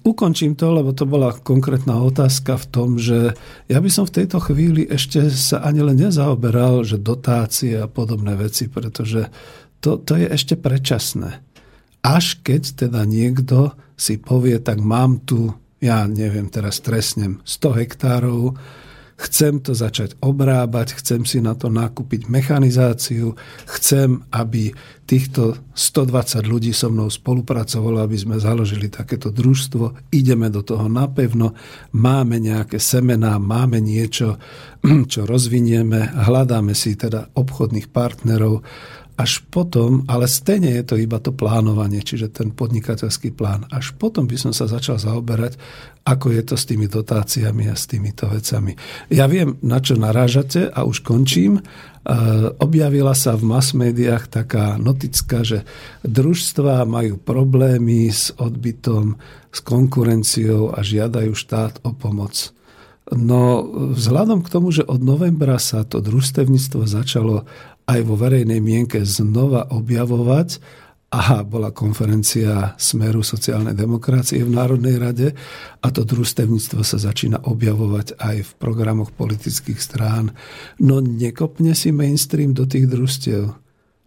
ukončím 0.02 0.56
to, 0.56 0.72
lebo 0.72 0.96
to 0.96 1.06
bola 1.06 1.36
konkrétna 1.36 2.00
otázka 2.00 2.58
v 2.58 2.66
tom, 2.72 2.90
že 2.98 3.36
ja 3.68 3.78
by 3.78 3.90
som 3.92 4.08
v 4.10 4.24
tejto 4.24 4.40
chvíli 4.42 4.88
ešte 4.88 5.28
sa 5.30 5.62
ani 5.62 5.84
len 5.84 6.00
nezaoberal, 6.00 6.82
že 6.88 6.98
dotácie 6.98 7.78
a 7.78 7.92
podobné 7.92 8.34
veci, 8.40 8.66
pretože 8.72 9.30
to, 9.84 10.00
to 10.00 10.18
je 10.18 10.26
ešte 10.32 10.56
predčasné. 10.58 11.44
Až 12.02 12.40
keď 12.40 12.88
teda 12.88 13.04
niekto 13.04 13.76
si 14.00 14.16
povie, 14.16 14.58
tak 14.64 14.80
mám 14.80 15.20
tu, 15.28 15.52
ja 15.84 16.08
neviem, 16.08 16.48
teraz 16.48 16.80
trestnem 16.80 17.44
100 17.44 17.80
hektárov, 17.84 18.56
chcem 19.20 19.60
to 19.60 19.76
začať 19.76 20.16
obrábať, 20.24 20.96
chcem 21.04 21.28
si 21.28 21.44
na 21.44 21.52
to 21.52 21.68
nakúpiť 21.68 22.32
mechanizáciu, 22.32 23.36
chcem, 23.68 24.24
aby 24.32 24.72
týchto 25.04 25.60
120 25.76 26.48
ľudí 26.48 26.72
so 26.72 26.88
mnou 26.88 27.12
spolupracovalo, 27.12 28.00
aby 28.00 28.16
sme 28.16 28.40
založili 28.40 28.88
takéto 28.88 29.28
družstvo, 29.34 30.14
ideme 30.16 30.48
do 30.48 30.64
toho 30.64 30.88
napevno, 30.88 31.52
máme 31.92 32.40
nejaké 32.40 32.80
semená, 32.80 33.36
máme 33.44 33.84
niečo, 33.84 34.40
čo 35.12 35.28
rozvinieme, 35.28 36.16
hľadáme 36.24 36.72
si 36.72 36.96
teda 36.96 37.36
obchodných 37.36 37.92
partnerov 37.92 38.64
až 39.20 39.44
potom, 39.52 40.08
ale 40.08 40.32
stejne 40.32 40.72
je 40.80 40.84
to 40.88 40.96
iba 40.96 41.20
to 41.20 41.36
plánovanie, 41.36 42.00
čiže 42.00 42.32
ten 42.32 42.56
podnikateľský 42.56 43.36
plán. 43.36 43.68
Až 43.68 43.92
potom 44.00 44.24
by 44.24 44.40
som 44.40 44.56
sa 44.56 44.64
začal 44.72 44.96
zaoberať, 44.96 45.60
ako 46.08 46.32
je 46.32 46.44
to 46.48 46.56
s 46.56 46.64
tými 46.64 46.88
dotáciami 46.88 47.68
a 47.68 47.76
s 47.76 47.84
týmito 47.84 48.32
vecami. 48.32 48.80
Ja 49.12 49.28
viem, 49.28 49.60
na 49.60 49.84
čo 49.84 50.00
narážate 50.00 50.72
a 50.72 50.88
už 50.88 51.04
končím. 51.04 51.60
E, 51.60 51.62
objavila 52.64 53.12
sa 53.12 53.36
v 53.36 53.44
mass 53.44 53.76
médiách 53.76 54.32
taká 54.32 54.80
notická, 54.80 55.44
že 55.44 55.68
družstva 56.08 56.88
majú 56.88 57.20
problémy 57.20 58.08
s 58.08 58.32
odbytom, 58.40 59.20
s 59.52 59.60
konkurenciou 59.60 60.72
a 60.72 60.80
žiadajú 60.80 61.36
štát 61.36 61.84
o 61.84 61.92
pomoc. 61.92 62.56
No 63.12 63.66
vzhľadom 63.98 64.46
k 64.46 64.52
tomu, 64.54 64.70
že 64.70 64.86
od 64.86 65.02
novembra 65.02 65.58
sa 65.58 65.82
to 65.82 65.98
družstevníctvo 65.98 66.86
začalo 66.86 67.50
aj 67.90 68.00
vo 68.06 68.14
verejnej 68.14 68.62
mienke 68.62 69.02
znova 69.02 69.74
objavovať. 69.74 70.62
Aha, 71.10 71.42
bola 71.42 71.74
konferencia 71.74 72.78
Smeru 72.78 73.26
sociálnej 73.26 73.74
demokracie 73.74 74.46
v 74.46 74.54
Národnej 74.54 75.02
rade 75.02 75.34
a 75.82 75.90
to 75.90 76.06
družstevníctvo 76.06 76.86
sa 76.86 77.02
začína 77.02 77.50
objavovať 77.50 78.14
aj 78.22 78.38
v 78.46 78.52
programoch 78.62 79.10
politických 79.18 79.82
strán. 79.82 80.38
No 80.78 81.02
nekopne 81.02 81.74
si 81.74 81.90
mainstream 81.90 82.54
do 82.54 82.70
tých 82.70 82.86
družstiev. 82.86 83.58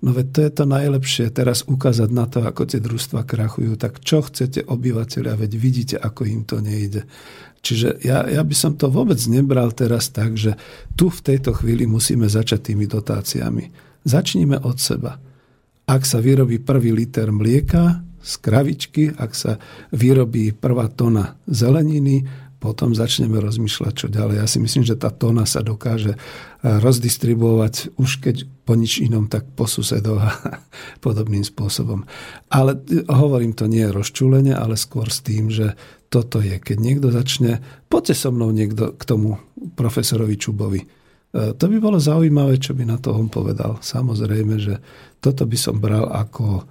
No 0.02 0.10
veď 0.10 0.26
to 0.30 0.40
je 0.46 0.50
to 0.54 0.64
najlepšie, 0.66 1.24
teraz 1.34 1.66
ukázať 1.66 2.10
na 2.10 2.30
to, 2.30 2.42
ako 2.42 2.70
tie 2.70 2.78
družstva 2.78 3.26
krachujú. 3.26 3.74
Tak 3.74 3.98
čo 4.02 4.22
chcete 4.22 4.66
obyvateľia, 4.66 5.34
veď 5.34 5.52
vidíte, 5.58 5.96
ako 5.98 6.22
im 6.26 6.42
to 6.46 6.62
nejde. 6.62 7.02
Čiže 7.62 8.02
ja, 8.02 8.26
ja 8.26 8.42
by 8.42 8.54
som 8.58 8.74
to 8.74 8.90
vôbec 8.90 9.22
nebral 9.30 9.70
teraz 9.70 10.10
tak, 10.10 10.34
že 10.34 10.58
tu 10.98 11.06
v 11.08 11.22
tejto 11.22 11.54
chvíli 11.54 11.86
musíme 11.86 12.26
začať 12.26 12.74
tými 12.74 12.90
dotáciami. 12.90 13.70
Začníme 14.02 14.58
od 14.66 14.82
seba. 14.82 15.22
Ak 15.86 16.02
sa 16.02 16.18
vyrobí 16.18 16.58
prvý 16.58 16.90
liter 16.90 17.30
mlieka 17.30 18.02
z 18.18 18.32
kravičky, 18.42 19.14
ak 19.14 19.30
sa 19.34 19.62
vyrobí 19.94 20.50
prvá 20.50 20.90
tona 20.90 21.38
zeleniny, 21.46 22.26
potom 22.62 22.94
začneme 22.94 23.42
rozmýšľať, 23.42 23.94
čo 23.94 24.06
ďalej. 24.06 24.38
Ja 24.38 24.46
si 24.46 24.62
myslím, 24.62 24.86
že 24.86 24.94
tá 24.94 25.10
tóna 25.10 25.42
sa 25.50 25.66
dokáže 25.66 26.14
rozdistribuovať 26.62 27.98
už 27.98 28.10
keď 28.22 28.46
po 28.62 28.78
nič 28.78 29.02
inom, 29.02 29.26
tak 29.26 29.50
po 29.58 29.66
susedov 29.66 30.22
a 30.22 30.30
podobným 31.04 31.42
spôsobom. 31.42 32.06
Ale 32.54 32.78
hovorím 33.10 33.58
to 33.58 33.66
nie 33.66 33.82
rozčúlenie, 33.90 34.54
ale 34.54 34.78
skôr 34.78 35.10
s 35.10 35.26
tým, 35.26 35.50
že 35.50 35.74
toto 36.12 36.44
je. 36.44 36.60
Keď 36.60 36.76
niekto 36.76 37.08
začne, 37.08 37.64
poďte 37.88 38.20
so 38.20 38.28
mnou 38.28 38.52
niekto 38.52 38.92
k 38.92 39.02
tomu 39.08 39.40
profesorovi 39.72 40.36
Čubovi. 40.36 40.80
E, 40.84 40.86
to 41.56 41.64
by 41.72 41.76
bolo 41.80 41.96
zaujímavé, 41.96 42.60
čo 42.60 42.76
by 42.76 42.84
na 42.84 43.00
to 43.00 43.16
on 43.16 43.32
povedal. 43.32 43.80
Samozrejme, 43.80 44.60
že 44.60 44.76
toto 45.24 45.48
by 45.48 45.56
som 45.56 45.80
bral 45.80 46.12
ako 46.12 46.68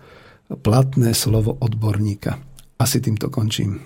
platné 0.62 1.18
slovo 1.18 1.58
odborníka. 1.58 2.38
Asi 2.78 3.02
týmto 3.02 3.34
končím. 3.34 3.82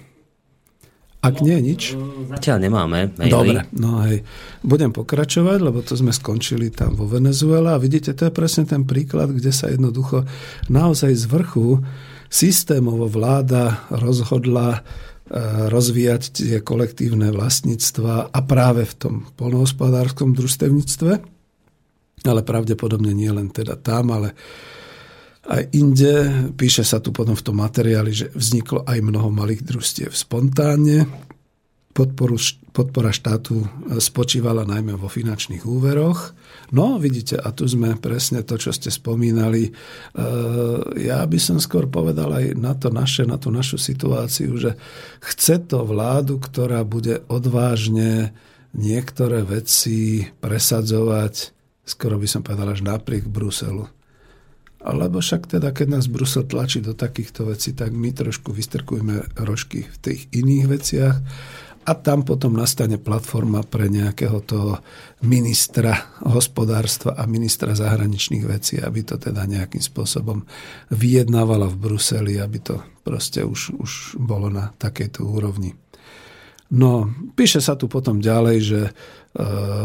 Ak 1.25 1.41
nie, 1.41 1.57
nič. 1.57 1.97
Zatiaľ 2.37 2.69
nemáme 2.69 3.17
maily. 3.17 3.33
Dobre, 3.33 3.59
no 3.73 4.05
hej. 4.05 4.21
Budem 4.61 4.93
pokračovať, 4.93 5.57
lebo 5.57 5.81
to 5.81 5.97
sme 5.97 6.13
skončili 6.13 6.69
tam 6.69 6.93
vo 6.93 7.09
Venezuela 7.09 7.73
a 7.73 7.81
vidíte, 7.81 8.13
to 8.13 8.29
je 8.29 8.33
presne 8.35 8.69
ten 8.69 8.85
príklad, 8.85 9.33
kde 9.33 9.49
sa 9.49 9.73
jednoducho 9.73 10.21
naozaj 10.69 11.17
z 11.17 11.25
vrchu 11.25 11.81
systémovo 12.29 13.09
vláda 13.09 13.89
rozhodla 13.89 14.85
rozvíjať 15.69 16.23
tie 16.37 16.55
kolektívne 16.61 17.33
vlastníctva 17.33 18.29
a 18.29 18.39
práve 18.45 18.85
v 18.85 18.93
tom 18.93 19.13
polnohospodárskom 19.33 20.37
družstevníctve, 20.37 21.11
ale 22.25 22.41
pravdepodobne 22.45 23.09
nie 23.13 23.29
len 23.33 23.49
teda 23.49 23.73
tam, 23.77 24.13
ale 24.13 24.37
aj 25.45 25.63
inde. 25.77 26.13
Píše 26.53 26.85
sa 26.85 27.01
tu 27.01 27.09
potom 27.09 27.33
v 27.33 27.45
tom 27.45 27.57
materiáli, 27.57 28.11
že 28.13 28.27
vzniklo 28.33 28.85
aj 28.85 29.01
mnoho 29.01 29.29
malých 29.33 29.65
družstiev 29.65 30.13
spontánne, 30.13 31.09
podporu, 31.95 32.35
podpora 32.75 33.15
štátu 33.15 33.63
e, 33.63 33.67
spočívala 34.03 34.67
najmä 34.67 34.99
vo 34.99 35.07
finančných 35.07 35.63
úveroch. 35.63 36.35
No, 36.75 36.99
vidíte, 36.99 37.39
a 37.39 37.55
tu 37.55 37.63
sme 37.71 37.95
presne 37.95 38.43
to, 38.43 38.59
čo 38.59 38.75
ste 38.75 38.91
spomínali. 38.91 39.71
E, 39.71 39.71
ja 40.99 41.23
by 41.23 41.39
som 41.39 41.55
skôr 41.55 41.87
povedal 41.87 42.35
aj 42.35 42.45
na 42.59 42.75
to 42.75 42.91
naše, 42.91 43.23
na 43.23 43.39
tú 43.39 43.47
našu 43.47 43.79
situáciu, 43.79 44.59
že 44.59 44.75
chce 45.23 45.63
to 45.71 45.87
vládu, 45.87 46.35
ktorá 46.43 46.83
bude 46.83 47.23
odvážne 47.31 48.35
niektoré 48.75 49.47
veci 49.47 50.27
presadzovať, 50.43 51.55
skoro 51.87 52.19
by 52.19 52.27
som 52.27 52.43
povedal 52.43 52.75
až 52.75 52.83
napriek 52.83 53.23
Bruselu. 53.23 53.87
Alebo 54.85 55.17
však 55.17 55.49
teda, 55.49 55.73
keď 55.73 55.97
nás 55.97 56.05
Brusel 56.05 56.45
tlačí 56.45 56.77
do 56.77 56.93
takýchto 56.93 57.49
vecí, 57.49 57.73
tak 57.73 57.89
my 57.89 58.13
trošku 58.13 58.53
vystrkujeme 58.53 59.33
rožky 59.41 59.87
v 59.87 59.97
tých 59.97 60.21
iných 60.29 60.65
veciach 60.69 61.15
a 61.85 61.93
tam 61.93 62.25
potom 62.25 62.57
nastane 62.57 62.97
platforma 62.97 63.61
pre 63.61 63.93
nejakého 63.93 64.41
toho 64.41 64.81
ministra 65.21 66.17
hospodárstva 66.25 67.13
a 67.13 67.29
ministra 67.29 67.77
zahraničných 67.77 68.45
vecí, 68.45 68.81
aby 68.81 69.05
to 69.05 69.21
teda 69.21 69.45
nejakým 69.45 69.81
spôsobom 69.81 70.41
vyjednávala 70.89 71.69
v 71.69 71.77
Bruseli, 71.77 72.41
aby 72.41 72.57
to 72.57 72.75
proste 73.05 73.45
už, 73.45 73.77
už 73.77 73.91
bolo 74.17 74.49
na 74.49 74.73
takejto 74.81 75.21
úrovni. 75.21 75.77
No, 76.73 77.05
píše 77.37 77.61
sa 77.61 77.77
tu 77.77 77.85
potom 77.85 78.17
ďalej, 78.17 78.57
že 78.65 78.81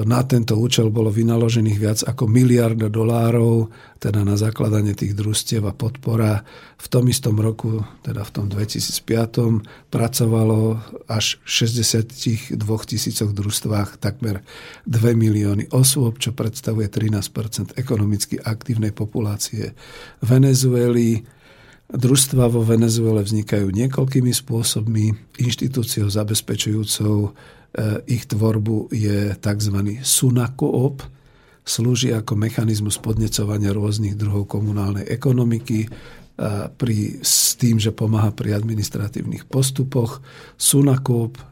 na 0.07 0.23
tento 0.31 0.55
účel 0.55 0.95
bolo 0.95 1.11
vynaložených 1.11 1.79
viac 1.83 1.99
ako 2.07 2.31
miliarda 2.31 2.87
dolárov, 2.87 3.67
teda 3.99 4.23
na 4.23 4.39
zakladanie 4.39 4.95
tých 4.95 5.19
družstiev 5.19 5.67
a 5.67 5.75
podpora. 5.75 6.47
V 6.79 6.87
tom 6.87 7.11
istom 7.11 7.35
roku, 7.35 7.83
teda 8.07 8.23
v 8.23 8.31
tom 8.31 8.47
2005, 8.47 9.91
pracovalo 9.91 10.79
až 11.11 11.43
v 11.43 11.67
62 11.67 12.63
tisícoch 12.63 13.35
družstvách 13.35 13.99
takmer 13.99 14.47
2 14.87 15.19
milióny 15.19 15.75
osôb, 15.75 16.23
čo 16.23 16.31
predstavuje 16.31 16.87
13% 16.87 17.75
ekonomicky 17.75 18.39
aktívnej 18.39 18.95
populácie 18.95 19.75
Venezuely. 20.23 21.27
Družstva 21.91 22.47
vo 22.47 22.63
Venezuele 22.63 23.27
vznikajú 23.27 23.67
niekoľkými 23.67 24.31
spôsobmi. 24.31 25.35
Inštitúciou 25.43 26.07
zabezpečujúcou 26.07 27.35
ich 28.07 28.27
tvorbu 28.27 28.91
je 28.91 29.39
tzv. 29.39 29.77
sunakoop, 30.03 31.07
slúži 31.71 32.11
ako 32.11 32.35
mechanizmus 32.35 32.99
podnecovania 32.99 33.71
rôznych 33.71 34.19
druhov 34.19 34.51
komunálnej 34.51 35.07
ekonomiky, 35.07 35.87
e, 35.87 35.89
pri, 36.75 37.23
s 37.23 37.55
tým, 37.55 37.79
že 37.79 37.95
pomáha 37.95 38.35
pri 38.35 38.59
administratívnych 38.59 39.47
postupoch. 39.47 40.19
Sunakop 40.59 41.39
e, 41.39 41.43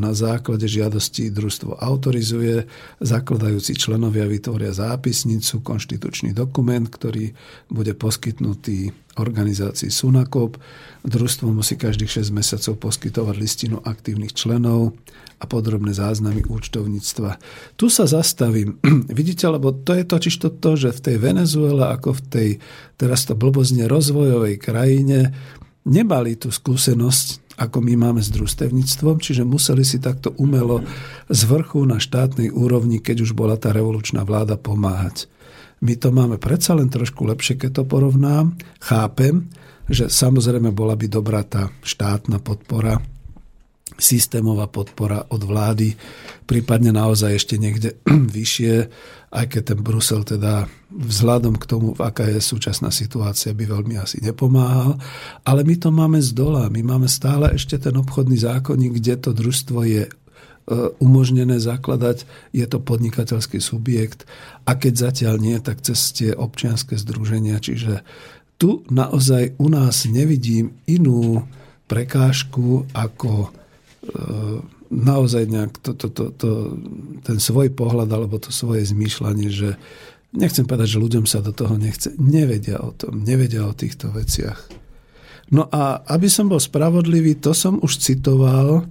na 0.00 0.16
základe 0.16 0.66
žiadosti 0.66 1.30
družstvo 1.30 1.78
autorizuje, 1.78 2.66
zakladajúci 2.98 3.78
členovia 3.78 4.26
vytvoria 4.26 4.74
zápisnicu, 4.74 5.62
konštitučný 5.62 6.34
dokument, 6.34 6.88
ktorý 6.90 7.30
bude 7.70 7.94
poskytnutý 7.94 8.90
organizácii 9.20 9.92
Sunakop. 9.92 10.56
Družstvo 11.04 11.52
musí 11.52 11.76
každých 11.76 12.24
6 12.24 12.32
mesiacov 12.32 12.90
poskytovať 12.90 13.36
listinu 13.36 13.78
aktívnych 13.84 14.32
členov 14.32 14.96
a 15.42 15.44
podrobné 15.50 15.90
záznamy 15.90 16.46
účtovníctva. 16.46 17.42
Tu 17.74 17.90
sa 17.90 18.06
zastavím. 18.06 18.78
Vidíte, 19.10 19.50
lebo 19.50 19.74
to 19.74 19.98
je 19.98 20.06
totiž 20.06 20.34
to, 20.38 20.48
to, 20.54 20.78
že 20.78 20.94
v 20.94 21.00
tej 21.10 21.16
Venezuele, 21.18 21.82
ako 21.90 22.14
v 22.14 22.22
tej 22.30 22.48
teraz 22.94 23.26
to 23.26 23.34
blbozne 23.34 23.90
rozvojovej 23.90 24.62
krajine, 24.62 25.34
nemali 25.82 26.38
tú 26.38 26.54
skúsenosť, 26.54 27.58
ako 27.58 27.82
my 27.82 27.94
máme 27.98 28.22
s 28.22 28.30
družstevníctvom, 28.30 29.18
čiže 29.18 29.42
museli 29.42 29.82
si 29.82 29.98
takto 29.98 30.30
umelo 30.38 30.86
z 31.26 31.40
vrchu 31.50 31.82
na 31.82 31.98
štátnej 31.98 32.54
úrovni, 32.54 33.02
keď 33.02 33.26
už 33.26 33.34
bola 33.34 33.58
tá 33.58 33.74
revolučná 33.74 34.22
vláda, 34.22 34.54
pomáhať. 34.54 35.26
My 35.82 35.98
to 35.98 36.14
máme 36.14 36.38
predsa 36.38 36.78
len 36.78 36.86
trošku 36.86 37.26
lepšie, 37.26 37.58
keď 37.58 37.82
to 37.82 37.90
porovnám. 37.90 38.54
Chápem, 38.78 39.50
že 39.90 40.06
samozrejme 40.06 40.70
bola 40.70 40.94
by 40.94 41.10
dobrá 41.10 41.42
tá 41.42 41.74
štátna 41.82 42.38
podpora 42.38 43.02
systémová 44.02 44.66
podpora 44.66 45.30
od 45.30 45.46
vlády, 45.46 45.94
prípadne 46.44 46.90
naozaj 46.90 47.38
ešte 47.38 47.54
niekde 47.56 47.94
vyššie, 48.36 48.74
aj 49.32 49.46
keď 49.48 49.62
ten 49.72 49.80
Brusel 49.80 50.26
teda 50.26 50.68
vzhľadom 50.92 51.56
k 51.56 51.64
tomu, 51.64 51.96
aká 51.96 52.28
je 52.28 52.42
súčasná 52.42 52.92
situácia, 52.92 53.56
by 53.56 53.64
veľmi 53.64 53.96
asi 53.96 54.20
nepomáhal. 54.20 55.00
Ale 55.46 55.64
my 55.64 55.74
to 55.80 55.88
máme 55.88 56.20
z 56.20 56.36
dola. 56.36 56.68
My 56.68 56.84
máme 56.84 57.08
stále 57.08 57.54
ešte 57.56 57.80
ten 57.80 57.96
obchodný 57.96 58.36
zákonník, 58.36 59.00
kde 59.00 59.14
to 59.16 59.30
družstvo 59.32 59.78
je 59.88 60.04
e, 60.04 60.10
umožnené 61.00 61.56
zakladať, 61.56 62.28
je 62.52 62.66
to 62.68 62.76
podnikateľský 62.76 63.56
subjekt 63.62 64.28
a 64.68 64.76
keď 64.76 64.92
zatiaľ 65.08 65.40
nie, 65.40 65.56
tak 65.64 65.80
cez 65.80 66.12
tie 66.12 66.36
občianske 66.36 67.00
združenia. 67.00 67.56
Čiže 67.56 68.04
tu 68.60 68.84
naozaj 68.92 69.56
u 69.56 69.72
nás 69.72 70.04
nevidím 70.04 70.76
inú 70.84 71.48
prekážku 71.88 72.84
ako 72.92 73.61
naozaj 74.90 75.46
nejak 75.46 75.72
to, 75.78 75.94
to, 75.94 76.08
to, 76.10 76.24
to, 76.34 76.50
ten 77.22 77.38
svoj 77.38 77.70
pohľad 77.72 78.10
alebo 78.10 78.42
to 78.42 78.50
svoje 78.50 78.82
zmýšľanie, 78.90 79.48
že 79.48 79.78
nechcem 80.34 80.66
povedať, 80.66 80.98
že 80.98 81.02
ľuďom 81.02 81.24
sa 81.24 81.38
do 81.38 81.54
toho 81.54 81.78
nechce, 81.78 82.10
nevedia 82.18 82.82
o 82.82 82.90
tom, 82.90 83.22
nevedia 83.22 83.62
o 83.62 83.76
týchto 83.76 84.10
veciach. 84.10 84.58
No 85.52 85.68
a 85.68 86.02
aby 86.08 86.26
som 86.26 86.48
bol 86.48 86.58
spravodlivý, 86.58 87.38
to 87.38 87.52
som 87.52 87.78
už 87.78 88.00
citoval 88.00 88.88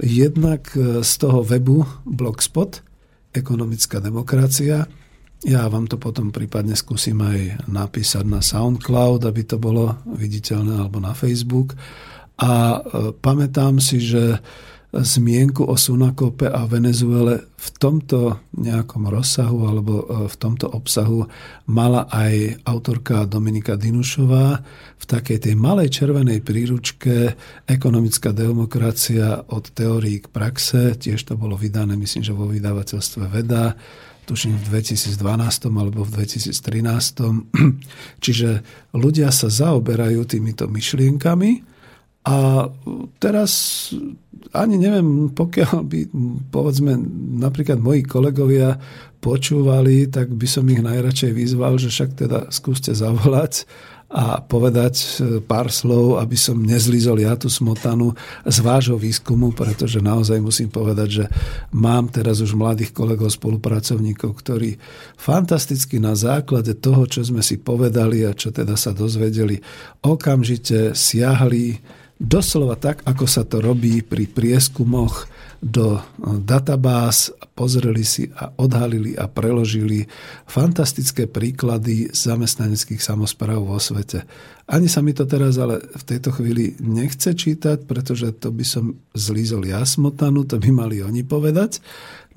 jednak 0.00 0.70
z 1.02 1.12
toho 1.20 1.42
webu 1.44 1.84
Blogspot, 2.06 2.80
ekonomická 3.34 4.00
demokracia. 4.00 4.88
Ja 5.46 5.70
vám 5.70 5.86
to 5.86 6.00
potom 6.00 6.34
prípadne 6.34 6.74
skúsim 6.74 7.18
aj 7.22 7.68
napísať 7.70 8.26
na 8.26 8.42
SoundCloud, 8.42 9.22
aby 9.22 9.42
to 9.46 9.60
bolo 9.60 9.94
viditeľné, 10.08 10.82
alebo 10.82 10.98
na 10.98 11.14
Facebook. 11.14 11.78
A 12.38 12.78
e, 12.78 12.80
pamätám 13.18 13.82
si, 13.82 13.98
že 13.98 14.38
zmienku 14.88 15.68
o 15.68 15.76
Sunakope 15.76 16.48
a 16.48 16.64
Venezuele 16.64 17.44
v 17.60 17.68
tomto 17.76 18.40
nejakom 18.56 19.12
rozsahu 19.12 19.68
alebo 19.68 19.94
e, 20.00 20.04
v 20.32 20.36
tomto 20.40 20.64
obsahu 20.72 21.28
mala 21.68 22.08
aj 22.08 22.64
autorka 22.64 23.28
Dominika 23.28 23.76
Dinušová 23.76 24.46
v 24.96 25.04
takej 25.04 25.44
tej 25.44 25.54
malej 25.60 25.92
červenej 25.92 26.40
príručke 26.40 27.36
Ekonomická 27.68 28.32
demokracia 28.32 29.44
od 29.52 29.68
teórií 29.76 30.24
k 30.24 30.32
praxe. 30.32 30.96
Tiež 30.96 31.20
to 31.20 31.36
bolo 31.36 31.60
vydané, 31.60 31.92
myslím, 32.00 32.24
že 32.24 32.32
vo 32.32 32.48
vydavateľstve 32.48 33.28
Veda 33.28 33.76
tuším 34.24 34.56
v 34.56 34.64
2012 34.72 35.20
alebo 35.68 36.00
v 36.00 36.10
2013. 36.24 36.48
Čiže 38.24 38.48
ľudia 38.96 39.28
sa 39.36 39.52
zaoberajú 39.52 40.24
týmito 40.24 40.64
myšlienkami 40.64 41.76
a 42.28 42.68
teraz 43.16 43.52
ani 44.52 44.76
neviem, 44.76 45.32
pokiaľ 45.32 45.76
by, 45.80 46.00
povedzme, 46.52 46.96
napríklad 47.40 47.80
moji 47.80 48.04
kolegovia 48.04 48.76
počúvali, 49.18 50.12
tak 50.12 50.30
by 50.32 50.46
som 50.46 50.68
ich 50.68 50.84
najradšej 50.84 51.32
vyzval, 51.32 51.80
že 51.80 51.88
však 51.88 52.10
teda 52.20 52.38
skúste 52.52 52.92
zavolať 52.92 53.64
a 54.08 54.40
povedať 54.40 54.94
e, 54.96 55.06
pár 55.44 55.68
slov, 55.68 56.16
aby 56.16 56.32
som 56.32 56.56
nezlizol 56.56 57.20
ja 57.20 57.36
tú 57.36 57.52
smotanu 57.52 58.16
z 58.48 58.58
vášho 58.64 58.96
výskumu, 58.96 59.52
pretože 59.52 60.00
naozaj 60.00 60.40
musím 60.40 60.72
povedať, 60.72 61.08
že 61.12 61.24
mám 61.76 62.08
teraz 62.08 62.40
už 62.40 62.56
mladých 62.56 62.96
kolegov, 62.96 63.28
spolupracovníkov, 63.28 64.32
ktorí 64.32 64.80
fantasticky 65.12 66.00
na 66.00 66.16
základe 66.16 66.72
toho, 66.80 67.04
čo 67.04 67.20
sme 67.20 67.44
si 67.44 67.60
povedali 67.60 68.24
a 68.24 68.32
čo 68.32 68.48
teda 68.48 68.80
sa 68.80 68.96
dozvedeli, 68.96 69.60
okamžite 70.00 70.96
siahli 70.96 71.76
doslova 72.18 72.74
tak, 72.74 73.06
ako 73.06 73.24
sa 73.30 73.46
to 73.46 73.62
robí 73.62 74.02
pri 74.02 74.26
prieskumoch 74.26 75.30
do 75.58 75.98
databáz, 76.22 77.34
pozreli 77.58 78.06
si 78.06 78.30
a 78.30 78.54
odhalili 78.62 79.18
a 79.18 79.26
preložili 79.26 80.06
fantastické 80.46 81.26
príklady 81.26 82.14
zamestnaneckých 82.14 83.02
samozpráv 83.02 83.66
vo 83.66 83.78
svete. 83.82 84.22
Ani 84.70 84.86
sa 84.86 85.02
mi 85.02 85.10
to 85.10 85.26
teraz 85.26 85.58
ale 85.58 85.82
v 85.82 86.04
tejto 86.06 86.30
chvíli 86.30 86.78
nechce 86.78 87.34
čítať, 87.34 87.90
pretože 87.90 88.30
to 88.38 88.54
by 88.54 88.62
som 88.62 89.02
zlízol 89.18 89.66
ja 89.66 89.82
smotanu, 89.82 90.46
to 90.46 90.62
by 90.62 90.70
mali 90.70 91.02
oni 91.02 91.26
povedať. 91.26 91.82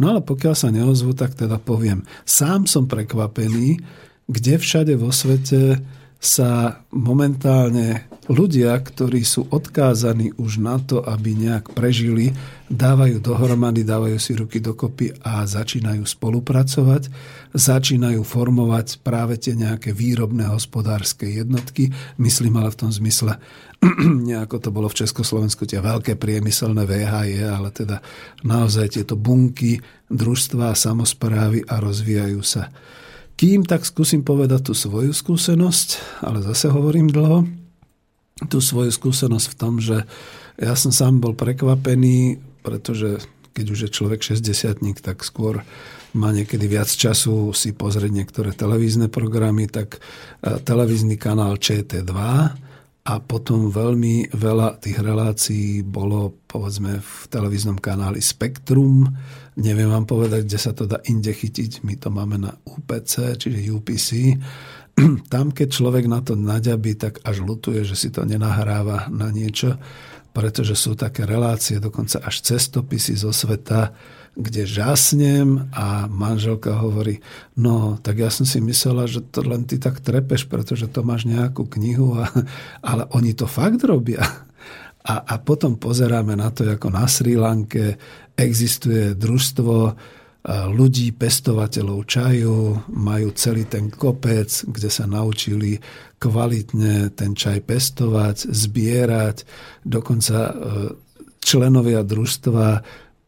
No 0.01 0.09
ale 0.17 0.25
pokiaľ 0.25 0.55
sa 0.57 0.73
neozvu, 0.73 1.13
tak 1.13 1.37
teda 1.37 1.61
poviem. 1.61 2.01
Sám 2.25 2.65
som 2.65 2.89
prekvapený, 2.89 3.77
kde 4.25 4.57
všade 4.57 4.97
vo 4.97 5.13
svete 5.13 5.77
sa 6.17 6.81
momentálne 6.89 8.10
ľudia, 8.29 8.77
ktorí 8.77 9.25
sú 9.25 9.49
odkázaní 9.49 10.37
už 10.37 10.61
na 10.61 10.77
to, 10.77 11.01
aby 11.01 11.33
nejak 11.33 11.73
prežili, 11.73 12.35
dávajú 12.69 13.17
dohromady, 13.17 13.81
dávajú 13.81 14.17
si 14.21 14.37
ruky 14.37 14.61
dokopy 14.61 15.17
a 15.25 15.41
začínajú 15.43 16.05
spolupracovať, 16.05 17.09
začínajú 17.57 18.21
formovať 18.21 19.01
práve 19.01 19.41
tie 19.41 19.57
nejaké 19.57 19.91
výrobné 19.91 20.45
hospodárske 20.53 21.25
jednotky, 21.25 21.89
myslím 22.21 22.61
ale 22.61 22.69
v 22.69 22.79
tom 22.85 22.91
zmysle, 22.93 23.41
nejako 24.29 24.57
to 24.61 24.69
bolo 24.69 24.87
v 24.87 25.01
Československu, 25.01 25.65
tie 25.65 25.81
veľké 25.81 26.13
priemyselné 26.21 26.85
VHE, 26.85 27.49
ale 27.49 27.73
teda 27.73 28.05
naozaj 28.45 29.01
tieto 29.01 29.17
bunky, 29.17 29.81
družstva, 30.13 30.77
samozprávy 30.77 31.65
a 31.65 31.81
rozvíjajú 31.81 32.41
sa. 32.45 32.69
Kým 33.33 33.65
tak 33.65 33.81
skúsim 33.89 34.21
povedať 34.21 34.69
tú 34.69 34.73
svoju 34.77 35.17
skúsenosť, 35.17 36.21
ale 36.21 36.45
zase 36.45 36.69
hovorím 36.69 37.09
dlho, 37.09 37.60
tú 38.49 38.63
svoju 38.63 38.89
skúsenosť 38.89 39.47
v 39.51 39.57
tom, 39.57 39.73
že 39.77 40.07
ja 40.57 40.73
som 40.77 40.93
sám 40.93 41.21
bol 41.21 41.33
prekvapený, 41.33 42.41
pretože 42.61 43.21
keď 43.51 43.65
už 43.67 43.79
je 43.87 43.89
človek 43.91 44.21
60 44.23 45.01
tak 45.03 45.21
skôr 45.27 45.61
má 46.11 46.29
niekedy 46.35 46.67
viac 46.67 46.91
času 46.91 47.55
si 47.55 47.71
pozrieť 47.71 48.11
niektoré 48.11 48.51
televízne 48.51 49.07
programy, 49.07 49.71
tak 49.71 49.99
e, 50.43 50.59
televízny 50.59 51.15
kanál 51.15 51.55
ČT2 51.55 52.11
a 53.01 53.13
potom 53.17 53.71
veľmi 53.71 54.29
veľa 54.35 54.77
tých 54.77 54.99
relácií 55.01 55.81
bolo 55.81 56.35
povedzme 56.45 56.99
v 57.01 57.13
televíznom 57.31 57.79
kanáli 57.79 58.21
Spektrum. 58.21 59.07
Neviem 59.57 59.89
vám 59.89 60.05
povedať, 60.05 60.45
kde 60.45 60.59
sa 60.59 60.75
to 60.75 60.85
dá 60.85 61.01
inde 61.09 61.33
chytiť. 61.33 61.81
My 61.81 61.97
to 61.97 62.13
máme 62.13 62.37
na 62.37 62.53
UPC, 62.61 63.41
čiže 63.41 63.71
UPC. 63.73 64.37
Tam, 65.33 65.51
keď 65.51 65.67
človek 65.71 66.05
na 66.07 66.19
to 66.21 66.35
naďabí, 66.35 66.99
tak 66.99 67.23
až 67.23 67.43
lutuje, 67.43 67.83
že 67.87 67.95
si 67.95 68.09
to 68.11 68.27
nenahráva 68.27 69.07
na 69.09 69.31
niečo, 69.31 69.79
pretože 70.31 70.79
sú 70.79 70.95
také 70.95 71.27
relácie, 71.27 71.83
dokonca 71.83 72.23
až 72.23 72.39
cestopisy 72.43 73.19
zo 73.19 73.35
sveta, 73.35 73.91
kde 74.31 74.63
žasnem 74.63 75.67
a 75.75 76.07
manželka 76.07 76.79
hovorí, 76.79 77.19
no 77.59 77.99
tak 77.99 78.23
ja 78.23 78.31
som 78.31 78.47
si 78.47 78.63
myslela, 78.63 79.03
že 79.03 79.19
to 79.27 79.43
len 79.43 79.67
ty 79.67 79.75
tak 79.75 79.99
trepeš, 79.99 80.47
pretože 80.47 80.87
to 80.87 81.03
máš 81.03 81.27
nejakú 81.27 81.67
knihu, 81.67 82.15
a, 82.15 82.31
ale 82.89 83.11
oni 83.11 83.35
to 83.35 83.43
fakt 83.43 83.83
robia. 83.83 84.23
A, 85.01 85.13
a 85.19 85.35
potom 85.41 85.75
pozeráme 85.75 86.37
na 86.37 86.53
to, 86.53 86.63
ako 86.63 86.93
na 86.93 87.09
Sri 87.09 87.33
Lanke 87.35 87.97
existuje 88.37 89.17
družstvo 89.17 89.97
ľudí, 90.49 91.13
pestovateľov 91.13 91.99
čaju, 92.09 92.57
majú 92.89 93.29
celý 93.37 93.69
ten 93.69 93.93
kopec, 93.93 94.49
kde 94.65 94.89
sa 94.89 95.05
naučili 95.05 95.77
kvalitne 96.17 97.13
ten 97.13 97.37
čaj 97.37 97.61
pestovať, 97.65 98.49
zbierať. 98.49 99.45
Dokonca 99.85 100.37
e, 100.37 100.53
členovia 101.41 102.01
družstva 102.01 102.67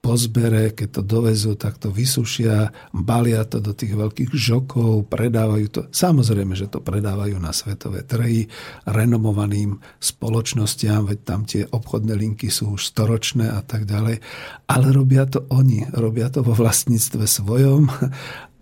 po 0.04 0.20
zbere, 0.20 0.76
keď 0.76 1.00
to 1.00 1.02
dovezú, 1.08 1.56
tak 1.56 1.80
to 1.80 1.88
vysušia, 1.88 2.76
balia 2.92 3.48
to 3.48 3.64
do 3.64 3.72
tých 3.72 3.96
veľkých 3.96 4.36
žokov, 4.36 5.08
predávajú 5.08 5.68
to. 5.72 5.82
Samozrejme, 5.96 6.60
že 6.60 6.68
to 6.68 6.84
predávajú 6.84 7.40
na 7.40 7.56
svetové 7.56 8.04
trhy 8.04 8.52
renomovaným 8.84 9.80
spoločnostiam, 10.04 11.08
veď 11.08 11.20
tam 11.24 11.48
tie 11.48 11.64
obchodné 11.64 12.20
linky 12.20 12.52
sú 12.52 12.76
už 12.76 12.92
storočné 12.92 13.48
a 13.48 13.64
tak 13.64 13.88
ďalej. 13.88 14.20
Ale 14.68 14.92
robia 14.92 15.24
to 15.24 15.48
oni, 15.48 15.88
robia 15.96 16.28
to 16.28 16.44
vo 16.44 16.52
vlastníctve 16.52 17.24
svojom 17.24 17.88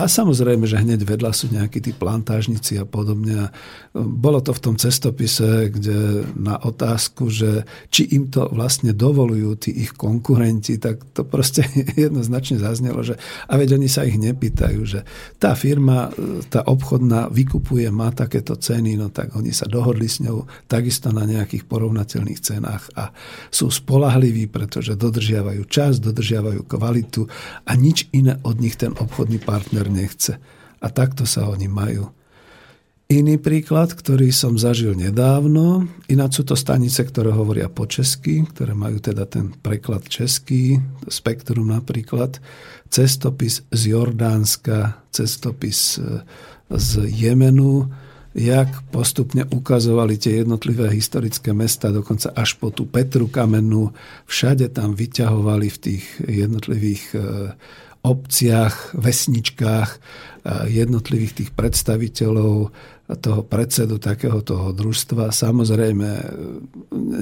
a 0.02 0.10
samozrejme, 0.10 0.66
že 0.66 0.82
hneď 0.82 1.06
vedľa 1.06 1.30
sú 1.30 1.54
nejakí 1.54 1.78
tí 1.78 1.94
plantážnici 1.94 2.82
a 2.82 2.90
podobne. 2.90 3.46
A 3.46 3.48
bolo 3.94 4.42
to 4.42 4.50
v 4.50 4.64
tom 4.66 4.76
cestopise, 4.82 5.70
kde 5.70 6.26
na 6.34 6.58
otázku, 6.58 7.30
že 7.30 7.70
či 7.94 8.10
im 8.18 8.34
to 8.34 8.50
vlastne 8.50 8.98
dovolujú 8.98 9.62
tí 9.62 9.70
ich 9.86 9.94
konkurenti, 9.94 10.82
tak 10.82 11.06
to 11.14 11.22
proste 11.22 11.62
jednoznačne 12.10 12.58
zaznelo, 12.58 13.06
že 13.06 13.14
a 13.46 13.54
veď 13.62 13.78
oni 13.78 13.86
sa 13.86 14.02
ich 14.02 14.18
nepýtajú, 14.18 14.82
že 14.90 15.06
tá 15.38 15.54
firma, 15.54 16.10
tá 16.50 16.66
obchodná 16.66 17.30
vykupuje, 17.30 17.86
má 17.94 18.10
takéto 18.10 18.58
ceny, 18.58 18.98
no 18.98 19.14
tak 19.14 19.38
oni 19.38 19.54
sa 19.54 19.70
dohodli 19.70 20.10
s 20.10 20.18
ňou 20.26 20.50
takisto 20.66 21.14
na 21.14 21.30
nejakých 21.30 21.70
porovnateľných 21.70 22.42
cenách 22.42 22.90
a 22.98 23.14
sú 23.54 23.70
spolahliví, 23.70 24.50
pretože 24.50 24.98
dodržiavajú 24.98 25.62
čas, 25.70 26.02
dodržiavajú 26.02 26.66
kvalitu 26.66 27.30
a 27.70 27.78
nič 27.78 28.10
iné 28.18 28.42
od 28.42 28.58
nich 28.58 28.74
ten 28.82 28.98
obchodný 28.98 29.38
partner 29.38 29.91
nechce. 29.92 30.40
A 30.82 30.88
takto 30.90 31.28
sa 31.30 31.46
oni 31.46 31.68
majú. 31.70 32.10
Iný 33.12 33.44
príklad, 33.44 33.92
ktorý 33.92 34.32
som 34.32 34.56
zažil 34.56 34.96
nedávno, 34.96 35.84
ináč 36.08 36.40
sú 36.40 36.44
to 36.48 36.56
stanice, 36.56 37.04
ktoré 37.04 37.36
hovoria 37.36 37.68
po 37.68 37.84
česky, 37.84 38.48
ktoré 38.48 38.72
majú 38.72 39.04
teda 39.04 39.28
ten 39.28 39.52
preklad 39.52 40.08
český, 40.08 40.80
Spektrum 41.12 41.76
napríklad, 41.76 42.40
cestopis 42.88 43.68
z 43.68 43.82
Jordánska, 43.92 45.04
cestopis 45.12 46.00
e, 46.00 46.24
z 46.72 47.04
Jemenu, 47.12 47.92
jak 48.32 48.72
postupne 48.96 49.44
ukazovali 49.44 50.16
tie 50.16 50.48
jednotlivé 50.48 50.88
historické 50.96 51.52
mesta, 51.52 51.92
dokonca 51.92 52.32
až 52.32 52.56
po 52.64 52.72
tú 52.72 52.88
Petru 52.88 53.28
kamennú, 53.28 53.92
všade 54.24 54.72
tam 54.72 54.96
vyťahovali 54.96 55.68
v 55.68 55.78
tých 55.84 56.04
jednotlivých 56.32 57.04
e, 57.12 57.20
obciach, 58.02 58.98
vesničkách 58.98 59.90
jednotlivých 60.70 61.34
tých 61.38 61.52
predstaviteľov 61.54 62.74
toho 63.22 63.42
predsedu 63.46 64.00
takého 64.02 64.42
toho 64.42 64.74
družstva. 64.74 65.30
Samozrejme, 65.30 66.10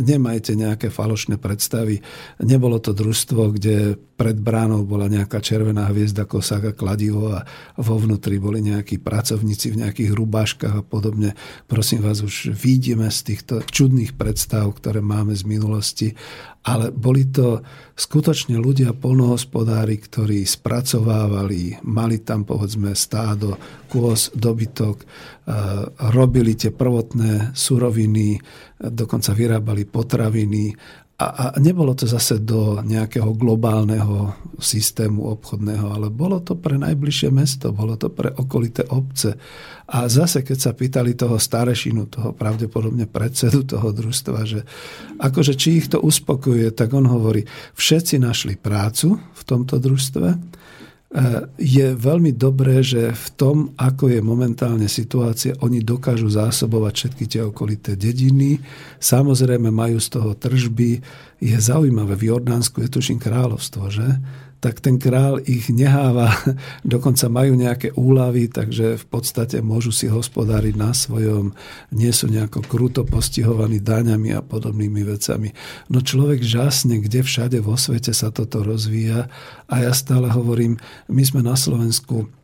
nemajte 0.05 0.55
nejaké 0.55 0.87
falošné 0.93 1.41
predstavy. 1.41 1.99
Nebolo 2.39 2.79
to 2.79 2.95
družstvo, 2.95 3.57
kde 3.57 3.99
pred 4.19 4.35
bránou 4.35 4.83
bola 4.83 5.07
nejaká 5.07 5.39
červená 5.39 5.87
hviezda, 5.87 6.27
kosáka, 6.27 6.75
kladivo 6.75 7.31
a 7.31 7.47
vo 7.79 7.95
vnútri 7.95 8.35
boli 8.35 8.59
nejakí 8.59 8.99
pracovníci 8.99 9.71
v 9.71 9.87
nejakých 9.87 10.11
rubáškach 10.11 10.75
a 10.75 10.83
podobne. 10.83 11.39
Prosím 11.71 12.03
vás, 12.03 12.19
už 12.19 12.51
vidíme 12.51 13.07
z 13.07 13.31
týchto 13.31 13.63
čudných 13.63 14.19
predstav, 14.19 14.67
ktoré 14.75 14.99
máme 14.99 15.31
z 15.39 15.47
minulosti, 15.47 16.07
ale 16.67 16.91
boli 16.91 17.31
to 17.31 17.63
skutočne 17.95 18.59
ľudia, 18.59 18.91
polnohospodári, 18.91 19.95
ktorí 19.95 20.43
spracovávali, 20.43 21.79
mali 21.87 22.19
tam 22.19 22.43
povedzme 22.43 22.91
stádo, 22.99 23.55
kôz, 23.87 24.35
dobytok, 24.35 25.07
robili 26.11 26.59
tie 26.59 26.75
prvotné 26.75 27.55
suroviny, 27.55 28.35
dokonca 28.83 29.31
vyrábali 29.31 29.87
potraviny 29.87 30.75
a, 31.19 31.27
a 31.27 31.45
nebolo 31.59 31.91
to 31.91 32.07
zase 32.07 32.39
do 32.39 32.79
nejakého 32.79 33.35
globálneho 33.35 34.31
systému 34.55 35.27
obchodného, 35.35 35.91
ale 35.91 36.07
bolo 36.07 36.39
to 36.39 36.55
pre 36.55 36.79
najbližšie 36.79 37.27
mesto, 37.27 37.75
bolo 37.75 37.99
to 37.99 38.07
pre 38.07 38.31
okolité 38.31 38.87
obce. 38.87 39.35
A 39.91 40.07
zase, 40.07 40.47
keď 40.47 40.57
sa 40.57 40.71
pýtali 40.71 41.19
toho 41.19 41.35
starešinu, 41.35 42.07
toho 42.07 42.31
pravdepodobne 42.31 43.03
predsedu 43.03 43.67
toho 43.67 43.91
družstva, 43.91 44.37
že 44.47 44.63
akože 45.19 45.59
či 45.59 45.83
ich 45.83 45.91
to 45.91 45.99
uspokojuje, 45.99 46.71
tak 46.71 46.95
on 46.95 47.03
hovorí, 47.03 47.43
všetci 47.75 48.15
našli 48.23 48.55
prácu 48.55 49.19
v 49.19 49.41
tomto 49.43 49.75
družstve, 49.75 50.58
je 51.57 51.97
veľmi 51.97 52.37
dobré, 52.37 52.85
že 52.85 53.09
v 53.09 53.27
tom, 53.33 53.57
ako 53.81 54.13
je 54.13 54.21
momentálne 54.21 54.85
situácia, 54.85 55.57
oni 55.57 55.81
dokážu 55.81 56.29
zásobovať 56.29 56.93
všetky 56.93 57.25
tie 57.25 57.41
okolité 57.41 57.97
dediny. 57.97 58.61
Samozrejme 59.01 59.73
majú 59.73 59.97
z 59.97 60.09
toho 60.13 60.37
tržby. 60.37 61.01
Je 61.41 61.57
zaujímavé, 61.57 62.13
v 62.13 62.29
Jordánsku 62.29 62.85
je 62.85 62.93
tuším 62.93 63.17
kráľovstvo, 63.17 63.89
že? 63.89 64.05
Tak 64.59 64.83
ten 64.83 64.99
král 64.99 65.39
ich 65.43 65.71
neháva, 65.71 66.31
dokonca 66.83 67.31
majú 67.31 67.55
nejaké 67.55 67.95
úlavy, 67.95 68.51
takže 68.51 68.99
v 68.99 69.05
podstate 69.07 69.63
môžu 69.63 69.91
si 69.95 70.11
hospodáriť 70.11 70.75
na 70.75 70.91
svojom, 70.91 71.55
nie 71.95 72.11
sú 72.11 72.27
nejako 72.27 72.63
kruto 72.67 73.01
postihovaní 73.07 73.79
daňami 73.79 74.35
a 74.35 74.43
podobnými 74.43 75.03
vecami. 75.07 75.55
No 75.87 76.03
človek 76.03 76.43
žasne, 76.43 76.99
kde 76.99 77.23
všade 77.23 77.57
vo 77.63 77.79
svete 77.79 78.11
sa 78.11 78.31
toto 78.31 78.63
rozvíja. 78.63 79.31
A 79.71 79.75
ja 79.83 79.91
stále 79.95 80.27
hovorím, 80.31 80.75
my 81.07 81.23
sme 81.23 81.41
na 81.43 81.55
Slovensku 81.55 82.38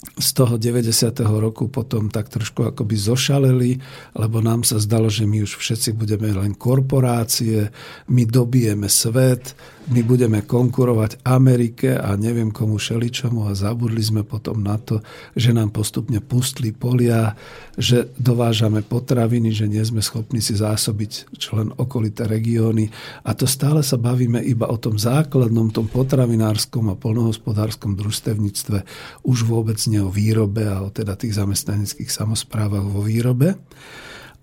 z 0.00 0.28
toho 0.32 0.56
90. 0.56 1.12
roku 1.28 1.68
potom 1.68 2.08
tak 2.08 2.32
trošku 2.32 2.72
akoby 2.72 2.96
zošaleli, 2.96 3.72
lebo 4.16 4.40
nám 4.40 4.64
sa 4.64 4.80
zdalo, 4.80 5.12
že 5.12 5.28
my 5.28 5.44
už 5.44 5.60
všetci 5.60 5.92
budeme 5.92 6.32
len 6.32 6.56
korporácie, 6.56 7.68
my 8.08 8.24
dobijeme 8.24 8.88
svet, 8.88 9.52
my 9.90 10.00
budeme 10.06 10.40
konkurovať 10.46 11.26
Amerike 11.26 11.98
a 11.98 12.14
neviem 12.14 12.54
komu 12.54 12.78
šeličomu 12.78 13.50
a 13.50 13.58
zabudli 13.58 13.98
sme 14.00 14.22
potom 14.22 14.62
na 14.62 14.78
to, 14.78 15.02
že 15.34 15.50
nám 15.50 15.74
postupne 15.74 16.22
pustli 16.22 16.70
polia, 16.70 17.34
že 17.74 18.08
dovážame 18.14 18.86
potraviny, 18.86 19.50
že 19.50 19.66
nie 19.66 19.82
sme 19.82 19.98
schopní 19.98 20.38
si 20.38 20.54
zásobiť 20.54 21.34
člen 21.36 21.74
okolité 21.74 22.30
regióny 22.30 22.86
a 23.26 23.34
to 23.34 23.50
stále 23.50 23.82
sa 23.82 23.98
bavíme 23.98 24.38
iba 24.46 24.70
o 24.70 24.78
tom 24.78 24.94
základnom, 24.94 25.74
tom 25.74 25.90
potravinárskom 25.90 26.92
a 26.92 26.94
polnohospodárskom 26.94 27.98
družstevníctve, 27.98 28.86
už 29.26 29.38
vôbec 29.42 29.82
nie 29.90 29.98
o 29.98 30.14
výrobe 30.14 30.70
a 30.70 30.86
o 30.86 30.88
teda 30.94 31.18
tých 31.18 31.34
zamestnaneckých 31.34 32.06
samozprávach 32.06 32.86
vo 32.86 33.02
výrobe. 33.02 33.58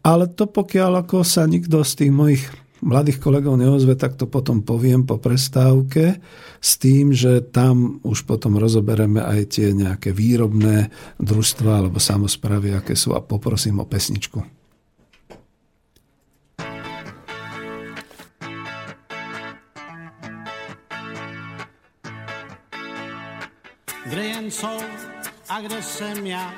Ale 0.04 0.28
to 0.28 0.46
pokiaľ 0.52 1.08
ako 1.08 1.24
sa 1.24 1.48
nikto 1.48 1.82
z 1.88 2.04
tých 2.04 2.12
mojich 2.12 2.44
mladých 2.84 3.18
kolegov 3.18 3.58
neozve, 3.58 3.98
tak 3.98 4.20
to 4.20 4.30
potom 4.30 4.62
poviem 4.62 5.08
po 5.08 5.18
prestávke 5.18 6.22
s 6.62 6.78
tým, 6.78 7.10
že 7.16 7.42
tam 7.42 8.04
už 8.06 8.30
potom 8.30 8.60
rozobereme 8.60 9.24
aj 9.24 9.58
tie 9.58 9.74
nejaké 9.74 10.14
výrobné 10.14 10.94
družstva 11.18 11.82
alebo 11.82 11.98
samozprávy, 11.98 12.78
aké 12.78 12.94
sú 12.94 13.18
a 13.18 13.24
poprosím 13.24 13.82
o 13.82 13.86
pesničku. 13.90 14.58
Jen 24.48 24.52
jsou 24.52 24.80
a 25.50 25.62
kde 25.62 25.84
jsem 25.84 26.28
já? 26.28 26.54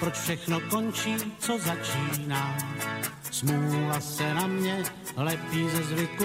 Proč 0.00 0.14
všechno 0.14 0.60
končí, 0.60 1.16
co 1.38 1.58
začíná? 1.58 2.56
Smůla 3.30 4.00
se 4.00 4.34
na 4.34 4.46
mě 4.46 4.82
lepí 5.16 5.68
ze 5.70 5.82
zvyku 5.82 6.24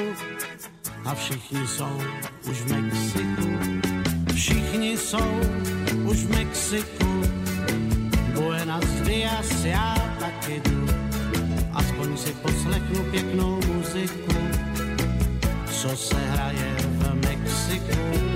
a 1.06 1.16
všichni 1.16 1.68
jsou 1.68 2.02
už 2.50 2.58
v 2.58 2.72
Mexiku. 2.72 3.82
Všichni 4.34 4.98
jsou 4.98 5.42
už 6.06 6.18
v 6.18 6.30
Mexiku. 6.30 7.24
Buenas 8.34 8.86
dias, 8.86 9.64
já 9.64 9.96
taky 10.20 10.62
jdu. 10.66 10.88
Aspoň 11.74 12.18
si 12.18 12.34
poslechnu 12.34 13.04
pěknou 13.12 13.60
muziku, 13.68 14.36
co 15.72 15.98
se 15.98 16.18
hraje 16.18 16.76
v 16.80 17.14
Mexiku. 17.14 18.31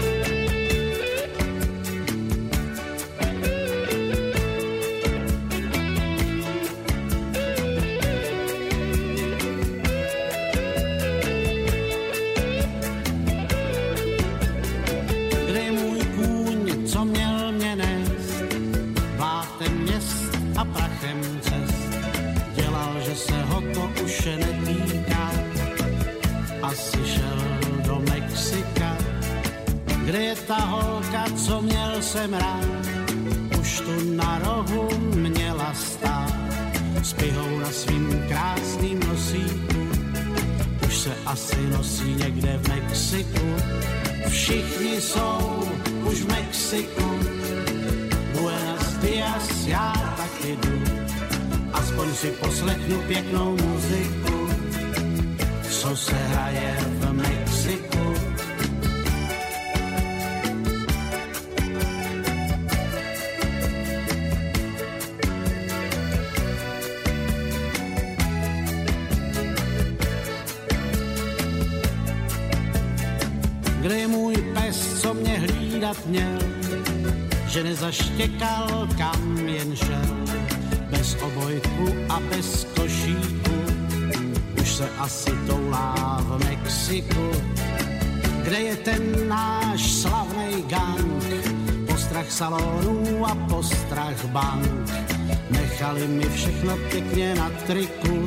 Nechali 95.96 96.14
mi 96.14 96.30
všechno 96.30 96.78
pěkně 96.92 97.36
na 97.36 97.50
triku 97.50 98.26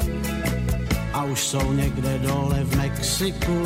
a 1.13 1.25
už 1.25 1.47
jsou 1.47 1.73
někde 1.73 2.19
dole 2.19 2.65
v 2.65 2.77
Mexiku. 2.77 3.63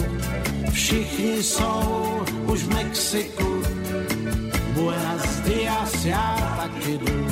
Všichni 0.73 1.43
jsou 1.43 2.23
už 2.47 2.63
v 2.63 2.75
Mexiku, 2.75 3.63
Buenos 4.75 5.41
dias, 5.45 6.05
já 6.05 6.57
taky 6.57 6.99
jdu. 6.99 7.27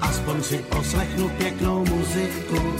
Aspoň 0.00 0.42
si 0.42 0.58
poslechnu 0.58 1.28
pěknou 1.28 1.84
muziku, 1.84 2.76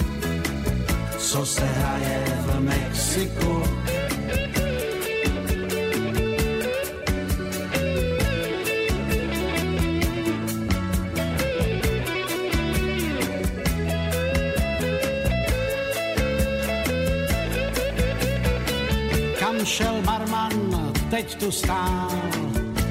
co 1.18 1.46
se 1.46 1.64
hraje 1.64 2.24
v 2.46 2.60
Mexiku. 2.60 3.62
Tu 21.38 21.50
stál 21.50 22.10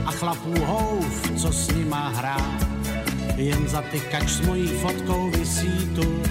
a 0.06 0.11
chlapů 0.11 0.53
houf, 0.65 1.32
co 1.38 1.52
s 1.52 1.68
nima 1.72 2.10
hrá. 2.10 2.38
Jen 3.36 3.68
zatykač 3.68 4.30
s 4.30 4.41
mojí 4.41 4.68
fotkou 4.68 5.30
vysí 5.32 5.90
tu 5.95 6.22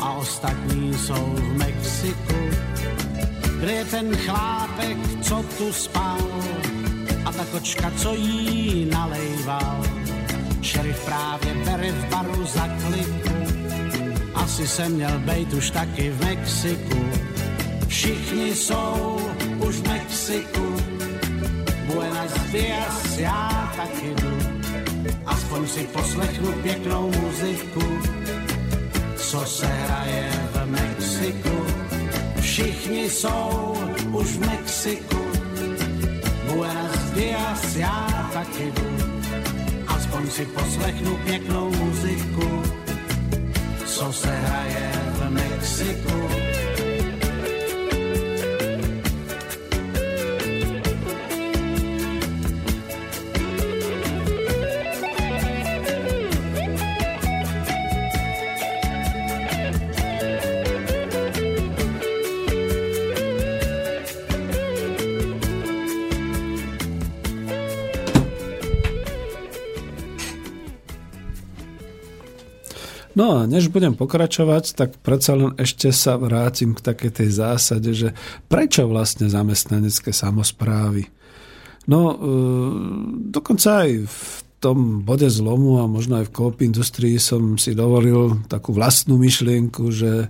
a 0.00 0.12
ostatní 0.12 0.94
jsou 0.94 1.34
v 1.36 1.56
Mexiku. 1.56 2.40
Kde 3.60 3.72
je 3.72 3.84
ten 3.84 4.16
chlápek, 4.16 4.96
co 5.22 5.44
tu 5.58 5.72
spal 5.72 6.18
a 7.24 7.32
ta 7.32 7.44
kočka, 7.44 7.92
co 7.96 8.14
jí 8.14 8.88
nalejval. 8.90 9.84
Šerif 10.62 11.04
právě 11.04 11.54
bere 11.64 11.92
v 11.92 12.04
baru 12.10 12.46
za 12.46 12.68
kliku, 12.68 13.36
asi 14.34 14.66
jsem 14.66 14.92
měl 14.92 15.18
bejt 15.18 15.52
už 15.52 15.70
taky 15.70 16.10
v 16.10 16.24
Mexiku. 16.24 16.98
Všichni 17.86 18.54
jsou 18.54 19.20
už 19.58 19.74
v 19.74 19.88
Mexiku, 19.88 20.59
Dias, 22.52 23.18
já 23.18 23.72
taky 23.76 24.14
jdu. 24.14 24.38
Aspoň 25.26 25.68
si 25.68 25.80
poslechnu 25.80 26.52
pěknou 26.52 27.10
muziku, 27.20 27.80
co 29.16 29.40
se 29.44 29.66
hraje 29.66 30.30
v 30.52 30.66
Mexiku. 30.66 31.66
Všichni 32.40 33.10
jsou 33.10 33.76
už 34.12 34.26
v 34.26 34.40
Mexiku, 34.40 35.20
Buenos 36.46 37.10
dias, 37.14 37.76
já 37.76 38.30
taky 38.32 38.72
jdu. 38.72 39.20
Aspoň 39.86 40.30
si 40.30 40.46
poslechnu 40.46 41.16
pěknou 41.16 41.70
muziku, 41.70 42.62
co 43.86 44.12
se 44.12 44.30
hraje 44.30 44.92
v 45.12 45.30
Mexiku. 45.30 46.39
No 73.20 73.36
a 73.36 73.38
než 73.44 73.68
budem 73.68 73.92
pokračovať, 73.92 74.72
tak 74.72 74.96
predsa 75.04 75.36
len 75.36 75.52
ešte 75.60 75.92
sa 75.92 76.16
vrátim 76.16 76.72
k 76.72 76.80
takej 76.80 77.20
tej 77.20 77.30
zásade, 77.36 77.92
že 77.92 78.16
prečo 78.48 78.88
vlastne 78.88 79.28
zamestnanecké 79.28 80.08
samozprávy? 80.08 81.04
No, 81.84 82.00
e, 82.08 82.16
dokonca 83.28 83.84
aj 83.84 84.08
v 84.08 84.24
tom 84.56 85.04
bode 85.04 85.28
zlomu 85.28 85.84
a 85.84 85.84
možno 85.84 86.16
aj 86.16 86.32
v 86.32 86.34
koop 86.36 86.64
industrii 86.64 87.20
som 87.20 87.60
si 87.60 87.76
dovolil 87.76 88.40
takú 88.48 88.72
vlastnú 88.72 89.20
myšlienku, 89.20 89.92
že 89.92 90.24
e, 90.24 90.28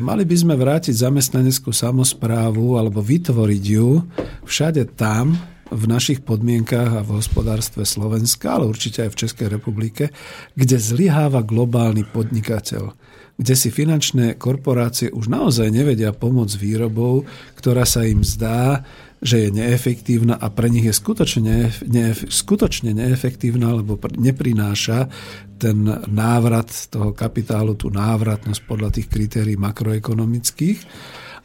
mali 0.00 0.24
by 0.24 0.36
sme 0.48 0.56
vrátiť 0.56 0.96
zamestnaneckú 0.96 1.76
samozprávu 1.76 2.80
alebo 2.80 3.04
vytvoriť 3.04 3.64
ju 3.68 4.00
všade 4.48 4.96
tam, 4.96 5.36
v 5.68 5.84
našich 5.84 6.24
podmienkách 6.24 6.92
a 6.98 7.04
v 7.04 7.20
hospodárstve 7.20 7.84
Slovenska, 7.84 8.56
ale 8.56 8.68
určite 8.68 9.04
aj 9.04 9.10
v 9.12 9.20
Českej 9.26 9.48
republike, 9.52 10.10
kde 10.56 10.76
zlyháva 10.80 11.44
globálny 11.44 12.08
podnikateľ, 12.08 12.92
kde 13.38 13.54
si 13.54 13.68
finančné 13.70 14.40
korporácie 14.40 15.12
už 15.12 15.30
naozaj 15.30 15.68
nevedia 15.70 16.10
pomôcť 16.16 16.56
výrobou, 16.58 17.28
ktorá 17.54 17.84
sa 17.84 18.02
im 18.02 18.24
zdá, 18.24 18.82
že 19.18 19.46
je 19.46 19.50
neefektívna 19.50 20.38
a 20.38 20.46
pre 20.46 20.70
nich 20.70 20.86
je 20.86 20.94
skutočne, 20.94 21.74
neef, 21.90 22.18
skutočne 22.30 22.94
neefektívna, 22.94 23.74
lebo 23.74 23.98
neprináša 23.98 25.10
ten 25.58 25.82
návrat 26.06 26.70
toho 26.86 27.10
kapitálu, 27.10 27.74
tú 27.74 27.90
návratnosť 27.90 28.62
podľa 28.62 28.94
tých 28.94 29.10
kritérií 29.10 29.58
makroekonomických 29.58 30.78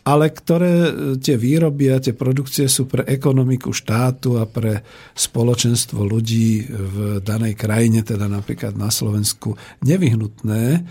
ale 0.03 0.35
ktoré 0.35 0.75
e, 0.83 0.91
tie 1.17 1.39
výroby 1.39 1.95
a 1.95 2.03
tie 2.03 2.11
produkcie 2.11 2.67
sú 2.67 2.91
pre 2.91 3.07
ekonomiku 3.07 3.71
štátu 3.71 4.35
a 4.35 4.43
pre 4.43 4.83
spoločenstvo 5.15 6.03
ľudí 6.03 6.67
v 6.67 6.95
danej 7.23 7.55
krajine, 7.55 8.03
teda 8.03 8.27
napríklad 8.27 8.75
na 8.75 8.91
Slovensku, 8.91 9.55
nevyhnutné. 9.87 10.83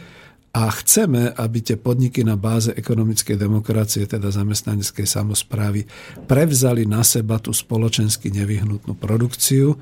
A 0.52 0.68
chceme, 0.68 1.32
aby 1.32 1.64
tie 1.64 1.80
podniky 1.80 2.28
na 2.28 2.36
báze 2.36 2.76
ekonomickej 2.76 3.40
demokracie, 3.40 4.05
teda 4.05 4.28
zamestnaneckej 4.28 5.09
samozprávy, 5.09 5.89
prevzali 6.28 6.84
na 6.84 7.01
seba 7.01 7.40
tú 7.40 7.56
spoločensky 7.56 8.28
nevyhnutnú 8.28 8.93
produkciu, 8.93 9.72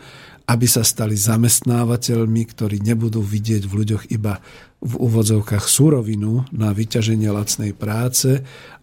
aby 0.46 0.66
sa 0.70 0.86
stali 0.86 1.18
zamestnávateľmi, 1.18 2.42
ktorí 2.54 2.82
nebudú 2.86 3.18
vidieť 3.18 3.66
v 3.66 3.76
ľuďoch 3.82 4.14
iba 4.14 4.38
v 4.80 4.92
úvodzovkách 4.96 5.66
súrovinu 5.68 6.48
na 6.54 6.72
vyťaženie 6.72 7.28
lacnej 7.28 7.76
práce 7.76 8.40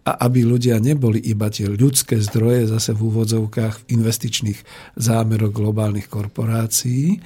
a 0.08 0.16
aby 0.24 0.40
ľudia 0.48 0.80
neboli 0.80 1.20
iba 1.20 1.52
tie 1.52 1.68
ľudské 1.68 2.16
zdroje 2.16 2.72
zase 2.72 2.96
v 2.96 3.12
úvodzovkách 3.12 3.92
investičných 3.92 4.64
zámeroch 4.96 5.52
globálnych 5.52 6.08
korporácií. 6.08 7.20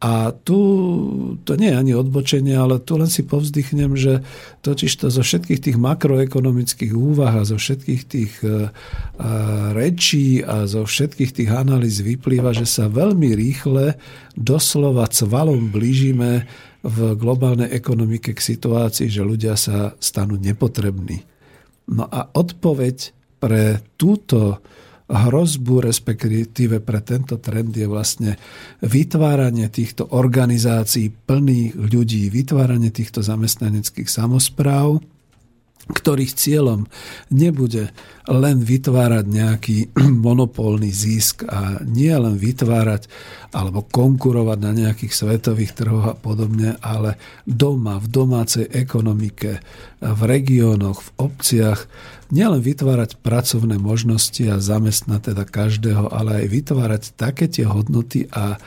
A 0.00 0.32
tu 0.32 0.56
to 1.44 1.60
nie 1.60 1.68
je 1.68 1.76
ani 1.76 1.92
odbočenie, 1.92 2.56
ale 2.56 2.80
tu 2.80 2.96
len 2.96 3.06
si 3.06 3.20
povzdychnem, 3.20 4.00
že 4.00 4.24
totiž 4.64 4.96
to 4.96 5.12
zo 5.12 5.20
všetkých 5.20 5.60
tých 5.60 5.76
makroekonomických 5.76 6.96
úvah 6.96 7.36
a 7.36 7.44
zo 7.44 7.60
všetkých 7.60 8.02
tých 8.08 8.32
uh, 8.40 8.72
rečí 9.76 10.40
a 10.40 10.64
zo 10.64 10.88
všetkých 10.88 11.36
tých 11.36 11.50
analýz 11.52 12.00
vyplýva, 12.00 12.56
že 12.56 12.64
sa 12.64 12.88
veľmi 12.88 13.28
rýchle 13.36 14.00
doslova 14.40 15.04
cvalom 15.12 15.68
blížime 15.68 16.48
v 16.80 17.12
globálnej 17.12 17.68
ekonomike 17.68 18.32
k 18.32 18.40
situácii, 18.40 19.12
že 19.12 19.20
ľudia 19.20 19.52
sa 19.52 19.92
stanú 20.00 20.40
nepotrební. 20.40 21.28
No 21.90 22.06
a 22.06 22.30
odpoveď 22.30 22.96
pre 23.42 23.82
túto 23.98 24.62
hrozbu, 25.10 25.90
respektíve 25.90 26.78
pre 26.78 27.02
tento 27.02 27.42
trend 27.42 27.74
je 27.74 27.86
vlastne 27.90 28.38
vytváranie 28.86 29.66
týchto 29.66 30.06
organizácií 30.14 31.10
plných 31.10 31.74
ľudí, 31.74 32.30
vytváranie 32.30 32.94
týchto 32.94 33.26
zamestnaneckých 33.26 34.06
samozpráv, 34.06 35.02
ktorých 35.90 36.32
cieľom 36.34 36.86
nebude 37.34 37.90
len 38.30 38.62
vytvárať 38.62 39.24
nejaký 39.26 39.76
monopolný 40.26 40.94
zisk 40.94 41.44
a 41.50 41.82
nie 41.82 42.12
len 42.14 42.38
vytvárať 42.38 43.10
alebo 43.50 43.82
konkurovať 43.82 44.58
na 44.62 44.70
nejakých 44.70 45.12
svetových 45.12 45.74
trhoch 45.74 46.06
a 46.06 46.14
podobne, 46.14 46.78
ale 46.78 47.18
doma, 47.42 47.98
v 47.98 48.06
domácej 48.06 48.66
ekonomike, 48.70 49.58
v 49.98 50.20
regiónoch, 50.22 51.02
v 51.02 51.10
obciach, 51.18 51.90
nielen 52.30 52.62
vytvárať 52.62 53.18
pracovné 53.18 53.76
možnosti 53.82 54.42
a 54.46 54.62
zamestnať 54.62 55.34
teda 55.34 55.44
každého, 55.44 56.14
ale 56.14 56.44
aj 56.44 56.46
vytvárať 56.46 57.02
také 57.18 57.50
tie 57.50 57.66
hodnoty 57.66 58.30
a 58.30 58.62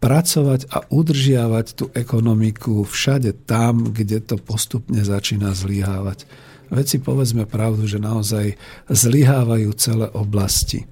pracovať 0.00 0.72
a 0.72 0.84
udržiavať 0.88 1.66
tú 1.76 1.84
ekonomiku 1.92 2.88
všade 2.88 3.44
tam, 3.44 3.92
kde 3.92 4.24
to 4.24 4.40
postupne 4.40 5.00
začína 5.00 5.52
zlyhávať. 5.52 6.24
Veď 6.70 6.86
si 6.86 6.98
povedzme 7.02 7.44
pravdu, 7.50 7.84
že 7.84 7.98
naozaj 7.98 8.54
zlyhávajú 8.86 9.68
celé 9.74 10.06
oblasti. 10.14 10.86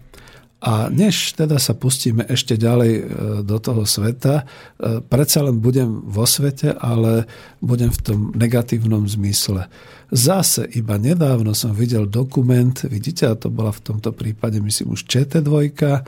A 0.59 0.91
než 0.91 1.39
teda 1.39 1.55
sa 1.63 1.71
pustíme 1.71 2.27
ešte 2.27 2.59
ďalej 2.59 2.93
e, 2.99 3.03
do 3.47 3.63
toho 3.63 3.87
sveta, 3.87 4.43
e, 4.43 4.99
predsa 5.07 5.47
len 5.47 5.63
budem 5.63 6.03
vo 6.03 6.27
svete, 6.27 6.75
ale 6.75 7.31
budem 7.63 7.95
v 7.95 8.01
tom 8.03 8.19
negatívnom 8.35 9.07
zmysle. 9.07 9.71
Zase 10.11 10.67
iba 10.75 10.99
nedávno 10.99 11.55
som 11.55 11.71
videl 11.71 12.11
dokument, 12.11 12.75
vidíte, 12.91 13.31
a 13.31 13.39
to 13.39 13.55
bola 13.55 13.71
v 13.71 13.87
tomto 13.87 14.11
prípade 14.11 14.59
myslím 14.59 14.99
už 14.99 15.07
ČT2, 15.07 15.55
e, 15.79 16.03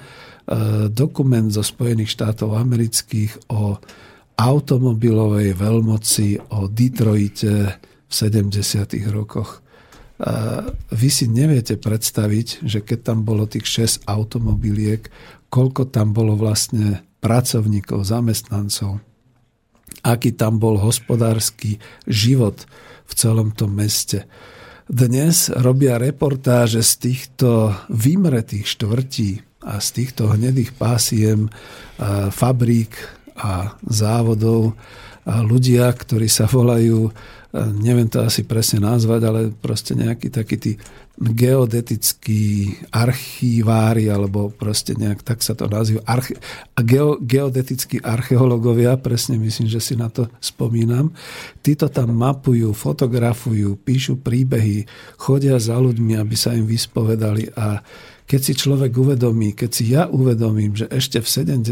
dokument 0.91 1.47
zo 1.47 1.63
Spojených 1.63 2.11
štátov 2.11 2.59
amerických 2.59 3.55
o 3.55 3.79
automobilovej 4.35 5.55
veľmoci, 5.55 6.51
o 6.59 6.67
Detroite 6.67 7.79
v 8.11 8.13
70. 8.13 8.91
rokoch. 9.15 9.63
Vy 10.91 11.09
si 11.09 11.31
neviete 11.31 11.79
predstaviť, 11.79 12.67
že 12.67 12.83
keď 12.83 12.99
tam 13.15 13.23
bolo 13.23 13.47
tých 13.47 14.03
6 14.05 14.11
automobiliek, 14.11 15.07
koľko 15.49 15.89
tam 15.89 16.13
bolo 16.13 16.35
vlastne 16.35 17.07
pracovníkov, 17.23 18.05
zamestnancov, 18.05 19.01
aký 20.03 20.35
tam 20.35 20.61
bol 20.61 20.77
hospodársky 20.77 21.81
život 22.05 22.67
v 23.07 23.13
celom 23.17 23.55
tom 23.55 23.79
meste. 23.79 24.29
Dnes 24.91 25.49
robia 25.55 26.03
reportáže 26.03 26.83
z 26.83 26.93
týchto 26.99 27.73
vymretých 27.89 28.67
štvrtí 28.67 29.31
a 29.63 29.79
z 29.79 29.89
týchto 30.03 30.35
hnedých 30.35 30.75
pásiem 30.75 31.47
fabrík 32.35 32.93
a 33.39 33.79
závodov 33.87 34.75
ľudia, 35.25 35.93
ktorí 35.93 36.27
sa 36.27 36.49
volajú, 36.49 37.13
neviem 37.55 38.07
to 38.07 38.23
asi 38.23 38.47
presne 38.47 38.83
nazvať, 38.83 39.21
ale 39.27 39.41
proste 39.51 39.99
nejaký 39.99 40.31
taký 40.31 40.57
tí 40.57 40.73
geodetickí 41.21 42.73
archívári, 42.89 44.09
alebo 44.09 44.49
proste 44.49 44.97
nejak 44.97 45.21
tak 45.21 45.45
sa 45.45 45.53
to 45.53 45.69
nazýva, 45.69 46.01
arche, 46.09 46.41
geo, 46.81 47.21
geodetickí 47.21 48.01
archeológovia, 48.01 48.97
presne 48.97 49.37
myslím, 49.37 49.69
že 49.69 49.85
si 49.85 49.95
na 50.01 50.09
to 50.09 50.33
spomínam. 50.41 51.13
Títo 51.61 51.93
tam 51.93 52.17
mapujú, 52.17 52.73
fotografujú, 52.73 53.77
píšu 53.85 54.17
príbehy, 54.25 54.89
chodia 55.21 55.61
za 55.61 55.77
ľuďmi, 55.77 56.17
aby 56.17 56.37
sa 56.39 56.57
im 56.57 56.65
vyspovedali 56.65 57.53
a 57.53 57.85
keď 58.31 58.41
si 58.47 58.55
človek 58.55 58.95
uvedomí, 58.95 59.59
keď 59.59 59.71
si 59.75 59.91
ja 59.91 60.07
uvedomím, 60.07 60.79
že 60.79 60.87
ešte 60.87 61.19
v 61.19 61.27
70. 61.27 61.67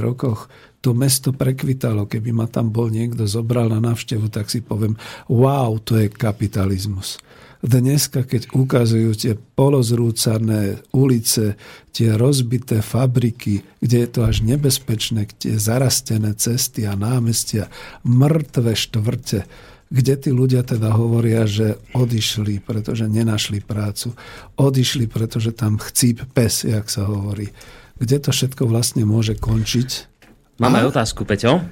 rokoch 0.00 0.48
to 0.80 0.94
mesto 0.94 1.34
prekvitalo, 1.34 2.06
keby 2.06 2.30
ma 2.30 2.46
tam 2.46 2.70
bol 2.70 2.86
niekto 2.88 3.26
zobral 3.26 3.66
na 3.68 3.82
návštevu, 3.82 4.30
tak 4.30 4.46
si 4.46 4.62
poviem, 4.62 4.94
wow, 5.26 5.74
to 5.82 5.98
je 5.98 6.06
kapitalizmus. 6.06 7.18
Dneska, 7.58 8.22
keď 8.22 8.54
ukazujú 8.54 9.18
tie 9.18 9.34
polozrúcané 9.34 10.78
ulice, 10.94 11.58
tie 11.90 12.14
rozbité 12.14 12.78
fabriky, 12.86 13.66
kde 13.82 14.06
je 14.06 14.08
to 14.14 14.20
až 14.22 14.46
nebezpečné, 14.46 15.26
tie 15.34 15.58
zarastené 15.58 16.38
cesty 16.38 16.86
a 16.86 16.94
námestia, 16.94 17.66
mŕtve 18.06 18.78
štvrte, 18.78 19.42
kde 19.90 20.14
tí 20.14 20.30
ľudia 20.30 20.62
teda 20.62 20.94
hovoria, 20.94 21.50
že 21.50 21.82
odišli, 21.98 22.62
pretože 22.62 23.10
nenašli 23.10 23.58
prácu. 23.58 24.14
Odišli, 24.54 25.10
pretože 25.10 25.50
tam 25.50 25.82
chcíp 25.82 26.22
pes, 26.30 26.62
jak 26.62 26.86
sa 26.86 27.10
hovorí. 27.10 27.50
Kde 27.98 28.22
to 28.22 28.30
všetko 28.30 28.70
vlastne 28.70 29.02
môže 29.02 29.34
končiť? 29.34 30.17
Máme 30.58 30.82
a... 30.82 30.90
otázku, 30.90 31.22
Peťo 31.22 31.62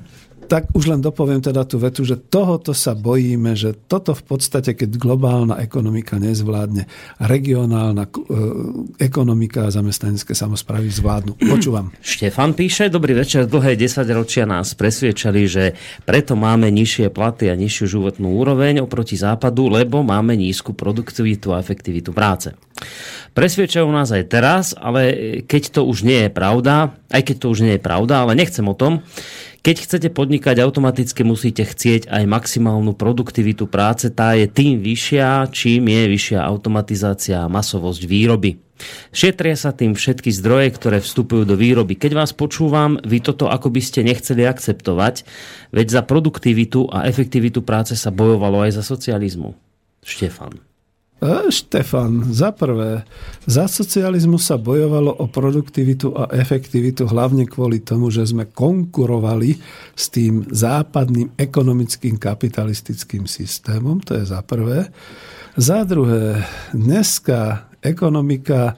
tak 0.47 0.71
už 0.73 0.87
len 0.87 1.03
dopoviem 1.03 1.43
teda 1.43 1.67
tú 1.67 1.83
vetu, 1.83 2.07
že 2.07 2.17
tohoto 2.17 2.71
sa 2.71 2.95
bojíme, 2.95 3.59
že 3.59 3.75
toto 3.75 4.15
v 4.15 4.23
podstate, 4.23 4.79
keď 4.79 4.95
globálna 4.97 5.59
ekonomika 5.59 6.17
nezvládne, 6.23 6.87
regionálna 7.19 8.07
e, 8.07 8.11
ekonomika 9.03 9.67
a 9.67 9.75
zamestnanecké 9.75 10.33
samozprávy 10.33 10.89
zvládnu. 10.89 11.35
Počúvam. 11.53 11.91
Štefan 11.99 12.55
píše, 12.55 12.89
dobrý 12.89 13.19
večer, 13.19 13.51
dlhé 13.51 13.75
10 13.75 14.07
ročia 14.15 14.47
nás 14.47 14.73
presviečali, 14.79 15.43
že 15.51 15.65
preto 16.07 16.39
máme 16.39 16.71
nižšie 16.71 17.11
platy 17.11 17.51
a 17.51 17.59
nižšiu 17.59 17.99
životnú 17.99 18.39
úroveň 18.39 18.81
oproti 18.87 19.19
západu, 19.19 19.67
lebo 19.67 20.07
máme 20.07 20.39
nízku 20.39 20.73
produktivitu 20.73 21.53
a 21.53 21.61
efektivitu 21.61 22.15
práce. 22.15 22.55
Presviečajú 23.36 23.89
nás 23.93 24.09
aj 24.12 24.24
teraz, 24.32 24.73
ale 24.73 25.12
keď 25.44 25.81
to 25.81 25.81
už 25.85 26.09
nie 26.09 26.28
je 26.28 26.31
pravda, 26.32 26.97
aj 27.12 27.23
keď 27.32 27.36
to 27.44 27.47
už 27.53 27.59
nie 27.65 27.74
je 27.77 27.82
pravda, 27.85 28.24
ale 28.24 28.32
nechcem 28.32 28.65
o 28.65 28.77
tom, 28.77 29.05
keď 29.66 29.82
chcete 29.82 30.09
podnikať, 30.15 30.62
automaticky 30.62 31.27
musíte 31.27 31.66
chcieť 31.66 32.07
aj 32.07 32.23
maximálnu 32.23 32.94
produktivitu 32.94 33.66
práce. 33.66 34.15
Tá 34.15 34.39
je 34.39 34.47
tým 34.47 34.78
vyššia, 34.78 35.51
čím 35.51 35.90
je 35.90 36.07
vyššia 36.07 36.39
automatizácia 36.39 37.43
a 37.43 37.51
masovosť 37.51 38.07
výroby. 38.07 38.62
Šetria 39.11 39.59
sa 39.59 39.74
tým 39.74 39.98
všetky 39.98 40.31
zdroje, 40.31 40.70
ktoré 40.70 41.03
vstupujú 41.03 41.43
do 41.43 41.59
výroby. 41.59 41.98
Keď 41.98 42.12
vás 42.15 42.31
počúvam, 42.31 43.03
vy 43.03 43.19
toto 43.24 43.51
ako 43.51 43.74
by 43.74 43.82
ste 43.82 44.07
nechceli 44.07 44.47
akceptovať, 44.47 45.27
veď 45.74 45.86
za 45.98 46.03
produktivitu 46.07 46.86
a 46.86 47.11
efektivitu 47.11 47.66
práce 47.66 47.98
sa 47.98 48.15
bojovalo 48.15 48.62
aj 48.69 48.78
za 48.78 48.86
socializmu. 48.86 49.57
Štefan. 50.07 50.76
E, 51.17 51.49
Štefan, 51.49 52.29
za 52.29 52.53
prvé, 52.53 53.09
za 53.49 53.65
socializmu 53.65 54.37
sa 54.37 54.61
bojovalo 54.61 55.17
o 55.17 55.25
produktivitu 55.33 56.13
a 56.13 56.29
efektivitu 56.37 57.09
hlavne 57.09 57.49
kvôli 57.49 57.81
tomu, 57.81 58.13
že 58.13 58.29
sme 58.29 58.53
konkurovali 58.53 59.57
s 59.97 60.13
tým 60.13 60.45
západným 60.53 61.33
ekonomickým 61.41 62.21
kapitalistickým 62.21 63.25
systémom, 63.25 63.97
to 64.05 64.13
je 64.21 64.29
za 64.29 64.45
prvé. 64.45 64.93
Za 65.57 65.89
druhé, 65.89 66.45
dneska 66.77 67.73
ekonomika 67.81 68.77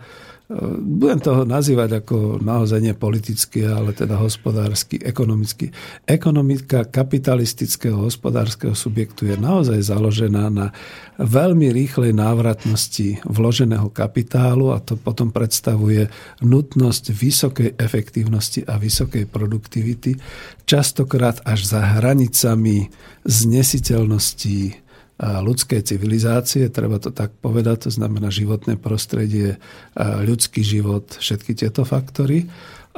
budem 0.80 1.20
toho 1.20 1.44
nazývať 1.44 2.00
ako 2.00 2.40
naozaj 2.40 2.80
nie 2.80 2.96
politicky, 2.96 3.68
ale 3.68 3.92
teda 3.92 4.16
hospodársky, 4.16 4.96
ekonomicky. 4.96 5.68
Ekonomika 6.08 6.88
kapitalistického 6.88 8.08
hospodárskeho 8.08 8.72
subjektu 8.72 9.28
je 9.28 9.36
naozaj 9.36 9.76
založená 9.92 10.48
na 10.48 10.72
veľmi 11.20 11.68
rýchlej 11.68 12.16
návratnosti 12.16 13.20
vloženého 13.28 13.92
kapitálu 13.92 14.72
a 14.72 14.80
to 14.80 14.96
potom 14.96 15.28
predstavuje 15.28 16.08
nutnosť 16.40 17.04
vysokej 17.12 17.70
efektívnosti 17.76 18.64
a 18.64 18.80
vysokej 18.80 19.28
produktivity, 19.28 20.16
častokrát 20.64 21.44
až 21.44 21.76
za 21.76 22.00
hranicami 22.00 22.88
znesiteľnosti 23.28 24.87
ľudskej 25.18 25.82
civilizácie, 25.82 26.70
treba 26.70 27.02
to 27.02 27.10
tak 27.10 27.34
povedať, 27.42 27.90
to 27.90 27.90
znamená 27.90 28.30
životné 28.30 28.78
prostredie, 28.78 29.58
ľudský 29.98 30.62
život, 30.62 31.18
všetky 31.18 31.58
tieto 31.58 31.82
faktory. 31.82 32.46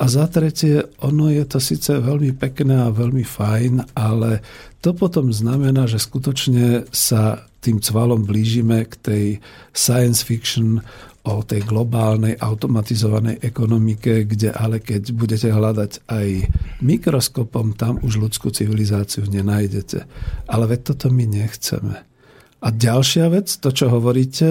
A 0.01 0.09
za 0.09 0.29
tretie, 0.29 0.85
ono 1.05 1.29
je 1.29 1.45
to 1.45 1.61
síce 1.61 1.89
veľmi 1.93 2.37
pekné 2.37 2.89
a 2.89 2.93
veľmi 2.93 3.25
fajn, 3.25 3.97
ale 3.97 4.41
to 4.81 4.97
potom 4.97 5.29
znamená, 5.33 5.85
že 5.89 6.01
skutočne 6.01 6.89
sa 6.89 7.45
tým 7.61 7.81
cvalom 7.85 8.25
blížime 8.25 8.89
k 8.89 8.95
tej 8.97 9.25
science 9.77 10.25
fiction 10.25 10.81
o 11.29 11.45
tej 11.45 11.69
globálnej 11.69 12.33
automatizovanej 12.41 13.45
ekonomike, 13.45 14.25
kde 14.25 14.57
ale 14.57 14.81
keď 14.81 15.13
budete 15.13 15.53
hľadať 15.53 16.09
aj 16.09 16.29
mikroskopom, 16.81 17.77
tam 17.77 18.01
už 18.01 18.25
ľudskú 18.25 18.49
civilizáciu 18.49 19.29
nenájdete. 19.29 20.09
Ale 20.49 20.65
veď 20.65 20.81
toto 20.97 21.13
my 21.13 21.29
nechceme. 21.29 22.10
A 22.61 22.69
ďalšia 22.69 23.33
vec, 23.33 23.49
to, 23.57 23.73
čo 23.73 23.89
hovoríte, 23.89 24.45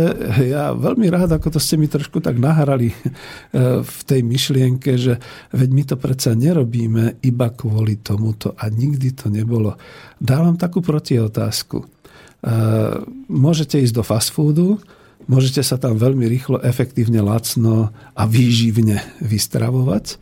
ja 0.53 0.73
veľmi 0.73 1.13
rád, 1.13 1.37
ako 1.37 1.53
to 1.53 1.59
ste 1.61 1.77
mi 1.77 1.85
trošku 1.85 2.17
tak 2.25 2.41
nahrali 2.41 2.89
eh, 2.89 3.85
v 3.85 3.99
tej 4.05 4.21
myšlienke, 4.25 4.97
že 4.97 5.21
veď 5.53 5.69
my 5.69 5.83
to 5.85 5.95
predsa 6.01 6.33
nerobíme 6.33 7.21
iba 7.21 7.47
kvôli 7.53 8.01
tomuto 8.01 8.57
a 8.57 8.65
nikdy 8.73 9.13
to 9.13 9.29
nebolo. 9.29 9.77
Dávam 10.17 10.57
takú 10.57 10.81
protiotázku. 10.81 11.85
Eh, 11.85 12.97
môžete 13.29 13.77
ísť 13.77 13.93
do 13.93 14.01
fast 14.01 14.33
foodu, 14.33 14.81
môžete 15.29 15.61
sa 15.61 15.77
tam 15.77 15.93
veľmi 15.93 16.25
rýchlo, 16.25 16.65
efektívne, 16.65 17.21
lacno 17.21 17.93
a 18.17 18.23
výživne 18.25 19.21
vystravovať, 19.21 20.17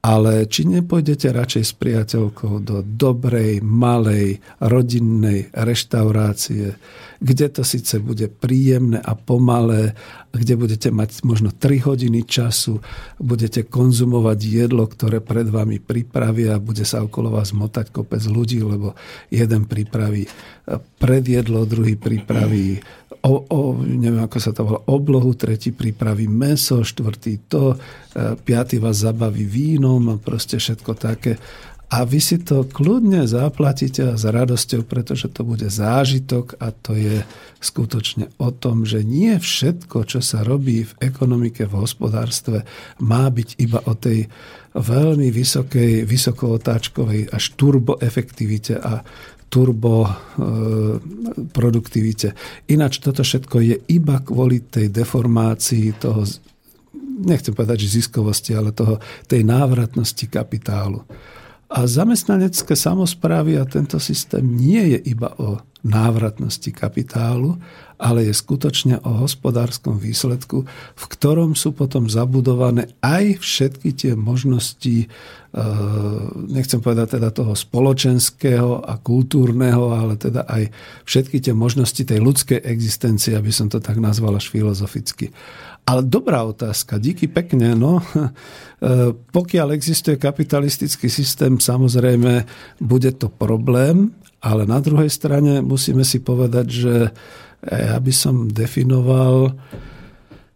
ale 0.00 0.48
či 0.48 0.64
nepôjdete 0.64 1.28
radšej 1.28 1.64
s 1.68 1.72
priateľkou 1.76 2.64
do 2.64 2.80
dobrej, 2.80 3.60
malej, 3.60 4.40
rodinnej 4.56 5.52
reštaurácie, 5.52 6.80
kde 7.20 7.46
to 7.52 7.62
síce 7.62 8.00
bude 8.00 8.32
príjemné 8.32 8.96
a 8.96 9.12
pomalé, 9.12 9.92
kde 10.32 10.56
budete 10.56 10.88
mať 10.88 11.20
možno 11.22 11.52
3 11.52 11.84
hodiny 11.84 12.24
času, 12.24 12.80
budete 13.20 13.68
konzumovať 13.68 14.38
jedlo, 14.40 14.88
ktoré 14.88 15.20
pred 15.20 15.46
vami 15.46 15.78
pripravia, 15.84 16.56
bude 16.56 16.88
sa 16.88 17.04
okolo 17.04 17.36
vás 17.36 17.52
motať 17.52 17.92
kopec 17.92 18.24
ľudí, 18.24 18.64
lebo 18.64 18.96
jeden 19.28 19.68
pripraví 19.68 20.24
predjedlo, 20.96 21.68
druhý 21.68 22.00
pripraví 22.00 22.80
o, 23.20 23.34
o, 23.52 23.60
neviem 23.84 24.24
ako 24.24 24.38
sa 24.40 24.50
to 24.56 24.64
volá, 24.64 24.80
oblohu, 24.88 25.36
tretí 25.36 25.76
pripraví 25.76 26.24
meso, 26.24 26.80
štvrtý 26.80 27.52
to, 27.52 27.76
e, 27.76 28.36
piatý 28.40 28.80
vás 28.80 29.04
zabaví 29.04 29.44
vínom 29.44 30.00
a 30.08 30.16
proste 30.16 30.56
všetko 30.56 30.92
také. 30.96 31.36
A 31.90 32.06
vy 32.06 32.22
si 32.22 32.38
to 32.38 32.62
kľudne 32.70 33.26
zaplatíte 33.26 34.14
a 34.14 34.14
s 34.14 34.22
radosťou, 34.22 34.86
pretože 34.86 35.26
to 35.26 35.42
bude 35.42 35.66
zážitok 35.66 36.54
a 36.62 36.70
to 36.70 36.94
je 36.94 37.26
skutočne 37.58 38.30
o 38.38 38.54
tom, 38.54 38.86
že 38.86 39.02
nie 39.02 39.34
všetko, 39.34 40.06
čo 40.06 40.22
sa 40.22 40.46
robí 40.46 40.86
v 40.86 40.92
ekonomike, 41.02 41.66
v 41.66 41.74
hospodárstve, 41.82 42.62
má 43.02 43.26
byť 43.26 43.58
iba 43.58 43.82
o 43.90 43.98
tej 43.98 44.30
veľmi 44.78 45.34
vysokej, 45.34 46.06
vysokootáčkovej 46.06 47.34
až 47.34 47.44
turboefektivite 47.58 48.78
a 48.78 49.02
turbo 49.50 50.06
e, 50.06 50.10
produktivite. 51.50 52.38
Ináč 52.70 53.02
toto 53.02 53.26
všetko 53.26 53.56
je 53.66 53.76
iba 53.90 54.22
kvôli 54.22 54.62
tej 54.62 54.94
deformácii 54.94 55.98
toho, 55.98 56.22
nechcem 57.26 57.50
povedať, 57.50 57.82
že 57.82 57.98
ziskovosti, 57.98 58.54
ale 58.54 58.70
toho, 58.70 59.02
tej 59.26 59.42
návratnosti 59.42 60.30
kapitálu. 60.30 61.02
A 61.70 61.86
zamestnanecké 61.86 62.74
samozprávy 62.74 63.54
a 63.54 63.62
tento 63.62 64.02
systém 64.02 64.42
nie 64.42 64.98
je 64.98 65.14
iba 65.14 65.30
o 65.38 65.62
návratnosti 65.86 66.74
kapitálu, 66.74 67.56
ale 68.00 68.26
je 68.28 68.34
skutočne 68.34 69.00
o 69.04 69.24
hospodárskom 69.24 70.00
výsledku, 70.00 70.64
v 70.96 71.04
ktorom 71.04 71.52
sú 71.52 71.76
potom 71.76 72.08
zabudované 72.08 72.88
aj 73.04 73.40
všetky 73.44 73.92
tie 73.92 74.12
možnosti, 74.16 75.04
e, 75.04 75.06
nechcem 76.48 76.80
povedať 76.80 77.20
teda 77.20 77.28
toho 77.28 77.52
spoločenského 77.52 78.80
a 78.80 78.96
kultúrneho, 78.96 79.92
ale 79.92 80.16
teda 80.16 80.48
aj 80.48 80.72
všetky 81.04 81.44
tie 81.44 81.52
možnosti 81.52 82.00
tej 82.00 82.24
ľudskej 82.24 82.64
existencie, 82.64 83.36
aby 83.36 83.52
som 83.52 83.68
to 83.68 83.84
tak 83.84 84.00
nazval 84.00 84.36
až 84.36 84.48
filozoficky. 84.48 85.32
Ale 85.90 86.06
dobrá 86.06 86.46
otázka, 86.46 87.02
díky 87.02 87.26
pekne. 87.26 87.74
No, 87.74 87.98
e, 88.06 89.10
pokiaľ 89.10 89.74
existuje 89.74 90.14
kapitalistický 90.14 91.10
systém, 91.10 91.58
samozrejme 91.58 92.46
bude 92.78 93.10
to 93.18 93.26
problém, 93.26 94.14
ale 94.38 94.70
na 94.70 94.78
druhej 94.78 95.10
strane 95.10 95.58
musíme 95.58 96.06
si 96.06 96.22
povedať, 96.22 96.66
že 96.70 96.94
ja 97.66 97.98
by 98.00 98.12
som 98.14 98.48
definoval, 98.48 99.52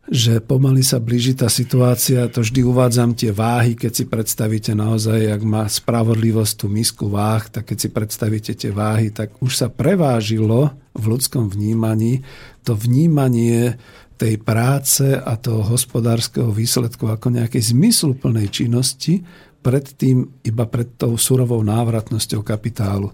že 0.09 0.40
pomaly 0.40 0.85
sa 0.85 1.01
blíži 1.01 1.36
tá 1.36 1.48
situácia, 1.48 2.28
to 2.28 2.44
vždy 2.44 2.61
uvádzam 2.65 3.16
tie 3.16 3.32
váhy, 3.32 3.77
keď 3.77 3.93
si 3.93 4.05
predstavíte 4.09 4.73
naozaj, 4.77 5.32
jak 5.32 5.43
má 5.44 5.65
spravodlivosť 5.69 6.52
tú 6.61 6.66
misku 6.69 7.09
váh, 7.09 7.44
tak 7.48 7.73
keď 7.73 7.78
si 7.81 7.89
predstavíte 7.89 8.52
tie 8.56 8.73
váhy, 8.73 9.12
tak 9.12 9.36
už 9.40 9.52
sa 9.52 9.69
prevážilo 9.73 10.77
v 10.93 11.05
ľudskom 11.09 11.48
vnímaní 11.48 12.24
to 12.65 12.73
vnímanie 12.73 13.77
tej 14.15 14.39
práce 14.41 15.05
a 15.15 15.35
toho 15.36 15.62
hospodárskeho 15.66 16.51
výsledku 16.55 17.11
ako 17.11 17.35
nejakej 17.35 17.74
zmysluplnej 17.74 18.51
činnosti 18.51 19.20
predtým 19.65 20.45
iba 20.45 20.65
pred 20.69 20.95
tou 21.01 21.16
surovou 21.16 21.65
návratnosťou 21.65 22.45
kapitálu 22.45 23.11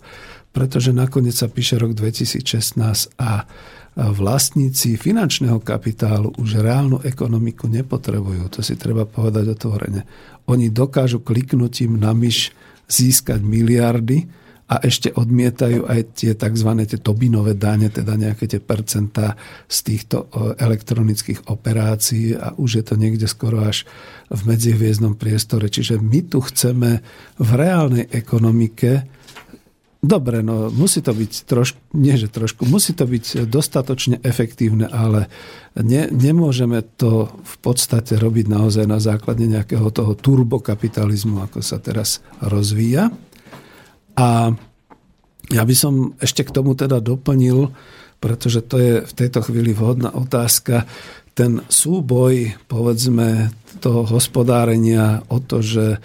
pretože 0.50 0.90
nakoniec 0.90 1.34
sa 1.34 1.46
píše 1.46 1.78
rok 1.78 1.94
2016 1.94 3.14
a 3.22 3.46
vlastníci 3.94 4.94
finančného 4.94 5.58
kapitálu 5.62 6.30
už 6.38 6.62
reálnu 6.62 7.02
ekonomiku 7.02 7.66
nepotrebujú. 7.66 8.46
To 8.54 8.60
si 8.62 8.78
treba 8.78 9.06
povedať 9.06 9.50
otvorene. 9.50 10.06
Oni 10.46 10.70
dokážu 10.70 11.22
kliknutím 11.22 11.98
na 11.98 12.14
myš 12.14 12.54
získať 12.90 13.42
miliardy 13.42 14.26
a 14.70 14.78
ešte 14.86 15.10
odmietajú 15.10 15.90
aj 15.90 16.00
tie 16.14 16.32
tzv. 16.38 16.70
Tie 16.86 17.02
Tobinové 17.02 17.58
dane, 17.58 17.90
teda 17.90 18.14
nejaké 18.14 18.46
tie 18.46 18.62
percentá 18.62 19.34
z 19.66 19.78
týchto 19.82 20.30
elektronických 20.62 21.50
operácií 21.50 22.38
a 22.38 22.54
už 22.54 22.70
je 22.78 22.84
to 22.86 22.94
niekde 22.94 23.26
skoro 23.26 23.66
až 23.66 23.82
v 24.30 24.40
medzihviezdnom 24.46 25.18
priestore. 25.18 25.66
Čiže 25.66 25.98
my 25.98 26.20
tu 26.30 26.38
chceme 26.38 27.02
v 27.42 27.50
reálnej 27.50 28.06
ekonomike 28.14 29.10
Dobre, 30.00 30.40
no 30.40 30.72
musí 30.72 31.04
to 31.04 31.12
byť 31.12 31.32
trošku, 31.44 31.76
nie 31.92 32.16
že 32.16 32.32
trošku, 32.32 32.64
musí 32.64 32.96
to 32.96 33.04
byť 33.04 33.44
dostatočne 33.44 34.16
efektívne, 34.24 34.88
ale 34.88 35.28
ne, 35.76 36.08
nemôžeme 36.08 36.80
to 36.96 37.28
v 37.28 37.56
podstate 37.60 38.16
robiť 38.16 38.48
naozaj 38.48 38.88
na 38.88 38.96
základe 38.96 39.44
nejakého 39.44 39.92
toho 39.92 40.16
turbokapitalizmu, 40.16 41.44
ako 41.44 41.60
sa 41.60 41.76
teraz 41.84 42.24
rozvíja. 42.40 43.12
A 44.20 44.52
ja 45.48 45.62
by 45.64 45.74
som 45.74 46.12
ešte 46.20 46.44
k 46.44 46.52
tomu 46.52 46.76
teda 46.76 47.00
doplnil, 47.00 47.72
pretože 48.20 48.60
to 48.60 48.76
je 48.76 48.94
v 49.00 49.12
tejto 49.16 49.40
chvíli 49.40 49.72
vhodná 49.72 50.12
otázka, 50.12 50.84
ten 51.32 51.64
súboj, 51.72 52.52
povedzme, 52.68 53.48
toho 53.80 54.04
hospodárenia 54.04 55.24
o 55.32 55.40
to, 55.40 55.64
že 55.64 55.96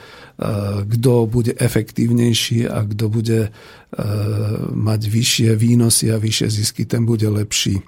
kto 0.87 1.13
bude 1.31 1.55
efektívnejší 1.55 2.67
a 2.67 2.83
kto 2.83 3.07
bude 3.07 3.39
e, 3.47 3.49
mať 4.75 5.01
vyššie 5.07 5.55
výnosy 5.55 6.11
a 6.11 6.19
vyššie 6.19 6.47
zisky, 6.51 6.83
ten 6.83 7.07
bude 7.07 7.23
lepší. 7.31 7.79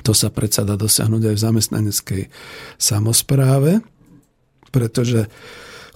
To 0.00 0.16
sa 0.16 0.32
predsa 0.32 0.64
dá 0.64 0.80
dosiahnuť 0.80 1.22
aj 1.28 1.34
v 1.36 1.44
zamestnaneckej 1.44 2.22
samozpráve, 2.80 3.84
pretože 4.72 5.28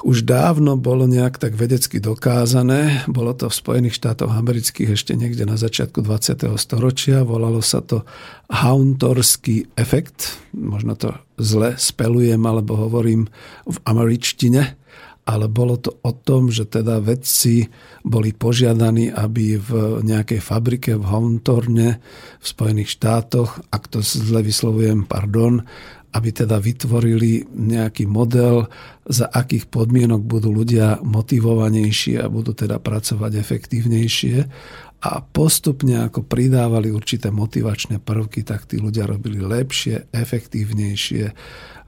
už 0.06 0.22
dávno 0.22 0.78
bolo 0.78 1.10
nejak 1.10 1.42
tak 1.42 1.58
vedecky 1.58 1.98
dokázané. 1.98 3.02
Bolo 3.10 3.34
to 3.34 3.50
v 3.50 3.58
Spojených 3.58 3.98
štátoch 3.98 4.30
amerických 4.30 4.94
ešte 4.94 5.18
niekde 5.18 5.42
na 5.42 5.58
začiatku 5.58 6.06
20. 6.06 6.54
storočia. 6.54 7.26
Volalo 7.26 7.58
sa 7.58 7.82
to 7.82 8.06
Hauntorský 8.46 9.74
efekt. 9.74 10.38
Možno 10.54 10.94
to 10.94 11.18
zle 11.38 11.74
spelujem 11.74 12.38
alebo 12.46 12.78
hovorím 12.78 13.26
v 13.66 13.76
američtine 13.86 14.78
ale 15.28 15.44
bolo 15.44 15.76
to 15.76 15.92
o 16.08 16.12
tom, 16.16 16.48
že 16.48 16.64
teda 16.64 17.04
vedci 17.04 17.68
boli 18.00 18.32
požiadaní, 18.32 19.12
aby 19.12 19.60
v 19.60 20.00
nejakej 20.00 20.40
fabrike 20.40 20.96
v 20.96 21.04
Hontorne 21.04 22.00
v 22.40 22.46
Spojených 22.48 22.96
štátoch, 22.96 23.60
ak 23.68 23.92
to 23.92 24.00
zle 24.00 24.40
vyslovujem, 24.40 25.04
pardon, 25.04 25.68
aby 26.18 26.34
teda 26.34 26.58
vytvorili 26.58 27.46
nejaký 27.46 28.10
model, 28.10 28.66
za 29.06 29.30
akých 29.30 29.70
podmienok 29.70 30.26
budú 30.26 30.50
ľudia 30.50 30.98
motivovanejší 31.00 32.18
a 32.18 32.26
budú 32.26 32.58
teda 32.58 32.82
pracovať 32.82 33.38
efektívnejšie. 33.38 34.36
A 34.98 35.22
postupne, 35.22 36.10
ako 36.10 36.26
pridávali 36.26 36.90
určité 36.90 37.30
motivačné 37.30 38.02
prvky, 38.02 38.42
tak 38.42 38.66
tí 38.66 38.82
ľudia 38.82 39.06
robili 39.06 39.38
lepšie, 39.38 40.10
efektívnejšie 40.10 41.24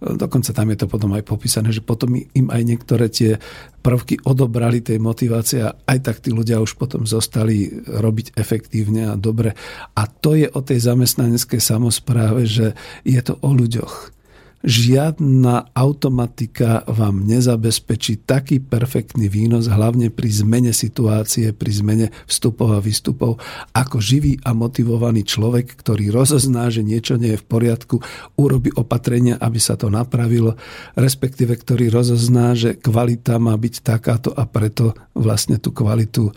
Dokonca 0.00 0.56
tam 0.56 0.72
je 0.72 0.80
to 0.80 0.86
potom 0.88 1.12
aj 1.12 1.28
popísané, 1.28 1.76
že 1.76 1.84
potom 1.84 2.16
im 2.16 2.48
aj 2.48 2.62
niektoré 2.64 3.12
tie 3.12 3.36
prvky 3.84 4.24
odobrali 4.24 4.80
tej 4.80 4.96
motivácie 4.96 5.60
a 5.60 5.76
aj 5.76 5.98
tak 6.00 6.16
tí 6.24 6.32
ľudia 6.32 6.56
už 6.56 6.80
potom 6.80 7.04
zostali 7.04 7.68
robiť 7.84 8.32
efektívne 8.32 9.12
a 9.12 9.20
dobre. 9.20 9.52
A 9.92 10.08
to 10.08 10.32
je 10.32 10.48
o 10.48 10.64
tej 10.64 10.80
zamestnaneckej 10.80 11.60
samozpráve, 11.60 12.48
že 12.48 12.72
je 13.04 13.20
to 13.20 13.36
o 13.44 13.52
ľuďoch 13.52 14.19
žiadna 14.60 15.72
automatika 15.72 16.84
vám 16.84 17.24
nezabezpečí 17.24 18.28
taký 18.28 18.60
perfektný 18.60 19.32
výnos, 19.32 19.72
hlavne 19.72 20.12
pri 20.12 20.28
zmene 20.28 20.76
situácie, 20.76 21.56
pri 21.56 21.72
zmene 21.72 22.06
vstupov 22.28 22.76
a 22.76 22.84
výstupov, 22.84 23.40
ako 23.72 23.96
živý 24.04 24.36
a 24.44 24.52
motivovaný 24.52 25.24
človek, 25.24 25.80
ktorý 25.80 26.12
rozozná, 26.12 26.68
že 26.68 26.84
niečo 26.84 27.16
nie 27.16 27.36
je 27.36 27.40
v 27.40 27.48
poriadku, 27.48 28.04
urobi 28.36 28.68
opatrenia, 28.76 29.40
aby 29.40 29.56
sa 29.56 29.80
to 29.80 29.88
napravilo, 29.88 30.60
respektíve 30.92 31.56
ktorý 31.56 31.88
rozozná, 31.88 32.52
že 32.52 32.76
kvalita 32.76 33.40
má 33.40 33.56
byť 33.56 33.74
takáto 33.80 34.30
a 34.36 34.44
preto 34.44 34.92
vlastne 35.16 35.56
tú 35.56 35.72
kvalitu 35.72 36.28
e, 36.28 36.32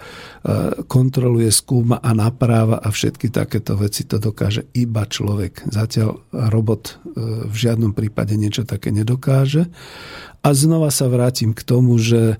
kontroluje, 0.87 1.51
skúma 1.51 1.99
a 1.99 2.15
napráva 2.15 2.79
a 2.79 2.87
všetky 2.87 3.27
takéto 3.27 3.75
veci 3.75 4.07
to 4.07 4.15
dokáže 4.15 4.71
iba 4.79 5.03
človek. 5.03 5.67
Zatiaľ 5.67 6.23
robot 6.31 6.83
e, 6.87 6.93
v 7.51 7.55
žiadnom 7.55 7.91
prípade 7.91 8.12
prípade 8.13 8.37
niečo 8.37 8.61
také 8.61 8.93
nedokáže. 8.93 9.65
A 10.45 10.53
znova 10.53 10.93
sa 10.93 11.09
vrátim 11.09 11.57
k 11.57 11.65
tomu, 11.65 11.97
že 11.97 12.37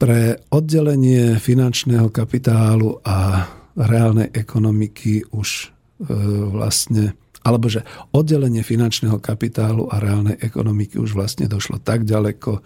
pre 0.00 0.40
oddelenie 0.48 1.36
finančného 1.36 2.08
kapitálu 2.08 2.96
a 3.04 3.44
reálnej 3.76 4.32
ekonomiky 4.32 5.28
už 5.36 5.68
e, 5.68 6.16
vlastne 6.48 7.12
alebo 7.42 7.66
že 7.66 7.82
oddelenie 8.14 8.62
finančného 8.62 9.18
kapitálu 9.18 9.90
a 9.90 9.98
reálnej 9.98 10.38
ekonomiky 10.38 10.96
už 10.96 11.18
vlastne 11.18 11.50
došlo 11.50 11.82
tak 11.82 12.06
ďaleko, 12.06 12.62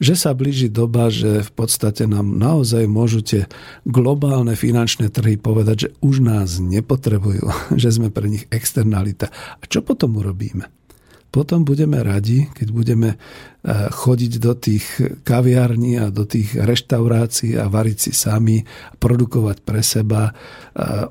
že 0.00 0.16
sa 0.16 0.32
blíži 0.32 0.72
doba, 0.72 1.12
že 1.12 1.44
v 1.44 1.52
podstate 1.52 2.08
nám 2.08 2.36
naozaj 2.36 2.88
môžu 2.88 3.20
tie 3.20 3.42
globálne 3.84 4.56
finančné 4.56 5.12
trhy 5.12 5.36
povedať, 5.36 5.76
že 5.76 5.90
už 6.00 6.24
nás 6.24 6.60
nepotrebujú, 6.60 7.44
že 7.80 7.88
sme 7.92 8.08
pre 8.08 8.28
nich 8.28 8.48
externalita. 8.48 9.28
A 9.60 9.64
čo 9.68 9.84
potom 9.84 10.16
urobíme? 10.16 10.68
Potom 11.30 11.68
budeme 11.68 12.00
radi, 12.00 12.48
keď 12.48 12.68
budeme 12.72 13.10
e, 13.12 13.16
chodiť 13.92 14.32
do 14.40 14.52
tých 14.56 14.84
kaviarní 15.20 16.00
a 16.00 16.08
do 16.08 16.24
tých 16.24 16.56
reštaurácií 16.56 17.60
a 17.60 17.68
variť 17.68 18.08
si 18.08 18.12
sami, 18.16 18.64
produkovať 18.96 19.60
pre 19.60 19.84
seba, 19.84 20.30
e, 20.30 20.32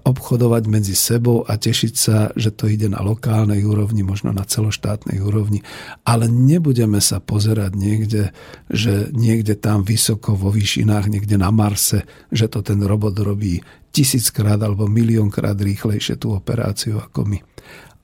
obchodovať 0.02 0.64
medzi 0.66 0.98
sebou 0.98 1.46
a 1.46 1.60
tešiť 1.60 1.94
sa, 1.94 2.34
že 2.34 2.50
to 2.50 2.66
ide 2.66 2.90
na 2.90 3.06
lokálnej 3.06 3.62
úrovni, 3.62 4.02
možno 4.02 4.34
na 4.34 4.48
celoštátnej 4.48 5.22
úrovni. 5.22 5.62
Ale 6.08 6.26
nebudeme 6.26 6.98
sa 7.04 7.22
pozerať 7.22 7.78
niekde, 7.78 8.34
že 8.72 9.14
niekde 9.14 9.54
tam 9.54 9.86
vysoko 9.86 10.34
vo 10.34 10.50
výšinách, 10.50 11.06
niekde 11.06 11.38
na 11.38 11.54
Marse, 11.54 12.08
že 12.34 12.50
to 12.50 12.66
ten 12.66 12.82
robot 12.82 13.14
robí 13.22 13.62
tisíckrát 13.96 14.60
alebo 14.60 14.92
miliónkrát 14.92 15.56
rýchlejšie 15.56 16.20
tú 16.20 16.36
operáciu 16.36 17.00
ako 17.00 17.24
my. 17.24 17.40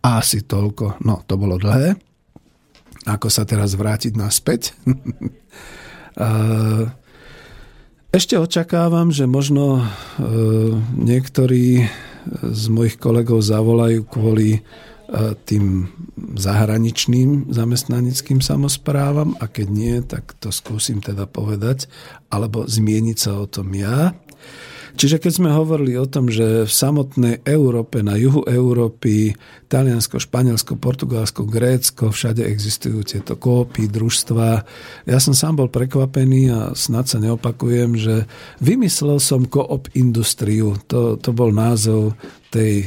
Asi 0.02 0.42
toľko. 0.42 1.02
No, 1.06 1.22
to 1.30 1.38
bolo 1.38 1.62
dlhé 1.62 2.12
ako 3.06 3.28
sa 3.34 3.44
teraz 3.48 3.74
vrátiť 3.74 4.14
naspäť. 4.14 4.74
Ešte 8.12 8.36
očakávam, 8.36 9.10
že 9.16 9.24
možno 9.24 9.80
e, 9.80 9.84
niektorí 11.00 11.88
z 12.44 12.66
mojich 12.68 13.00
kolegov 13.00 13.40
zavolajú 13.40 14.04
kvôli 14.04 14.60
e, 14.60 14.62
tým 15.48 15.88
zahraničným 16.36 17.48
zamestnanickým 17.50 18.44
samozprávam 18.44 19.40
a 19.40 19.48
keď 19.48 19.68
nie, 19.72 19.96
tak 20.04 20.36
to 20.44 20.52
skúsim 20.52 21.00
teda 21.00 21.24
povedať 21.24 21.88
alebo 22.28 22.68
zmieniť 22.68 23.18
sa 23.18 23.40
o 23.40 23.48
tom 23.48 23.72
ja. 23.74 24.12
Čiže 24.96 25.18
keď 25.24 25.32
sme 25.32 25.50
hovorili 25.56 25.96
o 25.96 26.10
tom, 26.10 26.28
že 26.28 26.68
v 26.68 26.72
samotnej 26.72 27.44
Európe, 27.48 28.04
na 28.04 28.20
juhu 28.20 28.44
Európy, 28.44 29.36
Taliansko, 29.72 30.20
Španielsko, 30.20 30.76
Portugalsko, 30.76 31.48
Grécko, 31.48 32.12
všade 32.12 32.44
existujú 32.44 33.08
tieto 33.08 33.40
kópy, 33.40 33.88
družstva. 33.88 34.48
Ja 35.08 35.18
som 35.24 35.32
sám 35.32 35.64
bol 35.64 35.70
prekvapený 35.72 36.42
a 36.52 36.60
snad 36.76 37.08
sa 37.08 37.24
neopakujem, 37.24 37.96
že 37.96 38.16
vymyslel 38.60 39.24
som 39.24 39.48
koop 39.48 39.88
industriu. 39.96 40.76
To, 40.92 41.16
to 41.16 41.32
bol 41.32 41.56
názov 41.56 42.20
tej 42.52 42.84
e, 42.84 42.86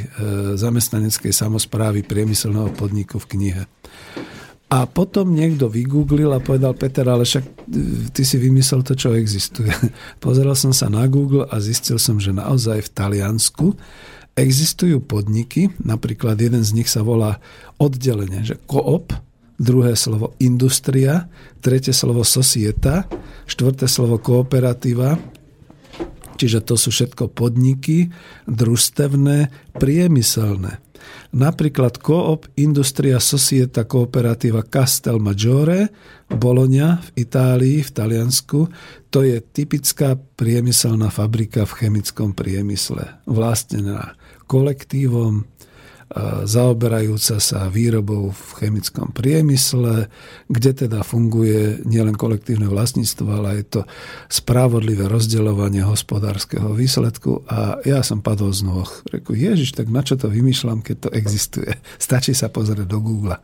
zamestnaneckej 0.60 1.32
samozprávy 1.32 2.04
priemyselného 2.04 2.68
podniku 2.76 3.16
v 3.16 3.28
knihe. 3.32 3.62
A 4.74 4.90
potom 4.90 5.30
niekto 5.30 5.70
vygooglil 5.70 6.34
a 6.34 6.42
povedal, 6.42 6.74
Peter, 6.74 7.06
ale 7.06 7.22
však 7.22 7.44
e, 7.46 7.52
ty 8.10 8.26
si 8.26 8.42
vymyslel 8.42 8.82
to, 8.82 8.98
čo 8.98 9.14
existuje. 9.14 9.70
Pozeral 10.24 10.58
som 10.58 10.74
sa 10.74 10.90
na 10.90 11.06
Google 11.06 11.46
a 11.46 11.62
zistil 11.62 12.02
som, 12.02 12.18
že 12.18 12.34
naozaj 12.34 12.82
v 12.82 12.90
Taliansku 12.90 13.78
existujú 14.34 14.98
podniky, 14.98 15.70
napríklad 15.78 16.34
jeden 16.42 16.66
z 16.66 16.74
nich 16.74 16.90
sa 16.90 17.06
volá 17.06 17.38
oddelenie, 17.78 18.42
že 18.42 18.58
koop, 18.66 19.14
druhé 19.62 19.94
slovo 19.94 20.34
industria, 20.42 21.30
tretie 21.62 21.94
slovo 21.94 22.26
societa, 22.26 23.06
štvrté 23.46 23.86
slovo 23.86 24.18
kooperatíva, 24.18 25.14
čiže 26.34 26.66
to 26.66 26.74
sú 26.74 26.90
všetko 26.90 27.30
podniky, 27.30 28.10
družstevné, 28.50 29.54
priemyselné. 29.78 30.83
Napríklad 31.34 31.98
Coop 31.98 32.46
Industria 32.54 33.18
Societa 33.18 33.82
Cooperativa 33.90 34.62
Castel 34.62 35.18
Maggiore, 35.18 35.90
Bologna 36.30 37.02
v 37.02 37.26
Itálii, 37.26 37.82
v 37.82 37.90
Taliansku. 37.90 38.70
To 39.10 39.18
je 39.26 39.42
typická 39.42 40.14
priemyselná 40.14 41.10
fabrika 41.10 41.66
v 41.66 41.74
chemickom 41.82 42.38
priemysle, 42.38 43.18
vlastnená 43.26 44.14
kolektívom, 44.46 45.42
zaoberajúca 46.44 47.40
sa 47.40 47.66
výrobou 47.66 48.30
v 48.30 48.48
chemickom 48.60 49.10
priemysle, 49.10 50.06
kde 50.46 50.70
teda 50.86 51.02
funguje 51.02 51.82
nielen 51.88 52.14
kolektívne 52.14 52.68
vlastníctvo, 52.70 53.28
ale 53.28 53.64
je 53.64 53.80
to 53.80 53.80
spravodlivé 54.28 55.10
rozdeľovanie 55.10 55.82
hospodárskeho 55.82 56.76
výsledku. 56.76 57.42
A 57.50 57.82
ja 57.82 58.04
som 58.04 58.20
padol 58.20 58.52
z 58.52 58.62
nôh. 58.62 58.86
Reku, 59.10 59.34
Ježiš, 59.34 59.74
tak 59.74 59.90
na 59.90 60.04
čo 60.04 60.14
to 60.14 60.30
vymýšľam, 60.30 60.84
keď 60.84 61.08
to 61.08 61.10
existuje? 61.16 61.72
Stačí 61.98 62.36
sa 62.36 62.52
pozrieť 62.52 62.86
do 62.86 63.00
Google. 63.00 63.40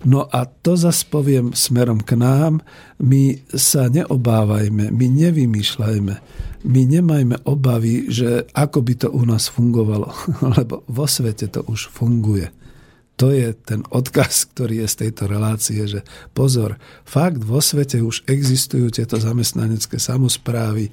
No 0.00 0.24
a 0.32 0.48
to 0.48 0.80
zase 0.80 1.04
poviem 1.04 1.52
smerom 1.52 2.00
k 2.00 2.16
nám. 2.16 2.64
My 2.96 3.36
sa 3.52 3.92
neobávajme, 3.92 4.88
my 4.88 5.06
nevymýšľajme, 5.12 6.14
my 6.64 6.82
nemajme 6.84 7.36
obavy, 7.48 8.12
že 8.12 8.44
ako 8.52 8.78
by 8.84 8.94
to 9.00 9.08
u 9.08 9.22
nás 9.24 9.48
fungovalo, 9.48 10.12
lebo 10.58 10.84
vo 10.88 11.06
svete 11.08 11.48
to 11.48 11.64
už 11.64 11.88
funguje 11.88 12.59
to 13.20 13.36
je 13.36 13.52
ten 13.52 13.84
odkaz, 13.92 14.48
ktorý 14.56 14.80
je 14.80 14.88
z 14.88 14.98
tejto 15.04 15.28
relácie, 15.28 15.84
že 15.84 16.00
pozor, 16.32 16.80
fakt 17.04 17.44
vo 17.44 17.60
svete 17.60 18.00
už 18.00 18.24
existujú 18.24 18.88
tieto 18.88 19.20
zamestnanecké 19.20 20.00
samozprávy. 20.00 20.88
E, 20.88 20.92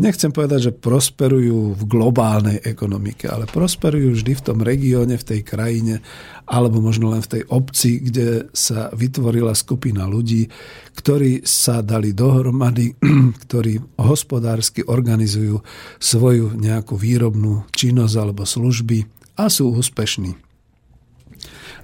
nechcem 0.00 0.32
povedať, 0.32 0.72
že 0.72 0.72
prosperujú 0.72 1.76
v 1.76 1.82
globálnej 1.84 2.64
ekonomike, 2.64 3.28
ale 3.28 3.44
prosperujú 3.44 4.16
vždy 4.16 4.32
v 4.40 4.44
tom 4.44 4.64
regióne, 4.64 5.20
v 5.20 5.28
tej 5.36 5.40
krajine, 5.44 6.00
alebo 6.48 6.80
možno 6.80 7.12
len 7.12 7.20
v 7.20 7.36
tej 7.36 7.42
obci, 7.52 8.00
kde 8.00 8.48
sa 8.56 8.88
vytvorila 8.96 9.52
skupina 9.52 10.08
ľudí, 10.08 10.48
ktorí 10.96 11.44
sa 11.44 11.84
dali 11.84 12.16
dohromady, 12.16 12.96
ktorí 13.44 14.00
hospodársky 14.00 14.80
organizujú 14.80 15.60
svoju 16.00 16.56
nejakú 16.56 16.96
výrobnú 16.96 17.68
činnosť 17.68 18.14
alebo 18.16 18.48
služby 18.48 19.04
a 19.36 19.52
sú 19.52 19.76
úspešní. 19.76 20.43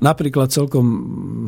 Napríklad 0.01 0.48
celkom 0.48 0.85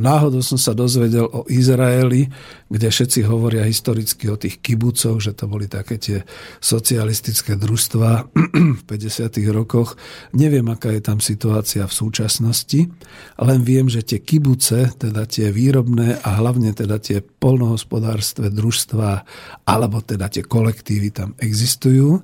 náhodou 0.04 0.44
som 0.44 0.60
sa 0.60 0.76
dozvedel 0.76 1.24
o 1.24 1.48
Izraeli, 1.48 2.28
kde 2.68 2.88
všetci 2.92 3.24
hovoria 3.24 3.64
historicky 3.64 4.28
o 4.28 4.36
tých 4.36 4.60
kibucoch, 4.60 5.16
že 5.24 5.32
to 5.32 5.48
boli 5.48 5.72
také 5.72 5.96
tie 5.96 6.18
socialistické 6.60 7.56
družstva 7.56 8.28
v 8.78 8.82
50. 8.84 9.32
rokoch. 9.56 9.96
Neviem, 10.36 10.68
aká 10.68 10.92
je 10.92 11.00
tam 11.00 11.18
situácia 11.24 11.88
v 11.88 11.96
súčasnosti, 11.96 12.92
len 13.40 13.60
viem, 13.64 13.88
že 13.88 14.04
tie 14.04 14.20
kibuce, 14.20 14.92
teda 15.00 15.24
tie 15.24 15.48
výrobné 15.48 16.20
a 16.20 16.28
hlavne 16.36 16.76
teda 16.76 17.00
tie 17.00 17.24
polnohospodárstve, 17.24 18.52
družstva 18.52 19.24
alebo 19.64 20.04
teda 20.04 20.28
tie 20.28 20.44
kolektívy 20.44 21.08
tam 21.08 21.32
existujú 21.40 22.20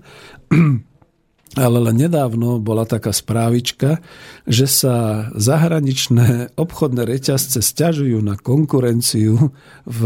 ale 1.59 1.83
len 1.91 2.07
nedávno 2.07 2.63
bola 2.63 2.87
taká 2.87 3.11
správička, 3.11 3.99
že 4.47 4.71
sa 4.71 5.27
zahraničné 5.35 6.55
obchodné 6.55 7.03
reťazce 7.03 7.59
stiažujú 7.59 8.23
na 8.23 8.39
konkurenciu 8.39 9.51
v 9.83 10.03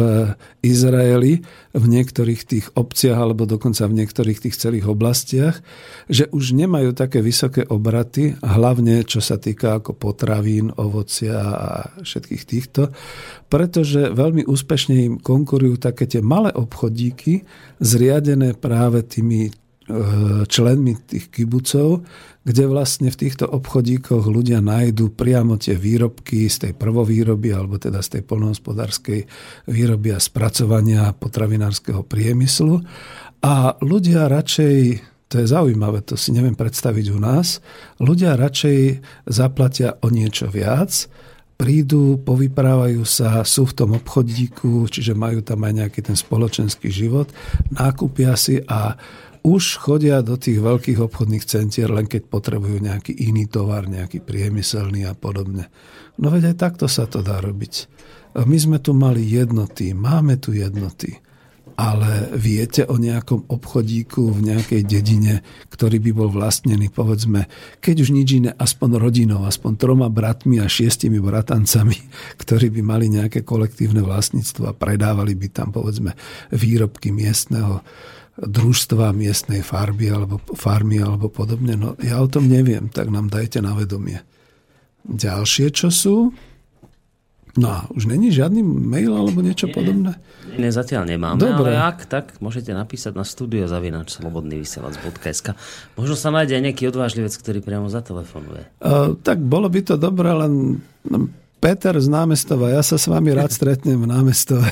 Izraeli, 0.64 1.44
v 1.76 1.84
niektorých 1.84 2.42
tých 2.48 2.66
obciach 2.72 3.20
alebo 3.20 3.44
dokonca 3.44 3.84
v 3.84 4.00
niektorých 4.00 4.48
tých 4.48 4.56
celých 4.56 4.88
oblastiach, 4.88 5.60
že 6.08 6.32
už 6.32 6.56
nemajú 6.56 6.96
také 6.96 7.20
vysoké 7.20 7.68
obraty, 7.68 8.32
hlavne 8.40 9.04
čo 9.04 9.20
sa 9.20 9.36
týka 9.36 9.76
ako 9.76 9.92
potravín, 9.92 10.72
ovocia 10.80 11.36
a 11.36 11.70
všetkých 12.00 12.44
týchto, 12.48 12.88
pretože 13.52 14.08
veľmi 14.08 14.48
úspešne 14.48 14.94
im 15.04 15.14
konkurujú 15.20 15.76
také 15.76 16.08
tie 16.08 16.24
malé 16.24 16.48
obchodíky, 16.56 17.44
zriadené 17.76 18.56
práve 18.56 19.04
tými 19.04 19.52
členmi 20.46 20.94
tých 21.06 21.26
kibucov, 21.30 22.06
kde 22.42 22.64
vlastne 22.66 23.10
v 23.10 23.20
týchto 23.26 23.46
obchodíkoch 23.50 24.26
ľudia 24.26 24.62
nájdú 24.62 25.14
priamo 25.14 25.58
tie 25.58 25.74
výrobky 25.74 26.46
z 26.46 26.68
tej 26.68 26.72
prvovýroby 26.74 27.54
alebo 27.54 27.78
teda 27.78 28.02
z 28.02 28.18
tej 28.18 28.22
polnohospodárskej 28.26 29.20
výroby 29.70 30.14
a 30.14 30.22
spracovania 30.22 31.14
potravinárskeho 31.14 32.02
priemyslu. 32.06 32.82
A 33.42 33.74
ľudia 33.82 34.30
radšej 34.30 35.10
to 35.32 35.40
je 35.40 35.48
zaujímavé, 35.48 36.04
to 36.04 36.12
si 36.12 36.28
neviem 36.28 36.52
predstaviť 36.52 37.06
u 37.08 37.16
nás. 37.16 37.64
Ľudia 37.96 38.36
radšej 38.36 39.00
zaplatia 39.24 39.96
o 40.04 40.12
niečo 40.12 40.52
viac, 40.52 41.08
prídu, 41.56 42.20
povyprávajú 42.20 43.00
sa, 43.08 43.40
sú 43.40 43.64
v 43.70 43.76
tom 43.80 43.90
obchodíku, 43.96 44.84
čiže 44.92 45.16
majú 45.16 45.40
tam 45.40 45.64
aj 45.64 45.72
nejaký 45.72 46.00
ten 46.04 46.18
spoločenský 46.18 46.92
život, 46.92 47.32
nákupia 47.72 48.36
si 48.36 48.60
a 48.66 48.98
už 49.42 49.82
chodia 49.82 50.22
do 50.22 50.38
tých 50.38 50.62
veľkých 50.62 51.02
obchodných 51.02 51.44
centier, 51.44 51.90
len 51.90 52.06
keď 52.06 52.30
potrebujú 52.30 52.78
nejaký 52.78 53.10
iný 53.26 53.50
tovar, 53.50 53.90
nejaký 53.90 54.22
priemyselný 54.22 55.02
a 55.06 55.18
podobne. 55.18 55.66
No 56.18 56.30
veď 56.30 56.54
aj 56.54 56.56
takto 56.58 56.86
sa 56.86 57.10
to 57.10 57.26
dá 57.26 57.42
robiť. 57.42 57.90
My 58.46 58.56
sme 58.56 58.78
tu 58.78 58.94
mali 58.94 59.26
jednoty, 59.26 59.92
máme 59.92 60.38
tu 60.38 60.54
jednoty, 60.54 61.20
ale 61.76 62.30
viete 62.36 62.84
o 62.86 63.00
nejakom 63.00 63.48
obchodíku 63.48 64.30
v 64.30 64.40
nejakej 64.54 64.82
dedine, 64.86 65.42
ktorý 65.72 65.98
by 65.98 66.10
bol 66.14 66.28
vlastnený, 66.30 66.92
povedzme, 66.92 67.48
keď 67.80 67.96
už 68.06 68.08
nič 68.12 68.28
iné, 68.38 68.50
aspoň 68.54 69.00
rodinou, 69.00 69.42
aspoň 69.44 69.72
troma 69.74 70.06
bratmi 70.12 70.60
a 70.62 70.70
šiestimi 70.70 71.18
bratancami, 71.18 71.96
ktorí 72.40 72.70
by 72.72 72.80
mali 72.84 73.10
nejaké 73.10 73.42
kolektívne 73.42 74.04
vlastníctvo 74.04 74.70
a 74.70 74.76
predávali 74.76 75.34
by 75.34 75.48
tam, 75.50 75.68
povedzme, 75.74 76.14
výrobky 76.54 77.10
miestneho 77.10 77.82
družstva 78.40 79.12
miestnej 79.12 79.60
farby 79.60 80.08
alebo 80.08 80.40
farmy 80.56 81.00
alebo 81.04 81.28
podobne. 81.28 81.76
No 81.76 81.88
ja 82.00 82.20
o 82.20 82.28
tom 82.28 82.48
neviem, 82.48 82.88
tak 82.88 83.12
nám 83.12 83.28
dajte 83.28 83.60
na 83.60 83.76
vedomie. 83.76 84.24
Ďalšie, 85.04 85.68
čo 85.74 85.88
sú? 85.92 86.16
No 87.52 87.68
a 87.68 87.78
už 87.92 88.08
není 88.08 88.32
žiadny 88.32 88.64
mail 88.64 89.12
alebo 89.12 89.44
niečo 89.44 89.68
nie, 89.68 89.76
podobné? 89.76 90.12
Nie, 90.56 90.72
zatiaľ 90.72 91.04
nemáme, 91.04 91.36
Dobre. 91.36 91.76
ale 91.76 91.84
ak, 91.84 92.08
tak 92.08 92.40
môžete 92.40 92.72
napísať 92.72 93.12
na 93.12 93.28
studio 93.28 93.68
zavinač 93.68 94.16
slobodnyvysielac.sk. 94.16 95.52
Možno 96.00 96.16
sa 96.16 96.32
nájde 96.32 96.56
aj 96.56 96.62
nejaký 96.64 96.88
odvážlivec, 96.88 97.36
ktorý 97.36 97.60
priamo 97.60 97.92
zatelefonuje. 97.92 98.72
Uh, 98.80 99.20
tak 99.20 99.44
bolo 99.44 99.68
by 99.68 99.84
to 99.84 100.00
dobré, 100.00 100.32
len 100.32 100.80
Peter 101.62 101.94
z 101.94 102.10
námestova, 102.10 102.74
ja 102.74 102.82
sa 102.82 102.98
s 102.98 103.06
vami 103.06 103.30
rád 103.30 103.54
stretnem 103.54 103.94
v 103.94 104.10
námestove. 104.10 104.66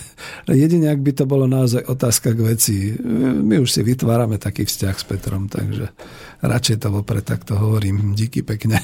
Jedine, 0.50 0.90
ak 0.90 0.98
by 0.98 1.12
to 1.14 1.22
bolo 1.22 1.46
naozaj 1.46 1.86
otázka 1.86 2.34
k 2.34 2.40
veci. 2.42 2.98
My 3.46 3.62
už 3.62 3.70
si 3.70 3.86
vytvárame 3.86 4.42
taký 4.42 4.66
vzťah 4.66 4.96
s 4.98 5.06
Petrom, 5.06 5.46
takže 5.46 5.94
radšej 6.42 6.82
to 6.82 6.90
vopred 6.90 7.22
takto 7.22 7.54
hovorím. 7.54 8.18
Díky 8.18 8.42
pekne. 8.42 8.82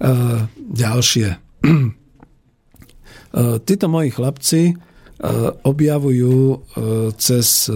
Uh, 0.00 0.48
ďalšie. 0.56 1.36
Uh, 1.68 3.60
títo 3.60 3.86
moji 3.92 4.08
chlapci 4.08 4.72
uh, 4.72 5.52
objavujú 5.68 6.64
cez 7.20 7.68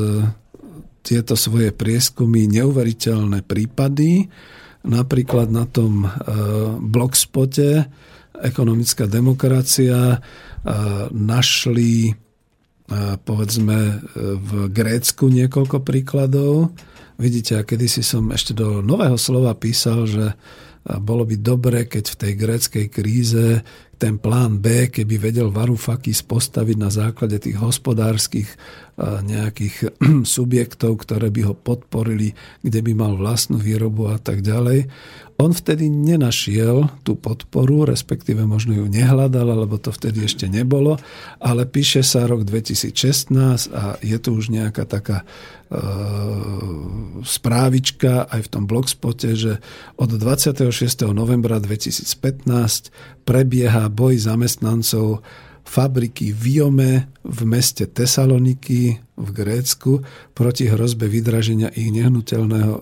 tieto 1.04 1.34
svoje 1.36 1.76
prieskumy 1.76 2.48
neuveriteľné 2.48 3.44
prípady. 3.44 4.32
Napríklad 4.88 5.52
na 5.52 5.68
tom 5.68 6.08
blogspote 6.88 7.92
ekonomická 8.40 9.04
demokracia, 9.10 10.22
našli 11.10 12.14
povedzme 13.24 13.78
v 14.38 14.50
Grécku 14.68 15.28
niekoľko 15.32 15.82
príkladov. 15.82 16.72
Vidíte, 17.16 17.60
a 17.60 17.66
kedysi 17.66 18.00
som 18.04 18.28
ešte 18.32 18.52
do 18.56 18.80
nového 18.80 19.16
slova 19.20 19.52
písal, 19.56 20.08
že 20.08 20.34
bolo 20.82 21.22
by 21.22 21.36
dobre, 21.38 21.86
keď 21.86 22.04
v 22.10 22.18
tej 22.18 22.32
gréckej 22.34 22.86
kríze 22.90 23.46
ten 24.02 24.18
plán 24.18 24.58
B, 24.58 24.90
keby 24.90 25.30
vedel 25.30 25.54
Varoufakis 25.54 26.26
postaviť 26.26 26.74
na 26.74 26.90
základe 26.90 27.38
tých 27.38 27.54
hospodárskych 27.62 28.50
nejakých 29.02 29.96
subjektov, 30.36 31.06
ktoré 31.06 31.30
by 31.30 31.40
ho 31.48 31.54
podporili, 31.54 32.34
kde 32.60 32.80
by 32.82 32.92
mal 32.98 33.14
vlastnú 33.14 33.56
výrobu 33.56 34.10
a 34.10 34.18
tak 34.18 34.42
ďalej. 34.42 34.90
On 35.40 35.50
vtedy 35.50 35.88
nenašiel 35.90 37.02
tú 37.02 37.18
podporu, 37.18 37.88
respektíve 37.88 38.44
možno 38.46 38.78
ju 38.78 38.86
nehľadal, 38.86 39.64
lebo 39.64 39.80
to 39.80 39.90
vtedy 39.90 40.28
ešte 40.28 40.46
nebolo, 40.46 41.00
ale 41.42 41.66
píše 41.66 42.04
sa 42.04 42.28
rok 42.28 42.46
2016 42.46 43.72
a 43.74 43.96
je 43.98 44.16
tu 44.22 44.38
už 44.38 44.52
nejaká 44.54 44.86
taká 44.86 45.24
e, 45.24 45.26
správička 47.26 48.28
aj 48.28 48.40
v 48.44 48.48
tom 48.52 48.64
blogspote, 48.70 49.34
že 49.34 49.58
od 49.98 50.14
26. 50.14 50.68
novembra 51.10 51.58
2015 51.58 53.21
prebieha 53.22 53.88
boj 53.88 54.18
zamestnancov 54.18 55.22
fabriky 55.62 56.34
Viome 56.34 57.08
v 57.22 57.40
meste 57.46 57.86
Tesaloniky 57.86 58.98
v 59.14 59.28
Grécku 59.30 60.02
proti 60.34 60.66
hrozbe 60.66 61.06
vydraženia 61.06 61.70
ich 61.72 61.94
nehnuteľného 61.94 62.74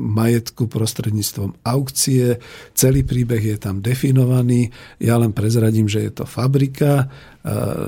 majetku 0.00 0.64
prostredníctvom 0.64 1.60
aukcie. 1.60 2.40
Celý 2.72 3.04
príbeh 3.04 3.42
je 3.42 3.56
tam 3.60 3.84
definovaný. 3.84 4.72
Ja 4.96 5.20
len 5.20 5.36
prezradím, 5.36 5.86
že 5.92 6.08
je 6.08 6.12
to 6.22 6.24
fabrika, 6.24 7.12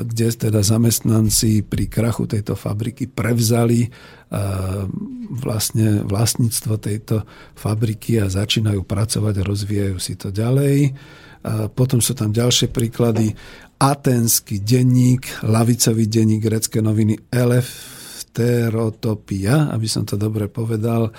kde 0.05 0.27
teda 0.35 0.61
zamestnanci 0.61 1.65
pri 1.65 1.89
krachu 1.89 2.29
tejto 2.29 2.53
fabriky 2.53 3.09
prevzali 3.09 3.89
vlastne 5.41 6.05
vlastníctvo 6.05 6.75
tejto 6.77 7.23
fabriky 7.57 8.21
a 8.21 8.29
začínajú 8.29 8.85
pracovať 8.85 9.35
rozvíjajú 9.41 9.97
si 10.03 10.19
to 10.19 10.35
ďalej. 10.35 10.93
Potom 11.77 12.01
sú 12.01 12.17
tam 12.17 12.33
ďalšie 12.33 12.73
príklady 12.73 13.37
atenský 13.79 14.59
denník, 14.61 15.27
lavicový 15.45 16.07
denník 16.07 16.43
grecké 16.47 16.83
noviny 16.83 17.19
Elefterotopia, 17.33 19.69
aby 19.75 19.89
som 19.91 20.05
to 20.07 20.15
dobre 20.15 20.49
povedal, 20.49 21.11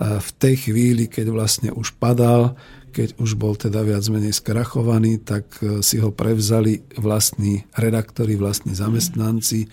v 0.00 0.30
tej 0.40 0.56
chvíli, 0.68 1.08
keď 1.12 1.28
vlastne 1.28 1.72
už 1.76 1.92
padal, 2.00 2.56
keď 2.90 3.14
už 3.22 3.38
bol 3.38 3.54
teda 3.54 3.86
viac 3.86 4.02
menej 4.10 4.34
skrachovaný, 4.34 5.22
tak 5.22 5.46
e, 5.62 5.78
si 5.84 6.02
ho 6.02 6.10
prevzali 6.10 6.82
vlastní 6.98 7.62
redaktori, 7.78 8.34
vlastní 8.34 8.74
zamestnanci, 8.74 9.70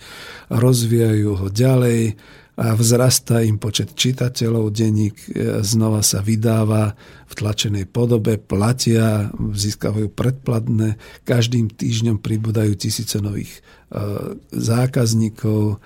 rozvíjajú 0.52 1.34
ho 1.34 1.50
ďalej, 1.50 2.14
a 2.58 2.74
vzrastá 2.74 3.46
im 3.46 3.54
počet 3.54 3.94
čitateľov, 3.94 4.74
denník 4.74 5.16
e, 5.30 5.62
znova 5.62 6.02
sa 6.02 6.18
vydáva 6.18 6.98
v 7.30 7.32
tlačenej 7.38 7.86
podobe, 7.86 8.34
platia, 8.34 9.30
získavajú 9.38 10.10
predplatné, 10.10 10.98
každým 11.22 11.70
týždňom 11.70 12.18
pribúdajú 12.18 12.74
tisíce 12.74 13.22
nových 13.22 13.62
e, 13.94 14.34
zákazníkov, 14.50 15.78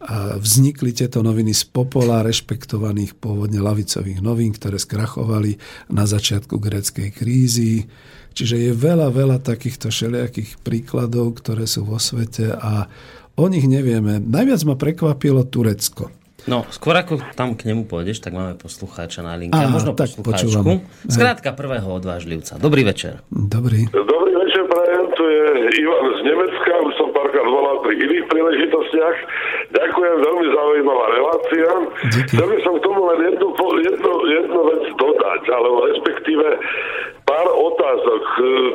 a 0.00 0.40
vznikli 0.40 0.96
tieto 0.96 1.20
noviny 1.20 1.52
z 1.52 1.68
popola 1.68 2.24
rešpektovaných 2.24 3.20
pôvodne 3.20 3.60
lavicových 3.60 4.24
novín, 4.24 4.56
ktoré 4.56 4.80
skrachovali 4.80 5.60
na 5.92 6.08
začiatku 6.08 6.56
gréckej 6.56 7.12
krízy. 7.12 7.84
Čiže 8.32 8.56
je 8.56 8.72
veľa, 8.72 9.12
veľa 9.12 9.44
takýchto 9.44 9.92
všelijakých 9.92 10.56
príkladov, 10.64 11.44
ktoré 11.44 11.68
sú 11.68 11.84
vo 11.84 12.00
svete 12.00 12.48
a 12.48 12.88
O 13.40 13.48
nich 13.48 13.64
nevieme. 13.64 14.20
Najviac 14.20 14.60
ma 14.68 14.76
prekvapilo 14.76 15.48
Turecko. 15.48 16.12
No, 16.44 16.68
skôr 16.68 16.92
ako 16.92 17.24
tam 17.32 17.56
k 17.56 17.72
nemu 17.72 17.88
pôjdeš, 17.88 18.20
tak 18.20 18.36
máme 18.36 18.56
poslucháča 18.60 19.24
na 19.24 19.32
linke. 19.36 19.56
Á, 19.56 19.68
možno 19.68 19.96
tak 19.96 20.12
poslucháčku. 20.12 20.84
Skrátka 21.08 21.56
prvého 21.56 21.88
odvážlivca. 21.88 22.60
Dobrý 22.60 22.84
večer. 22.84 23.24
Dobrý. 23.32 23.88
Dobrý 23.92 24.32
večer, 24.36 24.64
prajem. 24.68 25.04
Tu 25.16 25.24
je 25.24 25.44
Ivan 25.80 26.04
z 26.16 26.20
Nemecka. 26.28 26.72
Už 26.84 26.92
som 27.00 27.08
párkrát 27.16 27.44
volal 27.48 27.80
pri 27.80 27.96
iných 27.96 28.24
príležitostiach. 28.28 29.16
Ďakujem, 29.72 30.16
veľmi 30.20 30.46
zaujímavá 30.52 31.06
relácia. 31.12 31.68
Díky. 32.12 32.34
Chcel 32.36 32.46
by 32.48 32.58
som 32.60 32.72
k 32.76 32.82
tomu 32.84 33.00
len 33.08 33.18
jednu, 33.24 33.48
jednu, 33.80 34.12
jednu 34.28 34.60
vec 34.68 34.82
dodať, 34.96 35.42
alebo 35.48 35.78
respektíve 35.92 36.46
pár 37.30 37.46
otázok. 37.46 38.22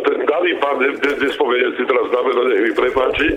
Ten 0.08 0.18
daný 0.24 0.52
pán, 0.64 0.80
nespomeniem 1.20 1.76
si 1.76 1.84
teraz 1.84 2.08
na 2.08 2.22
meno, 2.24 2.42
nech 2.48 2.62
mi 2.64 2.72
prepáči, 2.72 3.28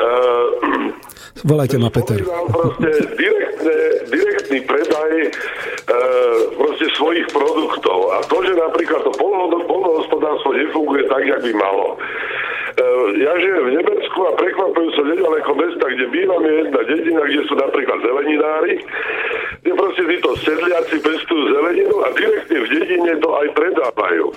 Uh, 0.00 0.96
Volajte 1.44 1.76
ma, 1.76 1.92
Peter. 1.92 2.16
Proste 2.48 2.88
direktne, 3.20 3.76
direktný 4.08 4.58
predaj 4.64 5.12
uh, 5.28 6.38
proste 6.56 6.88
svojich 6.96 7.28
produktov. 7.28 8.08
A 8.16 8.24
to, 8.24 8.40
že 8.40 8.56
napríklad 8.56 9.04
to 9.04 9.12
polnohospodárstvo 9.68 10.56
nefunguje 10.56 11.04
tak, 11.04 11.20
jak 11.28 11.40
by 11.44 11.52
malo. 11.52 12.00
Ja 13.20 13.36
žijem 13.36 13.66
v 13.66 13.76
Nemecku 13.76 14.18
a 14.24 14.32
prekvapujú 14.40 14.88
sa 14.96 15.02
nedaleko 15.04 15.52
mesta, 15.52 15.84
kde 15.84 16.06
bývam, 16.08 16.40
je 16.40 16.64
jedna 16.64 16.80
dedina, 16.88 17.22
kde 17.28 17.42
sú 17.44 17.54
napríklad 17.58 17.98
zeleninári, 18.00 18.80
kde 19.60 19.72
proste 19.76 20.02
títo 20.08 20.30
sedliaci 20.40 20.96
pestujú 21.04 21.42
zeleninu 21.50 21.96
a 22.00 22.08
direktne 22.16 22.56
v 22.56 22.68
dedine 22.72 23.12
to 23.20 23.28
aj 23.36 23.46
predávajú. 23.52 24.32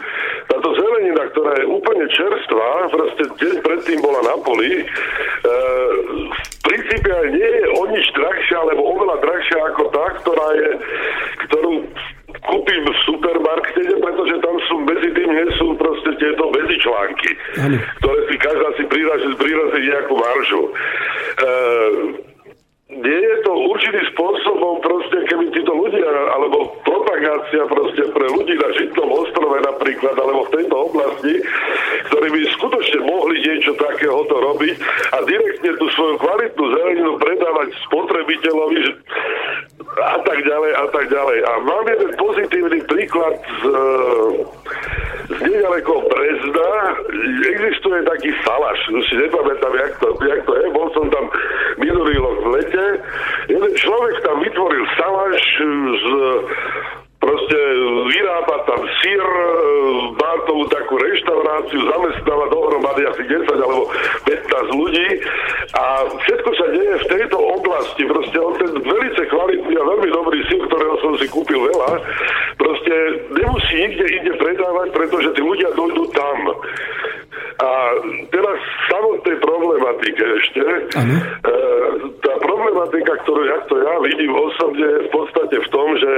Táto 0.52 0.70
zelenina, 0.76 1.24
ktorá 1.32 1.52
je 1.60 1.66
úplne 1.68 2.06
čerstvá, 2.12 2.92
proste 2.92 3.24
deň 3.40 3.56
predtým 3.64 4.00
bola 4.04 4.20
na 4.24 4.36
poli, 4.44 4.84
v 5.44 6.58
princípe 6.64 7.10
aj 7.10 7.28
nie 7.32 7.50
je 7.60 7.66
o 7.76 7.84
nič 7.92 8.06
drahšia, 8.16 8.58
alebo 8.64 8.82
oveľa 8.96 9.18
drahšia 9.24 9.60
ako 9.74 9.84
tá, 9.92 10.06
ktorá 10.24 10.48
je, 10.56 10.70
ktorú 11.48 11.74
kúpim 12.44 12.82
v 12.84 12.92
supermarkete, 13.08 13.94
pretože 14.04 14.36
tam 14.44 14.56
sú 14.68 14.76
medzi 14.84 15.10
tým 15.16 15.30
nie 15.32 15.48
sú 15.56 15.76
proste 15.80 16.12
tieto 16.20 16.44
medzičlánky, 16.52 17.32
ktoré 18.04 18.20
si 18.28 18.36
každá 18.42 18.70
si 18.76 18.84
prirazí, 18.90 19.30
prirazí 19.40 19.80
nejakú 19.88 20.14
maržu. 20.18 20.64
E, 20.68 20.72
nie 22.92 23.22
je 23.24 23.38
to 23.48 23.52
určitým 23.56 24.06
spôsobom 24.12 24.84
proste, 24.84 25.24
keby 25.32 25.56
títo 25.56 25.72
ľudia, 25.72 26.04
alebo 26.36 26.76
propagácia 26.84 27.64
proste 27.72 28.04
pre 28.12 28.28
ľudí 28.28 28.60
na 28.60 28.70
Žitnom 28.76 29.08
ostrove 29.08 29.56
napríklad, 29.64 30.16
alebo 30.20 30.44
v 30.52 30.54
tejto 30.60 30.76
oblasti, 30.92 31.34
ktorí 32.12 32.28
by 32.28 32.40
skutočne 32.60 33.00
mohli 33.08 33.40
niečo 33.40 33.72
takéhoto 33.80 34.36
robiť 34.36 34.76
a 35.16 35.18
direktne 35.24 35.72
tú 35.80 35.86
svoju 35.96 36.16
kvalitnú 36.20 36.64
zeleninu 36.76 37.12
predávať 37.24 37.70
spotrebiteľovi 37.88 38.82
a 39.94 40.18
tak 40.28 40.38
ďalej 40.44 40.72
a 40.76 40.86
tak 40.92 41.06
ďalej. 41.08 41.38
A 41.48 41.52
mám 41.64 41.86
jeden 41.88 42.12
pozitívny 42.20 42.80
príklad 42.84 43.36
z, 43.40 43.64
z 45.32 45.40
nedaleko 45.40 46.04
Brezda. 46.12 46.72
Existuje 47.48 48.00
taký 48.04 48.30
salaš, 48.44 48.80
už 48.92 49.04
si 49.08 49.16
nepamätám, 49.24 49.72
jak 49.72 49.94
to, 50.04 50.08
jak 50.28 50.42
to 50.44 50.54
je. 50.60 50.66
Bol 50.76 50.88
som 50.92 51.08
tam 51.08 51.26
rok 52.02 52.38
v 52.42 52.48
lete. 52.58 52.86
Jeden 53.50 53.72
človek 53.78 54.16
tam 54.26 54.42
vytvoril 54.42 54.86
salaš 54.98 55.44
z 56.00 56.06
proste 57.24 57.60
vyrába 58.12 58.56
tam 58.68 58.82
sír, 59.00 59.24
e, 59.24 59.48
má 60.20 60.32
tomu 60.44 60.68
takú 60.68 61.00
reštauráciu, 61.00 61.80
zamestnáva 61.88 62.52
dohromady 62.52 63.08
asi 63.08 63.24
10 63.24 63.48
alebo 63.64 63.88
15 64.28 64.76
ľudí 64.76 65.08
a 65.72 66.04
všetko 66.20 66.50
sa 66.52 66.66
deje 66.76 66.94
v 67.00 67.10
tejto 67.16 67.38
oblasti. 67.40 68.04
Proste 68.04 68.38
on 68.44 68.54
ten 68.60 68.76
velice 68.76 69.22
kvalitný 69.32 69.74
a 69.80 69.88
veľmi 69.88 70.10
dobrý 70.12 70.40
sír, 70.52 70.62
ktorého 70.68 70.96
som 71.00 71.16
si 71.16 71.26
kúpil 71.32 71.64
veľa, 71.64 71.92
proste 72.60 72.94
nemusí 73.32 73.74
nikde 73.80 74.06
inde 74.20 74.34
predávať, 74.36 74.88
pretože 74.92 75.32
tí 75.34 75.42
ľudia 75.42 75.72
dojdú 75.80 76.04
tam. 76.12 76.38
A 77.62 77.70
teraz 78.34 78.58
samotnej 78.90 79.38
problematike 79.40 80.24
ešte. 80.42 80.64
Ano. 80.98 81.16
E, 81.16 81.54
tá 82.20 82.34
problematika, 82.42 83.14
ktorú 83.24 83.42
ja, 83.46 83.58
to 83.70 83.76
ja 83.78 83.96
vidím 84.02 84.34
osobne 84.34 84.90
v 85.06 85.10
podstate 85.14 85.56
v 85.62 85.68
tom, 85.70 85.88
že 85.98 86.12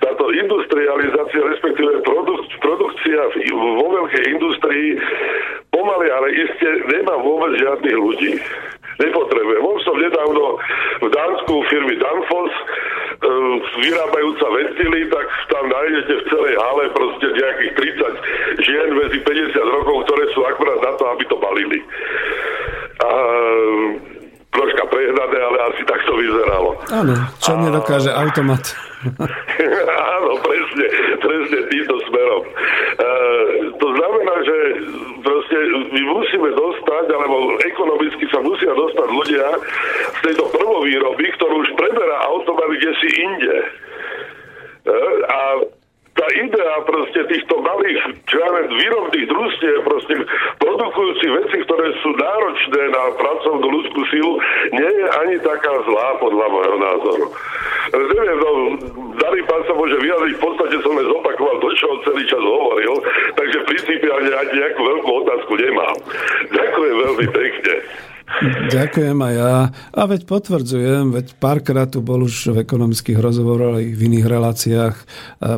táto 0.00 0.32
industrializácia, 0.32 1.40
respektíve 1.44 2.02
produk, 2.02 2.40
produkcia 2.64 3.20
vo 3.52 3.86
veľkej 4.00 4.24
industrii 4.32 4.96
pomaly, 5.70 6.08
ale 6.08 6.28
iste 6.34 6.68
nemá 6.88 7.14
vôbec 7.20 7.52
žiadnych 7.60 7.98
ľudí 7.98 8.32
nepotrebuje. 9.00 9.58
Bol 9.62 9.76
som 9.86 9.96
nedávno 9.96 10.60
v 11.00 11.08
Dánsku 11.08 11.54
firmy 11.70 11.96
Danfoss, 11.96 12.52
e, 12.52 12.64
vyrábajúca 13.80 14.46
ventily, 14.52 15.00
tak 15.08 15.26
tam 15.48 15.64
nájdete 15.70 16.12
v 16.12 16.24
celej 16.28 16.54
hale 16.58 16.84
proste 16.92 17.26
nejakých 17.32 17.72
30 17.78 18.64
žien 18.66 18.88
medzi 18.92 19.18
50 19.24 19.76
rokov, 19.80 19.96
ktoré 20.08 20.24
sú 20.36 20.40
akurát 20.44 20.80
na 20.82 20.92
to, 20.98 21.04
aby 21.08 21.24
to 21.28 21.36
balili. 21.40 21.80
A 23.02 23.10
troška 24.52 24.84
prehnané, 24.92 25.38
ale 25.40 25.58
asi 25.72 25.82
tak 25.88 26.00
to 26.04 26.12
vyzeralo. 26.14 26.76
Áno, 26.92 27.14
čo 27.40 27.56
a... 27.56 27.60
nedokáže 27.64 28.10
automat. 28.12 28.62
Áno, 30.14 30.30
presne, 30.38 30.86
presne 31.18 31.58
týmto 31.66 31.96
smerom. 32.06 32.42
E, 32.46 32.52
to 33.74 33.86
znamená, 33.98 34.34
že 34.46 34.56
proste 35.52 35.92
my 35.92 36.02
musíme 36.16 36.48
dostať, 36.56 37.06
alebo 37.12 37.36
lebo 37.52 37.60
ekonomicky 37.60 38.24
sa 38.32 38.40
musia 38.40 38.72
dostať 38.72 39.08
ľudia 39.12 39.46
z 40.16 40.18
tejto 40.24 40.48
prvovýroby, 40.48 41.24
ktorú 41.36 41.60
už 41.60 41.70
preberá 41.76 42.16
automat 42.32 42.72
kde 42.72 42.92
si 43.04 43.08
inde. 43.20 43.56
E, 43.60 44.94
a 45.28 45.40
tá 46.22 46.28
idea 46.38 46.74
proste 46.86 47.20
týchto 47.26 47.58
malých, 47.58 48.14
čo 48.30 48.38
ja 48.38 48.48
viem, 48.54 48.70
výrobných 48.78 49.26
družstiev, 49.26 49.78
proste 49.82 50.14
produkujúci 50.62 51.26
veci, 51.34 51.56
ktoré 51.66 51.90
sú 51.98 52.14
náročné 52.14 52.82
na 52.94 53.02
pracovnú 53.18 53.66
ľudskú 53.66 54.00
silu, 54.06 54.38
nie 54.70 54.86
je 54.86 55.06
ani 55.18 55.36
taká 55.42 55.74
zlá 55.82 56.08
podľa 56.22 56.46
môjho 56.46 56.76
názoru. 56.78 57.26
Neviem, 57.90 58.38
no, 58.38 58.50
daný 59.18 59.40
pán 59.50 59.62
sa 59.66 59.74
môže 59.74 59.98
vyjadriť, 59.98 60.34
v 60.38 60.44
podstate 60.46 60.76
som 60.86 60.94
len 60.94 61.10
zopakoval 61.10 61.56
to, 61.58 61.68
čo 61.74 61.90
on 61.90 61.98
celý 62.06 62.22
čas 62.30 62.42
hovoril, 62.42 62.94
takže 63.34 63.66
principiálne 63.66 64.30
ani 64.30 64.52
nejakú 64.62 64.80
veľkú 64.86 65.10
otázku 65.26 65.52
nemám. 65.58 65.96
Ďakujem 66.54 66.96
veľmi 67.02 67.26
pekne. 67.34 67.74
Ďakujem 68.70 69.18
aj 69.22 69.34
ja. 69.34 69.54
A 69.94 70.02
veď 70.08 70.26
potvrdzujem, 70.26 71.14
veď 71.14 71.26
párkrát 71.38 71.86
tu 71.86 72.02
bol 72.02 72.26
už 72.26 72.56
v 72.56 72.66
ekonomických 72.66 73.18
rozhovoroch 73.22 73.78
aj 73.78 73.86
v 73.86 74.00
iných 74.00 74.26
reláciách 74.26 74.96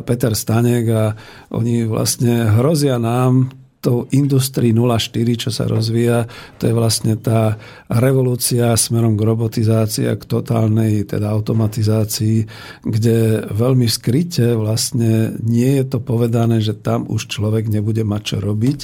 Peter 0.05 0.33
Stanek 0.37 0.85
a 0.93 1.03
oni 1.49 1.89
vlastne 1.89 2.53
hrozia 2.53 3.01
nám 3.01 3.64
tou 3.85 4.09
Industrii 4.09 4.73
04, 4.73 5.13
čo 5.37 5.53
sa 5.53 5.69
rozvíja, 5.69 6.25
to 6.57 6.65
je 6.65 6.73
vlastne 6.73 7.13
tá 7.21 7.61
revolúcia 7.85 8.73
smerom 8.73 9.13
k 9.13 9.21
robotizácii 9.21 10.09
a 10.09 10.17
k 10.17 10.25
totálnej 10.25 11.05
teda 11.05 11.29
automatizácii, 11.29 12.49
kde 12.81 13.45
veľmi 13.53 13.85
skryte 13.85 14.57
vlastne 14.57 15.37
nie 15.45 15.77
je 15.77 15.85
to 15.85 16.01
povedané, 16.01 16.65
že 16.65 16.73
tam 16.73 17.05
už 17.05 17.29
človek 17.29 17.69
nebude 17.69 18.01
mať 18.01 18.21
čo 18.25 18.37
robiť, 18.41 18.79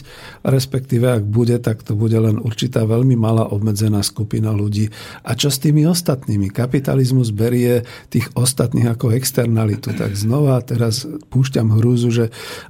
respektíve 0.46 1.10
ak 1.10 1.24
bude, 1.26 1.58
tak 1.58 1.82
to 1.82 1.98
bude 1.98 2.14
len 2.14 2.38
určitá 2.38 2.86
veľmi 2.86 3.18
malá 3.18 3.50
obmedzená 3.50 4.06
skupina 4.06 4.54
ľudí. 4.54 4.94
A 5.26 5.34
čo 5.34 5.50
s 5.50 5.58
tými 5.58 5.82
ostatnými? 5.90 6.54
Kapitalizmus 6.54 7.34
berie 7.34 7.82
tých 8.14 8.30
ostatných 8.38 8.94
ako 8.94 9.18
externalitu. 9.18 9.98
Tak 9.98 10.14
znova 10.14 10.62
teraz 10.62 11.10
púšťam 11.34 11.74
hrúzu, 11.74 12.14
že 12.14 12.26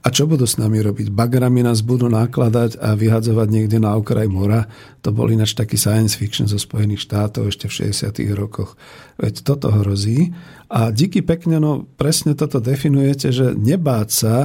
a 0.05 0.07
čo 0.07 0.29
budú 0.29 0.47
s 0.47 0.55
nami 0.55 0.79
robiť? 0.79 1.11
Bagrami 1.11 1.65
nás 1.65 1.83
budú 1.83 2.07
na 2.07 2.20
nakladať 2.21 2.77
a 2.77 2.93
vyhadzovať 2.93 3.47
niekde 3.49 3.81
na 3.81 3.97
okraj 3.97 4.29
mora. 4.29 4.69
To 5.01 5.09
bol 5.09 5.27
ináč 5.33 5.57
taký 5.57 5.75
science 5.81 6.13
fiction 6.13 6.45
zo 6.45 6.61
Spojených 6.61 7.05
štátov 7.09 7.49
ešte 7.49 7.65
v 7.65 7.91
60. 7.91 8.37
rokoch. 8.37 8.77
Veď 9.17 9.41
toto 9.41 9.73
hrozí. 9.73 10.29
A 10.71 10.87
díky 10.95 11.19
pekne, 11.19 11.59
no 11.59 11.83
presne 11.99 12.31
toto 12.31 12.63
definujete, 12.63 13.35
že 13.35 13.51
nebáť 13.51 14.07
sa 14.07 14.35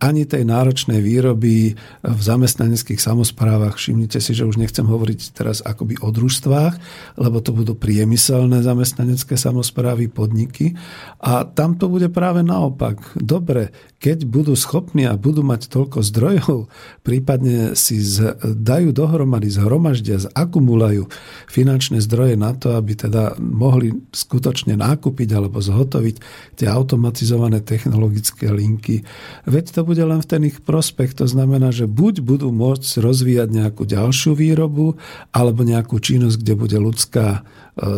ani 0.00 0.24
tej 0.24 0.48
náročnej 0.48 0.96
výroby 1.04 1.76
v 2.00 2.20
zamestnaneckých 2.20 2.96
samozprávach. 2.96 3.76
Všimnite 3.76 4.16
si, 4.16 4.32
že 4.32 4.48
už 4.48 4.56
nechcem 4.56 4.88
hovoriť 4.88 5.36
teraz 5.36 5.60
akoby 5.60 6.00
o 6.00 6.08
družstvách, 6.08 6.74
lebo 7.20 7.44
to 7.44 7.52
budú 7.52 7.76
priemyselné 7.76 8.64
zamestnanecké 8.64 9.36
samozprávy, 9.36 10.08
podniky. 10.08 10.72
A 11.20 11.44
tam 11.44 11.76
to 11.76 11.92
bude 11.92 12.08
práve 12.16 12.40
naopak. 12.40 12.96
Dobre, 13.12 13.76
keď 14.00 14.24
budú 14.24 14.56
schopní 14.56 15.04
a 15.04 15.20
budú 15.20 15.44
mať 15.44 15.68
toľko 15.68 16.00
zdrojov, 16.00 16.72
prípadne 17.04 17.76
si 17.76 18.00
z, 18.00 18.40
dajú 18.40 18.96
dohromady, 18.96 19.52
zhromaždia, 19.52 20.16
zakumulajú 20.16 21.12
finančné 21.44 22.00
zdroje 22.00 22.40
na 22.40 22.56
to, 22.56 22.72
aby 22.72 22.96
teda 22.96 23.36
mohli 23.36 23.92
skutočne 24.16 24.80
nákupiť 24.80 25.28
alebo 25.36 25.60
zhotoviť 25.70 26.16
tie 26.58 26.66
automatizované 26.66 27.62
technologické 27.62 28.50
linky. 28.50 29.06
Veď 29.46 29.78
to 29.78 29.80
bude 29.86 30.02
len 30.02 30.18
v 30.18 30.28
ten 30.28 30.42
ich 30.44 30.58
prospech. 30.58 31.14
To 31.22 31.26
znamená, 31.30 31.70
že 31.70 31.86
buď 31.86 32.26
budú 32.26 32.50
môcť 32.50 32.98
rozvíjať 32.98 33.48
nejakú 33.54 33.86
ďalšiu 33.86 34.34
výrobu, 34.34 34.98
alebo 35.30 35.62
nejakú 35.62 36.02
činnosť, 36.02 36.42
kde 36.42 36.54
bude 36.58 36.78
ľudská 36.82 37.46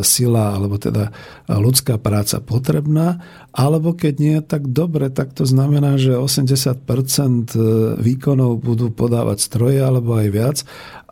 sila, 0.07 0.55
alebo 0.55 0.79
teda 0.79 1.11
ľudská 1.51 1.99
práca 1.99 2.39
potrebná, 2.39 3.19
alebo 3.53 3.93
keď 3.93 4.15
nie, 4.17 4.37
tak 4.41 4.73
dobre, 4.73 5.13
tak 5.13 5.37
to 5.37 5.45
znamená, 5.45 6.01
že 6.01 6.17
80% 6.17 7.53
e, 7.53 7.61
výkonov 8.01 8.65
budú 8.65 8.89
podávať 8.89 9.45
stroje 9.45 9.77
alebo 9.77 10.17
aj 10.17 10.29
viac 10.33 10.59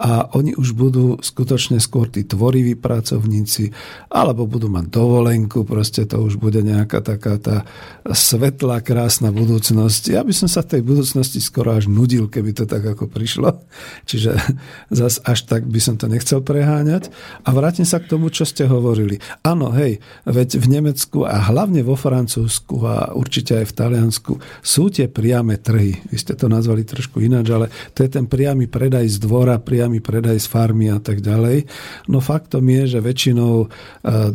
a 0.00 0.32
oni 0.32 0.56
už 0.56 0.72
budú 0.72 1.20
skutočne 1.20 1.76
skôr 1.76 2.08
tí 2.08 2.24
tvoriví 2.24 2.72
pracovníci, 2.72 3.68
alebo 4.08 4.48
budú 4.48 4.72
mať 4.72 4.88
dovolenku, 4.88 5.68
proste 5.68 6.08
to 6.08 6.24
už 6.24 6.40
bude 6.40 6.64
nejaká 6.64 7.04
taká 7.04 7.36
tá 7.36 7.68
svetlá, 8.08 8.80
krásna 8.80 9.28
budúcnosť. 9.28 10.16
Ja 10.16 10.24
by 10.24 10.32
som 10.32 10.48
sa 10.48 10.64
tej 10.64 10.80
budúcnosti 10.80 11.44
skoro 11.44 11.76
až 11.76 11.92
nudil, 11.92 12.32
keby 12.32 12.56
to 12.56 12.64
tak 12.64 12.80
ako 12.80 13.12
prišlo. 13.12 13.60
Čiže 14.08 14.40
zas 14.88 15.20
až 15.20 15.44
tak 15.44 15.68
by 15.68 15.80
som 15.84 16.00
to 16.00 16.08
nechcel 16.08 16.40
preháňať. 16.40 17.12
A 17.44 17.52
vrátim 17.52 17.84
sa 17.84 18.00
k 18.00 18.08
tomu, 18.08 18.32
čo 18.32 18.48
ste 18.48 18.59
hovorili. 18.66 19.20
Áno, 19.46 19.70
hej, 19.72 20.02
veď 20.26 20.58
v 20.58 20.66
Nemecku 20.80 21.28
a 21.28 21.38
hlavne 21.52 21.84
vo 21.86 21.94
Francúzsku 21.94 22.76
a 22.84 23.12
určite 23.14 23.60
aj 23.60 23.66
v 23.70 23.76
Taliansku 23.76 24.32
sú 24.64 24.90
tie 24.90 25.06
priame 25.06 25.60
trhy. 25.60 26.00
Vy 26.10 26.16
ste 26.16 26.34
to 26.34 26.50
nazvali 26.50 26.82
trošku 26.82 27.20
ináč, 27.20 27.52
ale 27.52 27.66
to 27.92 28.02
je 28.02 28.10
ten 28.10 28.26
priamy 28.26 28.66
predaj 28.66 29.06
z 29.06 29.16
dvora, 29.22 29.60
priamy 29.60 30.02
predaj 30.02 30.40
z 30.40 30.46
farmy 30.50 30.90
a 30.90 30.98
tak 30.98 31.20
ďalej. 31.22 31.68
No 32.10 32.24
faktom 32.24 32.66
je, 32.66 32.96
že 32.96 33.04
väčšinou 33.04 33.54
e, 33.62 33.66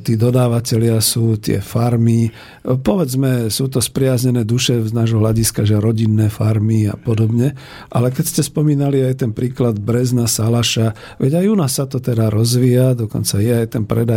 tí 0.06 0.16
dodávateľia 0.16 1.02
sú 1.02 1.36
tie 1.42 1.60
farmy. 1.60 2.30
Povedzme, 2.64 3.50
sú 3.50 3.68
to 3.68 3.82
spriaznené 3.82 4.46
duše 4.48 4.80
z 4.86 4.94
nášho 4.94 5.20
hľadiska, 5.20 5.66
že 5.66 5.82
rodinné 5.82 6.32
farmy 6.32 6.88
a 6.88 6.96
podobne. 6.96 7.58
Ale 7.92 8.14
keď 8.14 8.26
ste 8.26 8.42
spomínali 8.46 9.02
aj 9.04 9.26
ten 9.26 9.32
príklad 9.34 9.82
Brezna, 9.82 10.30
Salaša, 10.30 11.20
veď 11.20 11.44
aj 11.44 11.46
u 11.52 11.56
nás 11.58 11.72
sa 11.76 11.86
to 11.90 12.00
teda 12.00 12.32
rozvíja, 12.32 12.96
dokonca 12.96 13.42
je 13.42 13.54
aj 13.54 13.68
ten 13.76 13.84
predaj 13.84 14.15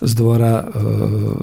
z 0.00 0.12
dvora 0.14 0.62
e, 0.62 0.64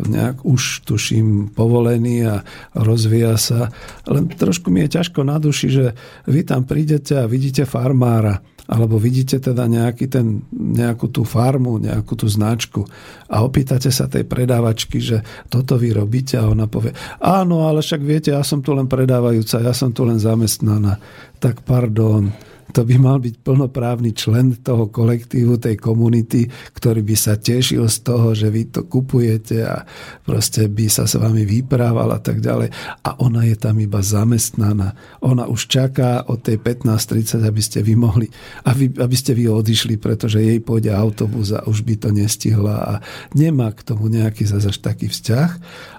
nejak 0.09 0.45
už 0.45 0.85
tuším 0.85 1.53
povolený 1.53 2.17
a 2.27 2.35
rozvíja 2.75 3.35
sa. 3.37 3.69
Len 4.05 4.31
trošku 4.31 4.69
mi 4.69 4.85
je 4.85 4.99
ťažko 5.01 5.25
na 5.25 5.37
duši, 5.41 5.67
že 5.69 5.85
vy 6.29 6.45
tam 6.45 6.63
prídete 6.63 7.17
a 7.17 7.29
vidíte 7.29 7.65
farmára 7.65 8.41
alebo 8.65 8.97
vidíte 8.97 9.37
teda 9.37 9.69
nejaký 9.69 10.09
ten, 10.09 10.41
nejakú 10.49 11.13
tú 11.13 11.21
farmu, 11.21 11.77
nejakú 11.77 12.17
tú 12.17 12.25
značku 12.25 12.81
a 13.29 13.45
opýtate 13.45 13.93
sa 13.93 14.09
tej 14.09 14.25
predávačky, 14.25 14.97
že 14.97 15.21
toto 15.53 15.77
vy 15.77 15.93
robíte 15.93 16.41
a 16.41 16.49
ona 16.49 16.65
povie, 16.65 16.97
áno, 17.21 17.69
ale 17.69 17.85
však 17.85 18.01
viete, 18.01 18.33
ja 18.33 18.41
som 18.41 18.65
tu 18.65 18.73
len 18.73 18.89
predávajúca, 18.89 19.61
ja 19.61 19.73
som 19.73 19.93
tu 19.93 20.01
len 20.01 20.17
zamestnaná. 20.17 20.97
Tak 21.37 21.61
pardon, 21.61 22.33
to 22.75 22.83
by 22.83 22.99
mal 22.99 23.23
byť 23.23 23.39
plnoprávny 23.39 24.11
člen 24.11 24.59
toho 24.59 24.91
kolektívu, 24.91 25.55
tej 25.55 25.79
komunity, 25.79 26.43
ktorý 26.75 27.07
by 27.07 27.15
sa 27.15 27.39
tešil 27.39 27.87
z 27.87 27.97
toho, 28.03 28.35
že 28.35 28.51
vy 28.51 28.67
to 28.67 28.83
kupujete 28.83 29.63
a 29.63 29.87
proste 30.27 30.67
by 30.67 30.91
sa 30.91 31.07
s 31.07 31.15
vami 31.15 31.47
vyprával 31.47 32.11
a 32.11 32.19
tak 32.19 32.43
ďalej. 32.43 32.75
A 33.07 33.15
ona 33.23 33.47
je 33.47 33.55
tam 33.55 33.79
iba 33.79 34.03
zamestnaná. 34.03 34.91
Ona 35.23 35.47
už 35.47 35.71
čaká 35.71 36.27
od 36.27 36.43
tej 36.43 36.59
15.30, 36.59 37.47
aby 37.47 37.61
ste 37.63 37.79
vy 37.79 37.95
mohli, 37.95 38.27
aby, 38.67 38.91
aby 38.91 39.15
ste 39.15 39.31
vy 39.31 39.47
odišli, 39.47 39.95
pretože 39.95 40.43
jej 40.43 40.59
pôjde 40.59 40.91
autobus 40.91 41.55
a 41.55 41.63
už 41.63 41.79
by 41.87 41.95
to 41.95 42.11
nestihla 42.11 42.75
a 42.75 42.93
nemá 43.31 43.71
k 43.71 43.87
tomu 43.87 44.11
nejaký 44.11 44.43
zase 44.43 44.67
taký 44.83 45.07
vzťah. 45.07 45.49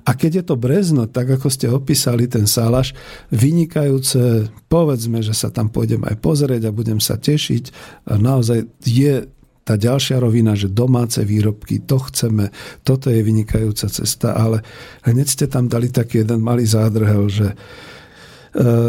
A 0.04 0.12
keď 0.12 0.44
je 0.44 0.44
to 0.44 0.60
brezno, 0.60 1.08
tak 1.08 1.32
ako 1.40 1.48
ste 1.48 1.72
opísali 1.72 2.28
ten 2.28 2.44
salaš, 2.44 2.92
vynikajúce, 3.32 4.52
povedzme, 4.68 5.24
že 5.24 5.32
sa 5.32 5.48
tam 5.48 5.72
pôjdem 5.72 6.04
aj 6.04 6.20
pozrieť 6.20 6.65
a 6.66 6.74
budem 6.74 6.98
sa 6.98 7.16
tešiť. 7.16 7.70
Naozaj 8.10 8.58
je 8.82 9.26
tá 9.66 9.74
ďalšia 9.74 10.22
rovina, 10.22 10.54
že 10.54 10.70
domáce 10.70 11.18
výrobky, 11.26 11.82
to 11.82 11.98
chceme, 11.98 12.54
toto 12.86 13.10
je 13.10 13.18
vynikajúca 13.18 13.90
cesta, 13.90 14.38
ale 14.38 14.62
hneď 15.02 15.26
ste 15.26 15.46
tam 15.50 15.66
dali 15.66 15.90
taký 15.90 16.22
jeden 16.22 16.38
malý 16.38 16.62
zádrhel, 16.62 17.26
že 17.26 17.58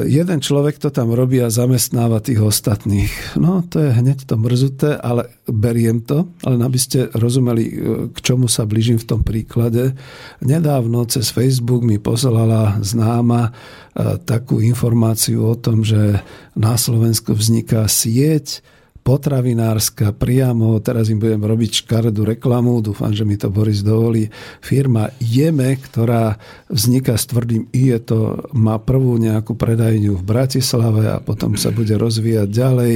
jeden 0.08 0.40
človek 0.40 0.80
to 0.80 0.88
tam 0.96 1.12
robí 1.12 1.44
a 1.44 1.52
zamestnáva 1.52 2.24
tých 2.24 2.40
ostatných. 2.40 3.36
No, 3.36 3.60
to 3.68 3.84
je 3.84 3.92
hneď 3.92 4.24
to 4.24 4.40
mrzuté, 4.40 4.96
ale 4.96 5.28
beriem 5.44 6.00
to, 6.00 6.28
ale 6.48 6.56
aby 6.64 6.80
ste 6.80 7.12
rozumeli, 7.12 7.64
eh, 7.68 7.74
k 8.12 8.18
čomu 8.24 8.48
sa 8.48 8.64
blížim 8.64 8.96
v 8.96 9.08
tom 9.08 9.22
príklade. 9.28 9.92
Nedávno 10.40 11.04
cez 11.12 11.36
Facebook 11.36 11.84
mi 11.84 12.00
poslala 12.00 12.80
známa 12.80 13.52
eh, 13.52 14.16
takú 14.24 14.64
informáciu 14.64 15.44
o 15.44 15.56
tom, 15.60 15.84
že 15.84 16.24
na 16.56 16.80
Slovensku 16.80 17.36
vzniká 17.36 17.84
sieť 17.92 18.64
potravinárska 19.08 20.12
priamo, 20.12 20.84
teraz 20.84 21.08
im 21.08 21.16
budem 21.16 21.40
robiť 21.40 21.88
škaredú 21.88 22.28
reklamu, 22.28 22.84
dúfam, 22.84 23.16
že 23.16 23.24
mi 23.24 23.40
to 23.40 23.48
Boris 23.48 23.80
dovolí, 23.80 24.28
firma 24.60 25.08
Jeme, 25.24 25.80
ktorá 25.80 26.36
vzniká 26.68 27.16
s 27.16 27.32
tvrdým 27.32 27.72
I, 27.72 27.96
je 27.96 28.00
to, 28.04 28.20
má 28.52 28.76
prvú 28.84 29.16
nejakú 29.16 29.56
predajňu 29.56 30.20
v 30.20 30.28
Bratislave 30.28 31.08
a 31.08 31.24
potom 31.24 31.56
sa 31.56 31.72
bude 31.72 31.96
rozvíjať 31.96 32.52
ďalej 32.52 32.96